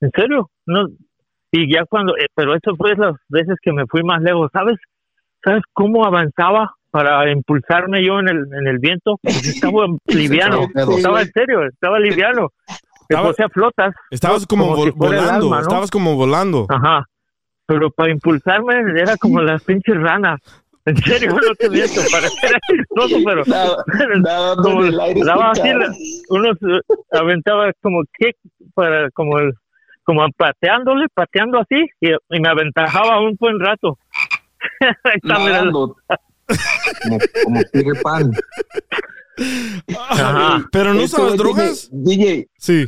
En 0.00 0.10
serio, 0.14 0.50
no. 0.66 0.88
Y 1.52 1.72
ya 1.72 1.84
cuando, 1.86 2.16
eh, 2.16 2.26
pero 2.34 2.54
eso 2.54 2.74
fue 2.76 2.94
las 2.96 3.14
veces 3.28 3.56
que 3.62 3.72
me 3.72 3.86
fui 3.86 4.02
más 4.02 4.20
lejos. 4.22 4.50
¿Sabes? 4.52 4.76
¿Sabes 5.44 5.62
cómo 5.72 6.04
avanzaba 6.04 6.72
para 6.90 7.30
impulsarme 7.30 8.04
yo 8.04 8.18
en 8.18 8.28
el, 8.28 8.38
en 8.52 8.66
el 8.66 8.78
viento? 8.78 9.16
Pues 9.22 9.36
estaba 9.54 9.86
liviano, 10.06 10.66
estaba 10.74 11.22
en 11.22 11.30
serio, 11.32 11.62
estaba 11.66 11.98
liviano. 12.00 12.50
Estaba- 13.08 13.28
puse 13.28 13.44
a 13.44 13.48
flotas. 13.48 13.94
Estabas 14.10 14.46
como, 14.46 14.76
vol- 14.76 14.92
volando, 14.96 15.30
alma, 15.46 15.56
¿no? 15.56 15.62
estabas 15.62 15.90
como 15.90 16.16
volando. 16.16 16.66
Ajá. 16.68 17.04
Pero 17.68 17.90
para 17.90 18.10
impulsarme 18.10 18.74
era 19.00 19.16
como 19.16 19.40
las 19.40 19.62
pinches 19.62 19.96
ranas. 20.00 20.40
En 20.86 20.96
serio, 20.98 21.30
no 21.48 21.54
te 21.58 21.68
miento, 21.68 22.00
parecía 22.10 22.50
chistoso, 22.70 23.16
pero 23.24 23.42
Nada- 23.44 24.56
como 24.62 24.84
el 24.84 24.98
aire 25.00 25.20
daba 25.24 25.50
así, 25.50 25.68
uno 26.30 26.52
aventaba 27.12 27.72
como 27.82 28.02
kick 28.18 28.36
para 28.74 29.10
como 29.10 29.38
el 29.38 29.52
como 30.04 30.24
pateándole, 30.36 31.06
pateando 31.12 31.58
así 31.58 31.84
y, 32.00 32.10
y 32.10 32.40
me 32.40 32.48
aventajaba 32.48 33.20
un 33.20 33.36
buen 33.38 33.58
rato. 33.58 33.98
Como, 37.02 37.18
como 37.44 37.60
Peter 37.72 38.02
Pan. 38.02 38.30
Ajá. 39.98 40.64
Pero 40.72 40.94
no 40.94 41.02
usabas 41.02 41.36
drogas. 41.36 41.88
DJ, 41.92 42.48
Sí. 42.56 42.86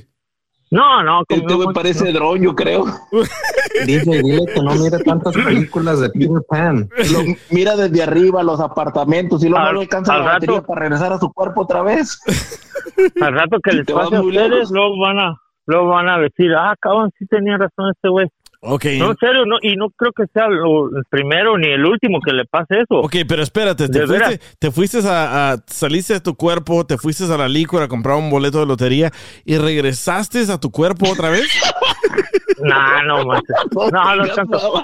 No, 0.70 1.02
no, 1.02 1.24
como 1.26 1.40
este 1.40 1.54
güey 1.54 1.68
parece 1.74 2.12
dron, 2.12 2.42
yo 2.42 2.54
creo. 2.54 2.84
DJ, 3.86 4.22
dile 4.22 4.44
que 4.52 4.62
no 4.62 4.74
mire 4.74 4.98
tantas 5.04 5.34
películas 5.34 6.00
de 6.00 6.10
Peter 6.10 6.42
Pan. 6.48 6.88
Lo 7.12 7.20
mira 7.50 7.74
desde 7.76 8.02
arriba 8.02 8.42
los 8.42 8.60
apartamentos 8.60 9.42
y 9.44 9.48
luego 9.48 9.64
Al- 9.64 9.74
no 9.74 9.80
alcanza 9.80 10.14
al 10.14 10.20
la 10.24 10.32
batería 10.32 10.56
rato. 10.56 10.66
para 10.66 10.80
regresar 10.80 11.12
a 11.12 11.18
su 11.18 11.32
cuerpo 11.32 11.62
otra 11.62 11.82
vez. 11.82 12.20
al 13.20 13.32
rato 13.34 13.58
que 13.62 13.72
les 13.72 13.86
pase 13.86 14.16
a 14.16 14.20
ustedes, 14.22 14.70
luego 14.70 14.98
van 15.00 15.18
a 15.18 15.34
luego 15.66 15.88
van 15.88 16.08
a 16.08 16.18
decir, 16.18 16.50
ah, 16.56 16.74
cabrón, 16.80 17.10
sí 17.18 17.26
tenía 17.26 17.56
razón 17.58 17.90
este 17.94 18.08
güey. 18.08 18.26
Ok. 18.60 18.84
No, 18.98 19.10
en 19.10 19.16
serio, 19.18 19.44
no, 19.46 19.56
y 19.62 19.76
no 19.76 19.88
creo 19.90 20.10
que 20.12 20.24
sea 20.32 20.48
lo- 20.48 20.88
el 20.96 21.04
primero 21.08 21.56
ni 21.58 21.68
el 21.68 21.84
último 21.86 22.18
que 22.20 22.32
le 22.32 22.44
pase 22.44 22.80
eso. 22.80 22.96
Ok, 23.00 23.14
pero 23.28 23.42
espérate, 23.42 23.86
te 23.88 24.00
¿De 24.00 24.06
fuiste, 24.06 24.24
veras? 24.28 24.56
te 24.58 24.70
fuiste 24.72 24.98
a, 25.08 25.52
a- 25.52 25.56
saliste 25.66 26.14
de 26.14 26.20
tu 26.20 26.34
cuerpo, 26.34 26.84
te 26.84 26.98
fuiste 26.98 27.24
a 27.32 27.36
la 27.36 27.46
licor 27.48 27.82
a 27.82 27.88
comprar 27.88 28.16
un 28.16 28.30
boleto 28.30 28.58
de 28.58 28.66
lotería 28.66 29.12
y 29.44 29.58
regresaste 29.58 30.40
a 30.52 30.58
tu 30.58 30.70
cuerpo 30.72 31.08
otra 31.10 31.30
vez. 31.30 31.46
No, 32.60 33.02
no, 33.04 33.24
manches. 33.24 33.54
No, 33.92 34.16
no 34.16 34.26
tanto. 34.34 34.82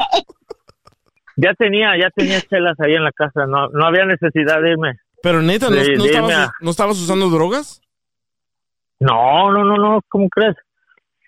Ya 1.36 1.52
tenía, 1.54 1.98
ya 2.00 2.08
tenía 2.10 2.40
chelas 2.42 2.78
ahí 2.78 2.94
en 2.94 3.02
la 3.02 3.10
casa, 3.10 3.46
no, 3.46 3.68
no 3.70 3.84
había 3.86 4.04
necesidad 4.04 4.62
de 4.62 4.70
irme. 4.70 4.92
Pero 5.20 5.42
neta, 5.42 5.68
¿no, 5.68 5.74
De- 5.76 5.96
no 5.96 6.04
de 6.04 6.10
estabas, 6.10 6.30
irme 6.30 6.42
a- 6.44 6.52
¿no 6.60 6.70
estabas 6.70 7.00
usando 7.00 7.28
drogas? 7.30 7.80
No, 9.00 9.50
no, 9.50 9.64
no, 9.64 9.76
no, 9.76 10.00
¿cómo 10.08 10.28
crees? 10.28 10.54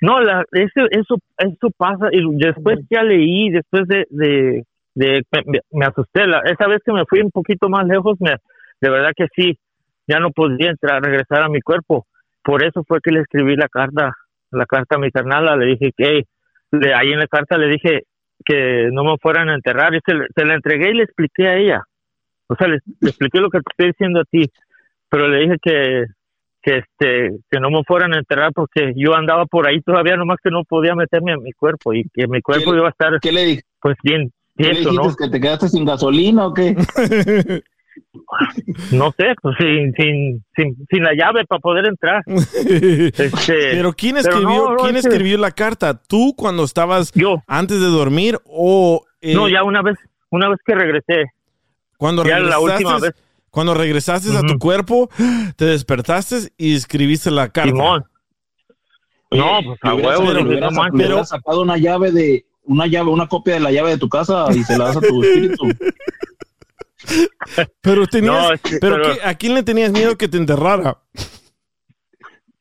No, 0.00 0.20
la, 0.20 0.44
eso, 0.52 0.86
eso, 0.90 1.16
eso 1.38 1.70
pasa 1.76 2.08
y 2.12 2.20
después 2.36 2.78
ya 2.90 3.02
leí, 3.02 3.50
después 3.50 3.88
de, 3.88 4.06
de, 4.10 4.64
de 4.94 5.22
me, 5.46 5.60
me- 5.72 5.86
asusté. 5.86 6.26
La, 6.26 6.40
esa 6.40 6.66
vez 6.68 6.80
que 6.84 6.92
me 6.92 7.04
fui 7.06 7.20
un 7.20 7.30
poquito 7.30 7.68
más 7.68 7.86
lejos, 7.86 8.16
me, 8.20 8.36
de 8.80 8.90
verdad 8.90 9.12
que 9.16 9.26
sí, 9.34 9.58
ya 10.06 10.18
no 10.20 10.30
podía 10.30 10.70
entrar, 10.70 11.02
regresar 11.02 11.42
a 11.42 11.48
mi 11.48 11.60
cuerpo. 11.62 12.06
Por 12.42 12.62
eso 12.62 12.84
fue 12.86 13.00
que 13.02 13.10
le 13.10 13.20
escribí 13.20 13.56
la 13.56 13.68
carta, 13.68 14.12
la 14.50 14.66
carta 14.66 14.96
a 14.96 14.98
mi 14.98 15.10
carnala, 15.10 15.56
le 15.56 15.66
dije 15.66 15.92
que, 15.96 16.04
hey, 16.06 16.24
le- 16.72 16.94
ahí 16.94 17.12
en 17.12 17.18
la 17.20 17.26
carta 17.26 17.56
le 17.56 17.68
dije 17.68 18.02
que 18.44 18.90
no 18.92 19.02
me 19.02 19.16
fueran 19.20 19.48
a 19.48 19.54
enterrar 19.54 19.94
y 19.94 20.00
se, 20.06 20.12
se 20.34 20.44
la 20.44 20.54
entregué 20.54 20.90
y 20.90 20.94
le 20.94 21.04
expliqué 21.04 21.48
a 21.48 21.56
ella. 21.56 21.82
O 22.48 22.56
sea, 22.56 22.68
le, 22.68 22.78
le 23.00 23.08
expliqué 23.10 23.40
lo 23.40 23.50
que 23.50 23.58
te 23.60 23.70
estoy 23.72 23.86
diciendo 23.88 24.20
a 24.20 24.24
ti, 24.24 24.44
pero 25.08 25.28
le 25.28 25.38
dije 25.40 25.56
que, 25.62 26.04
que 26.66 26.78
este 26.78 27.38
que 27.48 27.60
no 27.60 27.70
me 27.70 27.84
fueran 27.86 28.12
a 28.12 28.18
enterrar 28.18 28.50
porque 28.52 28.92
yo 28.96 29.14
andaba 29.14 29.46
por 29.46 29.68
ahí 29.68 29.80
todavía 29.82 30.16
nomás 30.16 30.38
que 30.42 30.50
no 30.50 30.64
podía 30.64 30.96
meterme 30.96 31.32
a 31.32 31.36
mi 31.36 31.52
cuerpo 31.52 31.94
y 31.94 32.02
que 32.12 32.26
mi 32.26 32.42
cuerpo 32.42 32.72
¿Qué- 32.72 32.76
iba 32.78 32.86
a 32.88 32.90
estar 32.90 33.12
¿Qué 33.22 33.30
le, 33.30 33.62
pues 33.80 33.96
bien 34.02 34.32
qué 34.58 34.64
le 34.70 34.74
tieso? 34.80 34.92
¿no? 34.92 35.14
¿Que 35.14 35.28
te 35.30 35.40
quedaste 35.40 35.68
sin 35.68 35.84
gasolina 35.84 36.46
o 36.48 36.52
qué? 36.54 36.74
No 38.92 39.10
sé, 39.16 39.34
pues 39.40 39.56
sin, 39.58 39.92
sin, 39.94 40.44
sin, 40.54 40.76
sin 40.90 41.02
la 41.02 41.12
llave 41.14 41.44
para 41.46 41.60
poder 41.60 41.86
entrar. 41.86 42.22
Este, 42.26 43.70
Pero 43.72 43.92
¿quién 43.94 44.16
pero 44.16 44.28
escribió, 44.28 44.56
no, 44.64 44.70
no, 44.72 44.76
¿quién 44.76 44.96
es 44.96 45.02
que- 45.04 45.08
escribió 45.08 45.38
la 45.38 45.50
carta? 45.50 46.00
¿Tú 46.02 46.34
cuando 46.36 46.64
estabas 46.64 47.12
Yo. 47.12 47.42
antes 47.46 47.80
de 47.80 47.86
dormir 47.86 48.38
o 48.44 49.04
eh, 49.20 49.34
No, 49.34 49.48
ya 49.48 49.62
una 49.64 49.82
vez, 49.82 49.96
una 50.30 50.48
vez 50.48 50.58
que 50.64 50.74
regresé. 50.74 51.30
cuando 51.96 52.22
ya 52.24 52.38
la 52.40 52.56
regresaste? 52.58 52.72
última 52.74 52.98
vez. 52.98 53.14
Cuando 53.56 53.72
regresaste 53.72 54.36
a 54.36 54.42
tu 54.42 54.58
cuerpo, 54.58 55.08
te 55.56 55.64
despertaste 55.64 56.52
y 56.58 56.74
escribiste 56.74 57.30
la 57.30 57.48
carta. 57.48 57.70
Simón. 57.70 58.04
No, 59.30 59.60
pues 59.64 59.78
a 59.80 59.94
huevo, 59.94 60.24
le 60.30 60.40
dije, 60.40 60.44
hubieras- 60.44 60.72
no 60.74 60.82
hubieras 60.92 61.28
sacado 61.30 61.62
una 61.62 61.78
llave 61.78 62.12
de 62.12 62.44
una 62.64 62.86
llave, 62.86 63.08
una 63.10 63.26
copia 63.28 63.54
de 63.54 63.60
la 63.60 63.72
llave 63.72 63.92
de 63.92 63.98
tu 63.98 64.10
casa 64.10 64.44
y 64.54 64.62
se 64.62 64.76
la 64.76 64.88
das 64.88 64.98
a 64.98 65.00
tu 65.00 65.22
espíritu. 65.22 65.68
Pero 67.80 68.06
tenías, 68.06 68.34
No, 68.34 68.52
es 68.52 68.60
que- 68.60 68.76
pero, 68.78 68.96
pero- 68.96 69.14
¿qué- 69.14 69.20
¿a 69.24 69.34
quién 69.36 69.54
le 69.54 69.62
tenías 69.62 69.90
miedo 69.90 70.18
que 70.18 70.28
te 70.28 70.36
enterrara? 70.36 70.98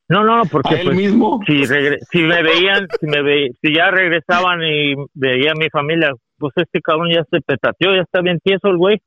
No, 0.08 0.24
no, 0.24 0.44
porque 0.46 0.76
¿A 0.76 0.80
él 0.80 0.86
pues, 0.86 0.96
mismo? 0.98 1.42
si 1.46 1.66
regre- 1.66 2.00
si 2.10 2.20
me 2.20 2.42
veían, 2.42 2.88
si 3.02 3.06
me 3.08 3.22
ve- 3.22 3.52
si 3.62 3.76
ya 3.76 3.92
regresaban 3.92 4.62
y 4.64 4.94
veía 5.14 5.52
a 5.52 5.56
mi 5.56 5.70
familia, 5.70 6.12
pues 6.38 6.54
este 6.58 6.80
cabrón 6.80 7.10
ya 7.12 7.26
se 7.30 7.42
petateó, 7.42 7.94
ya 7.96 8.04
está 8.04 8.22
bien 8.22 8.40
tieso 8.42 8.68
el 8.70 8.78
güey, 8.78 9.02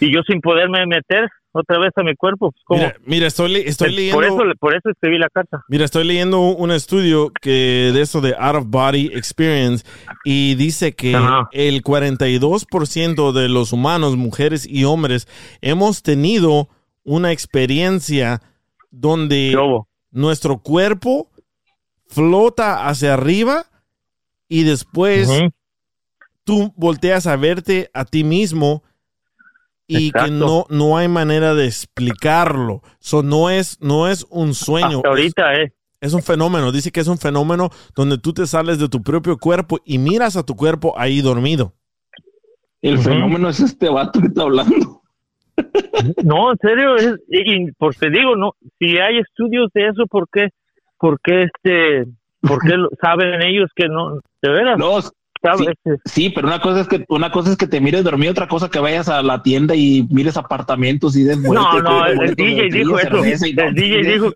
y 0.00 0.14
yo 0.14 0.20
sin 0.26 0.40
poderme 0.40 0.86
meter 0.86 1.28
otra 1.56 1.78
vez 1.78 1.92
a 1.96 2.02
mi 2.02 2.16
cuerpo, 2.16 2.52
pues 2.66 2.80
Mira, 2.80 2.96
mira, 3.06 3.26
estoy, 3.28 3.52
le- 3.52 3.68
estoy 3.68 3.88
Es- 3.90 3.94
leyendo. 3.94 4.16
por 4.16 4.24
eso 4.24 4.36
por 4.58 4.74
eso 4.74 4.90
escribí 4.90 5.18
la 5.18 5.28
carta. 5.28 5.62
Mira, 5.68 5.84
estoy 5.84 6.04
leyendo 6.04 6.40
un 6.40 6.72
estudio 6.72 7.30
que 7.40 7.92
de 7.94 8.00
eso 8.00 8.20
de 8.20 8.34
out 8.36 8.56
of 8.56 8.64
body 8.66 9.06
experience 9.14 9.84
y 10.24 10.56
dice 10.56 10.94
que 10.94 11.14
Ajá. 11.14 11.48
el 11.52 11.82
42% 11.82 13.32
de 13.32 13.48
los 13.48 13.72
humanos, 13.72 14.16
mujeres 14.16 14.66
y 14.68 14.84
hombres, 14.84 15.28
hemos 15.60 16.02
tenido 16.02 16.68
una 17.04 17.30
experiencia 17.32 18.40
donde 18.90 19.56
nuestro 20.10 20.58
cuerpo 20.58 21.30
flota 22.08 22.86
hacia 22.88 23.14
arriba 23.14 23.66
y 24.48 24.64
después 24.64 25.28
tú 26.44 26.72
volteas 26.76 27.26
a 27.26 27.36
verte 27.36 27.90
a 27.94 28.04
ti 28.04 28.24
mismo 28.24 28.82
y 29.86 30.10
que 30.12 30.30
no, 30.30 30.66
no 30.70 30.96
hay 30.96 31.08
manera 31.08 31.54
de 31.54 31.66
explicarlo. 31.66 32.82
So, 33.00 33.22
no, 33.22 33.50
es, 33.50 33.80
no 33.80 34.08
es 34.08 34.26
un 34.30 34.54
sueño. 34.54 34.96
Hasta 34.98 35.08
ahorita, 35.08 35.54
eh. 35.54 35.72
Es 36.00 36.12
un 36.12 36.22
fenómeno. 36.22 36.70
Dice 36.72 36.90
que 36.92 37.00
es 37.00 37.08
un 37.08 37.18
fenómeno 37.18 37.70
donde 37.94 38.18
tú 38.18 38.32
te 38.32 38.46
sales 38.46 38.78
de 38.78 38.88
tu 38.88 39.02
propio 39.02 39.38
cuerpo 39.38 39.78
y 39.84 39.98
miras 39.98 40.36
a 40.36 40.42
tu 40.42 40.54
cuerpo 40.54 40.94
ahí 40.98 41.20
dormido. 41.22 41.72
El 42.82 42.98
fenómeno 42.98 43.48
es 43.48 43.60
este 43.60 43.88
vato 43.88 44.20
que 44.20 44.26
está 44.26 44.42
hablando. 44.42 45.00
No, 46.24 46.50
en 46.50 46.58
serio, 46.58 46.96
es, 46.96 47.14
y, 47.28 47.68
y, 47.68 47.72
pues 47.78 47.96
te 47.98 48.10
digo, 48.10 48.34
no, 48.34 48.54
si 48.80 48.98
hay 48.98 49.18
estudios 49.18 49.70
de 49.72 49.86
eso, 49.86 50.04
¿por 50.10 50.28
qué, 50.28 50.48
por 50.98 51.20
qué 51.20 51.44
este, 51.44 52.10
por 52.40 52.58
qué 52.60 52.76
lo- 52.76 52.88
saben 53.00 53.40
ellos 53.40 53.70
que 53.76 53.86
no, 53.86 54.16
de 54.42 54.50
veras? 54.50 54.76
No, 54.78 54.98
Sí, 55.58 55.66
ese- 55.84 56.00
sí, 56.04 56.30
pero 56.30 56.46
una 56.48 56.60
cosa 56.60 56.80
es 56.80 56.88
que 56.88 57.04
una 57.08 57.30
cosa 57.30 57.50
es 57.50 57.56
que 57.56 57.66
te 57.66 57.80
mires 57.80 58.04
dormido, 58.04 58.32
otra 58.32 58.48
cosa 58.48 58.70
que 58.70 58.78
vayas 58.78 59.08
a 59.08 59.22
la 59.22 59.42
tienda 59.42 59.74
y 59.74 60.06
mires 60.10 60.36
apartamentos 60.36 61.16
y 61.16 61.24
des 61.24 61.38
No, 61.38 61.80
no, 61.82 62.06
el, 62.06 62.18
de 62.18 62.34
DJ 62.34 62.68
dijo 62.70 62.98
eso. 62.98 63.10
no, 63.10 63.24
El 63.24 63.74
DJ 63.74 64.02
dijo. 64.12 64.32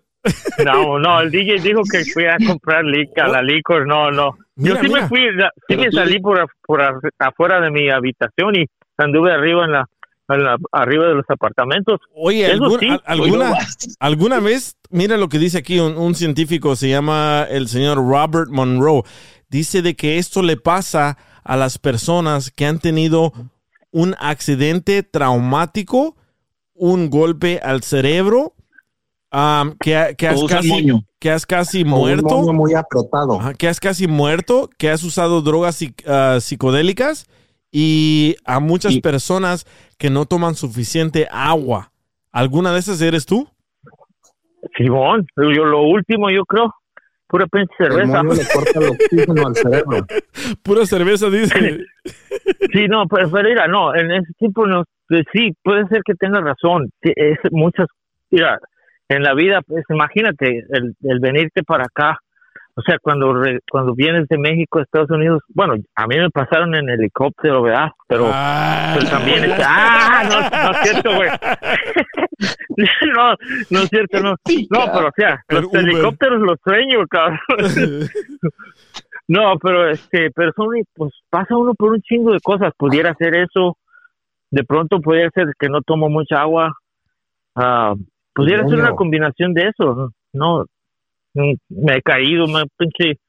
No, 0.65 0.99
no, 0.99 1.21
el 1.21 1.31
DJ 1.31 1.59
dijo 1.61 1.81
que 1.89 2.03
fui 2.05 2.25
a 2.25 2.37
comprar 2.45 2.83
lica, 2.83 3.27
la 3.27 3.41
licor, 3.41 3.87
no, 3.87 4.11
no. 4.11 4.35
Yo 4.55 4.73
Mira, 4.73 4.81
sí 4.81 4.87
mira. 4.89 5.01
me 5.03 5.07
fui, 5.07 5.19
la- 5.35 5.51
sí 5.55 5.61
Pero 5.69 5.81
me 5.81 5.89
tú- 5.89 5.97
salí 5.97 6.19
por, 6.19 6.47
por 6.65 6.81
af- 6.81 7.09
afuera 7.19 7.61
de 7.61 7.71
mi 7.71 7.89
habitación 7.89 8.55
y 8.55 8.65
anduve 8.97 9.31
arriba 9.31 9.63
en 9.65 9.71
la, 9.71 9.85
en 10.27 10.43
la- 10.43 10.57
arriba 10.73 11.07
de 11.07 11.15
los 11.15 11.25
apartamentos. 11.29 12.01
Oye, 12.13 12.45
¿algún- 12.51 12.79
sí, 12.79 12.89
al- 12.89 13.01
alguna, 13.05 13.53
alguna 14.01 14.39
vez, 14.41 14.75
mira 14.89 15.15
lo 15.15 15.29
que 15.29 15.39
dice 15.39 15.59
aquí 15.59 15.79
un, 15.79 15.97
un 15.97 16.13
científico, 16.15 16.75
se 16.75 16.89
llama 16.89 17.47
el 17.49 17.69
señor 17.69 17.97
Robert 17.97 18.49
Monroe. 18.51 19.03
Dice 19.49 19.81
de 19.81 19.95
que 19.95 20.17
esto 20.17 20.41
le 20.41 20.57
pasa 20.57 21.17
a 21.43 21.57
las 21.57 21.77
personas 21.77 22.51
que 22.51 22.65
han 22.65 22.79
tenido 22.79 23.33
un 23.91 24.15
accidente 24.19 25.03
traumático, 25.03 26.15
un 26.75 27.09
golpe 27.09 27.59
al 27.63 27.81
cerebro, 27.81 28.53
am, 29.31 29.75
que, 29.79 29.95
has 29.95 30.15
casi, 30.47 30.87
que 31.19 31.31
has 31.31 31.45
casi 31.45 31.83
muerto, 31.83 32.53
muy 32.53 32.73
apretado. 32.73 33.39
que 33.57 33.67
has 33.67 33.79
casi 33.79 34.07
muerto, 34.07 34.69
que 34.77 34.89
has 34.89 35.03
usado 35.03 35.41
drogas 35.41 35.79
ah, 36.05 36.37
psicodélicas 36.39 37.27
y 37.71 38.35
a 38.45 38.59
muchas 38.59 38.97
personas 38.99 39.65
que 39.97 40.09
no 40.09 40.25
toman 40.25 40.55
suficiente 40.55 41.27
agua. 41.31 41.91
¿Alguna 42.31 42.71
de 42.73 42.79
esas 42.79 43.01
eres 43.01 43.25
tú? 43.25 43.47
Simón, 44.77 45.25
yo 45.35 45.65
lo 45.65 45.83
último 45.83 46.29
yo 46.29 46.45
creo, 46.45 46.73
pura 47.29 47.45
pinche 47.47 47.73
El 47.79 47.91
cerveza. 47.93 48.23
moño 48.23 48.41
le 48.41 48.47
corta 48.53 48.79
el 48.79 48.89
oxígeno 48.89 49.47
al 49.47 49.55
cerebro. 49.55 50.05
Pura 50.63 50.85
cerveza, 50.85 51.29
dice. 51.29 51.79
Sí, 52.73 52.87
no, 52.87 53.07
pero, 53.07 53.31
pero 53.31 53.49
mira, 53.49 53.67
no, 53.67 53.95
en 53.95 54.11
ese 54.11 54.31
tiempo 54.37 54.67
no, 54.67 54.83
pues 55.07 55.23
sí, 55.33 55.55
puede 55.63 55.87
ser 55.87 56.01
que 56.05 56.13
tenga 56.13 56.39
razón. 56.39 56.89
Es 57.01 57.37
muchas, 57.51 57.87
mira, 58.29 58.59
en 59.07 59.23
la 59.23 59.33
vida, 59.33 59.61
pues 59.65 59.83
imagínate 59.89 60.65
el, 60.69 60.93
el 61.01 61.19
venirte 61.19 61.63
para 61.63 61.85
acá. 61.85 62.19
O 62.79 62.81
sea, 62.81 62.97
cuando 63.01 63.33
re- 63.33 63.59
cuando 63.69 63.93
vienes 63.93 64.25
de 64.29 64.37
México 64.37 64.79
a 64.79 64.83
Estados 64.83 65.09
Unidos, 65.11 65.41
bueno, 65.49 65.73
a 65.95 66.07
mí 66.07 66.15
me 66.17 66.29
pasaron 66.29 66.73
en 66.75 66.87
helicóptero, 66.89 67.61
¿verdad? 67.61 67.89
Pero, 68.07 68.29
Ah. 68.33 68.95
pero 68.97 69.09
también 69.09 69.43
es, 69.43 69.59
ah, 69.65 70.23
no, 70.23 70.39
no 70.63 70.71
es 70.71 70.89
cierto, 70.89 71.15
güey. 71.15 71.29
no, 73.15 73.35
no 73.69 73.79
es 73.79 73.89
cierto, 73.89 74.19
no. 74.21 74.29
No, 74.69 74.91
pero 74.93 75.07
o 75.07 75.11
sea, 75.15 75.43
los 75.49 75.65
Uber. 75.65 75.81
helicópteros 75.81 76.39
los 76.41 76.57
sueño, 76.63 77.05
cabrón. 77.09 77.39
No, 79.31 79.59
pero 79.61 79.87
este, 79.91 80.31
pero 80.31 80.51
son, 80.55 80.69
pues 80.95 81.13
pasa 81.29 81.55
uno 81.55 81.75
por 81.75 81.91
un 81.91 82.01
chingo 82.01 82.31
de 82.33 82.39
cosas. 82.39 82.73
Pudiera 82.75 83.13
ser 83.13 83.35
eso, 83.35 83.77
de 84.49 84.63
pronto 84.63 84.99
pudiera 85.01 85.29
ser 85.35 85.53
que 85.59 85.69
no 85.69 85.81
tomo 85.83 86.09
mucha 86.09 86.41
agua, 86.41 86.73
ah, 87.55 87.93
pudiera 88.33 88.67
ser 88.67 88.79
una 88.79 88.95
combinación 88.95 89.53
de 89.53 89.67
eso. 89.67 90.11
No, 90.33 90.65
me 91.33 91.95
he 91.97 92.01
caído, 92.01 92.47
me 92.47 92.63
pinche 92.77 93.19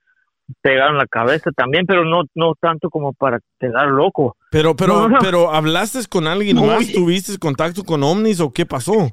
pegado 0.62 0.90
en 0.90 0.98
la 0.98 1.06
cabeza 1.06 1.50
también, 1.52 1.86
pero 1.86 2.04
no, 2.04 2.22
no 2.34 2.54
tanto 2.60 2.90
como 2.90 3.12
para 3.12 3.38
quedar 3.58 3.86
loco. 3.88 4.36
Pero, 4.50 4.74
pero, 4.74 5.08
No, 5.08 5.18
pero, 5.20 5.50
¿hablaste 5.52 6.00
con 6.08 6.26
alguien 6.26 6.56
No, 6.56 6.66
más? 6.66 6.90
¿Tuviste 6.92 7.38
contacto 7.38 7.84
con 7.84 8.02
ovnis 8.02 8.40
o 8.40 8.52
qué 8.52 8.66
pasó? 8.66 9.10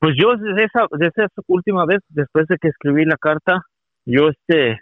Pues 0.00 0.14
yo 0.16 0.36
desde 0.36 0.64
esa, 0.64 0.86
desde 0.92 1.24
esa 1.24 1.42
última 1.48 1.84
vez, 1.86 1.98
después 2.08 2.46
de 2.48 2.56
que 2.58 2.68
escribí 2.68 3.04
la 3.04 3.16
carta, 3.16 3.62
yo 4.04 4.28
este 4.28 4.80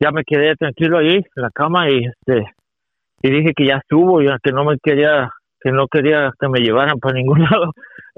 ya 0.00 0.10
me 0.10 0.24
quedé 0.24 0.54
tranquilo 0.56 0.98
ahí 0.98 1.16
en 1.16 1.24
la 1.34 1.50
cama 1.50 1.90
y 1.90 2.04
este 2.04 2.44
y 3.22 3.30
dije 3.30 3.52
que 3.56 3.66
ya 3.66 3.76
estuvo, 3.78 4.22
ya 4.22 4.38
que 4.42 4.52
no 4.52 4.64
me 4.64 4.78
quería, 4.78 5.30
que 5.60 5.70
no 5.72 5.86
quería 5.88 6.32
que 6.38 6.48
me 6.48 6.60
llevaran 6.60 6.98
para 6.98 7.14
ningún 7.14 7.40
lado, 7.50 7.72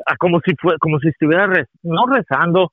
Ah, 0.06 0.15
como 0.16 0.39
si 0.44 0.52
fue, 0.60 0.77
como 0.78 1.01
si 1.01 1.09
estuviera 1.09 1.48
re- 1.48 1.66
no 1.82 2.06
rezando, 2.06 2.70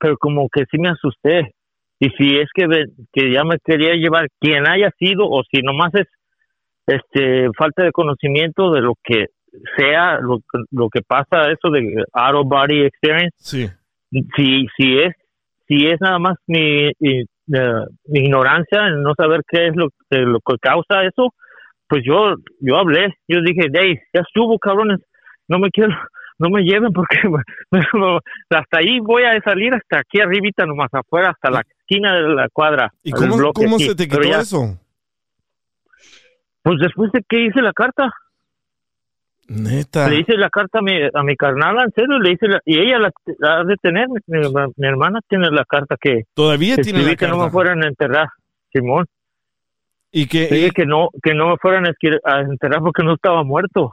pero 0.00 0.16
como 0.16 0.48
que 0.48 0.64
sí 0.70 0.78
me 0.78 0.88
asusté. 0.88 1.52
Y 2.00 2.08
si 2.16 2.38
es 2.38 2.48
que, 2.54 2.64
que 3.12 3.30
ya 3.30 3.44
me 3.44 3.58
quería 3.62 3.94
llevar 3.94 4.28
quien 4.40 4.66
haya 4.66 4.90
sido 4.98 5.28
o 5.28 5.42
si 5.50 5.60
nomás 5.62 5.94
es 5.94 6.06
este 6.86 7.48
falta 7.56 7.84
de 7.84 7.92
conocimiento 7.92 8.72
de 8.72 8.80
lo 8.80 8.94
que 9.04 9.26
sea 9.76 10.18
lo, 10.20 10.38
que- 10.38 10.64
lo 10.70 10.88
que 10.88 11.02
pasa 11.02 11.50
eso 11.50 11.70
de 11.70 12.02
out 12.14 12.34
of 12.36 12.46
body 12.48 12.82
experience 12.84 13.34
Sí. 13.38 13.66
si 14.36 14.66
si 14.76 14.98
es 14.98 15.14
si 15.68 15.86
es 15.86 16.00
nada 16.00 16.18
más 16.18 16.36
mi, 16.46 16.90
mi, 17.00 17.20
eh, 17.20 17.84
mi 18.06 18.20
ignorancia 18.20 18.86
en 18.88 19.02
no 19.02 19.12
saber 19.16 19.42
qué 19.48 19.68
es 19.68 19.76
lo 19.76 19.88
que 20.10 20.18
lo 20.20 20.38
que 20.40 20.56
causa 20.60 21.04
eso 21.04 21.34
pues 21.88 22.02
yo 22.04 22.34
yo 22.60 22.76
hablé 22.76 23.14
yo 23.28 23.40
dije 23.42 23.68
Dave 23.70 24.00
ya 24.14 24.22
estuvo 24.22 24.58
cabrones 24.58 25.00
no 25.48 25.58
me 25.58 25.70
quiero 25.70 25.94
no 26.40 26.50
me 26.50 26.62
lleven 26.62 26.92
porque 26.92 27.18
hasta 28.50 28.78
ahí 28.78 28.98
voy 28.98 29.22
a 29.22 29.40
salir 29.42 29.72
hasta 29.74 29.98
aquí 30.00 30.20
arribita 30.20 30.66
nomás 30.66 30.88
afuera 30.92 31.30
hasta 31.30 31.50
la 31.50 31.60
esquina 31.60 32.14
de 32.16 32.22
la 32.34 32.48
cuadra 32.48 32.92
¿Y 33.04 33.12
cómo, 33.12 33.78
se 33.78 33.94
te 33.94 34.08
quitó 34.08 34.22
ya- 34.22 34.40
eso? 34.40 34.76
pues 36.62 36.78
después 36.80 37.12
de 37.12 37.22
que 37.28 37.44
hice 37.46 37.62
la 37.62 37.72
carta 37.72 38.12
Neta. 39.48 40.08
le 40.08 40.20
hice 40.20 40.36
la 40.36 40.48
carta 40.48 40.78
a 40.78 40.82
mi, 40.82 40.92
a 41.12 41.22
mi 41.24 41.34
carnala, 41.36 41.82
en 41.82 41.90
serio, 41.92 42.18
le 42.20 42.32
hice 42.32 42.46
la, 42.46 42.60
y 42.64 42.78
ella 42.78 43.00
la, 43.00 43.10
la 43.38 43.58
ha 43.60 43.64
de 43.64 43.74
tener, 43.82 44.06
mi, 44.08 44.38
mi- 44.76 44.86
hermana 44.86 45.18
tiene 45.28 45.50
la 45.50 45.64
carta 45.64 45.96
que, 46.00 46.22
Todavía 46.34 46.76
que 46.76 46.82
tiene 46.82 47.02
la 47.02 47.16
que 47.16 47.26
no 47.26 47.32
me 47.34 47.38
carta. 47.40 47.52
fueran 47.52 47.82
a 47.82 47.88
enterrar, 47.88 48.28
Simón. 48.72 49.06
Y 50.12 50.26
que, 50.28 50.70
que 50.72 50.86
no, 50.86 51.08
que 51.20 51.34
no 51.34 51.48
me 51.50 51.56
fueran 51.56 51.84
a 51.86 52.40
enterrar 52.42 52.80
porque 52.80 53.02
no 53.02 53.14
estaba 53.14 53.42
muerto. 53.42 53.92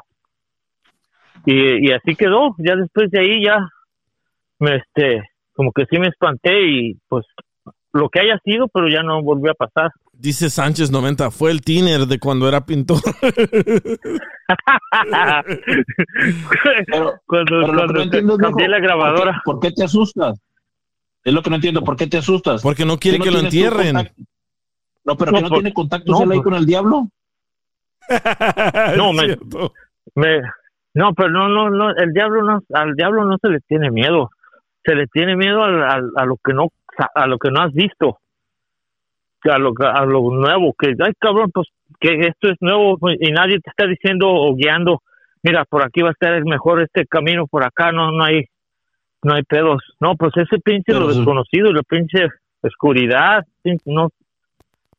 Y, 1.50 1.88
y 1.88 1.94
así 1.94 2.14
quedó, 2.16 2.56
ya 2.58 2.76
después 2.76 3.10
de 3.10 3.22
ahí 3.22 3.42
ya, 3.46 3.58
me, 4.60 4.76
este, 4.76 5.24
como 5.54 5.72
que 5.72 5.86
sí 5.90 5.98
me 5.98 6.08
espanté 6.10 6.62
y 6.70 6.96
pues 7.08 7.26
lo 7.94 8.10
que 8.10 8.20
haya 8.20 8.38
sido, 8.44 8.68
pero 8.68 8.90
ya 8.90 9.02
no 9.02 9.24
volvió 9.24 9.52
a 9.52 9.56
pasar. 9.56 9.92
dice 10.12 10.50
Sánchez 10.50 10.92
90, 10.92 11.32
fue 11.32 11.52
el 11.52 11.62
tiner 11.62 12.02
de 12.02 12.20
cuando 12.20 12.50
era 12.50 12.66
pintor. 12.66 13.00
Pero, 16.88 17.22
cuando 17.26 17.62
pero 17.62 17.74
lo 17.74 17.88
que 17.88 18.10
cuando 18.10 18.22
no 18.22 18.38
cambié 18.38 18.68
loco, 18.68 18.72
la 18.72 18.80
grabadora. 18.80 19.42
¿por 19.46 19.56
qué, 19.60 19.68
por 19.68 19.70
qué 19.70 19.72
te 19.72 19.84
asustas? 19.86 20.40
Es 21.24 21.34
lo 21.34 21.42
que 21.42 21.50
no 21.50 21.56
entiendo, 21.58 21.84
¿por 21.84 21.96
qué 21.96 22.08
te 22.08 22.18
asustas? 22.18 22.62
Porque 22.62 22.86
no 22.86 22.98
quiere 22.98 23.18
¿Tú 23.18 23.24
que 23.26 23.32
lo 23.32 23.40
entierren. 23.40 23.96
No, 25.04 25.16
pero 25.18 25.32
No, 25.32 25.38
que 25.38 25.44
no 25.44 25.50
por- 25.50 25.58
tiene 25.60 25.74
contacto 25.74 26.12
no, 26.12 26.20
ahí 26.20 26.38
por- 26.40 26.44
con 26.44 26.54
el 26.56 26.66
diablo. 26.66 27.10
No, 28.98 29.12
me-. 29.14 29.38
Me, 30.16 30.42
no, 30.98 31.14
pero 31.14 31.30
no, 31.30 31.48
no, 31.50 31.70
no, 31.70 31.90
el 31.96 32.12
diablo 32.12 32.42
no, 32.44 32.60
al 32.74 32.94
diablo 32.96 33.24
no 33.26 33.38
se 33.42 33.50
le 33.50 33.60
tiene 33.62 33.92
miedo, 33.92 34.30
se 34.84 34.96
le 34.96 35.08
tiene 35.08 35.36
miedo 35.36 35.64
al- 35.64 35.84
al- 35.84 36.12
a, 36.16 36.26
lo 36.26 36.38
que 36.44 36.54
no, 36.54 36.70
a 37.14 37.28
lo 37.28 37.38
que 37.38 37.52
no 37.52 37.62
has 37.62 37.74
visto, 37.74 38.18
a 39.44 39.58
lo, 39.58 39.74
a 39.80 40.06
lo 40.06 40.22
nuevo, 40.32 40.74
que, 40.78 40.94
ay 41.00 41.14
cabrón, 41.20 41.52
pues 41.54 41.68
que 42.00 42.28
esto 42.28 42.50
es 42.50 42.58
nuevo 42.62 42.98
y 43.20 43.32
nadie 43.32 43.60
te 43.60 43.70
está 43.70 43.86
diciendo 43.86 44.28
o 44.30 44.56
guiando, 44.56 45.02
mira, 45.44 45.66
por 45.66 45.84
aquí 45.84 46.02
va 46.02 46.10
a 46.10 46.14
estar 46.14 46.34
el 46.34 46.46
mejor 46.46 46.82
este 46.82 47.06
camino, 47.06 47.48
por 47.48 47.64
acá 47.64 47.92
no, 47.92 48.12
no 48.12 48.24
hay, 48.24 48.46
no 49.24 49.36
hay 49.36 49.44
pedos, 49.44 49.82
no, 50.00 50.16
pues 50.16 50.34
ese 50.36 50.60
pinche 50.60 50.84
Pero 50.94 51.02
lo 51.02 51.08
desconocido, 51.14 51.72
la 51.72 51.84
pinche 51.84 52.28
oscuridad, 52.62 53.46
no, 53.86 54.10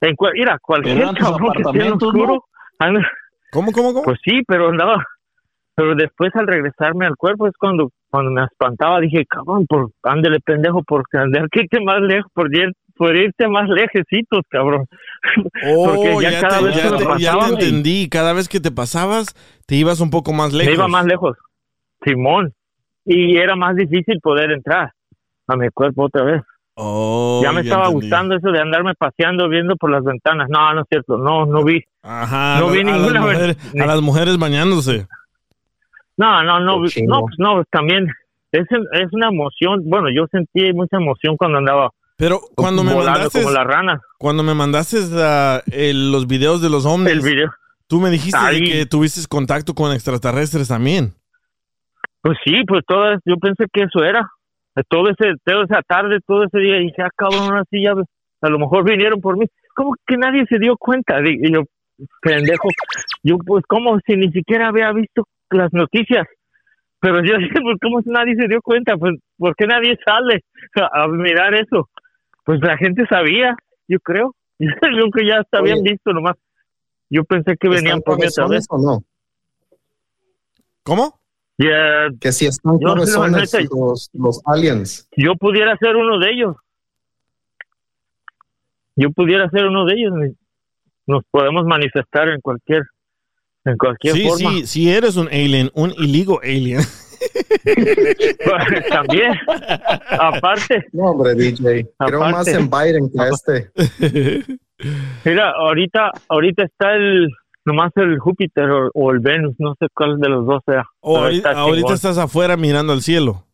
en 0.00 0.14
mira, 0.34 0.58
cualquier 0.60 0.98
cabrón 1.18 1.52
que 1.54 1.62
esté 1.62 1.86
en 1.86 1.92
oscuro, 1.94 2.44
¿Cómo, 3.50 3.72
cómo, 3.72 3.92
cómo? 3.92 4.04
pues 4.04 4.20
sí, 4.24 4.42
pero 4.46 4.68
andaba. 4.68 5.04
Pero 5.78 5.94
después 5.94 6.34
al 6.34 6.48
regresarme 6.48 7.06
al 7.06 7.14
cuerpo 7.16 7.46
es 7.46 7.52
cuando 7.56 7.90
cuando 8.10 8.32
me 8.32 8.42
espantaba. 8.44 8.98
Dije, 9.00 9.24
cabrón, 9.26 9.64
por 9.68 9.90
ándele 10.02 10.40
pendejo, 10.40 10.82
por 10.82 11.04
andar 11.12 11.48
que 11.50 11.60
irte 11.60 11.80
más 11.80 12.00
lejos, 12.00 12.30
por, 12.34 12.52
ir- 12.52 12.72
por 12.96 13.14
irte 13.14 13.46
más 13.46 13.68
lejecitos, 13.68 14.42
cabrón. 14.50 14.86
Oh, 15.66 15.86
Porque 15.94 16.16
ya 16.22 16.30
ya, 16.32 16.40
cada 16.40 16.58
te, 16.58 16.64
vez 16.64 16.76
ya 16.76 16.82
que 16.82 16.90
me 16.90 16.98
te- 17.16 17.22
ya 17.22 17.38
te 17.38 17.44
entendí. 17.52 18.08
Cada 18.08 18.32
vez 18.32 18.48
que 18.48 18.60
te 18.60 18.70
pasabas, 18.72 19.34
te 19.66 19.76
ibas 19.76 20.00
un 20.00 20.10
poco 20.10 20.32
más 20.32 20.52
me 20.52 20.58
lejos. 20.60 20.74
iba 20.74 20.88
más 20.88 21.04
lejos. 21.06 21.36
Simón. 22.04 22.52
Y 23.04 23.36
era 23.36 23.56
más 23.56 23.74
difícil 23.76 24.18
poder 24.22 24.50
entrar 24.50 24.92
a 25.46 25.56
mi 25.56 25.68
cuerpo 25.70 26.04
otra 26.06 26.24
vez. 26.24 26.42
Oh, 26.74 27.40
ya 27.42 27.52
me 27.52 27.60
estaba 27.62 27.86
entendí. 27.86 28.06
gustando 28.06 28.36
eso 28.36 28.50
de 28.50 28.60
andarme 28.60 28.94
paseando, 28.94 29.48
viendo 29.48 29.74
por 29.76 29.90
las 29.90 30.04
ventanas. 30.04 30.48
No, 30.48 30.72
no 30.74 30.80
es 30.82 30.86
cierto. 30.88 31.18
No, 31.18 31.46
no 31.46 31.64
vi. 31.64 31.82
Ajá, 32.02 32.60
No 32.60 32.70
vi 32.70 32.80
a 32.80 32.84
las 32.84 32.94
ninguna 33.00 33.24
vez. 33.26 33.34
mujeres, 33.38 33.56
a 33.82 33.86
las 33.86 34.00
mujeres 34.02 34.38
bañándose. 34.38 35.06
No, 36.18 36.42
no, 36.44 36.60
no, 36.60 36.76
no, 36.76 36.80
pues 36.82 37.34
no, 37.38 37.64
también 37.70 38.06
es, 38.52 38.66
es 38.70 39.12
una 39.12 39.28
emoción. 39.28 39.82
Bueno, 39.88 40.08
yo 40.14 40.26
sentí 40.30 40.72
mucha 40.74 40.96
emoción 40.98 41.36
cuando 41.36 41.58
andaba 41.58 41.90
Pero 42.16 42.40
cuando 42.54 42.82
me 42.84 42.92
volando 42.92 43.12
mandaste, 43.20 43.42
como 43.42 43.54
las 43.54 43.66
ranas. 43.66 44.00
cuando 44.18 44.42
me 44.42 44.54
mandaste 44.54 44.98
el- 45.72 46.12
los 46.12 46.26
videos 46.26 46.60
de 46.60 46.68
los 46.70 46.84
ovnis, 46.84 47.12
El 47.12 47.20
video. 47.20 47.50
tú 47.86 48.00
me 48.00 48.10
dijiste 48.10 48.38
de 48.38 48.46
Ahí. 48.46 48.64
que 48.64 48.86
tuviste 48.86 49.20
contacto 49.28 49.74
con 49.74 49.92
extraterrestres 49.92 50.68
también. 50.68 51.12
Pues 52.20 52.36
sí, 52.44 52.64
pues 52.66 52.82
todo, 52.86 53.12
yo 53.24 53.36
pensé 53.36 53.64
que 53.72 53.84
eso 53.84 54.04
era. 54.04 54.28
Todo 54.88 55.08
ese, 55.10 55.34
toda 55.44 55.64
esa 55.64 55.82
tarde, 55.82 56.18
todo 56.26 56.44
ese 56.44 56.58
día, 56.58 56.76
dije, 56.76 57.02
ah, 57.02 57.10
cabrón, 57.16 57.42
ahora 57.44 57.64
sí 57.70 57.82
ya, 57.82 57.94
ves, 57.94 58.06
a 58.42 58.48
lo 58.48 58.58
mejor 58.58 58.84
vinieron 58.84 59.20
por 59.20 59.36
mí. 59.36 59.46
¿cómo 59.74 59.94
que 60.06 60.16
nadie 60.16 60.44
se 60.48 60.58
dio 60.58 60.76
cuenta? 60.76 61.20
Y 61.24 61.52
yo, 61.52 61.62
pendejo, 62.20 62.68
yo, 63.22 63.38
pues, 63.38 63.64
como 63.68 63.98
si 64.04 64.16
ni 64.16 64.30
siquiera 64.32 64.68
había 64.68 64.90
visto 64.92 65.24
las 65.50 65.72
noticias. 65.72 66.26
Pero 67.00 67.22
yo 67.24 67.36
dije, 67.38 67.60
pues, 67.60 67.76
¿cómo 67.80 68.00
nadie 68.06 68.34
se 68.36 68.48
dio 68.48 68.60
cuenta? 68.62 68.96
Pues, 68.96 69.14
¿por 69.36 69.54
qué 69.56 69.66
nadie 69.66 69.96
sale 70.04 70.44
a, 70.80 71.04
a 71.04 71.08
mirar 71.08 71.54
eso? 71.54 71.88
Pues 72.44 72.60
la 72.62 72.76
gente 72.76 73.04
sabía, 73.08 73.54
yo 73.86 73.98
creo. 74.00 74.34
Yo 74.60 74.70
creo 74.80 75.10
que 75.12 75.24
ya 75.24 75.38
hasta 75.38 75.58
habían 75.58 75.78
Oye. 75.82 75.92
visto 75.92 76.12
nomás. 76.12 76.34
Yo 77.10 77.22
pensé 77.22 77.56
que 77.56 77.68
venían 77.68 77.98
¿Están 77.98 78.02
por 78.02 78.18
mí 78.18 78.26
otra 78.26 78.48
vez. 78.48 78.66
o 78.68 78.78
no? 78.78 79.04
¿Cómo? 80.82 81.20
Que 81.56 82.32
si 82.32 82.46
están 82.46 82.78
Yo, 82.80 82.88
no, 82.88 82.96
los 82.96 84.42
aliens. 84.46 85.08
yo 85.16 85.34
pudiera 85.36 85.76
ser 85.76 85.96
uno 85.96 86.18
de 86.18 86.30
ellos. 86.30 86.56
Yo 88.96 89.10
pudiera 89.12 89.48
ser 89.50 89.66
uno 89.66 89.84
de 89.84 89.94
ellos. 89.94 90.12
Nos 91.06 91.24
podemos 91.30 91.64
manifestar 91.64 92.28
en 92.28 92.40
cualquier, 92.40 92.82
en 93.68 93.76
cualquier 93.76 94.14
Sí, 94.14 94.28
forma. 94.28 94.50
sí, 94.50 94.66
si 94.66 94.90
eres 94.90 95.16
un 95.16 95.28
alien, 95.28 95.70
un 95.74 95.92
illegal 95.98 96.38
alien. 96.42 96.80
También, 98.90 99.32
aparte. 100.10 100.86
No, 100.92 101.04
hombre, 101.10 101.34
DJ. 101.34 101.86
Creo 101.98 102.22
Aparte. 102.24 102.32
más 102.32 102.48
en 102.48 102.70
Biden 102.70 103.10
que 103.10 103.20
a 103.20 103.28
este. 103.28 103.70
Mira, 105.24 105.50
ahorita, 105.56 106.12
ahorita 106.28 106.64
está 106.64 106.94
el, 106.94 107.28
nomás 107.64 107.92
el 107.96 108.18
Júpiter 108.18 108.70
o, 108.70 108.90
o 108.94 109.10
el 109.10 109.18
Venus, 109.20 109.54
no 109.58 109.74
sé 109.78 109.86
cuál 109.94 110.18
de 110.20 110.28
los 110.28 110.46
dos 110.46 110.62
sea. 110.66 110.84
O 111.00 111.14
Pero 111.14 111.24
ahorita, 111.26 111.48
está 111.50 111.60
ahorita 111.60 111.76
chingón. 111.80 111.94
estás 111.94 112.18
afuera 112.18 112.56
mirando 112.56 112.92
al 112.92 113.02
cielo. 113.02 113.44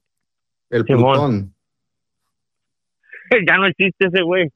El 0.70 0.84
Simón. 0.84 1.12
Plutón. 1.12 1.54
ya 3.48 3.56
no 3.56 3.66
existe 3.66 4.06
ese 4.06 4.22
güey. 4.22 4.48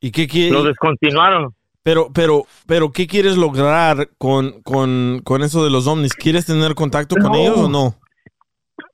¿Y 0.00 0.10
qué 0.12 0.26
quiere? 0.26 0.52
Lo 0.52 0.64
descontinuaron. 0.64 1.54
Pero, 1.82 2.08
pero, 2.14 2.42
pero, 2.66 2.90
¿qué 2.92 3.06
quieres 3.06 3.36
lograr 3.38 4.08
con, 4.18 4.60
con, 4.62 5.20
con 5.24 5.42
eso 5.42 5.64
de 5.64 5.70
los 5.70 5.86
ovnis? 5.86 6.14
¿Quieres 6.14 6.44
tener 6.46 6.74
contacto 6.74 7.16
con 7.16 7.32
No. 7.32 7.38
ellos 7.38 7.58
o 7.58 7.68
no? 7.68 7.94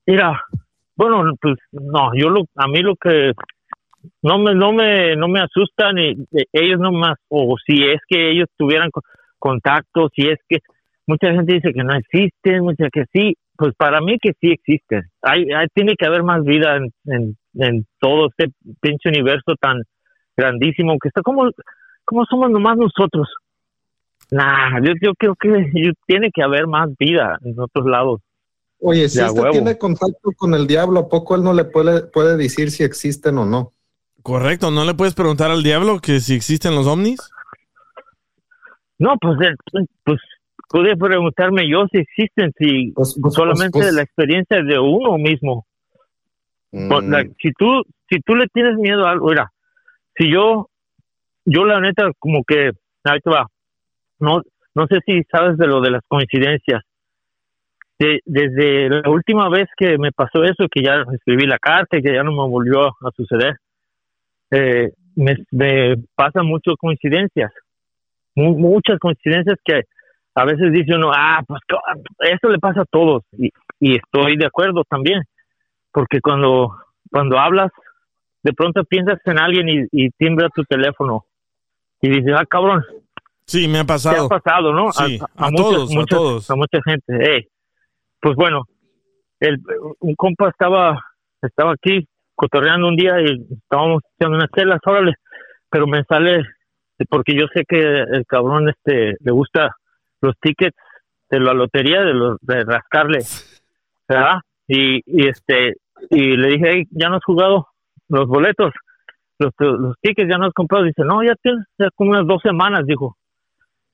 Mira, 0.06 0.40
bueno, 0.94 1.32
pues 1.40 1.56
no, 1.72 2.12
yo 2.14 2.30
lo, 2.30 2.42
a 2.54 2.68
mí 2.68 2.80
lo 2.80 2.94
que 2.94 3.32
no 4.22 4.38
me, 4.38 4.54
no 4.54 4.72
me, 4.72 5.16
no 5.16 5.26
me 5.26 5.40
asusta 5.40 5.92
ni 5.92 6.10
eh, 6.10 6.44
ellos 6.52 6.78
nomás, 6.78 7.16
o 7.28 7.56
si 7.66 7.82
es 7.82 8.00
que 8.08 8.30
ellos 8.30 8.46
tuvieran 8.56 8.90
co- 8.92 9.02
contacto, 9.38 10.08
si 10.14 10.28
es 10.28 10.38
que 10.48 10.58
mucha 11.08 11.32
gente 11.32 11.54
dice 11.54 11.72
que 11.72 11.82
no 11.82 11.92
existen, 11.94 12.62
mucha 12.62 12.88
que 12.92 13.04
sí, 13.12 13.34
pues 13.56 13.74
para 13.76 14.00
mí 14.00 14.16
que 14.20 14.30
sí 14.40 14.52
existen. 14.52 15.02
Hay, 15.22 15.44
hay- 15.52 15.66
tiene 15.74 15.94
que 15.98 16.06
haber 16.06 16.22
más 16.22 16.44
vida 16.44 16.76
en, 16.76 16.92
en, 17.06 17.36
en 17.54 17.86
todo 17.98 18.28
este 18.28 18.52
pinche 18.80 19.08
universo 19.08 19.54
tan 19.60 19.82
grandísimo 20.36 20.98
que 21.00 21.08
está 21.08 21.22
como, 21.22 21.50
como 22.06 22.24
somos 22.24 22.50
nomás 22.50 22.76
nosotros. 22.78 23.28
Nah, 24.30 24.80
yo, 24.82 24.92
yo 25.02 25.14
creo 25.14 25.34
que 25.36 25.70
yo- 25.74 25.92
tiene 26.06 26.30
que 26.32 26.42
haber 26.42 26.66
más 26.66 26.88
vida 26.98 27.38
en 27.44 27.58
otros 27.60 27.86
lados. 27.86 28.20
Oye, 28.80 29.08
si 29.08 29.20
este 29.20 29.40
huevo. 29.40 29.52
tiene 29.52 29.78
contacto 29.78 30.30
con 30.36 30.54
el 30.54 30.66
diablo, 30.66 31.00
¿a 31.00 31.08
poco 31.08 31.34
él 31.34 31.42
no 31.42 31.52
le 31.52 31.64
puede, 31.64 32.02
puede 32.06 32.36
decir 32.36 32.70
si 32.70 32.82
existen 32.84 33.38
o 33.38 33.44
no? 33.46 33.72
Correcto, 34.22 34.70
¿no 34.70 34.84
le 34.84 34.94
puedes 34.94 35.14
preguntar 35.14 35.50
al 35.50 35.62
diablo 35.62 36.00
que 36.00 36.20
si 36.20 36.34
existen 36.34 36.74
los 36.74 36.86
ovnis? 36.86 37.20
No, 38.98 39.14
pues, 39.20 39.36
eh, 39.42 39.84
pues 40.04 40.20
pude 40.68 40.96
preguntarme 40.96 41.68
yo 41.70 41.86
si 41.92 41.98
existen, 41.98 42.52
si 42.58 42.92
solamente 43.30 43.78
pues- 43.78 43.94
la 43.94 44.02
experiencia 44.02 44.62
de 44.62 44.78
uno 44.78 45.16
mismo. 45.18 45.66
Pues, 46.70 47.04
Mm. 47.04 47.10
la- 47.10 47.24
si 47.40 47.52
tú, 47.52 47.82
si 48.10 48.20
tú 48.20 48.34
le 48.34 48.48
tienes 48.48 48.76
miedo 48.76 49.06
a 49.06 49.12
algo, 49.12 49.28
mira, 49.28 49.52
si 50.16 50.30
yo, 50.30 50.68
yo 51.46 51.64
la 51.64 51.80
neta 51.80 52.10
como 52.18 52.44
que, 52.44 52.72
ahí 53.04 53.20
no, 54.18 54.42
no 54.74 54.86
sé 54.88 54.98
si 55.06 55.22
sabes 55.30 55.56
de 55.58 55.66
lo 55.66 55.80
de 55.80 55.90
las 55.90 56.02
coincidencias. 56.08 56.82
De- 57.98 58.20
desde 58.26 58.90
la 58.90 59.10
última 59.10 59.48
vez 59.48 59.68
que 59.76 59.96
me 59.98 60.12
pasó 60.12 60.44
eso, 60.44 60.66
que 60.70 60.82
ya 60.84 61.02
escribí 61.14 61.46
la 61.46 61.58
carta 61.58 61.96
y 61.98 62.02
que 62.02 62.12
ya 62.12 62.22
no 62.22 62.32
me 62.32 62.48
volvió 62.50 62.88
a 62.88 63.10
suceder, 63.16 63.56
eh, 64.50 64.90
me, 65.14 65.36
me 65.50 65.96
pasan 66.14 66.46
muchas 66.46 66.74
coincidencias, 66.78 67.52
mu- 68.34 68.58
muchas 68.58 68.98
coincidencias 68.98 69.58
que 69.64 69.82
a 70.34 70.44
veces 70.44 70.72
dice 70.72 70.94
uno, 70.94 71.10
ah, 71.14 71.42
pues 71.46 71.60
eso 72.20 72.48
le 72.50 72.58
pasa 72.58 72.82
a 72.82 72.86
todos 72.90 73.22
y, 73.32 73.50
y 73.80 73.96
estoy 73.96 74.36
de 74.36 74.46
acuerdo 74.46 74.84
también, 74.88 75.22
porque 75.92 76.20
cuando, 76.20 76.76
cuando 77.10 77.38
hablas, 77.38 77.72
de 78.42 78.52
pronto 78.52 78.84
piensas 78.84 79.18
en 79.24 79.40
alguien 79.40 79.68
y, 79.68 80.06
y 80.06 80.10
timbra 80.10 80.48
tu 80.50 80.64
teléfono 80.64 81.24
y 82.00 82.08
dices, 82.10 82.34
ah, 82.38 82.44
cabrón, 82.46 82.84
Sí, 83.48 83.68
me 83.68 83.78
ha 83.78 83.82
te 83.82 83.86
pasado. 83.88 84.26
ha 84.26 84.28
pasado, 84.28 84.72
¿no? 84.72 84.90
Sí, 84.92 85.18
a 85.36 85.50
todos, 85.52 85.90
a 85.90 85.94
muchas- 85.94 86.18
todos. 86.18 86.50
a 86.50 86.56
mucha 86.56 86.78
gente. 86.84 87.36
Ey, 87.36 87.48
pues 88.20 88.34
bueno, 88.34 88.64
el, 89.38 89.58
un 90.00 90.14
compa 90.16 90.48
estaba, 90.48 91.00
estaba 91.42 91.72
aquí 91.72 92.08
cotorreando 92.34 92.88
un 92.88 92.96
día 92.96 93.20
y 93.20 93.46
estábamos 93.62 94.02
haciendo 94.14 94.36
unas 94.38 94.50
telas, 94.50 94.80
órale, 94.84 95.14
pero 95.70 95.86
me 95.86 96.02
sale, 96.04 96.42
porque 97.08 97.34
yo 97.38 97.46
sé 97.54 97.62
que 97.68 97.78
el 97.78 98.24
cabrón 98.26 98.68
este 98.68 99.14
le 99.20 99.30
gusta 99.30 99.76
los 100.20 100.34
tickets 100.40 100.76
de 101.30 101.38
la 101.40 101.54
lotería, 101.54 102.00
de 102.02 102.14
los 102.14 102.38
de 102.40 102.64
rascarle, 102.64 103.18
¿verdad? 104.08 104.40
Y, 104.66 105.02
y 105.06 105.28
este, 105.28 105.74
y 106.10 106.36
le 106.36 106.48
dije, 106.48 106.68
hey, 106.72 106.84
ya 106.90 107.08
no 107.10 107.16
has 107.16 107.24
jugado 107.24 107.68
los 108.08 108.26
boletos, 108.26 108.72
los, 109.38 109.52
los 109.58 109.96
tickets 110.00 110.30
ya 110.30 110.38
no 110.38 110.46
has 110.46 110.52
comprado. 110.52 110.84
Dice, 110.84 111.04
no, 111.04 111.22
ya 111.22 111.34
tienes 111.42 111.64
ya 111.78 111.88
como 111.94 112.10
unas 112.10 112.26
dos 112.26 112.42
semanas, 112.42 112.86
dijo. 112.86 113.16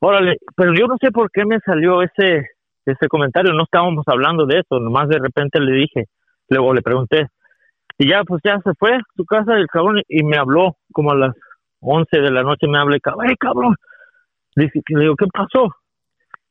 Órale, 0.00 0.36
pero 0.56 0.74
yo 0.74 0.86
no 0.86 0.96
sé 1.00 1.10
por 1.12 1.30
qué 1.30 1.44
me 1.44 1.58
salió 1.60 2.02
ese 2.02 2.48
ese 2.84 3.08
comentario, 3.08 3.52
no 3.52 3.64
estábamos 3.64 4.04
hablando 4.08 4.46
de 4.46 4.60
eso, 4.60 4.80
nomás 4.80 5.08
de 5.08 5.18
repente 5.18 5.60
le 5.60 5.72
dije, 5.72 6.06
luego 6.48 6.74
le 6.74 6.82
pregunté, 6.82 7.28
y 7.98 8.08
ya 8.08 8.24
pues 8.24 8.42
ya 8.44 8.58
se 8.64 8.72
fue 8.74 8.94
a 8.94 9.00
su 9.16 9.24
casa 9.24 9.54
el 9.56 9.66
cabrón 9.68 10.02
y 10.08 10.24
me 10.24 10.36
habló 10.36 10.76
como 10.92 11.12
a 11.12 11.16
las 11.16 11.36
11 11.80 12.20
de 12.20 12.30
la 12.30 12.42
noche, 12.42 12.66
me 12.68 12.78
habla, 12.78 12.96
y 12.96 13.00
"Ey, 13.28 13.36
cabrón, 13.36 13.76
dice, 14.56 14.80
le 14.88 15.00
digo, 15.02 15.16
¿qué 15.16 15.26
pasó? 15.32 15.74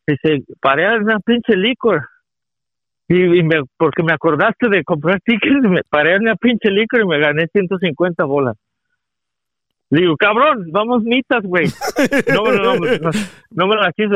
Dice, 0.07 0.43
paré 0.61 0.97
una 0.97 1.19
pinche 1.19 1.55
licor, 1.55 2.01
y, 3.07 3.39
y 3.39 3.43
me, 3.43 3.63
porque 3.77 4.03
me 4.03 4.13
acordaste 4.13 4.69
de 4.69 4.83
comprar 4.83 5.19
tickets, 5.25 5.63
me 5.63 5.81
paré 5.89 6.15
a 6.15 6.19
una 6.19 6.35
pinche 6.35 6.69
licor 6.71 7.01
y 7.01 7.05
me 7.07 7.19
gané 7.19 7.47
150 7.51 8.23
bolas. 8.23 8.55
Le 9.91 10.01
digo, 10.01 10.15
cabrón, 10.17 10.67
vamos 10.71 11.03
mitas, 11.03 11.43
güey. 11.43 11.67
No, 12.33 12.43
no, 12.45 12.75
no, 12.75 12.75
no, 12.75 13.09
no 13.51 13.67
me 13.67 13.75
la 13.75 13.91
quiso. 13.91 14.15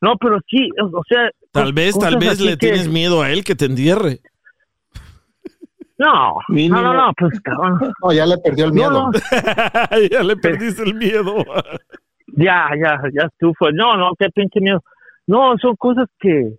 No, 0.00 0.16
pero 0.16 0.38
sí, 0.48 0.68
o 0.80 1.02
sea. 1.06 1.30
Tal 1.52 1.72
vez, 1.72 1.94
cosas 1.94 2.10
tal 2.10 2.18
vez 2.18 2.40
le 2.40 2.52
que- 2.52 2.56
tienes 2.56 2.88
miedo 2.88 3.22
a 3.22 3.30
él 3.30 3.44
que 3.44 3.54
te 3.54 3.66
entierre. 3.66 4.20
No, 5.98 6.36
no, 6.48 6.82
no, 6.82 6.94
no, 6.94 7.12
pues 7.18 7.38
cabrón. 7.42 7.78
No, 8.02 8.12
ya 8.12 8.24
le 8.24 8.38
perdió 8.38 8.64
el 8.64 8.72
miedo. 8.72 8.90
No, 8.90 9.10
no. 9.10 9.12
ya 10.10 10.22
le 10.22 10.36
perdiste 10.36 10.82
el 10.82 10.94
miedo. 10.94 11.44
Ya, 12.28 12.70
ya, 12.82 12.98
ya 13.12 13.26
estuvo. 13.26 13.70
No, 13.74 13.98
no, 13.98 14.12
qué 14.18 14.30
pinche 14.30 14.60
miedo. 14.60 14.82
No, 15.26 15.58
son 15.58 15.76
cosas 15.76 16.08
que. 16.18 16.54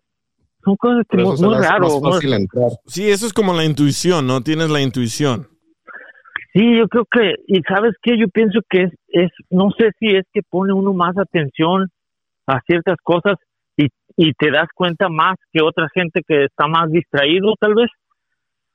Son 0.64 0.76
cosas 0.76 1.04
que 1.10 1.18
muy, 1.18 1.36
muy 1.42 1.56
raro. 1.56 2.00
más 2.00 2.14
fácil 2.14 2.34
entrar. 2.34 2.70
Sí, 2.86 3.10
eso 3.10 3.26
es 3.26 3.34
como 3.34 3.54
la 3.56 3.66
intuición, 3.66 4.28
¿no? 4.28 4.42
Tienes 4.42 4.70
la 4.70 4.80
intuición. 4.82 5.48
Sí, 6.54 6.78
yo 6.78 6.88
creo 6.88 7.06
que, 7.10 7.36
y 7.48 7.62
sabes 7.62 7.94
qué, 8.02 8.18
yo 8.18 8.28
pienso 8.28 8.60
que 8.70 8.84
es, 8.84 8.92
es, 9.10 9.32
no 9.50 9.70
sé 9.78 9.92
si 10.00 10.08
es 10.08 10.26
que 10.34 10.42
pone 10.44 10.74
uno 10.74 10.94
más 10.94 11.18
atención 11.18 11.88
a 12.48 12.60
ciertas 12.68 12.98
cosas 13.04 13.38
y, 13.78 13.88
y 14.18 14.34
te 14.34 14.52
das 14.52 14.68
cuenta 14.76 15.10
más 15.10 15.36
que 15.54 15.62
otra 15.64 15.88
gente 15.94 16.22
que 16.28 16.46
está 16.46 16.68
más 16.68 16.92
distraído, 16.92 17.54
tal 17.60 17.76
vez. 17.76 17.90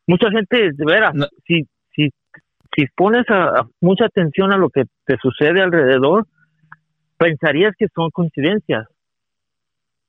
Mucha 0.07 0.31
gente, 0.31 0.73
de 0.73 0.85
veras, 0.87 1.15
si, 1.47 1.65
si, 1.95 2.11
si 2.77 2.87
pones 2.97 3.29
a- 3.31 3.61
a 3.61 3.69
mucha 3.81 4.07
atención 4.07 4.53
a 4.53 4.59
lo 4.59 4.71
que 4.71 4.85
te 5.05 5.17
sucede 5.19 5.63
alrededor, 5.63 6.27
pensarías 7.19 7.75
que 7.79 7.87
son 7.95 8.11
coincidencias, 8.11 8.87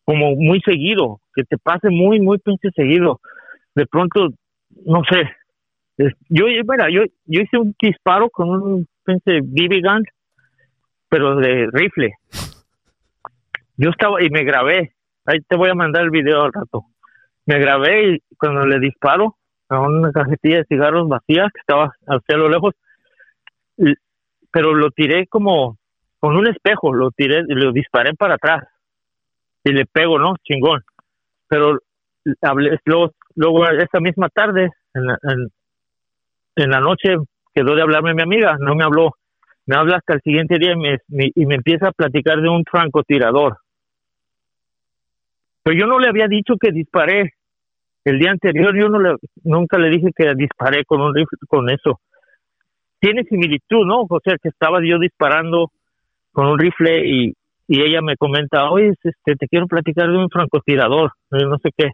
como 0.05 0.35
muy 0.35 0.61
seguido, 0.61 1.19
que 1.35 1.43
te 1.43 1.57
pase 1.57 1.89
muy, 1.89 2.21
muy 2.21 2.37
pinche 2.39 2.69
seguido. 2.75 3.19
De 3.75 3.85
pronto, 3.85 4.29
no 4.85 5.01
sé, 5.09 5.23
yo, 5.97 6.45
mira, 6.67 6.89
yo, 6.91 7.01
yo 7.25 7.41
hice 7.41 7.57
un 7.57 7.75
disparo 7.81 8.29
con 8.29 8.49
un 8.49 8.87
pinche 9.03 9.41
BB 9.41 9.81
gun, 9.83 10.03
pero 11.09 11.35
de 11.37 11.67
rifle. 11.71 12.13
Yo 13.77 13.89
estaba 13.89 14.21
y 14.23 14.29
me 14.29 14.43
grabé. 14.43 14.93
Ahí 15.25 15.41
te 15.41 15.55
voy 15.55 15.69
a 15.69 15.75
mandar 15.75 16.03
el 16.03 16.09
video 16.09 16.43
al 16.43 16.53
rato. 16.53 16.85
Me 17.45 17.59
grabé 17.59 18.15
y 18.15 18.19
cuando 18.37 18.65
le 18.65 18.79
disparo 18.79 19.35
a 19.69 19.79
una 19.81 20.11
cajetilla 20.11 20.57
de 20.57 20.65
cigarros 20.65 21.07
vacía 21.07 21.49
que 21.53 21.59
estaba 21.59 21.91
hacia 22.07 22.37
lo 22.37 22.49
lejos, 22.49 22.73
pero 24.51 24.73
lo 24.73 24.91
tiré 24.91 25.27
como 25.27 25.77
con 26.19 26.35
un 26.35 26.47
espejo, 26.47 26.93
lo 26.93 27.11
tiré 27.11 27.43
y 27.47 27.53
lo 27.53 27.71
disparé 27.71 28.13
para 28.15 28.35
atrás 28.35 28.63
y 29.63 29.71
le 29.71 29.85
pego, 29.85 30.17
¿no? 30.19 30.35
Chingón. 30.43 30.83
Pero 31.47 31.79
hablé, 32.41 32.79
luego, 32.85 33.13
luego 33.35 33.67
esa 33.69 33.99
misma 33.99 34.29
tarde, 34.29 34.71
en 34.93 35.03
en- 35.09 35.47
en 36.57 36.69
la 36.71 36.81
noche, 36.81 37.15
quedó 37.53 37.75
de 37.75 37.81
hablarme 37.81 38.13
mi 38.13 38.23
amiga, 38.23 38.57
no 38.59 38.75
me 38.75 38.83
habló 38.83 39.13
me 39.67 39.75
habla 39.75 39.97
hasta 39.97 40.13
el 40.13 40.21
siguiente 40.21 40.57
día 40.57 40.71
y 40.71 40.77
me, 40.77 40.97
y 41.09 41.45
me 41.45 41.55
empieza 41.55 41.89
a 41.89 41.91
platicar 41.91 42.41
de 42.41 42.49
un 42.49 42.63
francotirador. 42.63 43.57
Pero 45.61 45.77
yo 45.77 45.85
no 45.85 45.99
le 45.99 46.07
había 46.07 46.27
dicho 46.27 46.55
que 46.59 46.71
disparé. 46.71 47.33
El 48.05 48.17
día 48.17 48.31
anterior 48.31 48.73
yo 48.79 48.87
no 48.87 48.99
le, 48.99 49.15
nunca 49.43 49.77
le 49.77 49.89
dije 49.89 50.11
que 50.15 50.33
disparé 50.35 50.85
con 50.85 51.01
un 51.01 51.13
rifle, 51.13 51.37
con 51.49 51.69
eso. 51.69 51.99
Tiene 53.01 53.25
similitud, 53.25 53.85
¿no? 53.85 54.03
O 54.09 54.19
sea, 54.23 54.37
que 54.41 54.47
estaba 54.47 54.79
yo 54.81 54.97
disparando 54.97 55.69
con 56.31 56.47
un 56.47 56.57
rifle 56.57 57.05
y, 57.05 57.33
y 57.67 57.81
ella 57.81 58.01
me 58.01 58.15
comenta, 58.15 58.71
oye, 58.71 58.93
este, 59.03 59.35
te 59.35 59.47
quiero 59.49 59.67
platicar 59.67 60.09
de 60.09 60.17
un 60.17 60.29
francotirador, 60.29 61.11
no 61.29 61.57
sé 61.57 61.71
qué. 61.75 61.91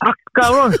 Ah, 0.00 0.14
cabrón. 0.32 0.72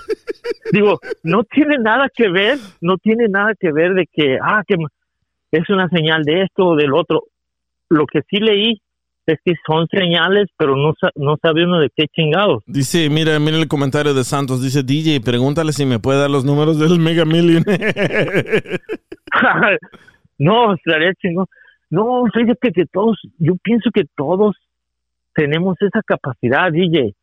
Digo, 0.72 0.98
no 1.22 1.44
tiene 1.44 1.78
nada 1.78 2.08
que 2.14 2.28
ver, 2.28 2.58
no 2.80 2.98
tiene 2.98 3.28
nada 3.28 3.54
que 3.58 3.72
ver 3.72 3.94
de 3.94 4.06
que, 4.12 4.38
ah, 4.42 4.62
que 4.66 4.76
es 5.52 5.70
una 5.70 5.88
señal 5.88 6.24
de 6.24 6.42
esto 6.42 6.66
o 6.66 6.76
del 6.76 6.94
otro. 6.94 7.24
Lo 7.88 8.06
que 8.06 8.22
sí 8.28 8.38
leí 8.38 8.80
es 9.26 9.38
que 9.44 9.54
son 9.66 9.86
señales, 9.88 10.48
pero 10.56 10.76
no, 10.76 10.94
no 11.16 11.36
sabe 11.40 11.64
uno 11.64 11.80
de 11.80 11.90
qué 11.94 12.06
chingados. 12.08 12.62
Dice, 12.66 13.08
mira, 13.08 13.38
mira 13.38 13.56
el 13.56 13.68
comentario 13.68 14.14
de 14.14 14.24
Santos. 14.24 14.62
Dice, 14.62 14.82
DJ, 14.82 15.20
pregúntale 15.20 15.72
si 15.72 15.86
me 15.86 15.98
puede 15.98 16.20
dar 16.20 16.30
los 16.30 16.44
números 16.44 16.78
del 16.78 16.98
Mega 16.98 17.24
Million. 17.24 17.64
no, 20.38 20.74
estaría 20.74 21.12
chingón. 21.14 21.46
No, 21.90 22.24
fíjate 22.34 22.72
que 22.72 22.86
todos, 22.86 23.18
yo 23.38 23.54
pienso 23.62 23.90
que 23.94 24.04
todos 24.16 24.56
tenemos 25.34 25.76
esa 25.80 26.00
capacidad, 26.04 26.72
DJ. 26.72 27.14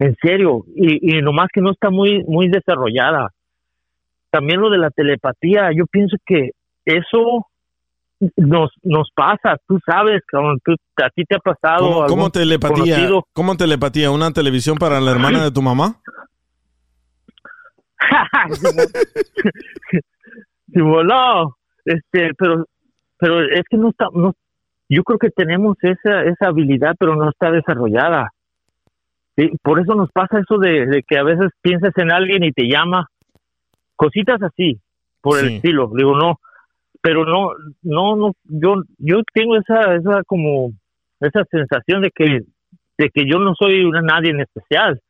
En 0.00 0.16
serio, 0.16 0.64
y, 0.74 1.18
y 1.18 1.22
nomás 1.22 1.48
que 1.52 1.60
no 1.60 1.70
está 1.70 1.90
muy, 1.90 2.24
muy 2.24 2.48
desarrollada. 2.48 3.28
También 4.30 4.60
lo 4.60 4.70
de 4.70 4.78
la 4.78 4.90
telepatía, 4.90 5.70
yo 5.76 5.86
pienso 5.86 6.16
que 6.24 6.50
eso 6.86 7.46
nos, 8.36 8.70
nos 8.82 9.10
pasa, 9.14 9.56
tú 9.66 9.78
sabes, 9.84 10.22
cabrón, 10.26 10.58
tú, 10.64 10.74
a 11.02 11.10
ti 11.10 11.24
te 11.24 11.36
ha 11.36 11.38
pasado. 11.38 11.86
¿Cómo, 11.86 12.06
cómo 12.06 12.30
telepatía? 12.30 12.96
conocido. 12.96 13.24
¿Cómo 13.32 13.56
telepatía? 13.56 14.10
¿Una 14.10 14.32
televisión 14.32 14.76
para 14.78 15.00
la 15.00 15.10
hermana 15.12 15.44
de 15.44 15.50
tu 15.50 15.62
mamá? 15.62 15.96
Sí, 20.72 20.78
no, 20.78 21.56
este, 21.84 22.30
pero, 22.38 22.64
pero 23.18 23.40
es 23.40 23.62
que 23.68 23.76
no 23.76 23.90
está, 23.90 24.06
no, 24.14 24.32
yo 24.88 25.02
creo 25.02 25.18
que 25.18 25.30
tenemos 25.30 25.76
esa, 25.82 26.22
esa 26.22 26.46
habilidad, 26.46 26.94
pero 26.96 27.16
no 27.16 27.28
está 27.28 27.50
desarrollada. 27.50 28.30
Sí, 29.40 29.50
por 29.62 29.80
eso 29.80 29.94
nos 29.94 30.10
pasa 30.12 30.38
eso 30.38 30.58
de, 30.58 30.84
de 30.84 31.02
que 31.02 31.16
a 31.16 31.22
veces 31.22 31.50
piensas 31.62 31.96
en 31.96 32.12
alguien 32.12 32.44
y 32.44 32.52
te 32.52 32.68
llama, 32.68 33.06
cositas 33.96 34.42
así, 34.42 34.78
por 35.22 35.38
el 35.38 35.54
estilo. 35.54 35.90
Digo, 35.96 36.14
no, 36.14 36.38
pero 37.00 37.24
no, 37.24 37.52
no, 37.82 38.16
no, 38.16 38.32
yo, 38.44 38.74
yo 38.98 39.22
tengo 39.32 39.56
esa, 39.56 39.94
esa 39.94 40.22
como, 40.26 40.72
esa 41.20 41.44
sensación 41.50 42.02
de 42.02 42.10
que, 42.14 42.40
de 42.98 43.08
que 43.08 43.24
yo 43.26 43.38
no 43.38 43.54
soy 43.58 43.82
una 43.82 44.02
nadie 44.02 44.30
en 44.30 44.40
especial. 44.40 45.00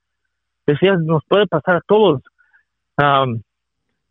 Decías, 0.65 1.01
nos 1.01 1.24
puede 1.27 1.48
pasar 1.48 1.77
a 1.78 1.82
todos. 1.85 2.23
Am, 2.98 3.43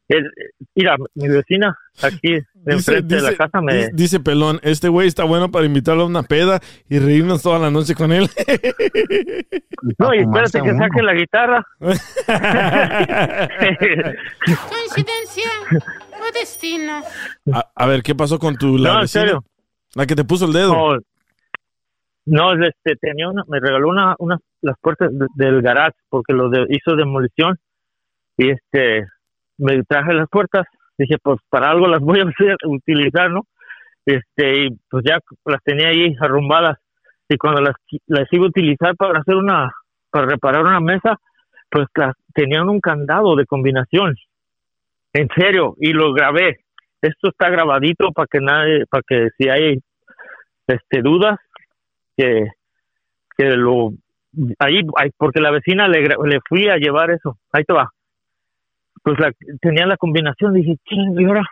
el- 0.10 0.32
mira, 0.76 0.96
mi 1.16 1.28
vecina 1.28 1.78
aquí 2.02 2.34
de 2.34 2.46
Dice, 2.76 2.92
enfrente 2.94 3.16
de 3.16 3.22
la 3.22 3.36
casa 3.36 3.62
me, 3.62 3.74
di- 3.76 3.90
dice 3.94 4.20
Pelón, 4.20 4.60
este 4.64 4.90
güey 4.90 5.08
está 5.08 5.24
bueno 5.24 5.50
para 5.52 5.66
invitarlo 5.66 6.04
a 6.04 6.08
una 6.08 6.24
peda 6.24 6.60
y 6.90 7.00
reírnos 7.00 7.42
toda 7.42 7.58
la 7.60 7.72
noche 7.72 7.96
con 7.96 8.12
él. 8.12 8.28
no, 9.98 10.14
y 10.14 10.20
espérate 10.20 10.62
que 10.62 10.74
saque 10.76 11.02
la 11.02 11.14
guitarra. 11.14 11.66
¿Coincidencia 14.70 15.50
o 16.20 16.32
destino? 16.40 17.02
a, 17.54 17.70
a 17.76 17.86
ver, 17.88 18.02
¿qué 18.04 18.16
pasó 18.16 18.40
con 18.40 18.56
tu 18.56 18.78
la 18.78 18.94
No, 18.96 19.02
en 19.02 19.08
serio. 19.08 19.44
La 19.96 20.06
que 20.06 20.16
te 20.16 20.24
puso 20.24 20.46
el 20.46 20.54
dedo. 20.54 20.74
No, 20.74 20.98
no, 22.26 22.54
este, 22.66 22.96
tenía 23.02 23.28
una, 23.30 23.44
me 23.48 23.60
regaló 23.60 23.90
una, 23.90 24.16
una, 24.20 24.38
las 24.62 24.76
puertas 24.82 25.10
de- 25.12 25.28
del 25.36 25.62
garage 25.62 25.98
porque 26.10 26.34
lo 26.34 26.50
de- 26.50 26.68
hizo 26.70 26.96
demolición 26.96 27.58
y 28.38 28.52
este, 28.52 29.06
me 29.60 29.84
traje 29.84 30.14
las 30.14 30.28
puertas, 30.30 30.66
dije, 30.98 31.18
pues 31.22 31.40
para 31.50 31.70
algo 31.70 31.88
las 31.88 32.00
voy 32.00 32.22
a 32.22 32.26
utilizar, 32.68 33.30
¿no? 33.30 33.44
Este, 34.06 34.66
y 34.66 34.70
pues 34.90 35.04
ya 35.06 35.20
las 35.46 35.64
tenía 35.64 35.90
ahí 35.90 36.16
arrumbadas 36.20 36.80
y 37.28 37.38
cuando 37.38 37.62
las, 37.62 37.76
las 38.08 38.28
iba 38.32 38.46
a 38.46 38.50
utilizar 38.50 38.96
para 38.96 39.20
hacer 39.20 39.36
una, 39.36 39.72
para 40.10 40.26
reparar 40.26 40.64
una 40.64 40.80
mesa, 40.80 41.20
pues 41.70 41.86
las, 41.96 42.16
tenían 42.34 42.70
un 42.70 42.80
candado 42.80 43.36
de 43.36 43.46
combinación. 43.46 44.16
En 45.14 45.28
serio, 45.36 45.76
y 45.80 45.94
lo 45.94 46.14
grabé. 46.14 46.62
Esto 47.02 47.30
está 47.30 47.50
grabadito 47.50 48.12
para 48.12 48.28
que 48.28 48.40
nadie, 48.40 48.86
para 48.90 49.04
que 49.08 49.30
si 49.38 49.48
hay 49.48 49.80
este 50.68 51.02
dudas 51.02 51.38
que, 52.18 52.46
que 53.38 53.46
lo 53.56 53.92
ahí 54.60 54.82
porque 55.18 55.42
la 55.42 55.52
vecina 55.52 55.88
le, 55.88 56.02
le 56.02 56.40
fui 56.48 56.70
a 56.70 56.78
llevar 56.78 57.10
eso 57.10 57.40
ahí 57.52 57.64
te 57.64 57.74
va 57.74 57.90
pues 59.04 59.20
la, 59.20 59.32
tenía 59.62 59.86
la 59.86 59.98
combinación 59.98 60.54
dije 60.54 60.78
"Ching, 60.86 61.20
y 61.20 61.26
ahora 61.26 61.44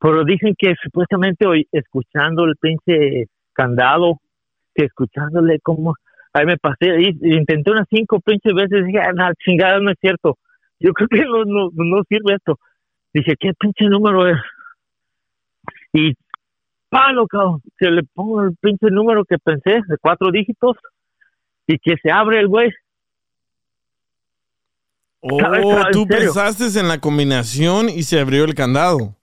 pero 0.00 0.24
dicen 0.24 0.54
que 0.58 0.74
supuestamente 0.82 1.46
hoy 1.46 1.68
escuchando 1.70 2.44
el 2.44 2.56
pinche 2.56 3.26
candado 3.52 4.18
que 4.74 4.86
escuchándole 4.86 5.60
como 5.60 5.94
ahí 6.32 6.46
me 6.46 6.56
pasé 6.56 6.90
ahí 6.90 7.16
intenté 7.22 7.70
unas 7.70 7.86
cinco 7.90 8.20
pinches 8.20 8.54
veces 8.54 8.86
dije 8.86 8.98
ah, 9.00 9.32
chingada 9.44 9.78
no 9.80 9.90
es 9.90 9.98
cierto. 10.00 10.38
Yo 10.80 10.92
creo 10.92 11.08
que 11.08 11.24
no, 11.24 11.44
no, 11.44 11.70
no 11.72 12.02
sirve 12.08 12.34
esto 12.34 12.58
dije 13.12 13.34
qué 13.38 13.52
pinche 13.54 13.84
número 13.86 14.26
es 14.28 14.38
y 15.92 16.14
palo, 16.88 17.26
cabrón, 17.26 17.62
que 17.78 17.90
le 17.90 18.02
pongo 18.14 18.42
el 18.42 18.56
pinche 18.60 18.88
número 18.90 19.24
que 19.24 19.38
pensé, 19.38 19.80
de 19.86 19.96
cuatro 20.00 20.30
dígitos, 20.30 20.76
y 21.66 21.78
que 21.78 21.96
se 22.02 22.10
abre 22.10 22.40
el 22.40 22.48
güey. 22.48 22.70
¿Sabes? 25.40 25.64
Oh, 25.64 25.80
tú 25.92 26.06
pensaste 26.06 26.78
en 26.78 26.88
la 26.88 26.98
combinación 26.98 27.88
y 27.88 28.02
se 28.02 28.20
abrió 28.20 28.44
el 28.44 28.54
candado. 28.54 29.16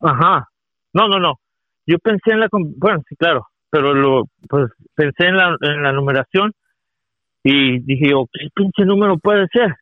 Ajá. 0.00 0.48
No, 0.92 1.08
no, 1.08 1.18
no. 1.18 1.40
Yo 1.86 1.98
pensé 1.98 2.32
en 2.32 2.40
la, 2.40 2.48
bueno, 2.52 3.02
sí, 3.08 3.16
claro, 3.16 3.46
pero 3.70 3.94
lo, 3.94 4.24
pues 4.48 4.70
pensé 4.94 5.26
en 5.26 5.36
la, 5.36 5.56
en 5.60 5.82
la 5.82 5.92
numeración 5.92 6.52
y 7.42 7.80
dije, 7.80 8.10
yo, 8.10 8.26
¿qué 8.32 8.48
pinche 8.54 8.84
número 8.84 9.18
puede 9.18 9.48
ser? 9.48 9.74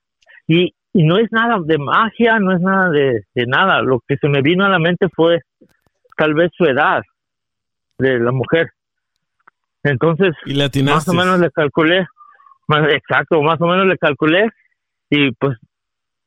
Y, 0.47 0.75
y 0.93 1.05
no 1.05 1.19
es 1.19 1.31
nada 1.33 1.59
de 1.65 1.79
magia, 1.79 2.39
no 2.39 2.53
es 2.53 2.61
nada 2.61 2.91
de, 2.91 3.25
de 3.35 3.47
nada. 3.47 3.83
Lo 3.83 4.01
que 4.07 4.17
se 4.17 4.29
me 4.29 4.41
vino 4.41 4.65
a 4.65 4.69
la 4.69 4.79
mente 4.79 5.09
fue 5.15 5.41
tal 6.17 6.35
vez 6.35 6.51
su 6.57 6.65
edad 6.65 7.03
de 7.99 8.19
la 8.21 8.33
mujer. 8.33 8.71
Entonces, 9.83 10.35
Y 10.47 10.83
más 10.83 11.09
o 11.09 11.13
menos 11.13 11.39
le 11.41 11.51
calculé, 11.51 12.07
más, 12.67 12.93
exacto, 12.93 13.41
más 13.43 13.61
o 13.61 13.67
menos 13.67 13.87
le 13.87 13.99
calculé 13.99 14.49
y 15.11 15.33
pues 15.33 15.57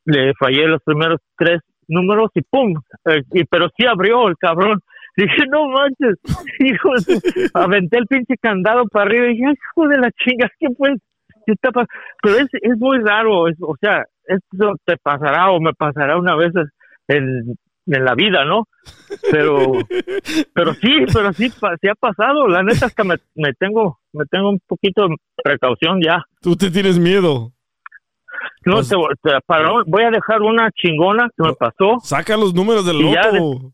le 0.06 0.34
fallé 0.36 0.68
los 0.68 0.82
primeros 0.84 1.20
tres 1.38 1.60
números 1.88 2.30
y 2.36 2.42
pum, 2.42 2.74
eh, 3.06 3.24
y, 3.34 3.44
pero 3.46 3.68
sí 3.78 3.86
abrió 3.86 4.28
el 4.28 4.38
cabrón. 4.38 4.80
Dije, 5.18 5.44
no 5.52 5.68
manches, 5.70 6.16
hijo, 6.60 6.90
aventé 7.54 7.98
el 7.98 8.06
pinche 8.08 8.36
candado 8.42 8.86
para 8.86 9.06
arriba 9.06 9.26
y 9.26 9.30
dije, 9.34 9.46
"Ay, 9.48 9.54
hijo 9.54 9.88
de 9.88 9.98
la 9.98 10.12
chinga, 10.12 10.50
¿qué 10.60 10.68
pues? 10.78 10.94
¿Qué 11.46 11.54
está 11.54 11.72
pas-?" 11.72 11.88
Pero 12.22 12.36
es, 12.38 12.48
es 12.54 12.78
muy 12.78 13.00
raro, 13.00 13.48
es- 13.50 13.58
o 13.60 13.76
sea, 13.82 14.04
esto 14.26 14.76
te 14.86 14.96
pasará 14.98 15.52
o 15.52 15.60
me 15.60 15.74
pasará 15.74 16.18
una 16.18 16.36
vez 16.36 16.54
en, 17.08 17.56
en 17.88 18.06
la 18.06 18.14
vida, 18.16 18.46
¿no? 18.46 18.68
Pero, 19.32 19.74
pero 20.54 20.74
sí, 20.76 20.90
pero 21.12 21.34
sí, 21.34 21.50
sí 21.50 21.88
ha 21.90 21.96
pasado, 21.96 22.48
la 22.48 22.64
neta 22.64 22.86
hasta 22.86 23.04
me, 23.04 23.16
me 23.36 23.52
tengo, 23.54 24.00
me 24.14 24.26
tengo 24.26 24.50
un 24.52 24.60
poquito 24.66 25.08
de 25.08 25.16
precaución 25.44 26.00
ya. 26.02 26.24
Tú 26.42 26.56
te 26.56 26.70
tienes 26.72 26.98
miedo. 27.00 27.52
No, 28.66 28.76
Pues- 28.76 28.90
te, 28.90 28.96
te- 29.22 29.42
para- 29.46 29.70
voy 29.86 30.04
a 30.04 30.12
dejar 30.12 30.42
una 30.42 30.70
chingona 30.72 31.30
que 31.36 31.44
me 31.44 31.54
pasó. 31.54 32.00
Saca 32.02 32.36
los 32.38 32.54
números 32.54 32.86
del 32.86 33.00
loto. 33.02 33.72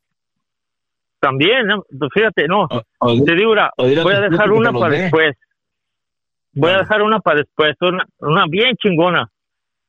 También, 1.19 1.65
¿no? 1.65 1.83
Pues 1.97 2.11
fíjate, 2.13 2.47
no. 2.47 2.67
o- 2.99 3.23
te 3.23 3.35
digo, 3.35 3.51
una, 3.51 3.71
o 3.77 3.83
voy 3.83 4.13
a 4.13 4.21
dejar 4.21 4.51
una 4.51 4.71
para 4.71 4.93
después. 5.03 5.35
Voy 6.53 6.71
a 6.71 6.77
dejar 6.77 7.01
una 7.01 7.19
para 7.19 7.39
después, 7.39 7.75
una, 7.81 8.05
una 8.19 8.45
bien 8.47 8.75
chingona. 8.77 9.29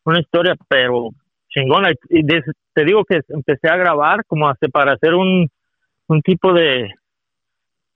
Una 0.05 0.21
historia, 0.21 0.55
pero 0.69 1.11
chingona. 1.49 1.91
Y 2.09 2.23
des- 2.25 2.45
te 2.73 2.85
digo 2.85 3.05
que 3.05 3.21
empecé 3.29 3.69
a 3.69 3.77
grabar 3.77 4.25
como 4.27 4.49
hace 4.49 4.69
para 4.69 4.93
hacer 4.95 5.15
un, 5.15 5.49
un 6.07 6.23
tipo 6.23 6.53
de, 6.53 6.91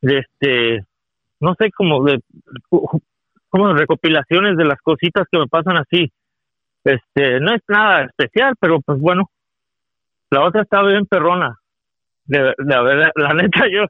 de 0.03 0.19
este, 0.19 0.85
no 1.41 1.55
sé, 1.59 1.71
como 1.71 2.05
de, 2.05 2.21
como 3.49 3.73
recopilaciones 3.73 4.57
de 4.57 4.65
las 4.65 4.81
cositas 4.83 5.27
que 5.31 5.39
me 5.39 5.47
pasan 5.47 5.77
así. 5.79 6.13
Este, 6.85 7.41
no 7.41 7.55
es 7.55 7.63
nada 7.69 8.05
especial, 8.05 8.55
pero 8.59 8.81
pues 8.81 8.99
bueno, 8.99 9.31
la 10.31 10.45
otra 10.45 10.63
estaba 10.63 10.89
bien 10.89 11.07
perrona. 11.07 11.57
De, 12.25 12.39
de 12.39 12.55
la 13.17 13.35
neta, 13.35 13.67
yo, 13.71 13.85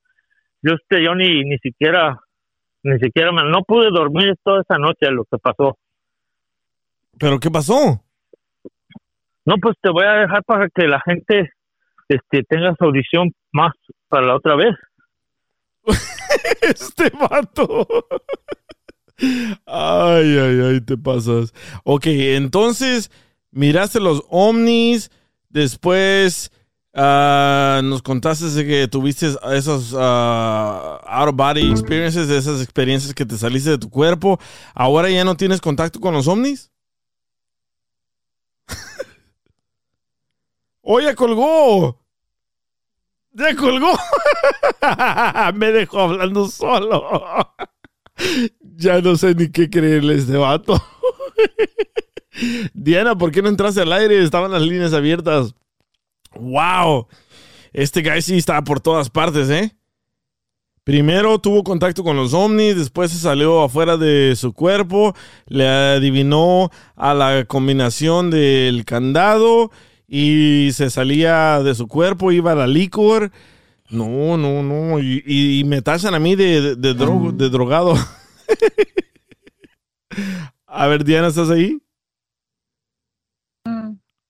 yo, 0.62 0.75
este, 0.75 1.03
yo 1.05 1.15
ni, 1.15 1.45
ni 1.45 1.59
siquiera, 1.59 2.19
ni 2.83 2.99
siquiera, 2.99 3.33
me- 3.33 3.51
no 3.51 3.62
pude 3.62 3.91
dormir 3.91 4.35
toda 4.43 4.62
esa 4.62 4.79
noche 4.79 5.11
lo 5.11 5.25
que 5.25 5.39
pasó. 5.39 5.77
¿Pero 7.19 7.39
qué 7.39 7.51
pasó? 7.51 8.03
No, 9.45 9.57
pues 9.61 9.77
te 9.81 9.91
voy 9.91 10.05
a 10.05 10.12
dejar 10.12 10.43
para 10.45 10.69
que 10.69 10.87
la 10.87 11.01
gente, 11.01 11.53
este, 12.09 12.43
tenga 12.45 12.75
su 12.79 12.85
audición 12.85 13.33
más 13.53 13.73
para 14.09 14.27
la 14.27 14.37
otra 14.37 14.57
vez. 14.57 14.75
este 16.62 17.11
vato. 17.11 17.87
Ay, 19.67 20.39
ay, 20.39 20.61
ay, 20.61 20.81
te 20.81 20.97
pasas. 20.97 21.53
Ok, 21.85 22.07
entonces 22.07 23.11
miraste 23.51 24.01
los 24.01 24.25
ovnis, 24.31 25.11
después 25.49 26.51
ah, 26.95 27.81
nos 27.85 28.03
contaste 28.03 28.67
que 28.67 28.89
tuviste 28.89 29.31
esos 29.53 29.95
ah, 29.97 31.01
out 31.07 31.29
of 31.29 31.37
body 31.37 31.71
experiences, 31.71 32.31
esas 32.31 32.63
experiencias 32.63 33.15
que 33.15 33.27
te 33.27 33.37
saliste 33.37 33.71
de 33.71 33.79
tu 33.79 33.91
cuerpo. 33.91 34.41
¿Ahora 34.75 35.11
ya 35.11 35.25
no 35.25 35.37
tienes 35.37 35.61
contacto 35.61 36.01
con 36.01 36.15
los 36.15 36.27
ovnis? 36.27 36.71
¡Oh, 40.83 41.01
ya 41.01 41.15
colgó! 41.15 42.01
¡Ya 43.33 43.55
colgó! 43.55 43.93
Me 45.55 45.73
dejó 45.73 46.01
hablando 46.01 46.49
solo. 46.49 47.55
Ya 48.81 49.01
no 49.01 49.16
sé 49.16 49.35
ni 49.35 49.51
qué 49.51 49.69
creerle 49.70 50.15
a 50.15 50.16
este 50.16 50.36
vato. 50.36 50.82
Diana, 52.74 53.16
¿por 53.16 53.31
qué 53.32 53.43
no 53.43 53.48
entraste 53.48 53.81
al 53.82 53.93
aire? 53.93 54.23
Estaban 54.23 54.51
las 54.51 54.62
líneas 54.62 54.93
abiertas. 54.93 55.55
¡Wow! 56.35 57.07
Este 57.73 58.02
guy 58.02 58.23
sí 58.23 58.36
estaba 58.39 58.62
por 58.65 58.81
todas 58.81 59.11
partes, 59.11 59.51
¿eh? 59.51 59.77
Primero 60.85 61.39
tuvo 61.39 61.62
contacto 61.62 62.02
con 62.02 62.16
los 62.16 62.32
ovnis, 62.32 62.74
después 62.77 63.11
se 63.12 63.19
salió 63.19 63.62
afuera 63.62 63.97
de 63.97 64.35
su 64.35 64.52
cuerpo, 64.55 65.15
le 65.47 65.69
adivinó 65.69 66.70
a 66.97 67.12
la 67.15 67.44
combinación 67.44 68.31
del 68.31 68.85
candado 68.86 69.70
y 70.09 70.70
se 70.73 70.89
salía 70.90 71.62
de 71.62 71.74
su 71.74 71.86
cuerpo, 71.86 72.32
iba 72.32 72.52
a 72.52 72.57
la 72.57 72.66
licor. 72.66 73.31
No, 73.90 74.36
no, 74.39 74.62
no. 74.62 74.98
Y, 75.01 75.23
y- 75.27 75.65
me 75.65 75.82
tachan 75.82 76.15
a 76.15 76.19
mí 76.19 76.35
de, 76.35 76.77
de, 76.77 76.94
de 76.94 77.51
drogado. 77.51 77.94
a 80.67 80.87
ver, 80.87 81.05
Diana, 81.05 81.29
¿estás 81.29 81.51
ahí? 81.51 81.81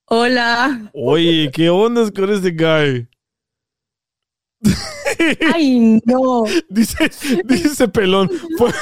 Hola. 0.06 0.90
Oye, 0.92 1.50
¿qué 1.52 1.70
onda 1.70 2.10
con 2.10 2.30
este 2.32 2.50
guy? 2.50 3.08
Ay, 5.54 6.00
no. 6.04 6.44
Dice, 6.68 7.10
dice 7.44 7.88
pelón. 7.88 8.28
Fue- 8.58 8.72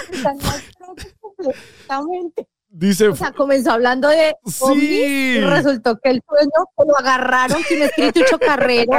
Completamente. 1.20 2.48
Dice, 2.70 3.08
O 3.08 3.16
sea, 3.16 3.32
comenzó 3.32 3.72
hablando 3.72 4.08
de 4.08 4.34
ovnis 4.60 4.82
y 4.90 5.40
resultó 5.40 5.98
que 6.02 6.10
el 6.10 6.22
sueño 6.28 6.50
que 6.76 6.84
lo 6.86 6.96
agarraron, 6.98 7.62
que 7.64 7.76
un 7.76 7.82
espíritu 7.82 8.20
chocarrero, 8.28 8.92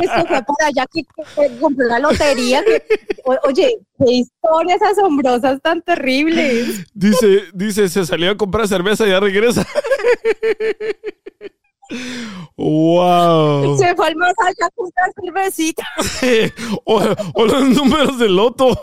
que 0.00 0.08
se 0.08 0.26
fue 0.26 0.42
para 0.42 0.66
allá, 0.68 0.86
que, 0.92 1.02
que 1.02 1.58
compró 1.58 1.86
la 1.88 1.98
lotería. 1.98 2.62
que- 2.64 2.82
o- 3.24 3.38
oye, 3.48 3.78
qué 3.98 4.12
historias 4.12 4.82
asombrosas 4.82 5.60
tan 5.62 5.82
terribles. 5.82 6.84
dice, 6.94 7.44
dice, 7.54 7.88
se 7.88 8.04
salió 8.06 8.30
a 8.32 8.36
comprar 8.36 8.68
cerveza 8.68 9.06
y 9.06 9.10
ya 9.10 9.20
regresa. 9.20 9.66
wow. 12.56 13.78
Se 13.78 13.94
fue 13.94 14.06
al 14.08 14.16
más 14.16 14.34
allá 14.40 14.70
con 14.74 14.86
una 14.86 15.12
cervecita. 15.22 15.86
o, 16.84 17.02
o 17.34 17.44
los 17.46 17.62
números 17.70 18.18
del 18.18 18.36
loto. 18.36 18.78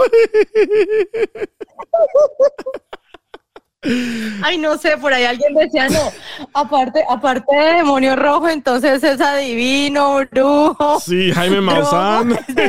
Ay, 4.43 4.59
no 4.59 4.77
sé, 4.77 4.95
por 4.97 5.11
ahí 5.11 5.23
alguien 5.25 5.55
decía, 5.55 5.89
no, 5.89 6.11
aparte, 6.53 7.03
aparte 7.09 7.55
de 7.55 7.73
demonio 7.77 8.15
rojo, 8.15 8.47
entonces 8.47 9.03
es 9.03 9.19
adivino, 9.19 10.19
brujo. 10.31 10.99
Sí, 10.99 11.31
Jaime 11.31 11.61
Maussan. 11.61 12.37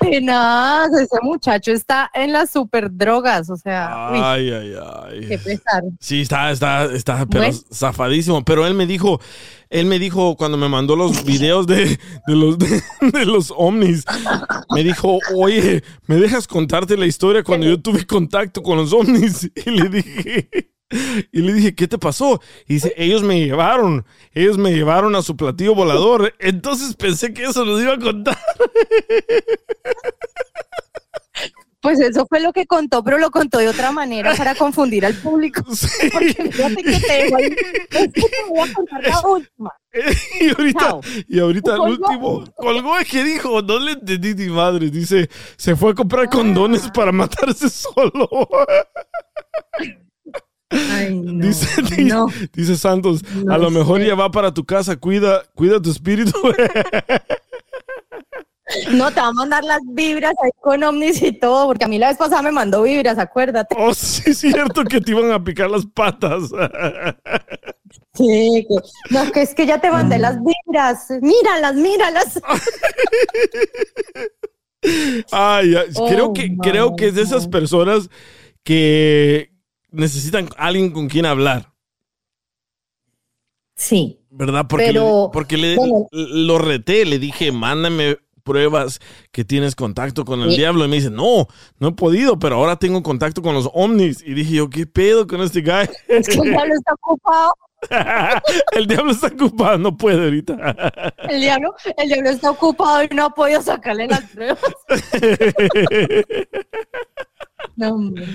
Tenaz, 0.00 0.92
ese 0.94 1.16
muchacho 1.22 1.72
está 1.72 2.10
en 2.14 2.32
las 2.32 2.50
super 2.50 2.88
drogas, 2.90 3.48
o 3.50 3.56
sea, 3.56 4.08
uy, 4.12 4.18
Ay, 4.22 4.50
ay, 4.50 4.74
ay. 5.06 5.20
qué 5.28 5.38
pesar. 5.38 5.82
Sí, 6.00 6.22
está, 6.22 6.50
está, 6.50 6.84
está, 6.86 7.26
pero 7.26 7.44
Bueno. 7.44 7.58
zafadísimo. 7.72 8.44
Pero 8.44 8.66
él 8.66 8.74
me 8.74 8.86
dijo, 8.86 9.20
él 9.70 9.86
me 9.86 9.98
dijo 9.98 10.36
cuando 10.36 10.58
me 10.58 10.68
mandó 10.68 10.96
los 10.96 11.24
videos 11.24 11.66
de, 11.66 11.98
de 12.26 12.36
los, 12.36 12.58
de, 12.58 12.82
de 13.12 13.24
los 13.24 13.52
ovnis, 13.56 14.04
me 14.74 14.82
dijo, 14.82 15.18
oye, 15.36 15.82
¿me 16.06 16.16
dejas 16.16 16.46
contarte 16.48 16.96
la 16.96 17.06
historia 17.06 17.42
cuando 17.52 17.66
yo 17.66 17.78
tuve 17.82 18.06
contacto 18.06 18.62
con 18.62 18.78
los 18.78 18.92
ovnis? 18.94 19.50
Y 19.66 19.70
le 19.70 19.88
dije, 19.90 20.48
y 21.32 21.40
le 21.42 21.52
dije, 21.52 21.74
¿qué 21.74 21.86
te 21.86 21.98
pasó? 21.98 22.40
Y 22.66 22.74
dice, 22.74 22.94
ellos 22.96 23.22
me 23.22 23.44
llevaron, 23.44 24.06
ellos 24.32 24.56
me 24.56 24.72
llevaron 24.72 25.14
a 25.14 25.22
su 25.22 25.36
platillo 25.36 25.74
volador. 25.74 26.34
Entonces 26.38 26.96
pensé 26.96 27.34
que 27.34 27.44
eso 27.44 27.64
nos 27.66 27.80
iba 27.82 27.92
a 27.92 27.98
contar. 27.98 28.38
Pues 31.82 31.98
eso 31.98 32.24
fue 32.28 32.38
lo 32.38 32.52
que 32.52 32.64
contó, 32.64 33.02
pero 33.02 33.18
lo 33.18 33.32
contó 33.32 33.58
de 33.58 33.66
otra 33.66 33.90
manera 33.90 34.36
para 34.36 34.54
confundir 34.54 35.04
al 35.04 35.14
público. 35.14 35.64
Porque 36.12 36.50
fíjate 36.52 36.76
que 36.76 37.00
te 37.00 37.24
digo, 37.24 37.36
ahí, 37.36 37.44
es 37.46 37.88
que 37.90 38.08
te 38.08 38.22
voy 38.48 38.60
a 38.60 38.72
contar 38.72 39.02
la 39.02 39.20
última. 39.22 39.72
y 40.40 40.50
ahorita, 40.50 41.00
y 41.26 41.40
ahorita 41.40 41.74
el 41.74 41.80
último, 41.80 42.44
colgó 42.56 42.96
es 42.98 43.08
que 43.08 43.24
dijo, 43.24 43.60
no 43.62 43.80
le 43.80 43.92
entendí 43.92 44.32
ni 44.32 44.46
madre, 44.48 44.90
dice, 44.90 45.28
se 45.56 45.74
fue 45.74 45.90
a 45.90 45.94
comprar 45.94 46.30
condones 46.30 46.88
para 46.94 47.10
matarse 47.10 47.68
solo. 47.68 48.28
dice, 50.70 51.82
dice, 51.82 52.50
dice 52.52 52.76
Santos, 52.76 53.24
No 53.44 53.52
a 53.52 53.58
lo 53.58 53.72
mejor 53.72 54.00
sé. 54.00 54.06
ya 54.06 54.14
va 54.14 54.30
para 54.30 54.54
tu 54.54 54.64
casa, 54.64 54.94
cuida, 54.94 55.42
cuida 55.56 55.82
tu 55.82 55.90
espíritu. 55.90 56.32
No, 58.92 59.10
te 59.10 59.20
va 59.20 59.28
a 59.28 59.32
mandar 59.32 59.64
las 59.64 59.80
vibras 59.88 60.34
ahí 60.42 60.50
con 60.60 60.82
ovnis 60.82 61.22
y 61.22 61.32
todo, 61.32 61.66
porque 61.66 61.84
a 61.84 61.88
mí 61.88 61.98
la 61.98 62.08
vez 62.08 62.16
pasada 62.16 62.42
me 62.42 62.52
mandó 62.52 62.82
vibras, 62.82 63.18
acuérdate. 63.18 63.74
oh, 63.78 63.92
sí, 63.94 64.30
es 64.30 64.38
cierto 64.38 64.84
que 64.84 65.00
te 65.00 65.10
iban 65.12 65.30
a 65.32 65.42
picar 65.42 65.70
las 65.70 65.86
patas. 65.86 66.44
Sí, 68.14 68.66
que, 68.68 69.14
no, 69.14 69.32
que 69.32 69.42
es 69.42 69.54
que 69.54 69.66
ya 69.66 69.80
te 69.80 69.90
mandé 69.90 70.18
las 70.18 70.36
vibras. 70.42 71.06
Míralas, 71.20 71.74
míralas. 71.74 72.40
Ay, 75.30 75.74
ay, 75.76 75.90
Oh, 75.96 76.08
creo 76.08 76.32
que, 76.32 76.56
creo 76.56 76.96
que 76.96 77.08
es 77.08 77.14
de 77.14 77.22
esas 77.22 77.46
personas 77.48 78.10
que 78.64 79.52
necesitan 79.90 80.48
alguien 80.56 80.90
con 80.90 81.08
quien 81.08 81.26
hablar. 81.26 81.72
Sí. 83.76 84.18
¿Verdad? 84.30 84.66
Porque, 84.68 84.86
Pero, 84.86 85.24
le, 85.26 85.32
porque 85.32 85.56
le, 85.56 85.76
bueno. 85.76 86.06
lo 86.10 86.58
reté, 86.58 87.04
le 87.04 87.18
dije, 87.18 87.52
mándame 87.52 88.16
pruebas 88.42 89.00
que 89.30 89.44
tienes 89.44 89.74
contacto 89.74 90.24
con 90.24 90.40
el 90.42 90.50
Sí. 90.50 90.56
diablo. 90.58 90.84
Y 90.84 90.88
me 90.88 90.96
dice, 90.96 91.10
no, 91.10 91.46
no 91.78 91.88
he 91.88 91.92
podido, 91.92 92.38
pero 92.38 92.56
ahora 92.56 92.76
tengo 92.76 93.02
contacto 93.02 93.42
con 93.42 93.54
los 93.54 93.68
ovnis. 93.72 94.22
Y 94.26 94.34
dije 94.34 94.54
yo, 94.54 94.68
¿qué 94.70 94.86
pedo 94.86 95.26
con 95.26 95.40
este 95.40 95.60
guy? 95.62 95.88
Es 96.08 96.28
que 96.28 96.34
el 96.34 96.50
diablo 96.50 96.74
está 96.74 96.94
ocupado. 96.94 97.52
el 98.72 98.86
diablo 98.86 99.10
está 99.10 99.26
ocupado, 99.26 99.76
no 99.78 99.96
puede 99.96 100.22
ahorita. 100.24 101.12
El 101.28 101.40
diablo, 101.40 101.74
el 101.96 102.08
diablo 102.08 102.30
está 102.30 102.50
ocupado 102.52 103.02
y 103.02 103.08
no 103.14 103.24
ha 103.26 103.30
podido 103.30 103.60
sacarle 103.62 104.06
las 104.06 104.22
pruebas. 104.30 104.60
No, 107.76 107.94
hombre. 107.94 108.26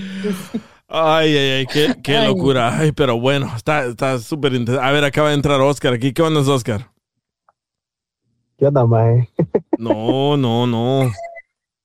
Ay, 0.88 1.36
ay, 1.38 1.50
ay, 1.60 1.66
qué, 1.68 1.96
qué 2.02 2.18
Ay. 2.18 2.28
locura. 2.28 2.78
Ay, 2.80 2.92
pero 2.92 3.20
bueno, 3.20 3.52
está 3.56 3.86
está 3.86 4.18
súper 4.20 4.54
interesante. 4.54 4.90
A 4.90 4.92
ver, 4.94 5.04
acaba 5.04 5.30
de 5.30 5.36
entrar 5.36 5.60
Oscar 5.62 5.94
aquí. 5.94 6.14
¿Qué 6.14 6.22
onda, 6.22 6.40
Oscar? 6.42 6.90
¿Qué 8.58 8.66
onda, 8.66 8.86
mae? 8.88 9.30
No, 9.78 10.36
no, 10.36 10.66
no. 10.66 11.12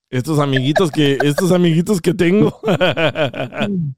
Estos 0.08 0.38
amiguitos 0.38 0.90
que, 0.90 1.18
estos 1.22 1.52
amiguitos 1.52 2.00
que 2.00 2.14
tengo. 2.14 2.60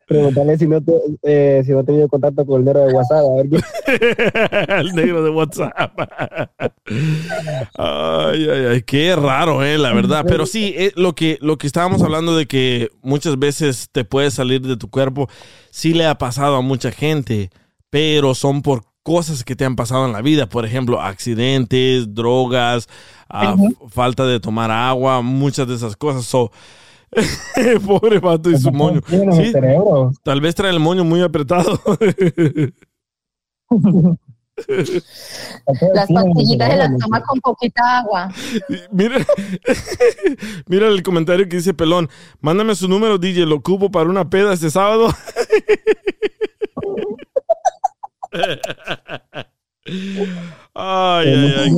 Preguntarle 0.06 0.58
si 0.58 0.66
no, 0.66 0.80
te, 0.80 0.92
eh, 1.22 1.62
si 1.64 1.72
no 1.72 1.80
ha 1.80 1.84
tenido 1.84 2.08
contacto 2.08 2.44
con 2.46 2.60
el 2.60 2.64
negro 2.64 2.86
de 2.86 2.92
WhatsApp. 2.92 3.24
A 3.24 3.34
ver 3.36 3.48
qué. 3.50 4.74
el 4.80 4.92
negro 4.94 5.22
de 5.22 5.30
WhatsApp. 5.30 5.72
Ay, 7.76 8.48
ay, 8.48 8.66
ay, 8.72 8.82
qué 8.82 9.16
raro, 9.16 9.64
eh, 9.64 9.78
la 9.78 9.92
verdad. 9.92 10.24
Pero 10.26 10.46
sí, 10.46 10.74
eh, 10.76 10.92
lo 10.96 11.14
que, 11.14 11.38
lo 11.40 11.58
que 11.58 11.68
estábamos 11.68 12.02
hablando 12.02 12.36
de 12.36 12.46
que 12.46 12.90
muchas 13.02 13.38
veces 13.38 13.88
te 13.90 14.04
puedes 14.04 14.34
salir 14.34 14.62
de 14.62 14.76
tu 14.76 14.90
cuerpo, 14.90 15.28
sí 15.70 15.94
le 15.94 16.06
ha 16.06 16.18
pasado 16.18 16.56
a 16.56 16.60
mucha 16.60 16.90
gente, 16.90 17.50
pero 17.90 18.34
son 18.34 18.62
por 18.62 18.93
cosas 19.04 19.44
que 19.44 19.54
te 19.54 19.64
han 19.64 19.76
pasado 19.76 20.06
en 20.06 20.12
la 20.12 20.22
vida. 20.22 20.48
Por 20.48 20.64
ejemplo, 20.64 21.00
accidentes, 21.00 22.12
drogas, 22.12 22.88
ah, 23.28 23.54
falta 23.88 24.26
de 24.26 24.40
tomar 24.40 24.72
agua, 24.72 25.22
muchas 25.22 25.68
de 25.68 25.76
esas 25.76 25.94
cosas. 25.94 26.24
So, 26.24 26.50
pobre 27.86 28.18
vato 28.18 28.50
y 28.50 28.58
su 28.58 28.72
moño. 28.72 29.00
Sí, 29.06 29.52
tal 30.24 30.40
vez 30.40 30.56
trae 30.56 30.72
el 30.72 30.80
moño 30.80 31.04
muy 31.04 31.22
apretado. 31.22 31.80
Las 35.94 36.08
pastillitas 36.12 36.70
se 36.70 36.76
las 36.76 36.98
toma 36.98 37.20
con 37.22 37.40
poquita 37.40 37.98
agua. 37.98 38.32
Mira, 38.90 39.18
mira 40.66 40.88
el 40.88 41.02
comentario 41.02 41.48
que 41.48 41.56
dice 41.56 41.74
Pelón. 41.74 42.08
Mándame 42.40 42.74
su 42.74 42.88
número, 42.88 43.18
DJ, 43.18 43.46
lo 43.46 43.62
cupo 43.62 43.90
para 43.90 44.08
una 44.08 44.30
peda 44.30 44.54
este 44.54 44.70
sábado. 44.70 45.08
Ay, 50.74 51.28
ay, 51.28 51.54
ay. 51.58 51.70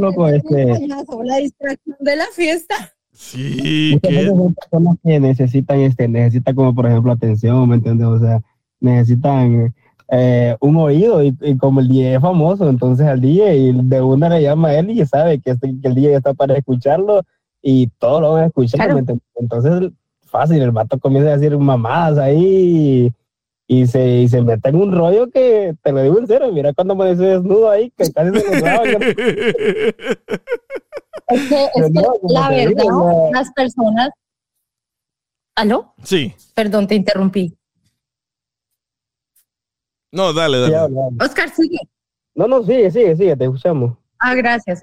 Loco, 0.00 0.28
este, 0.28 0.88
La 1.24 1.36
distracción 1.36 1.96
de 2.00 2.16
la 2.16 2.24
fiesta. 2.34 2.74
Sí, 3.12 3.90
muchas 3.94 4.12
veces 4.16 4.28
son 4.36 4.54
personas 4.54 4.96
que 5.02 5.20
necesitan, 5.20 5.80
este, 5.80 6.06
necesitan 6.08 6.54
como 6.54 6.74
por 6.74 6.86
ejemplo 6.86 7.12
atención, 7.12 7.68
¿me 7.68 7.74
entiendes? 7.76 8.06
O 8.06 8.18
sea, 8.20 8.40
necesitan 8.80 9.74
eh, 10.10 10.56
un 10.60 10.76
oído 10.76 11.22
y, 11.22 11.36
y 11.42 11.56
como 11.56 11.80
el 11.80 11.88
DJ 11.88 12.14
es 12.14 12.20
famoso, 12.22 12.68
entonces 12.68 13.06
al 13.06 13.20
DJ 13.20 13.56
y 13.56 13.72
de 13.72 14.00
una 14.00 14.28
le 14.28 14.40
llama 14.42 14.68
a 14.68 14.78
él 14.78 14.90
y 14.90 15.04
sabe 15.04 15.40
que, 15.40 15.50
este- 15.50 15.74
que 15.82 15.88
el 15.88 15.94
DJ 15.96 16.14
está 16.16 16.32
para 16.32 16.56
escucharlo 16.56 17.22
y 17.60 17.88
todos 17.98 18.20
lo 18.22 18.32
van 18.34 18.44
a 18.44 18.46
escuchar, 18.46 18.94
¿me 18.94 19.00
entiendes? 19.00 19.26
Entonces, 19.34 19.90
fácil, 20.26 20.62
el 20.62 20.70
vato 20.70 20.98
comienza 20.98 21.30
a 21.32 21.36
decir 21.36 21.58
mamadas 21.58 22.18
ahí 22.18 23.12
y, 23.70 23.86
se, 23.86 24.08
y 24.08 24.28
se 24.28 24.40
mete 24.40 24.70
en 24.70 24.76
un 24.76 24.92
rollo 24.92 25.30
que, 25.30 25.76
te 25.82 25.92
lo 25.92 26.02
digo 26.02 26.18
en 26.18 26.26
serio, 26.26 26.50
mira 26.50 26.72
cuando 26.72 26.96
me 26.96 27.14
desnudo 27.14 27.70
ahí, 27.70 27.92
que 27.96 28.10
casi 28.10 28.40
se 28.40 28.50
me 28.50 28.60
graba. 28.60 28.84
Es 31.30 31.46
que, 31.46 31.64
es 31.74 31.86
que 31.88 31.90
No, 31.90 32.14
la 32.22 32.48
verdad, 32.48 32.84
digo, 32.84 33.30
las 33.34 33.52
personas. 33.52 34.08
¿Aló? 35.54 35.92
Sí. 36.02 36.34
Perdón, 36.54 36.86
te 36.86 36.94
interrumpí. 36.94 37.54
No, 40.10 40.32
dale, 40.32 40.58
dale. 40.58 40.94
Oscar, 41.20 41.50
sigue. 41.50 41.80
No, 42.34 42.48
no, 42.48 42.62
sigue, 42.62 42.90
sigue, 42.90 43.14
sigue, 43.14 43.36
te 43.36 43.44
escuchamos. 43.44 43.92
Ah, 44.18 44.34
gracias. 44.34 44.82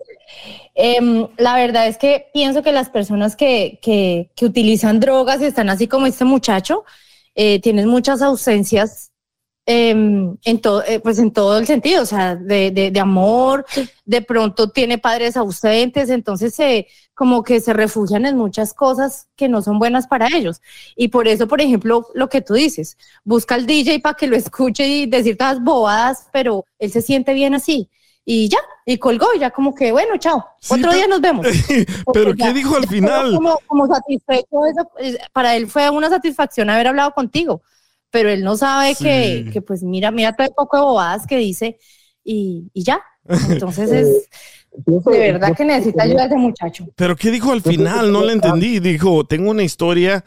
Em, 0.76 1.28
la 1.38 1.56
verdad 1.56 1.88
es 1.88 1.98
que 1.98 2.28
pienso 2.32 2.62
que 2.62 2.72
las 2.72 2.92
personas 2.92 3.36
que, 3.36 3.80
que, 3.82 4.30
que 4.36 4.46
utilizan 4.46 5.00
drogas 5.00 5.42
y 5.42 5.46
están 5.46 5.70
así 5.70 5.88
como 5.88 6.06
este 6.06 6.26
muchacho, 6.26 6.86
eh, 7.36 7.62
tienen 7.62 7.88
muchas 7.88 8.22
ausencias 8.22 9.12
em, 9.66 10.38
en, 10.44 10.62
todo, 10.62 10.84
eh, 10.84 11.00
pues 11.00 11.20
en 11.20 11.32
todo 11.32 11.58
el 11.58 11.68
sentido, 11.68 12.04
o 12.04 12.06
sea, 12.06 12.36
de, 12.36 12.72
de, 12.72 12.92
de 12.92 13.00
amor, 13.00 13.66
de 14.06 14.22
pronto 14.22 14.70
tiene 14.70 14.98
padres 14.98 15.38
ausentes, 15.38 16.10
entonces 16.10 16.54
se, 16.56 16.88
como 17.16 17.44
que 17.44 17.60
se 17.62 17.74
refugian 17.74 18.26
en 18.26 18.38
muchas 18.38 18.74
cosas 18.74 19.28
que 19.36 19.50
no 19.50 19.62
son 19.62 19.80
buenas 19.80 20.06
para 20.08 20.28
ellos. 20.28 20.62
Y 20.96 21.08
por 21.08 21.28
eso, 21.28 21.48
por 21.48 21.62
ejemplo, 21.62 22.08
lo 22.14 22.30
que 22.30 22.42
tú 22.42 22.54
dices, 22.54 22.98
busca 23.24 23.56
al 23.56 23.66
DJ 23.66 24.00
para 24.02 24.16
que 24.16 24.28
lo 24.28 24.36
escuche 24.36 24.88
y 24.88 25.06
decir 25.08 25.38
todas 25.38 25.64
bobadas, 25.64 26.28
pero 26.32 26.66
él 26.78 26.92
se 26.92 27.02
siente 27.02 27.34
bien 27.34 27.56
así. 27.56 27.90
Y 28.28 28.50
ya, 28.50 28.58
y 28.88 28.98
colgó, 28.98 29.28
y 29.36 29.40
ya 29.40 29.52
como 29.52 29.76
que, 29.76 29.92
bueno, 29.92 30.18
chao, 30.18 30.44
otro 30.70 30.92
día 30.92 31.08
nos 31.08 31.22
vemos. 31.22 31.46
Pero 32.14 32.34
Ya, 32.34 32.48
¿qué 32.48 32.54
dijo 32.54 32.76
al 32.76 32.88
final? 32.88 33.36
Como, 33.36 33.60
como 33.68 33.88
satisfecho, 33.88 34.66
eso, 34.66 34.90
para 35.32 35.56
él 35.56 35.68
fue 35.68 35.90
una 35.92 36.10
satisfacción 36.10 36.72
haber 36.72 36.88
hablado 36.88 37.12
contigo, 37.12 37.62
pero 38.10 38.30
él 38.30 38.44
no 38.44 38.58
sabe 38.58 38.96
Sí. 38.96 39.04
que, 39.04 39.50
que, 39.54 39.62
pues 39.62 39.84
mira, 39.84 40.10
mira 40.10 40.34
todo 40.34 40.48
el 40.48 40.54
poco 40.54 40.78
de 40.78 40.84
bobadas 40.84 41.28
que 41.28 41.38
dice 41.38 41.78
y, 42.24 42.72
y 42.74 42.84
ya. 42.84 43.00
Entonces 43.50 43.92
es 43.92 44.30
de 44.86 45.20
verdad 45.20 45.56
que 45.56 45.66
necesita 45.66 46.04
ayuda 46.04 46.26
ese 46.26 46.36
muchacho. 46.36 46.88
Pero 46.96 47.16
¿qué 47.16 47.32
dijo 47.32 47.52
al 47.52 47.62
final? 47.62 48.12
No 48.12 48.24
le 48.24 48.34
entendí. 48.34 48.80
Dijo, 48.80 49.26
tengo 49.26 49.52
una 49.52 49.64
historia 49.64 50.24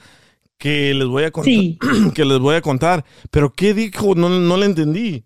que 0.57 0.95
les 0.95 1.07
voy 1.07 1.25
a 1.25 1.31
contar. 1.31 1.53
que 2.15 2.25
les 2.25 2.39
voy 2.39 2.57
a 2.57 2.62
contar. 2.62 3.05
Pero 3.31 3.53
¿qué 3.53 3.75
dijo? 3.75 4.15
No, 4.15 4.29
no 4.29 4.57
le 4.57 4.66
entendí. 4.66 5.25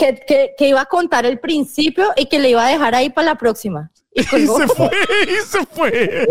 Que, 0.00 0.14
que, 0.26 0.54
que 0.56 0.68
iba 0.68 0.80
a 0.80 0.86
contar 0.86 1.26
el 1.26 1.38
principio 1.38 2.06
y 2.16 2.24
que 2.26 2.38
le 2.38 2.48
iba 2.48 2.64
a 2.64 2.70
dejar 2.70 2.94
ahí 2.94 3.10
para 3.10 3.26
la 3.26 3.34
próxima. 3.36 3.90
Y, 4.12 4.22
se 4.24 4.46
fue, 4.66 4.90
y 5.28 5.46
se 5.46 5.66
fue. 5.66 6.26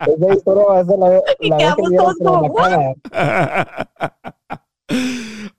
Esa 0.00 0.34
historia 0.34 0.64
va 0.64 0.80
a 0.80 0.84
ser 0.84 0.98
la, 0.98 1.08
la 1.10 1.14
vez 1.14 1.22
que 1.38 1.82
quedamos 1.90 2.16
macana. 2.42 2.94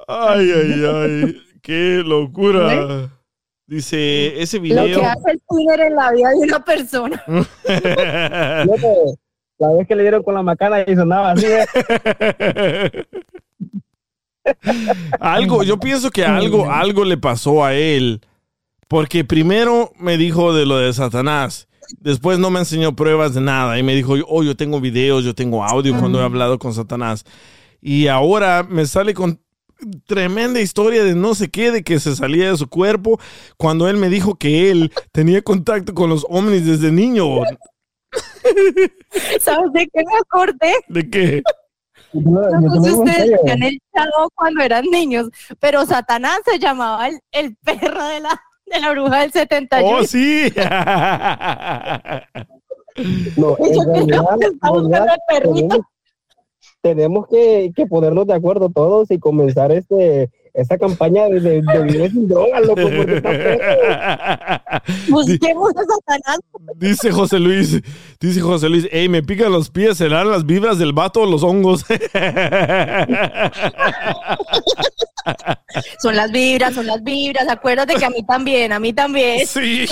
Ay, 0.07 0.51
ay, 0.51 0.83
ay. 0.85 1.41
Qué 1.61 2.01
locura. 2.05 3.09
Dice, 3.67 4.41
ese 4.41 4.57
Lo 4.57 4.63
video. 4.63 4.99
que 4.99 5.05
hace 5.05 5.31
el 5.31 5.41
Twitter 5.47 5.79
en 5.81 5.95
la 5.95 6.11
vida 6.11 6.29
de 6.29 6.37
una 6.37 6.63
persona. 6.63 7.23
La 9.59 9.73
vez 9.73 9.87
que 9.87 9.95
le 9.95 10.03
dieron 10.03 10.21
con 10.21 10.35
la 10.35 10.43
macana 10.43 10.81
y 10.85 10.95
sonaba 10.95 11.31
así. 11.31 11.47
¿eh? 11.47 11.65
Algo, 15.19 15.63
yo 15.63 15.79
pienso 15.79 16.09
que 16.11 16.25
algo, 16.25 16.71
algo 16.71 17.03
le 17.05 17.17
pasó 17.17 17.63
a 17.63 17.73
él. 17.73 18.21
Porque 18.87 19.25
primero 19.25 19.91
me 19.99 20.17
dijo 20.17 20.53
de 20.53 20.65
lo 20.65 20.77
de 20.77 20.93
Satanás. 20.93 21.67
Después 21.99 22.39
no 22.39 22.49
me 22.49 22.59
enseñó 22.59 22.95
pruebas 22.95 23.33
de 23.33 23.41
nada. 23.41 23.77
Y 23.77 23.83
me 23.83 23.95
dijo, 23.95 24.15
oh, 24.27 24.43
yo 24.43 24.55
tengo 24.55 24.79
videos, 24.79 25.23
yo 25.23 25.35
tengo 25.35 25.63
audio 25.63 25.97
cuando 25.97 26.19
he 26.19 26.23
hablado 26.23 26.57
con 26.59 26.73
Satanás. 26.73 27.25
Y 27.81 28.07
ahora 28.07 28.65
me 28.67 28.85
sale 28.85 29.13
con 29.13 29.41
tremenda 30.05 30.59
historia 30.59 31.03
de 31.03 31.15
no 31.15 31.35
sé 31.35 31.49
qué, 31.49 31.71
de 31.71 31.83
que 31.83 31.99
se 31.99 32.15
salía 32.15 32.51
de 32.51 32.57
su 32.57 32.67
cuerpo. 32.67 33.19
Cuando 33.57 33.87
él 33.87 33.97
me 33.97 34.09
dijo 34.09 34.35
que 34.35 34.71
él 34.71 34.91
tenía 35.11 35.41
contacto 35.41 35.93
con 35.93 36.09
los 36.09 36.25
ovnis 36.29 36.65
desde 36.65 36.91
niño. 36.91 37.25
¿Sabes 39.41 39.73
de 39.73 39.87
qué 39.87 40.03
me 40.05 40.17
acordé? 40.19 40.73
¿De 40.87 41.09
qué? 41.09 41.43
No 42.13 42.41
si 42.49 42.57
digo 42.57 42.75
en 42.75 42.93
ustedes 42.93 43.31
decían 43.31 43.63
el 43.63 43.79
chavo 43.93 44.29
cuando 44.35 44.61
eran 44.63 44.85
niños, 44.91 45.29
pero 45.59 45.85
Satanás 45.85 46.39
se 46.45 46.59
llamaba 46.59 47.07
el, 47.07 47.19
el 47.31 47.55
perro 47.57 48.07
de 48.07 48.19
la, 48.21 48.41
de 48.65 48.79
la 48.79 48.91
bruja 48.91 49.21
del 49.21 49.31
71. 49.31 49.97
¡Oh, 49.97 50.03
sí! 50.03 50.51
No, 53.35 53.55
en 53.59 53.73
Yo 53.73 53.81
creo 53.83 53.93
realidad, 53.93 54.39
que 54.39 54.45
está 54.47 54.67
en 54.69 54.73
buscando 54.73 55.13
el 55.13 55.19
perrito. 55.27 55.67
tenemos, 55.67 55.85
tenemos 56.81 57.27
que, 57.27 57.71
que 57.75 57.85
ponernos 57.85 58.25
de 58.25 58.33
acuerdo 58.33 58.69
todos 58.69 59.11
y 59.11 59.19
comenzar 59.19 59.71
este 59.71 60.31
esa 60.57 60.77
campaña 60.77 61.25
de, 61.29 61.39
de, 61.39 61.61
de 61.61 61.83
vivir 61.83 62.11
sin 62.11 62.27
drogas, 62.27 62.61
loco, 62.65 62.81
porque 62.97 63.15
está. 63.17 64.61
Busquemos 65.09 65.69
a 65.71 65.83
Satanás. 65.85 66.39
Dice 66.75 67.11
José 67.11 67.39
Luis, 67.39 67.81
dice 68.19 68.41
José 68.41 68.67
Luis, 68.69 68.87
hey, 68.91 69.07
me 69.07 69.21
pican 69.23 69.51
los 69.51 69.69
pies, 69.69 69.97
¿serán 69.97 70.29
las 70.31 70.45
vibras 70.45 70.77
del 70.79 70.93
vato 70.93 71.21
o 71.21 71.25
los 71.25 71.43
hongos? 71.43 71.85
Son 76.01 76.15
las 76.15 76.31
vibras, 76.31 76.73
son 76.73 76.87
las 76.87 77.03
vibras. 77.03 77.47
Acuérdate 77.49 77.95
que 77.95 78.05
a 78.05 78.09
mí 78.09 78.25
también, 78.25 78.71
a 78.71 78.79
mí 78.79 78.93
también. 78.93 79.45
Sí, 79.45 79.85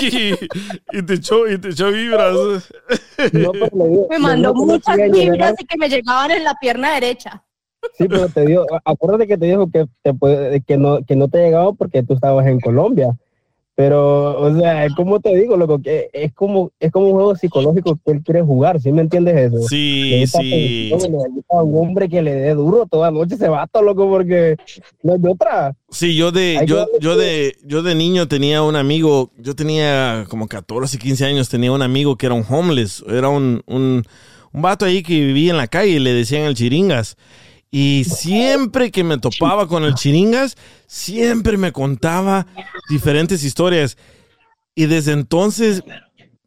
y 0.92 1.02
te 1.02 1.14
echó, 1.14 1.46
y 1.46 1.58
te 1.58 1.68
echó 1.68 1.92
vibras. 1.92 2.32
No, 3.32 3.52
pero 3.52 3.68
le 3.76 3.88
digo- 3.88 4.06
Me 4.10 4.18
mandó 4.18 4.52
no 4.54 4.64
muchas 4.64 4.96
vibras 4.96 5.54
y 5.58 5.64
que 5.66 5.76
me 5.78 5.88
llegaban 5.88 6.30
en 6.30 6.44
la 6.44 6.54
pierna 6.54 6.94
derecha. 6.94 7.42
Sí, 7.94 8.08
pero 8.08 8.28
te 8.28 8.44
digo, 8.46 8.66
acuérdate 8.84 9.26
que 9.26 9.38
te 9.38 9.46
dijo 9.46 9.70
que, 9.70 9.86
te 10.02 10.12
puede- 10.14 10.60
que, 10.62 10.76
no, 10.76 11.02
que 11.04 11.16
no 11.16 11.28
te 11.28 11.38
llegaba 11.38 11.72
porque 11.72 12.02
tú 12.02 12.14
estabas 12.14 12.46
en 12.46 12.60
Colombia. 12.60 13.16
Pero, 13.74 14.40
o 14.40 14.58
sea, 14.58 14.86
es 14.86 14.94
como 14.94 15.20
te 15.20 15.36
digo, 15.36 15.54
loco, 15.54 15.78
que 15.82 16.08
es 16.14 16.32
como, 16.32 16.72
es 16.80 16.90
como 16.90 17.08
un 17.08 17.12
juego 17.12 17.36
psicológico 17.36 17.98
que 18.02 18.12
él 18.12 18.22
quiere 18.24 18.40
jugar, 18.40 18.80
¿sí 18.80 18.90
me 18.90 19.02
entiendes 19.02 19.36
eso? 19.36 19.68
Sí, 19.68 20.24
sí. 20.26 20.88
necesita 20.90 21.62
un 21.62 21.76
hombre 21.76 22.08
que 22.08 22.22
le 22.22 22.34
dé 22.36 22.54
duro 22.54 22.86
toda 22.86 23.10
la 23.10 23.18
noche 23.18 23.34
ese 23.34 23.50
vato, 23.50 23.82
loco, 23.82 24.08
porque 24.08 24.56
no 25.02 25.12
hay 25.12 25.18
de 25.18 25.28
otra. 25.28 25.76
Sí, 25.90 26.16
yo 26.16 26.32
de, 26.32 26.56
Hay 26.60 26.66
yo, 26.66 26.86
yo 27.00 27.16
de, 27.18 27.54
yo 27.64 27.82
de 27.82 27.94
niño 27.94 28.26
tenía 28.28 28.62
un 28.62 28.76
amigo, 28.76 29.30
yo 29.36 29.54
tenía 29.54 30.24
como 30.30 30.48
14, 30.48 30.96
15 30.96 31.26
años, 31.26 31.50
tenía 31.50 31.70
un 31.70 31.82
amigo 31.82 32.16
que 32.16 32.24
era 32.24 32.34
un 32.34 32.46
homeless, 32.48 33.04
era 33.06 33.28
un, 33.28 33.62
un, 33.66 34.04
un 34.54 34.62
vato 34.62 34.86
ahí 34.86 35.02
que 35.02 35.12
vivía 35.20 35.50
en 35.50 35.58
la 35.58 35.66
calle 35.68 35.90
y 35.90 35.98
le 35.98 36.14
decían 36.14 36.44
el 36.44 36.54
chiringas. 36.54 37.18
Y 37.78 38.04
siempre 38.04 38.90
que 38.90 39.04
me 39.04 39.18
topaba 39.18 39.68
con 39.68 39.84
el 39.84 39.92
chiringas, 39.92 40.56
siempre 40.86 41.58
me 41.58 41.72
contaba 41.72 42.46
diferentes 42.88 43.44
historias. 43.44 43.98
Y 44.74 44.86
desde 44.86 45.12
entonces 45.12 45.84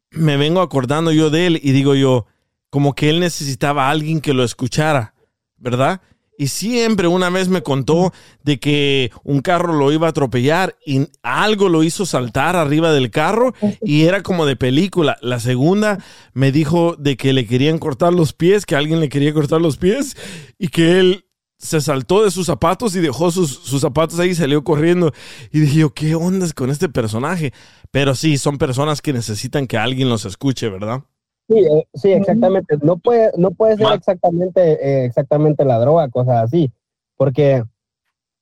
me 0.10 0.38
vengo 0.38 0.60
acordando 0.60 1.12
yo 1.12 1.30
de 1.30 1.46
él 1.46 1.60
y 1.62 1.72
digo 1.72 1.94
yo, 1.94 2.26
como 2.72 2.96
que 2.96 3.12
él 3.12 3.20
necesitaba 3.20 3.86
a 3.86 3.92
alguien 3.92 4.22
que 4.22 4.34
lo 4.34 4.44
escuchara, 4.44 5.14
¿verdad? 5.58 6.02
Y 6.40 6.48
siempre 6.48 7.10
una 7.10 7.30
vez 7.30 7.50
me 7.50 7.64
contó 7.64 8.14
de 8.44 8.62
que 8.62 9.12
un 9.26 9.42
carro 9.42 9.74
lo 9.74 9.92
iba 9.92 10.08
a 10.08 10.12
atropellar 10.12 10.78
y 10.86 11.06
algo 11.22 11.68
lo 11.68 11.84
hizo 11.84 12.06
saltar 12.06 12.56
arriba 12.56 12.94
del 12.94 13.12
carro 13.12 13.54
y 13.82 14.04
era 14.04 14.24
como 14.24 14.46
de 14.46 14.56
película. 14.56 15.18
La 15.22 15.42
segunda 15.42 16.02
me 16.32 16.54
dijo 16.54 16.96
de 16.98 17.18
que 17.18 17.34
le 17.34 17.46
querían 17.46 17.78
cortar 17.78 18.14
los 18.14 18.32
pies, 18.32 18.66
que 18.66 18.78
alguien 18.78 19.02
le 19.02 19.10
quería 19.10 19.34
cortar 19.34 19.60
los 19.60 19.76
pies 19.76 20.16
y 20.58 20.70
que 20.70 21.02
él 21.02 21.26
se 21.58 21.82
saltó 21.82 22.24
de 22.24 22.32
sus 22.32 22.46
zapatos 22.46 22.96
y 22.96 23.02
dejó 23.02 23.32
sus, 23.32 23.60
zapatos 23.82 24.18
ahí 24.18 24.30
y 24.30 24.36
salió 24.36 24.64
corriendo. 24.64 25.12
Y 25.52 25.60
dije 25.60 25.80
yo, 25.80 25.94
¿qué 25.94 26.16
ondas 26.16 26.54
con 26.54 26.70
este 26.70 26.88
personaje? 26.88 27.52
Pero 27.92 28.16
sí, 28.16 28.38
son 28.38 28.58
personas 28.58 29.02
que 29.02 29.12
necesitan 29.12 29.68
que 29.68 29.78
alguien 29.78 30.08
los 30.08 30.24
escuche, 30.24 30.70
¿verdad? 30.70 31.04
Sí, 31.50 31.58
eh, 31.60 31.88
sí, 31.96 32.12
exactamente. 32.14 32.78
No 32.82 32.98
puede, 32.98 33.32
no 33.36 33.52
puede 33.52 33.76
ser 33.78 33.88
exactamente, 33.96 34.62
eh, 34.62 35.06
exactamente 35.06 35.66
la 35.66 35.80
droga, 35.80 36.08
cosas 36.10 36.44
así, 36.44 36.72
porque 37.18 37.64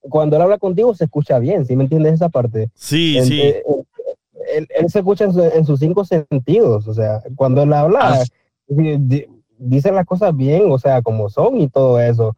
cuando 0.02 0.36
él 0.36 0.42
habla 0.42 0.58
contigo 0.58 0.94
se 0.94 1.06
escucha 1.06 1.40
bien, 1.40 1.66
¿sí 1.66 1.76
me 1.76 1.84
entiendes 1.86 2.14
esa 2.16 2.30
parte? 2.30 2.70
Sí, 2.76 3.18
Él- 3.18 3.26
sí. 3.26 3.42
eh, 3.42 3.64
Él, 4.56 4.68
él 4.78 4.90
se 4.90 5.00
escucha 5.00 5.26
en, 5.26 5.34
su- 5.34 5.42
en 5.44 5.66
sus 5.66 5.80
cinco 5.80 6.06
sentidos, 6.06 6.88
o 6.88 6.94
sea, 6.94 7.22
cuando 7.36 7.64
él 7.64 7.74
habla, 7.74 8.24
di- 8.68 8.98
di- 8.98 9.26
dice 9.58 9.92
las 9.92 10.06
cosas 10.06 10.36
bien, 10.36 10.72
o 10.72 10.78
sea, 10.80 11.02
como 11.02 11.30
son 11.30 11.60
y 11.60 11.68
todo 11.68 12.00
eso. 12.00 12.36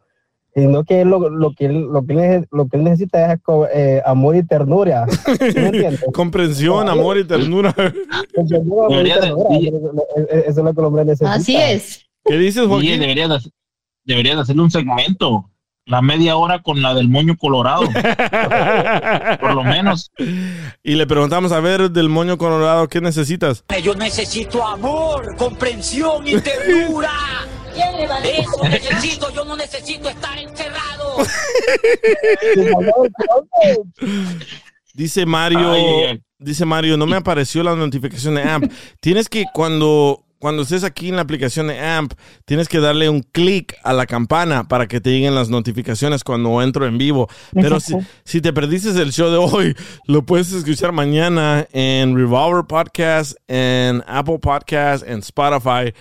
Sino 0.54 0.84
que 0.84 1.04
lo, 1.04 1.28
lo 1.30 1.52
que 1.54 1.66
él, 1.66 1.82
lo 1.92 2.04
que 2.04 2.12
él, 2.14 2.48
lo 2.50 2.68
que 2.68 2.76
él 2.76 2.84
necesita 2.84 3.32
es 3.32 3.40
eh, 3.72 4.02
amor 4.04 4.36
y 4.36 4.42
ternura. 4.42 5.06
¿Sí 5.08 5.52
me 5.54 5.66
entiendes? 5.66 6.04
Comprensión, 6.12 6.88
amor 6.88 7.18
y 7.18 7.24
ternura. 7.24 7.72
Comprensión, 8.34 8.62
amor 8.62 9.06
y 9.06 9.10
ternura, 9.12 10.02
Eso 10.30 10.48
es 10.48 10.56
lo 10.56 10.74
que 10.74 10.80
el 10.80 10.86
hombre 10.86 11.04
necesita. 11.04 11.32
Así 11.32 11.56
es. 11.56 12.04
¿Qué 12.24 12.36
dices, 12.36 12.62
Sí, 12.64 12.68
Joaquín? 12.68 13.00
debería 13.00 13.28
de, 13.28 13.38
debería 14.04 14.34
de 14.34 14.42
hacerle 14.42 14.62
un 14.62 14.70
segmento. 14.70 15.46
La 15.86 16.02
media 16.02 16.36
hora 16.36 16.62
con 16.62 16.82
la 16.82 16.94
del 16.94 17.08
moño 17.08 17.36
colorado. 17.36 17.82
Por 19.40 19.54
lo 19.54 19.64
menos. 19.64 20.12
Y 20.84 20.94
le 20.94 21.06
preguntamos, 21.06 21.50
a 21.52 21.60
ver, 21.60 21.90
del 21.90 22.08
moño 22.08 22.38
colorado, 22.38 22.86
¿qué 22.88 23.00
necesitas? 23.00 23.64
Yo 23.82 23.94
necesito 23.94 24.64
amor, 24.64 25.34
comprensión 25.36 26.26
y 26.28 26.40
ternura. 26.40 27.10
Eso 28.24 28.64
necesito, 28.68 29.32
yo 29.32 29.44
no 29.44 29.56
necesito 29.56 30.08
estar 30.08 30.38
encerrado. 30.38 31.16
Dice 34.92 35.24
Mario, 35.24 35.72
Ay, 35.72 36.20
dice 36.38 36.64
Mario, 36.64 36.96
no 36.96 37.06
me 37.06 37.16
apareció 37.16 37.62
la 37.62 37.76
notificación 37.76 38.34
de 38.34 38.42
AMP. 38.42 38.72
Tienes 39.00 39.28
que 39.28 39.44
cuando 39.54 40.24
cuando 40.40 40.62
estés 40.62 40.84
aquí 40.84 41.10
en 41.10 41.16
la 41.16 41.22
aplicación 41.22 41.66
de 41.66 41.78
AMP, 41.78 42.14
tienes 42.46 42.66
que 42.66 42.80
darle 42.80 43.10
un 43.10 43.20
clic 43.20 43.76
a 43.84 43.92
la 43.92 44.06
campana 44.06 44.66
para 44.66 44.88
que 44.88 44.98
te 44.98 45.10
lleguen 45.10 45.34
las 45.34 45.50
notificaciones 45.50 46.24
cuando 46.24 46.62
entro 46.62 46.86
en 46.86 46.96
vivo. 46.96 47.28
Pero 47.52 47.78
si, 47.78 47.94
si 48.24 48.40
te 48.40 48.52
perdiste 48.52 48.88
el 48.88 49.12
show 49.12 49.30
de 49.30 49.36
hoy, 49.36 49.76
lo 50.06 50.24
puedes 50.24 50.50
escuchar 50.52 50.92
mañana 50.92 51.68
en 51.72 52.16
Revolver 52.16 52.64
Podcast, 52.64 53.36
en 53.48 54.02
Apple 54.06 54.38
Podcast, 54.38 55.06
en 55.06 55.18
Spotify. 55.18 55.92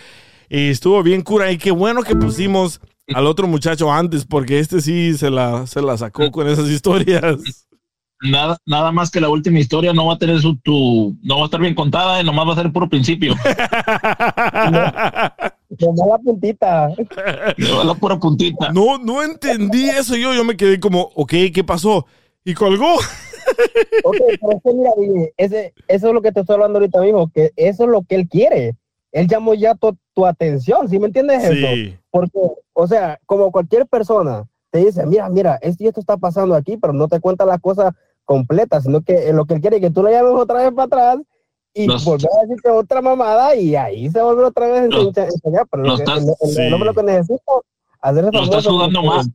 Y 0.50 0.70
estuvo 0.70 1.02
bien 1.04 1.22
cura. 1.22 1.52
Y 1.52 1.58
qué 1.58 1.72
bueno 1.72 2.02
que 2.02 2.16
pusimos 2.16 2.82
al 3.14 3.28
otro 3.28 3.48
muchacho 3.48 3.92
antes, 3.92 4.26
porque 4.26 4.60
este 4.60 4.82
sí 4.82 5.16
se 5.18 5.30
la, 5.30 5.68
se 5.68 5.82
la 5.82 5.98
sacó 5.98 6.32
con 6.32 6.48
esas 6.48 6.68
historias. 6.70 7.68
Nada, 8.22 8.58
nada 8.66 8.92
más 8.92 9.12
que 9.12 9.22
la 9.22 9.30
última 9.30 9.60
historia 9.60 9.94
no 9.94 10.08
va 10.08 10.16
a 10.16 10.18
tener 10.18 10.42
su, 10.42 10.58
tu, 10.58 11.16
no 11.22 11.38
va 11.38 11.44
a 11.44 11.46
estar 11.46 11.62
bien 11.62 11.74
contada 11.74 12.20
y 12.20 12.26
nomás 12.26 12.50
va 12.50 12.54
a 12.54 12.58
ser 12.58 12.70
puro 12.72 12.90
principio. 12.90 13.34
Nomás 15.80 16.08
la 16.10 16.18
puntita. 16.18 16.90
la 17.58 17.94
pura 17.94 18.20
puntita. 18.20 18.74
No, 18.74 18.98
no 18.98 19.24
entendí 19.24 19.88
eso 19.90 20.18
yo. 20.18 20.34
Yo 20.34 20.44
me 20.44 20.58
quedé 20.58 20.80
como, 20.80 21.12
ok, 21.16 21.34
¿qué 21.54 21.64
pasó? 21.64 22.06
Y 22.44 22.54
colgó. 22.56 22.96
Ok, 24.04 24.18
pero 24.42 24.52
es 24.52 24.64
que 24.64 24.74
mira, 24.74 24.92
ese, 25.38 25.74
eso 25.88 26.08
es 26.08 26.14
lo 26.14 26.22
que 26.22 26.32
te 26.32 26.42
estoy 26.42 26.56
hablando 26.56 26.80
ahorita 26.80 27.02
mismo, 27.02 27.32
que 27.34 27.52
eso 27.56 27.84
es 27.84 27.90
lo 27.90 28.04
que 28.04 28.16
él 28.16 28.28
quiere. 28.28 28.76
Él 29.12 29.28
llamó 29.28 29.54
ya 29.56 29.74
tu, 29.76 29.98
tu 30.14 30.26
atención, 30.26 30.88
¿sí 30.88 31.00
me 31.00 31.08
entiendes 31.08 31.44
Sí. 31.44 31.64
eso? 31.66 31.98
Porque, 32.12 32.40
o 32.74 32.88
sea, 32.88 33.20
como 33.26 33.52
cualquier 33.52 33.88
persona 33.88 34.46
te 34.72 34.80
dice, 34.86 35.06
mira, 35.06 35.30
mira, 35.30 35.56
esto 35.62 35.84
y 35.84 35.88
esto 35.88 36.00
está 36.00 36.18
pasando 36.18 36.54
aquí, 36.56 36.78
pero 36.78 36.94
no 36.94 37.08
te 37.08 37.20
cuenta 37.20 37.44
las 37.46 37.60
cosas 37.60 37.94
completas, 38.24 38.84
sino 38.84 39.02
que 39.02 39.30
eh, 39.30 39.34
lo 39.34 39.46
que 39.46 39.56
él 39.56 39.62
quiere 39.62 39.78
es 39.78 39.82
que 39.82 39.90
tú 39.90 40.04
le 40.04 40.12
llames 40.12 40.34
otra 40.34 40.60
vez 40.62 40.72
para 40.74 40.84
atrás 40.86 41.18
y 41.74 41.88
Los- 41.88 42.06
volver 42.06 42.28
a 42.38 42.42
decirte 42.42 42.70
otra 42.70 43.02
mamada 43.02 43.56
y 43.56 43.76
ahí 43.76 44.10
se 44.10 44.22
vuelve 44.22 44.44
otra 44.46 44.68
vez 44.68 44.82
a 44.84 44.86
Los- 44.88 45.18
enseñar. 45.18 45.66
pero 45.72 45.84
lo 45.84 45.96
que- 45.96 46.04
estás- 46.04 46.24
el, 46.24 46.30
el- 46.42 46.50
sí. 46.50 46.70
lo 46.70 46.94
que 46.94 47.04
necesita 47.04 47.52
hacer 48.02 48.30
Lo 48.32 48.44
estás 48.44 48.68
jugando 48.68 49.02
mal. 49.04 49.26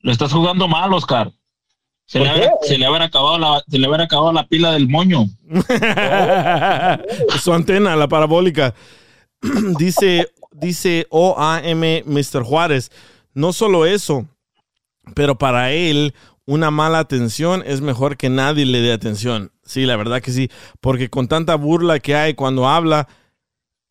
Lo 0.00 0.12
estás 0.12 0.32
jugando 0.32 0.68
mal, 0.68 0.92
Oscar. 0.92 1.32
Se 2.08 2.20
le, 2.20 2.24
¿Por 2.26 2.34
habrá, 2.34 2.50
qué? 2.62 2.68
se 2.68 2.78
le 2.78 2.86
habrá 2.86 3.04
acabado 3.06 3.38
la, 3.38 3.62
se 3.68 3.78
le 3.78 3.86
habrá 3.86 4.04
acabado 4.04 4.32
la 4.32 4.46
pila 4.46 4.72
del 4.72 4.88
moño. 4.88 5.26
Su 7.42 7.52
antena, 7.52 7.96
la 7.96 8.08
parabólica. 8.08 8.74
dice, 9.78 10.28
dice 10.52 11.06
OAM 11.10 11.80
Mr. 12.06 12.42
Juárez. 12.42 12.90
No 13.34 13.52
solo 13.52 13.84
eso, 13.86 14.26
pero 15.14 15.36
para 15.36 15.72
él, 15.72 16.14
una 16.46 16.70
mala 16.70 17.00
atención 17.00 17.62
es 17.66 17.80
mejor 17.80 18.16
que 18.16 18.30
nadie 18.30 18.64
le 18.64 18.80
dé 18.80 18.92
atención. 18.92 19.52
Sí, 19.64 19.84
la 19.84 19.96
verdad 19.96 20.22
que 20.22 20.30
sí. 20.32 20.50
Porque 20.80 21.10
con 21.10 21.28
tanta 21.28 21.54
burla 21.56 21.98
que 21.98 22.14
hay 22.14 22.34
cuando 22.34 22.68
habla, 22.68 23.08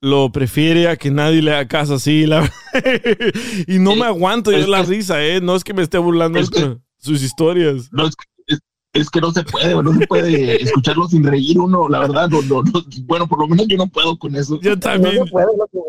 lo 0.02 0.32
prefiere 0.32 0.88
a 0.88 0.96
que 0.98 1.12
nadie 1.12 1.42
le 1.42 1.52
haga 1.54 1.68
caso 1.68 1.96
así. 1.96 2.26
la- 2.26 2.50
y 3.68 3.78
no 3.80 3.96
me 3.96 4.06
aguanto 4.06 4.52
yo 4.52 4.58
es 4.58 4.68
la 4.68 4.84
risa, 4.84 5.24
¿eh? 5.24 5.42
No 5.42 5.56
es 5.56 5.64
que 5.64 5.74
me 5.74 5.84
esté 5.84 5.98
burlando 5.98 6.40
es 6.40 6.50
que- 6.50 6.62
de 6.62 6.78
sus 7.06 7.22
historias. 7.24 7.90
No, 7.92 8.08
es, 8.08 8.16
es- 8.48 8.60
es 8.94 9.10
que 9.10 9.20
no 9.22 9.32
se 9.32 9.44
puede, 9.44 9.82
no 9.84 9.94
se 9.94 10.08
puede 10.08 10.62
escucharlo 10.64 11.08
sin 11.08 11.24
reír 11.26 11.60
uno, 11.60 11.90
la 11.90 12.00
verdad. 12.00 12.30
No, 12.30 12.42
no, 12.44 12.64
no. 12.64 12.82
Bueno, 13.04 13.28
por 13.28 13.40
lo 13.40 13.48
menos 13.48 13.68
yo 13.68 13.76
no 13.78 13.88
puedo 13.88 14.18
con 14.18 14.36
eso. 14.36 14.60
Yo 14.62 14.80
también. 14.80 15.26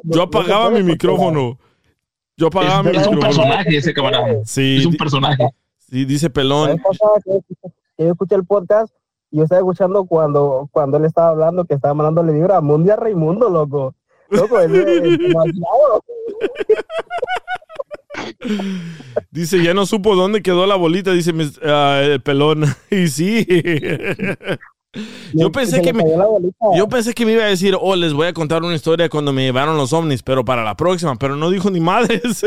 Yo 0.05 0.23
apagaba 0.23 0.71
mi 0.71 0.83
micrófono. 0.83 1.59
Yo 2.37 2.49
apagaba 2.49 2.83
mi 2.83 2.91
Es, 2.91 3.03
es 3.03 3.07
un 3.07 3.15
micrófono. 3.15 3.43
personaje 3.45 3.77
ese 3.77 3.95
camarada. 3.95 4.45
Sí, 4.45 4.77
Es 4.81 4.87
un 4.87 4.97
personaje. 4.97 5.49
Sí, 5.89 6.05
dice 6.05 6.29
Pelón. 6.31 6.81
yo 7.97 8.09
escuché 8.11 8.35
el 8.35 8.45
podcast, 8.45 8.93
yo 9.31 9.45
estaba 9.45 9.61
escuchando 9.61 10.05
cuando, 10.05 10.69
cuando 10.73 10.97
él 10.97 11.05
estaba 11.05 11.29
hablando 11.29 11.65
que 11.65 11.75
estaba 11.75 11.95
mandándole 11.95 12.33
vibra 12.33 12.57
a 12.57 12.61
Mundi 12.61 12.91
a 12.91 12.97
Raimundo, 12.97 13.49
loco. 13.49 13.95
Loco, 14.31 14.59
él 14.59 14.75
es 14.75 15.19
demasiado, 15.19 15.89
loco. 15.95 16.05
Dice, 19.31 19.63
ya 19.63 19.75
no 19.75 19.87
supo 19.87 20.15
dónde 20.17 20.43
quedó 20.43 20.67
la 20.67 20.77
bolita, 20.77 21.13
dice 21.13 21.33
mis- 21.33 21.61
ah, 21.65 22.01
el 22.05 22.21
pelón. 22.21 22.65
Y 22.91 23.09
sí. 23.09 23.47
Yo 25.35 25.53
pensé 25.53 25.83
que 25.83 25.93
me, 25.93 26.03
yo 26.77 26.89
pensé 26.89 27.13
que 27.13 27.27
me 27.27 27.33
iba 27.33 27.45
a 27.45 27.49
decir, 27.49 27.77
oh, 27.79 27.95
les 27.97 28.15
voy 28.15 28.29
a 28.29 28.33
contar 28.33 28.63
una 28.63 28.75
historia 28.75 29.11
cuando 29.11 29.31
me 29.33 29.43
llevaron 29.45 29.77
los 29.77 29.93
ovnis, 29.93 30.23
pero 30.23 30.43
para 30.45 30.65
la 30.65 30.75
próxima, 30.75 31.17
pero 31.17 31.37
no 31.37 31.51
dijo 31.51 31.71
ni 31.71 31.81
madres. 31.81 32.43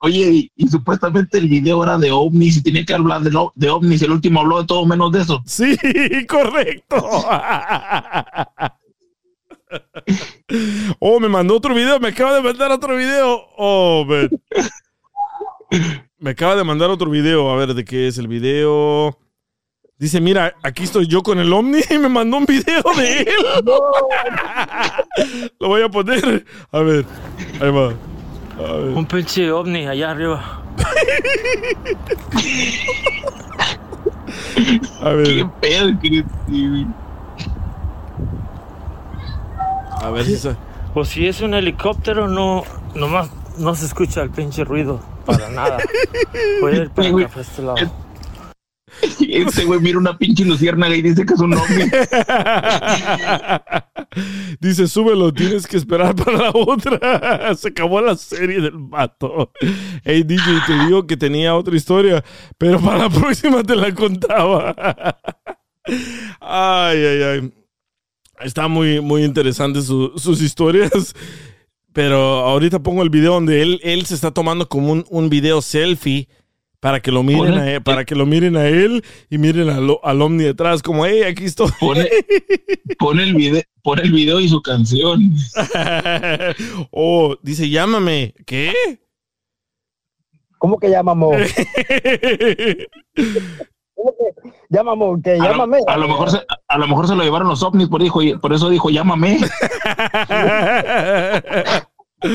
Oye, 0.00 0.30
y, 0.32 0.52
y 0.56 0.68
supuestamente 0.68 1.38
el 1.38 1.48
video 1.48 1.82
era 1.84 1.98
de 1.98 2.10
ovnis 2.10 2.56
y 2.56 2.62
tenía 2.62 2.84
que 2.84 2.94
hablar 2.94 3.22
de 3.22 3.68
ovnis. 3.70 4.02
El 4.02 4.10
último 4.12 4.40
habló 4.40 4.60
de 4.60 4.66
todo 4.66 4.86
menos 4.86 5.12
de 5.12 5.20
eso. 5.22 5.42
Sí, 5.46 5.76
correcto. 6.28 6.96
Oh, 10.98 11.20
me 11.20 11.28
mandó 11.28 11.56
otro 11.56 11.74
video, 11.74 12.00
me 12.00 12.08
acaba 12.08 12.34
de 12.34 12.42
mandar 12.42 12.72
otro 12.72 12.96
video. 12.96 13.46
Oh, 13.56 14.04
man. 14.06 14.28
Me 16.18 16.30
acaba 16.30 16.56
de 16.56 16.64
mandar 16.64 16.88
otro 16.90 17.10
video, 17.10 17.50
a 17.50 17.56
ver 17.56 17.74
de 17.74 17.84
qué 17.84 18.08
es 18.08 18.16
el 18.18 18.26
video. 18.28 19.18
Dice, 19.98 20.20
mira, 20.20 20.54
aquí 20.62 20.84
estoy 20.84 21.06
yo 21.06 21.22
con 21.22 21.38
el 21.38 21.52
Omni 21.52 21.80
y 21.90 21.98
me 21.98 22.08
mandó 22.08 22.38
un 22.38 22.46
video 22.46 22.82
de 22.96 23.20
él. 23.20 23.28
Lo 25.60 25.68
voy 25.68 25.82
a 25.82 25.88
poner. 25.88 26.44
A 26.70 26.80
ver, 26.80 27.04
ahí 27.60 27.70
va. 27.70 27.92
A 28.58 28.72
ver. 28.72 28.96
Un 28.96 29.06
pinche 29.06 29.50
ovni 29.50 29.86
allá 29.86 30.12
arriba. 30.12 30.62
A 35.02 35.10
ver. 35.10 35.26
¿Qué 35.26 35.46
pedo? 35.60 35.90
¿Qué- 39.98 40.00
qué- 40.00 40.06
A 40.06 40.10
ver 40.10 40.24
si 40.24 40.36
se... 40.36 40.56
O 40.94 41.04
si 41.04 41.26
es 41.26 41.40
un 41.42 41.52
helicóptero, 41.54 42.28
no, 42.28 42.64
nomás 42.94 43.30
no 43.58 43.74
se 43.74 43.86
escucha 43.86 44.22
el 44.22 44.30
pinche 44.30 44.64
ruido. 44.64 45.00
Para 45.26 45.48
nada. 45.50 45.78
Voy 46.60 46.72
a 46.72 46.76
ir 46.82 46.90
para 46.90 47.08
acá, 47.08 47.28
para 47.28 47.40
este 47.42 47.62
lado. 47.62 47.76
Este 49.20 49.64
güey 49.64 49.78
mira 49.80 49.98
una 49.98 50.16
pinche 50.18 50.44
luciérnaga 50.44 50.94
y 50.96 51.02
dice 51.02 51.24
que 51.26 51.34
es 51.34 51.40
un 51.40 51.54
ovni. 51.54 51.84
Dice, 54.60 54.88
súbelo, 54.88 55.32
tienes 55.32 55.66
que 55.66 55.76
esperar 55.76 56.14
para 56.16 56.38
la 56.38 56.50
otra. 56.52 57.54
Se 57.56 57.68
acabó 57.68 58.00
la 58.00 58.16
serie 58.16 58.60
del 58.60 58.72
vato. 58.74 59.52
Hey, 60.04 60.22
DJ, 60.24 60.44
te 60.66 60.72
digo 60.86 61.06
que 61.06 61.16
tenía 61.16 61.54
otra 61.54 61.76
historia, 61.76 62.24
pero 62.56 62.80
para 62.80 62.98
la 62.98 63.10
próxima 63.10 63.62
te 63.62 63.76
la 63.76 63.94
contaba. 63.94 64.74
Ay, 66.40 66.98
ay, 67.04 67.22
ay. 67.22 67.52
Está 68.42 68.68
muy, 68.68 69.00
muy 69.00 69.24
interesante 69.24 69.82
su- 69.82 70.12
sus 70.16 70.40
historias. 70.42 71.14
Pero 71.92 72.16
ahorita 72.18 72.78
pongo 72.80 73.02
el 73.02 73.10
video 73.10 73.32
donde 73.34 73.62
él, 73.62 73.80
él 73.82 74.06
se 74.06 74.14
está 74.14 74.30
tomando 74.30 74.68
como 74.68 74.92
un, 74.92 75.04
un 75.10 75.28
video 75.30 75.60
selfie 75.62 76.28
para 76.80 77.00
que 77.00 77.10
lo 77.10 77.24
miren 77.24 77.54
Pone- 77.54 77.60
a 77.60 77.72
él, 77.74 77.82
para 77.82 78.04
que 78.04 78.14
lo 78.14 78.24
miren 78.24 78.56
a 78.56 78.68
él 78.68 79.02
y 79.28 79.38
miren 79.38 79.68
al, 79.68 79.96
al 80.02 80.22
Omni 80.22 80.44
detrás, 80.44 80.80
como, 80.82 81.04
hey, 81.06 81.22
aquí 81.22 81.44
estoy. 81.46 81.70
Pone, 81.80 82.08
pone 82.98 83.24
el 83.24 83.34
video, 83.34 83.62
pone 83.82 84.02
el 84.02 84.12
video 84.12 84.38
y 84.38 84.48
su 84.48 84.62
canción. 84.62 85.34
oh, 86.92 87.36
dice, 87.42 87.68
llámame. 87.68 88.34
¿Qué? 88.46 88.72
¿Cómo 90.58 90.78
que 90.78 90.88
llamamos? 90.90 91.34
¿Cómo 94.88 95.20
que 95.22 95.38
llámame? 95.38 95.78
a 95.86 95.96
lo 95.96 96.08
mejor 96.08 96.30
se, 96.30 96.38
a 96.68 96.78
lo 96.78 96.86
mejor 96.86 97.08
se 97.08 97.14
lo 97.14 97.24
llevaron 97.24 97.48
los 97.48 97.62
ovnis, 97.62 97.88
por, 97.88 98.02
dijo, 98.02 98.20
por 98.40 98.52
eso 98.52 98.68
dijo, 98.68 98.90
llámame. 98.90 99.38
Ay, 102.20 102.30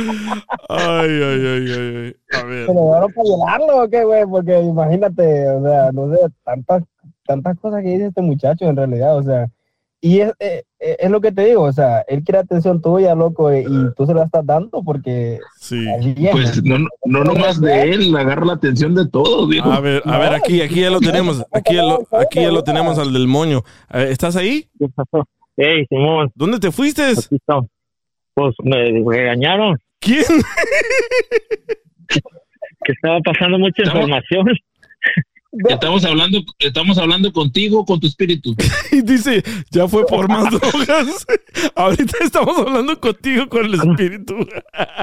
ay, 0.69 1.45
ay, 1.45 1.68
ay, 1.68 1.95
ay. 1.98 2.15
A 2.40 2.44
ver. 2.45 2.68
¿Se 2.68 2.73
lo 2.73 2.84
llevaron 2.85 3.11
para 3.11 3.23
violarlo 3.23 3.84
o 3.84 3.90
qué, 3.90 4.03
güey? 4.06 4.26
Porque 4.26 4.61
imagínate, 4.61 5.49
o 5.49 5.61
sea, 5.61 5.91
no 5.91 6.10
sé, 6.10 6.19
tantas, 6.45 6.84
tantas 7.26 7.60
cosas 7.60 7.81
que 7.81 7.90
dice 7.90 8.06
este 8.06 8.22
muchacho 8.22 8.64
en 8.65 8.77
realidad, 8.77 9.18
o 9.18 9.23
sea, 9.23 9.49
y 10.05 10.19
es, 10.19 10.34
eh, 10.41 10.63
eh, 10.81 10.97
es 10.99 11.09
lo 11.09 11.21
que 11.21 11.31
te 11.31 11.45
digo, 11.45 11.61
o 11.61 11.71
sea, 11.71 12.01
él 12.09 12.25
quiere 12.25 12.39
atención 12.39 12.81
tuya, 12.81 13.15
loco, 13.15 13.53
y 13.53 13.63
tú 13.95 14.05
se 14.05 14.13
la 14.13 14.25
estás 14.25 14.45
dando 14.45 14.84
porque... 14.84 15.39
Sí. 15.55 15.88
Pues 16.30 16.61
no, 16.61 16.77
no 17.05 17.23
nomás 17.23 17.61
de 17.61 17.84
él, 17.84 18.13
agarra 18.13 18.47
la 18.47 18.53
atención 18.55 18.95
de 18.95 19.07
todos, 19.07 19.47
viejo. 19.47 19.71
A 19.71 19.80
ver, 19.80 20.03
a 20.03 20.17
ver, 20.17 20.34
aquí, 20.34 20.61
aquí 20.61 20.81
ya 20.81 20.89
lo 20.89 20.99
tenemos, 20.99 21.45
aquí 21.53 21.75
ya 21.75 21.84
lo, 21.84 22.05
aquí 22.11 22.41
ya 22.41 22.51
lo 22.51 22.65
tenemos 22.65 22.99
al 22.99 23.13
del 23.13 23.30
moño. 23.30 23.61
¿Estás 23.93 24.35
ahí? 24.35 24.67
¿Qué 24.77 24.88
pasó? 24.93 25.25
Hey, 25.55 25.85
Simón. 25.88 26.30
¿Dónde 26.35 26.59
te 26.59 26.73
fuiste? 26.73 27.03
Pues 28.34 28.55
me 28.61 29.01
regañaron. 29.09 29.80
¿Quién? 29.99 30.25
que 32.84 32.91
estaba 32.91 33.21
pasando 33.21 33.57
mucha 33.57 33.84
información. 33.84 34.47
Estamos 35.69 36.03
hablando, 36.03 36.39
estamos 36.57 36.97
hablando 36.97 37.31
contigo, 37.31 37.85
con 37.85 37.99
tu 37.99 38.07
espíritu. 38.07 38.55
Y 38.91 39.01
dice, 39.01 39.43
ya 39.71 39.88
fue 39.88 40.05
por 40.05 40.27
más 40.27 40.49
drogas. 40.51 41.25
Ahorita 41.75 42.17
estamos 42.21 42.57
hablando 42.57 42.99
contigo 42.99 43.47
con 43.49 43.65
el 43.65 43.73
espíritu. 43.75 44.35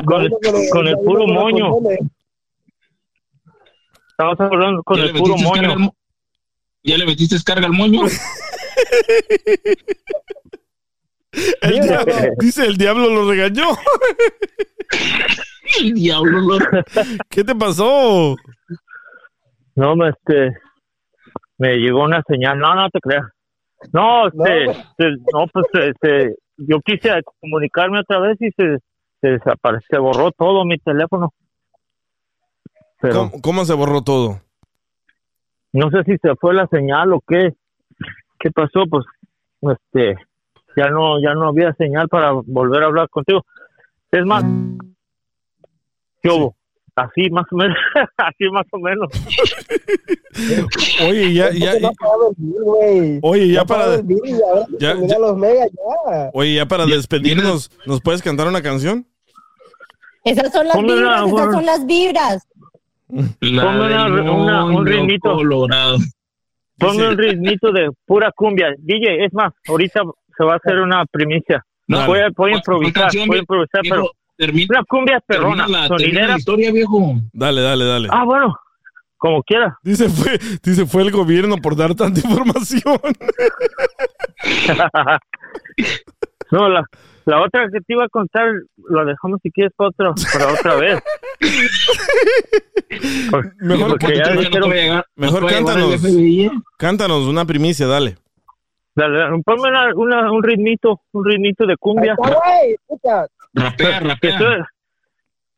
Con 0.07 0.23
el, 0.23 0.31
con 0.71 0.89
el 0.89 0.97
puro 0.99 1.27
moño. 1.27 1.71
Estamos 4.11 4.41
hablando 4.41 4.83
con 4.83 4.99
¿Ya 4.99 5.05
el 5.05 5.13
puro 5.13 5.37
moño. 5.39 5.73
al 5.73 5.91
¿Ya 6.83 6.99
le 6.99 7.07
metiste 7.07 7.37
carga 7.45 7.67
al 7.67 7.73
moño? 7.73 8.03
El 11.63 11.81
diablo- 11.81 12.15
dice, 12.39 12.67
el 12.67 12.77
diablo 12.77 13.09
lo 13.09 13.31
regañó. 13.31 13.77
El 15.81 15.95
diablo 15.95 16.41
lo... 16.41 16.59
¿Qué 17.29 17.45
te 17.45 17.55
pasó? 17.55 18.37
No, 19.75 19.97
me, 19.97 20.11
este, 20.11 20.57
me 21.59 21.77
llegó 21.77 22.05
una 22.05 22.23
señal. 22.27 22.59
No, 22.59 22.75
no 22.75 22.89
te 22.91 23.01
creas. 23.01 23.27
No, 23.93 24.29
este, 24.29 24.65
este, 24.71 25.11
no, 25.33 25.47
pues, 25.53 25.67
este, 25.73 26.37
yo 26.59 26.81
quise 26.81 27.23
comunicarme 27.41 28.01
otra 28.01 28.21
vez 28.21 28.37
y 28.41 28.51
se, 28.51 28.79
se 29.21 29.29
desapareció, 29.29 29.87
se 29.91 29.99
borró 29.99 30.33
todo 30.33 30.65
mi 30.65 30.79
teléfono. 30.79 31.33
Pero 33.01 33.31
¿Cómo, 33.31 33.43
cómo 33.43 33.65
se 33.65 33.75
borró 33.75 34.03
todo? 34.03 34.41
no 35.73 35.91
sé 35.91 36.03
si 36.05 36.17
se 36.19 36.35
fue 36.37 36.55
la 36.55 36.67
señal 36.67 37.13
o 37.13 37.23
qué. 37.27 37.55
¿Qué 38.39 38.51
pasó? 38.51 38.85
Pues, 38.89 39.05
este, 39.61 40.17
ya 40.77 40.89
no, 40.89 41.21
ya 41.21 41.35
no 41.35 41.49
había 41.49 41.73
señal 41.75 42.09
para 42.09 42.33
volver 42.33 42.83
a 42.83 42.87
hablar 42.87 43.09
contigo. 43.09 43.45
Es 44.11 44.25
más, 44.25 44.45
¿qué 46.23 46.31
hubo? 46.31 46.57
Así 46.97 47.31
más 47.31 47.45
o 47.53 47.57
menos, 47.57 47.77
así 48.17 48.45
más 48.53 48.67
o 48.73 48.79
menos. 48.79 49.09
Oye, 51.09 51.35
ya, 51.35 51.51
ya, 51.53 51.73
güey. 52.39 53.19
Oye, 53.23 53.49
ya 53.53 53.65
para- 53.65 53.97
ya- 54.79 54.95
ya- 55.07 55.19
los 55.19 55.41
ya. 55.41 56.31
oye, 56.33 56.55
ya 56.55 56.67
para 56.67 56.87
despedirnos, 56.87 57.71
¿nos 57.87 58.01
puedes 58.01 58.23
cantar 58.23 58.47
una 58.49 58.63
canción? 58.63 59.07
Esas 60.25 60.53
son 60.53 60.69
las 60.69 60.77
vibras, 60.77 61.27
esas 61.27 61.53
son 61.55 61.67
las 61.67 61.87
vibras. 61.87 62.47
La 63.41 63.63
Ponme 63.65 63.87
una- 63.87 64.07
una- 64.35 64.65
un 64.67 64.87
ritmito. 64.87 65.35
colorado. 65.35 65.99
Ponme 66.79 67.09
un 67.09 67.19
ritmito 67.19 67.73
de 67.73 67.91
pura 68.07 68.31
cumbia. 68.35 68.69
DJ, 68.79 69.25
es 69.25 69.33
más, 69.35 69.53
ahorita 69.69 70.03
se 70.37 70.45
va 70.45 70.55
a 70.55 70.57
hacer 70.57 70.79
una 70.79 71.05
primicia. 71.07 71.65
No, 71.89 72.07
voy, 72.07 72.21
a, 72.21 72.29
voy 72.29 72.29
a 72.29 72.33
¿cuál- 72.35 72.55
improvisar, 72.55 73.11
voy 73.27 73.37
a 73.37 73.41
improvisar, 73.41 73.83
viejo? 73.83 73.97
pero 73.97 74.11
Termina, 74.41 74.67
una 74.71 74.85
cumbia 74.85 75.21
perrona, 75.21 75.65
termina 75.67 75.89
la, 75.89 75.97
termina 75.99 76.27
la 76.29 76.39
historia, 76.39 76.73
viejo. 76.73 77.15
Dale, 77.31 77.61
dale, 77.61 77.85
dale. 77.85 78.09
Ah, 78.11 78.25
bueno, 78.25 78.57
como 79.19 79.43
quiera. 79.43 79.79
Dice 79.83 80.09
fue, 80.09 80.39
dice 80.63 80.87
fue 80.87 81.03
el 81.03 81.11
gobierno 81.11 81.59
por 81.59 81.77
dar 81.77 81.95
tanta 81.95 82.21
información. 82.27 82.99
no, 86.51 86.69
la, 86.71 86.85
la 87.27 87.43
otra 87.43 87.69
que 87.71 87.81
te 87.81 87.93
iba 87.93 88.05
a 88.05 88.09
contar, 88.09 88.47
lo 88.89 89.05
dejamos 89.05 89.41
si 89.43 89.51
quieres 89.51 89.75
para 89.77 89.91
otra, 89.91 90.15
para 90.33 90.53
otra 90.55 90.75
vez. 90.77 91.03
Mejor, 93.61 93.99
porque 93.99 94.17
ya 94.17 94.35
no 94.35 94.41
llegar- 94.41 95.05
mejor 95.17 95.47
cántanos. 95.47 96.01
Cántanos 96.79 97.27
una 97.27 97.45
primicia, 97.45 97.87
dale. 97.87 98.17
dale, 98.95 99.19
dale, 99.19 99.43
ponme 99.45 99.69
una- 99.69 99.95
una- 99.95 100.33
un 100.33 100.43
ritmito, 100.43 101.03
un 101.13 101.25
ritmito 101.27 101.67
de 101.67 101.77
cumbia. 101.77 102.17
Rapea, 103.55 103.99
que 104.01 104.09
rapea. 104.09 104.39
sea, 104.39 104.67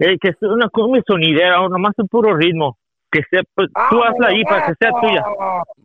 eh, 0.01 0.19
que 0.21 0.33
sea 0.39 0.49
una 0.49 0.69
cumbia 0.69 1.03
sonidera, 1.07 1.61
o 1.61 1.69
nomás 1.69 1.93
un 1.99 2.09
puro 2.09 2.35
ritmo. 2.37 2.77
Que 3.11 3.21
sea, 3.31 3.43
pues, 3.55 3.69
tú 3.91 4.03
hazla 4.03 4.29
ahí 4.29 4.43
para 4.45 4.67
que 4.67 4.73
sea 4.81 4.91
tuya. 5.01 5.23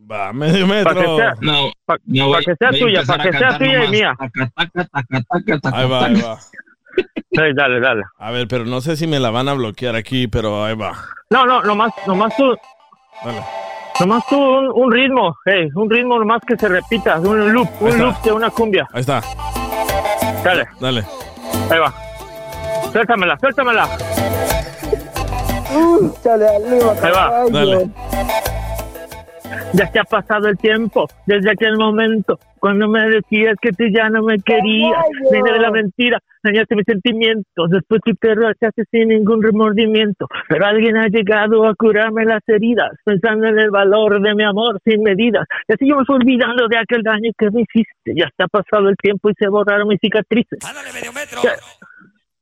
Va, 0.10 0.32
medio 0.32 0.66
metro. 0.66 0.94
Para 0.94 1.02
que 1.06 1.16
sea, 1.18 1.34
No, 1.42 1.72
pa- 1.86 1.98
no, 2.06 2.32
para 2.32 2.44
que 2.44 2.56
sea 2.56 2.70
tuya, 2.72 3.02
para 3.06 3.24
que 3.24 3.38
sea 3.38 3.58
tuya 3.58 3.72
y 3.72 3.74
nomás. 3.76 3.92
mía. 3.92 4.14
Taca, 4.56 5.60
taca, 5.60 5.78
Ahí 5.78 5.90
va, 5.90 6.06
ahí 6.06 6.22
va. 6.22 6.38
Sí, 7.30 7.42
dale, 7.54 7.80
dale. 7.80 8.02
A 8.18 8.32
ver, 8.32 8.48
pero 8.48 8.66
no 8.66 8.82
sé 8.82 8.96
si 8.96 9.06
me 9.06 9.20
la 9.20 9.30
van 9.30 9.48
a 9.50 9.54
bloquear 9.54 9.96
aquí, 9.96 10.28
pero 10.28 10.64
ahí 10.66 10.74
va. 10.76 10.94
No, 11.30 11.46
no, 11.46 11.62
nomás, 11.62 11.92
nomás 12.08 12.36
tú, 12.36 12.56
Dale. 13.24 13.42
nomás 14.00 14.26
tú 14.28 14.36
un, 14.40 14.72
un 14.74 14.92
ritmo, 14.92 15.36
hey, 15.46 15.68
un 15.76 15.88
ritmo 15.92 16.18
nomás 16.18 16.42
que 16.48 16.56
se 16.58 16.68
repita, 16.68 17.20
un 17.20 17.54
loop, 17.54 17.68
Ahí 17.68 17.78
un 17.82 17.88
está. 17.90 18.04
loop 18.04 18.22
de 18.24 18.32
una 18.32 18.50
cumbia. 18.50 18.88
Ahí 18.94 19.02
está. 19.02 19.22
Dale, 20.44 20.66
Dale. 20.80 21.04
Ahí 21.70 21.80
va. 21.80 21.94
Suéltamela, 22.92 23.38
suéltamela. 23.40 23.88
Uh, 25.76 26.10
chale, 26.24 26.48
arriba, 26.48 26.96
Ahí 27.04 27.12
va, 27.12 27.46
dale. 27.52 27.90
Ya 29.74 29.88
se 29.88 30.00
ha 30.00 30.04
pasado 30.04 30.48
el 30.48 30.58
tiempo, 30.58 31.08
desde 31.26 31.52
aquel 31.52 31.78
momento, 31.78 32.40
cuando 32.60 32.88
me 32.88 33.08
decías 33.10 33.56
que 33.62 33.72
tú 33.72 33.86
ya 33.94 34.10
no 34.10 34.24
me 34.24 34.38
querías, 34.40 34.98
reina 35.32 35.54
de 35.54 35.60
la 35.60 35.72
mentira, 35.72 36.20
dañaste 36.44 36.76
mis 36.76 36.86
sentimientos, 36.86 37.70
después 37.70 38.02
tú 38.04 38.14
te 38.16 38.36
marchaste 38.36 38.84
sin 38.92 39.10
ningún 39.10 39.44
remordimiento, 39.44 40.28
pero 40.48 40.66
alguien 40.66 40.98
ha 40.98 41.08
llegado 41.08 41.68
a 41.68 41.76
curarme 41.76 42.26
las 42.26 42.42
heridas, 42.48 42.92
pensando 43.04 43.48
en 43.48 43.60
el 43.60 43.70
valor 43.70 44.22
de 44.22 44.34
mi 44.34 44.44
amor 44.44 44.80
sin 44.86 45.04
medidas, 45.04 45.46
y 45.68 45.74
así 45.74 45.88
yo 45.88 45.98
me 45.98 46.06
fui 46.06 46.16
olvidando 46.16 46.68
de 46.68 46.78
aquel 46.78 47.04
daño 47.04 47.32
que 47.38 47.52
me 47.52 47.62
hiciste, 47.62 48.14
ya 48.16 48.26
está 48.26 48.48
pasado 48.48 48.90
el 48.90 48.96
tiempo 48.96 49.30
y 49.30 49.34
se 49.38 49.48
borraron 49.50 49.88
mis 49.88 50.00
cicatrices. 50.00 50.60
¡Ándale, 50.68 50.92
medio 50.94 51.12
metro! 51.14 51.40
Ya- 51.44 51.56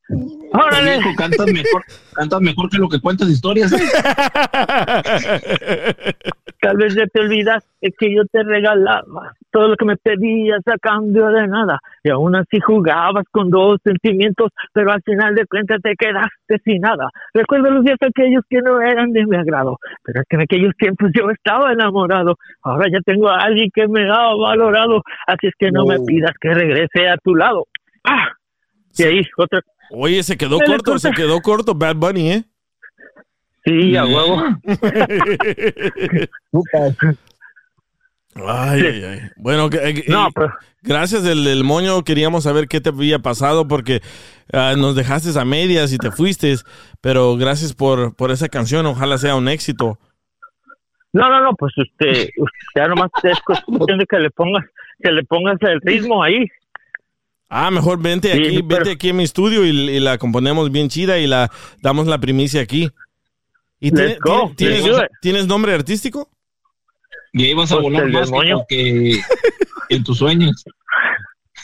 ¡Órale! 0.08 1.00
Viejo, 1.00 1.10
cantas 1.18 1.52
mejor, 1.52 1.84
cantas 2.14 2.42
mejor 2.42 2.70
que 2.70 2.78
lo 2.78 2.88
que 2.88 3.00
cuentas 3.00 3.28
historias. 3.30 3.74
¿eh? 3.74 3.78
Tal 6.62 6.78
vez 6.78 6.96
ya 6.96 7.06
te 7.08 7.22
olvidaste 7.22 7.92
que 7.98 8.16
yo 8.16 8.24
te 8.26 8.44
regalaba 8.44 9.34
todo 9.52 9.70
lo 9.70 9.76
que 9.76 9.86
me 9.86 9.98
pedías 9.98 10.62
a 10.68 10.78
cambio 10.78 11.28
de 11.28 11.48
nada. 11.48 11.80
Y 12.04 12.10
aún 12.10 12.36
así 12.36 12.60
jugabas 12.60 13.26
con 13.32 13.50
dos 13.50 13.80
sentimientos, 13.84 14.52
pero 14.74 14.92
al 14.92 15.02
final 15.04 15.36
de 15.36 15.46
cuentas 15.46 15.82
te 15.82 15.96
quedaste 15.96 16.60
sin 16.64 16.82
nada. 16.82 17.10
Recuerdo 17.34 17.72
los 17.72 17.84
días 17.84 17.98
aquellos 18.02 18.44
que 18.50 18.62
no 18.62 18.82
eran 18.82 19.12
de 19.12 19.26
mi 19.26 19.38
agrado, 19.38 19.78
pero 20.04 20.22
es 20.22 20.28
que 20.28 20.36
en 20.36 20.42
aquellos 20.44 20.74
tiempos 20.78 21.10
yo 21.14 21.30
estaba 21.30 21.72
enamorado. 21.72 22.36
Ahora 22.64 22.88
ya 22.92 23.00
tengo 23.06 23.30
a 23.30 23.40
alguien 23.40 23.70
que 23.74 23.88
me 23.88 24.10
ha 24.10 24.36
valorado, 24.36 25.02
así 25.28 25.48
es 25.48 25.54
que 25.58 25.72
no 25.72 25.86
me 25.86 26.00
pidas 26.00 26.34
que 26.40 26.54
regrese 26.54 27.08
a 27.08 27.18
tu 27.18 27.36
lado. 27.36 27.68
¡Ah! 28.04 28.30
Y 28.98 29.04
ahí, 29.04 29.22
otra. 29.38 29.62
Oye, 29.92 30.24
se 30.24 30.38
quedó 30.38 30.60
corto, 30.60 31.00
se 31.00 31.12
quedó 31.12 31.42
corto 31.42 31.76
Bad 31.76 31.96
Bunny, 31.96 32.32
¿eh? 32.32 32.44
Sí, 33.66 33.96
a 33.96 34.06
huevo. 34.06 34.44
Ay, 38.38 38.82
ay, 38.86 39.04
ay. 39.04 39.20
Bueno, 39.38 39.70
que- 39.70 39.78
eh, 39.78 40.04
No, 40.10 40.28
eh, 40.28 40.32
pero- 40.36 40.54
gracias 40.82 41.24
del, 41.24 41.46
del 41.46 41.64
moño. 41.64 42.04
Queríamos 42.04 42.44
saber 42.44 42.68
qué 42.68 42.82
te 42.82 42.90
había 42.90 43.20
pasado 43.20 43.66
porque 43.68 44.02
ah, 44.52 44.74
nos 44.78 44.94
dejaste 44.96 45.38
a 45.40 45.46
medias 45.46 45.94
y 45.94 45.98
te 45.98 46.12
fuiste. 46.12 46.54
Pero 47.00 47.38
gracias 47.38 47.74
por, 47.74 48.14
por 48.16 48.32
esa 48.32 48.50
canción. 48.50 48.86
Ojalá 48.88 49.18
sea 49.18 49.36
un 49.38 49.48
éxito. 49.48 49.98
No, 51.14 51.30
no, 51.30 51.40
no, 51.42 51.56
pues 51.56 51.72
usted, 51.78 52.28
ya 52.76 52.90
nomás 52.90 53.10
es 53.24 53.40
cuestión 53.40 53.98
de 54.00 54.06
que 54.06 54.20
le 54.20 54.30
pongas, 54.32 54.66
que 55.02 55.12
le 55.14 55.24
pongas 55.24 55.56
el 55.62 55.80
ritmo 55.80 56.22
ahí. 56.22 56.46
Ah, 57.50 57.70
mejor 57.72 58.02
vente 58.02 58.32
Sí, 58.32 58.38
aquí, 58.40 58.64
pero- 58.64 58.68
vente 58.68 58.92
aquí 58.92 59.10
a 59.10 59.14
mi 59.14 59.24
estudio 59.24 59.66
y, 59.66 59.70
y 59.70 60.00
la 60.00 60.18
componemos 60.18 60.72
bien 60.72 60.90
chida 60.90 61.20
y 61.20 61.28
la 61.28 61.52
damos 61.82 62.08
la 62.08 62.18
primicia 62.20 62.62
aquí. 62.62 62.90
¿Y 63.80 63.92
Let's 63.92 63.96
tiene- 63.96 64.18
go, 64.22 64.52
tiene- 64.56 64.74
let's 64.76 64.84
tienes, 64.84 64.86
do 64.86 65.04
it. 65.04 65.10
¿tienes 65.22 65.48
nombre 65.48 65.74
artístico? 65.74 66.30
Y 67.34 67.46
ahí 67.46 67.54
vas 67.54 67.72
a 67.72 67.76
Pues 67.76 67.84
volar 67.84 68.04
el 68.06 68.14
más 68.14 68.30
que, 68.32 68.66
que 68.70 69.20
en 69.90 70.04
tus 70.04 70.18
sueños. 70.18 70.64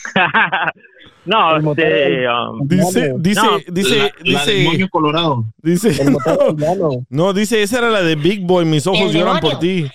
no, 1.24 1.56
este, 1.56 2.28
um, 2.28 2.66
Dice, 2.68 3.14
dice, 3.18 3.40
No, 3.42 3.58
dice, 3.68 3.98
la, 4.24 4.38
la 4.38 4.44
del 4.46 4.78
dice, 4.78 4.88
colorado. 4.90 5.44
no, 7.08 7.32
dice, 7.32 7.62
esa 7.62 7.78
era 7.78 7.90
la 7.90 8.02
de 8.02 8.16
Big 8.16 8.44
Boy, 8.44 8.64
mis 8.64 8.86
ojos 8.86 9.00
El 9.00 9.12
lloran 9.20 9.36
demonio. 9.36 9.50
por 9.50 9.58
ti. 9.60 9.90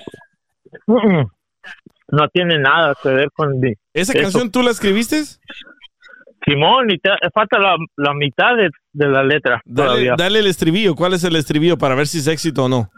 no 2.10 2.28
tiene 2.30 2.58
nada 2.60 2.96
que 3.02 3.10
ver 3.10 3.30
con 3.36 3.60
¿Esa 3.94 4.14
Eso. 4.14 4.22
canción 4.22 4.52
tú 4.52 4.62
la 4.64 4.72
escribiste? 4.72 5.22
Simón, 6.48 6.90
y 6.90 6.98
te- 6.98 7.10
falta 7.34 7.60
la, 7.60 7.76
la 7.98 8.14
mitad 8.14 8.56
de, 8.56 8.70
de 8.94 9.08
la 9.08 9.22
letra 9.24 9.62
Dale, 9.66 9.88
todavía. 9.90 10.16
dale 10.18 10.40
el 10.40 10.48
estribillo. 10.48 10.96
¿Cuál 10.96 11.14
es 11.14 11.24
el 11.26 11.36
estribillo 11.36 11.78
para 11.78 11.94
ver 11.96 12.08
si 12.08 12.20
es 12.20 12.28
éxito 12.28 12.64
o 12.66 12.70
no? 12.70 12.90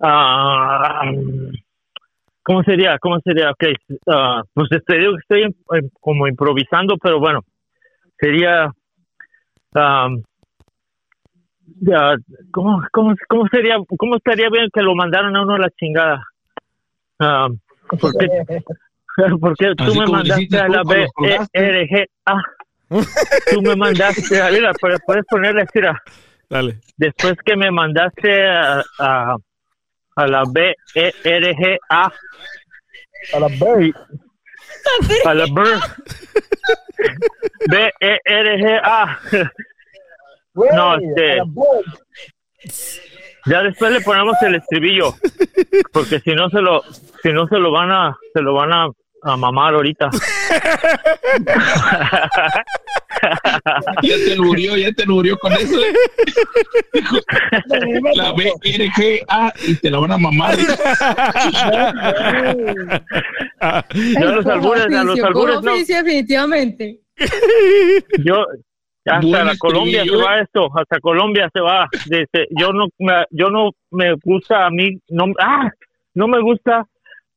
Ah, 0.00 1.02
¿Cómo 2.42 2.62
sería? 2.64 2.98
¿Cómo 2.98 3.20
sería? 3.20 3.50
Ok, 3.50 3.64
ah, 4.08 4.42
pues 4.54 4.68
te 4.86 4.98
digo 4.98 5.12
que 5.12 5.18
estoy 5.44 5.56
como 6.00 6.26
improvisando, 6.26 6.96
pero 6.96 7.20
bueno, 7.20 7.42
sería... 8.18 8.72
ya, 11.82 12.16
¿cómo, 12.50 12.82
cómo, 12.92 13.14
cómo 13.28 13.46
sería? 13.48 13.76
¿Cómo 13.98 14.16
estaría 14.16 14.48
bien 14.50 14.68
que 14.72 14.82
lo 14.82 14.94
mandaran 14.96 15.36
a 15.36 15.42
uno 15.42 15.54
a 15.54 15.58
la 15.58 15.70
chingada? 15.70 16.24
Am, 17.18 17.60
porque, 18.00 18.26
porque 19.40 19.72
tú 19.76 19.84
Así 19.84 19.98
me 19.98 20.06
mandaste 20.06 20.58
a 20.58 20.68
la 20.68 20.82
cuando 20.82 21.06
colgaste. 21.14 21.60
BRGA. 21.60 22.42
Tú 23.52 23.62
me 23.62 23.76
mandaste, 23.76 24.40
a- 24.42 24.50
mira, 24.50 24.72
puedes, 24.80 24.98
puedes 25.06 25.24
ponerle, 25.26 25.64
mira, 25.74 26.02
Dale. 26.48 26.80
después 26.96 27.34
que 27.44 27.56
me 27.56 27.70
mandaste 27.70 28.48
a, 28.48 28.82
a, 28.98 29.36
a 30.16 30.26
la 30.26 30.42
BRGA. 30.44 31.78
A 33.32 33.40
la 33.40 33.48
B. 33.48 33.92
A 35.26 35.34
la 35.34 35.44
B. 35.44 35.62
B-E-R-G-A. 37.68 39.18
No, 40.74 40.96
este. 40.96 41.38
Ya 43.46 43.62
después 43.62 43.92
le 43.92 44.00
ponemos 44.00 44.36
el 44.42 44.56
estribillo. 44.56 45.14
Porque 45.92 46.20
si 46.20 46.30
no 46.32 46.48
se 46.50 46.60
lo, 46.60 46.82
si 47.22 47.32
no 47.32 47.46
se 47.46 47.58
lo 47.58 47.70
van 47.70 47.90
a, 47.90 48.16
se 48.34 48.42
lo 48.42 48.54
van 48.54 48.72
a, 48.72 48.88
a 49.22 49.36
mamar 49.36 49.74
ahorita. 49.74 50.10
Ya 54.02 54.14
te 54.16 54.36
murió, 54.36 54.76
ya 54.76 54.92
te 54.92 55.04
murió 55.06 55.36
con 55.38 55.52
eso. 55.52 55.78
¿eh? 55.78 55.92
La 58.14 58.32
BRGA 58.32 59.52
y 59.66 59.74
te 59.76 59.90
la 59.90 59.98
van 59.98 60.12
a 60.12 60.18
mamar. 60.18 60.56
Yo 63.94 64.28
a 64.28 64.32
los 64.32 64.46
albures, 64.46 64.86
a 64.94 65.04
los 65.04 65.20
albures 65.20 65.60
no. 65.62 65.72
oficio, 65.72 65.96
definitivamente. 65.96 67.00
Yo 68.24 68.46
hasta 69.06 69.44
la 69.44 69.56
Colombia 69.56 70.04
se 70.04 70.16
va 70.16 70.40
esto, 70.40 70.68
hasta 70.76 71.00
Colombia 71.00 71.48
se 71.52 71.60
va. 71.60 71.88
Desde- 72.06 72.48
yo 72.50 72.72
no, 72.72 72.86
me, 72.98 73.24
yo 73.30 73.50
no 73.50 73.70
me 73.90 74.14
gusta 74.22 74.66
a 74.66 74.70
mí, 74.70 74.98
no, 75.08 75.26
ah, 75.40 75.70
no 76.14 76.28
me 76.28 76.40
gusta 76.40 76.86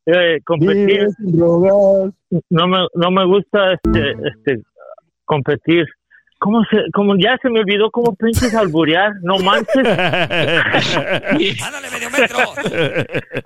eh, 0.05 0.39
competir, 0.43 1.07
no 1.19 2.67
me, 2.67 2.87
no 2.93 3.11
me 3.11 3.25
gusta 3.25 3.73
este, 3.73 4.11
este, 4.11 4.61
competir. 5.25 5.85
¿Cómo 6.39 6.61
se, 6.65 6.77
como 6.91 7.15
ya 7.17 7.37
se 7.41 7.49
me 7.49 7.61
olvidó 7.61 7.89
cómo 7.89 8.13
pinches 8.15 8.53
alburear? 8.53 9.13
No 9.21 9.37
manches. 9.39 9.75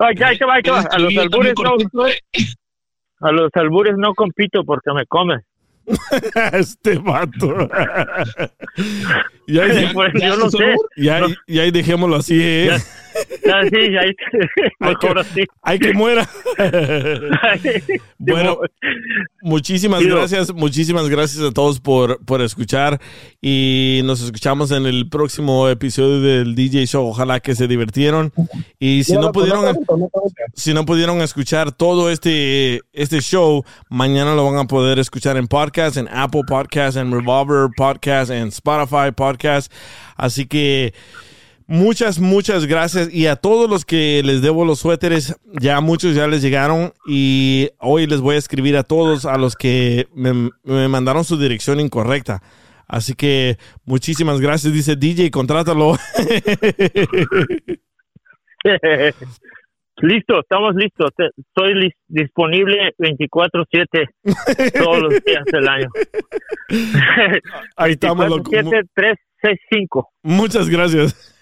Ahí 0.00 0.36
te 0.36 0.44
va. 0.44 0.80
A 0.90 0.98
los 0.98 1.16
albures 1.16 1.54
no, 1.62 1.76
a 3.20 3.32
los 3.32 3.50
albures 3.54 3.94
no 3.96 4.14
compito 4.14 4.64
porque 4.64 4.92
me 4.92 5.06
comen. 5.06 5.40
este 6.52 6.98
vato. 6.98 7.68
y 9.46 9.58
ahí, 9.58 9.90
pues, 9.94 10.12
yo 10.20 10.36
no 10.36 10.50
sé. 10.50 10.74
Y 10.96 11.08
ahí, 11.08 11.34
y 11.46 11.58
ahí 11.58 11.70
dejémoslo 11.70 12.16
así, 12.16 12.38
¿eh? 12.40 12.66
Ya, 12.66 12.78
sí, 13.70 13.96
ahí, 13.96 14.14
mejor 14.80 15.18
así. 15.18 15.44
Hay 15.62 15.78
que 15.78 15.92
muera. 15.92 16.28
bueno, 18.18 18.58
muchísimas 19.42 20.00
Digo- 20.00 20.16
gracias, 20.16 20.52
muchísimas 20.52 21.08
gracias 21.08 21.42
a 21.44 21.50
todos 21.52 21.80
por, 21.80 22.24
por 22.24 22.40
escuchar 22.42 23.00
y 23.40 24.00
nos 24.04 24.22
escuchamos 24.22 24.70
en 24.70 24.86
el 24.86 25.08
próximo 25.08 25.68
episodio 25.68 26.20
del 26.20 26.54
DJ 26.54 26.86
Show. 26.86 27.06
Ojalá 27.06 27.40
que 27.40 27.54
se 27.54 27.66
divirtieron 27.68 28.32
y 28.78 29.04
si 29.04 29.14
no 29.14 29.32
pudieron, 29.32 29.76
si 30.54 30.74
no 30.74 30.84
pudieron 30.84 31.20
escuchar 31.20 31.72
todo 31.72 32.10
este, 32.10 32.80
este 32.92 33.20
show, 33.20 33.64
mañana 33.88 34.34
lo 34.34 34.44
van 34.44 34.58
a 34.58 34.64
poder 34.66 34.98
escuchar 34.98 35.36
en 35.36 35.46
podcast, 35.46 35.96
en 35.96 36.08
Apple 36.08 36.42
Podcast, 36.46 36.96
en 36.96 37.12
Revolver 37.12 37.68
Podcast, 37.76 38.30
en 38.30 38.48
Spotify 38.48 39.12
Podcast. 39.14 39.72
Así 40.16 40.46
que 40.46 40.94
muchas, 41.68 42.18
muchas 42.18 42.66
gracias. 42.66 43.14
Y 43.14 43.26
a 43.28 43.36
todos 43.36 43.70
los 43.70 43.84
que 43.84 44.22
les 44.24 44.42
debo 44.42 44.64
los 44.64 44.80
suéteres, 44.80 45.36
ya 45.60 45.80
muchos 45.80 46.16
ya 46.16 46.26
les 46.26 46.42
llegaron. 46.42 46.92
Y 47.06 47.68
hoy 47.78 48.06
les 48.08 48.20
voy 48.20 48.34
a 48.34 48.38
escribir 48.38 48.76
a 48.76 48.82
todos 48.82 49.24
a 49.26 49.38
los 49.38 49.54
que 49.54 50.08
me, 50.14 50.50
me 50.64 50.88
mandaron 50.88 51.24
su 51.24 51.38
dirección 51.38 51.78
incorrecta. 51.78 52.42
Así 52.88 53.14
que 53.14 53.58
muchísimas 53.84 54.40
gracias. 54.40 54.72
Dice 54.72 54.96
DJ, 54.96 55.30
contrátalo. 55.30 55.96
Listo, 60.00 60.40
estamos 60.40 60.74
listos. 60.76 61.10
Estoy 61.36 61.74
lis- 61.74 61.96
disponible 62.06 62.94
24-7 62.98 64.08
todos 64.78 65.02
los 65.02 65.24
días 65.24 65.44
del 65.50 65.68
año. 65.68 65.88
Ahí 67.76 67.92
estamos, 67.92 68.28
loco. 68.28 68.50
24-7, 68.50 68.88
365. 68.94 70.08
Muchas 70.22 70.68
gracias. 70.68 71.34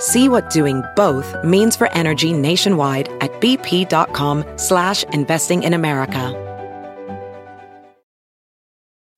See 0.00 0.30
what 0.30 0.48
doing 0.48 0.82
both 0.96 1.36
means 1.44 1.76
for 1.76 1.86
energy 1.92 2.32
nationwide 2.32 3.10
at 3.20 3.30
bp.com 3.42 4.44
slash 4.56 5.04
investing 5.12 5.62
in 5.62 5.74
America. 5.74 6.34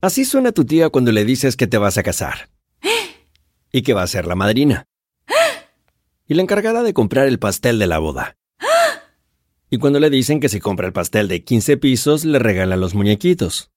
Así 0.01 0.25
suena 0.25 0.51
tu 0.51 0.65
tía 0.65 0.89
cuando 0.89 1.13
le 1.13 1.25
dices 1.25 1.57
que 1.57 1.69
te 1.69 1.79
vas 1.79 1.97
a 1.99 2.03
casar. 2.03 2.49
Y 3.73 3.83
que 3.83 3.95
va 3.95 4.03
a 4.03 4.09
ser 4.09 4.27
la 4.27 4.35
madrina. 4.35 4.87
Y 6.27 6.35
la 6.35 6.43
encargada 6.43 6.83
de 6.83 6.93
comprar 6.93 7.29
el 7.29 7.39
pastel 7.39 7.79
de 7.79 7.87
la 7.87 8.01
boda. 8.01 8.37
Y 9.71 9.79
cuando 9.79 10.01
le 10.01 10.11
dicen 10.11 10.41
que 10.41 10.49
si 10.49 10.59
compra 10.59 10.89
el 10.89 10.93
pastel 10.93 11.29
de 11.29 11.45
15 11.45 11.77
pisos, 11.77 12.25
le 12.25 12.41
regalan 12.41 12.81
los 12.81 12.97
muñequitos. 12.97 13.71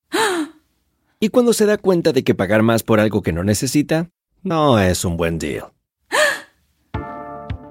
Y 1.19 1.29
cuando 1.29 1.53
se 1.53 1.67
da 1.67 1.77
cuenta 1.77 2.11
de 2.11 2.23
que 2.23 2.33
pagar 2.33 2.63
más 2.63 2.81
por 2.81 2.99
algo 2.99 3.21
que 3.21 3.31
no 3.31 3.43
necesita, 3.43 4.09
no 4.41 4.79
es 4.79 5.05
un 5.05 5.17
buen 5.17 5.37
deal. 5.37 5.65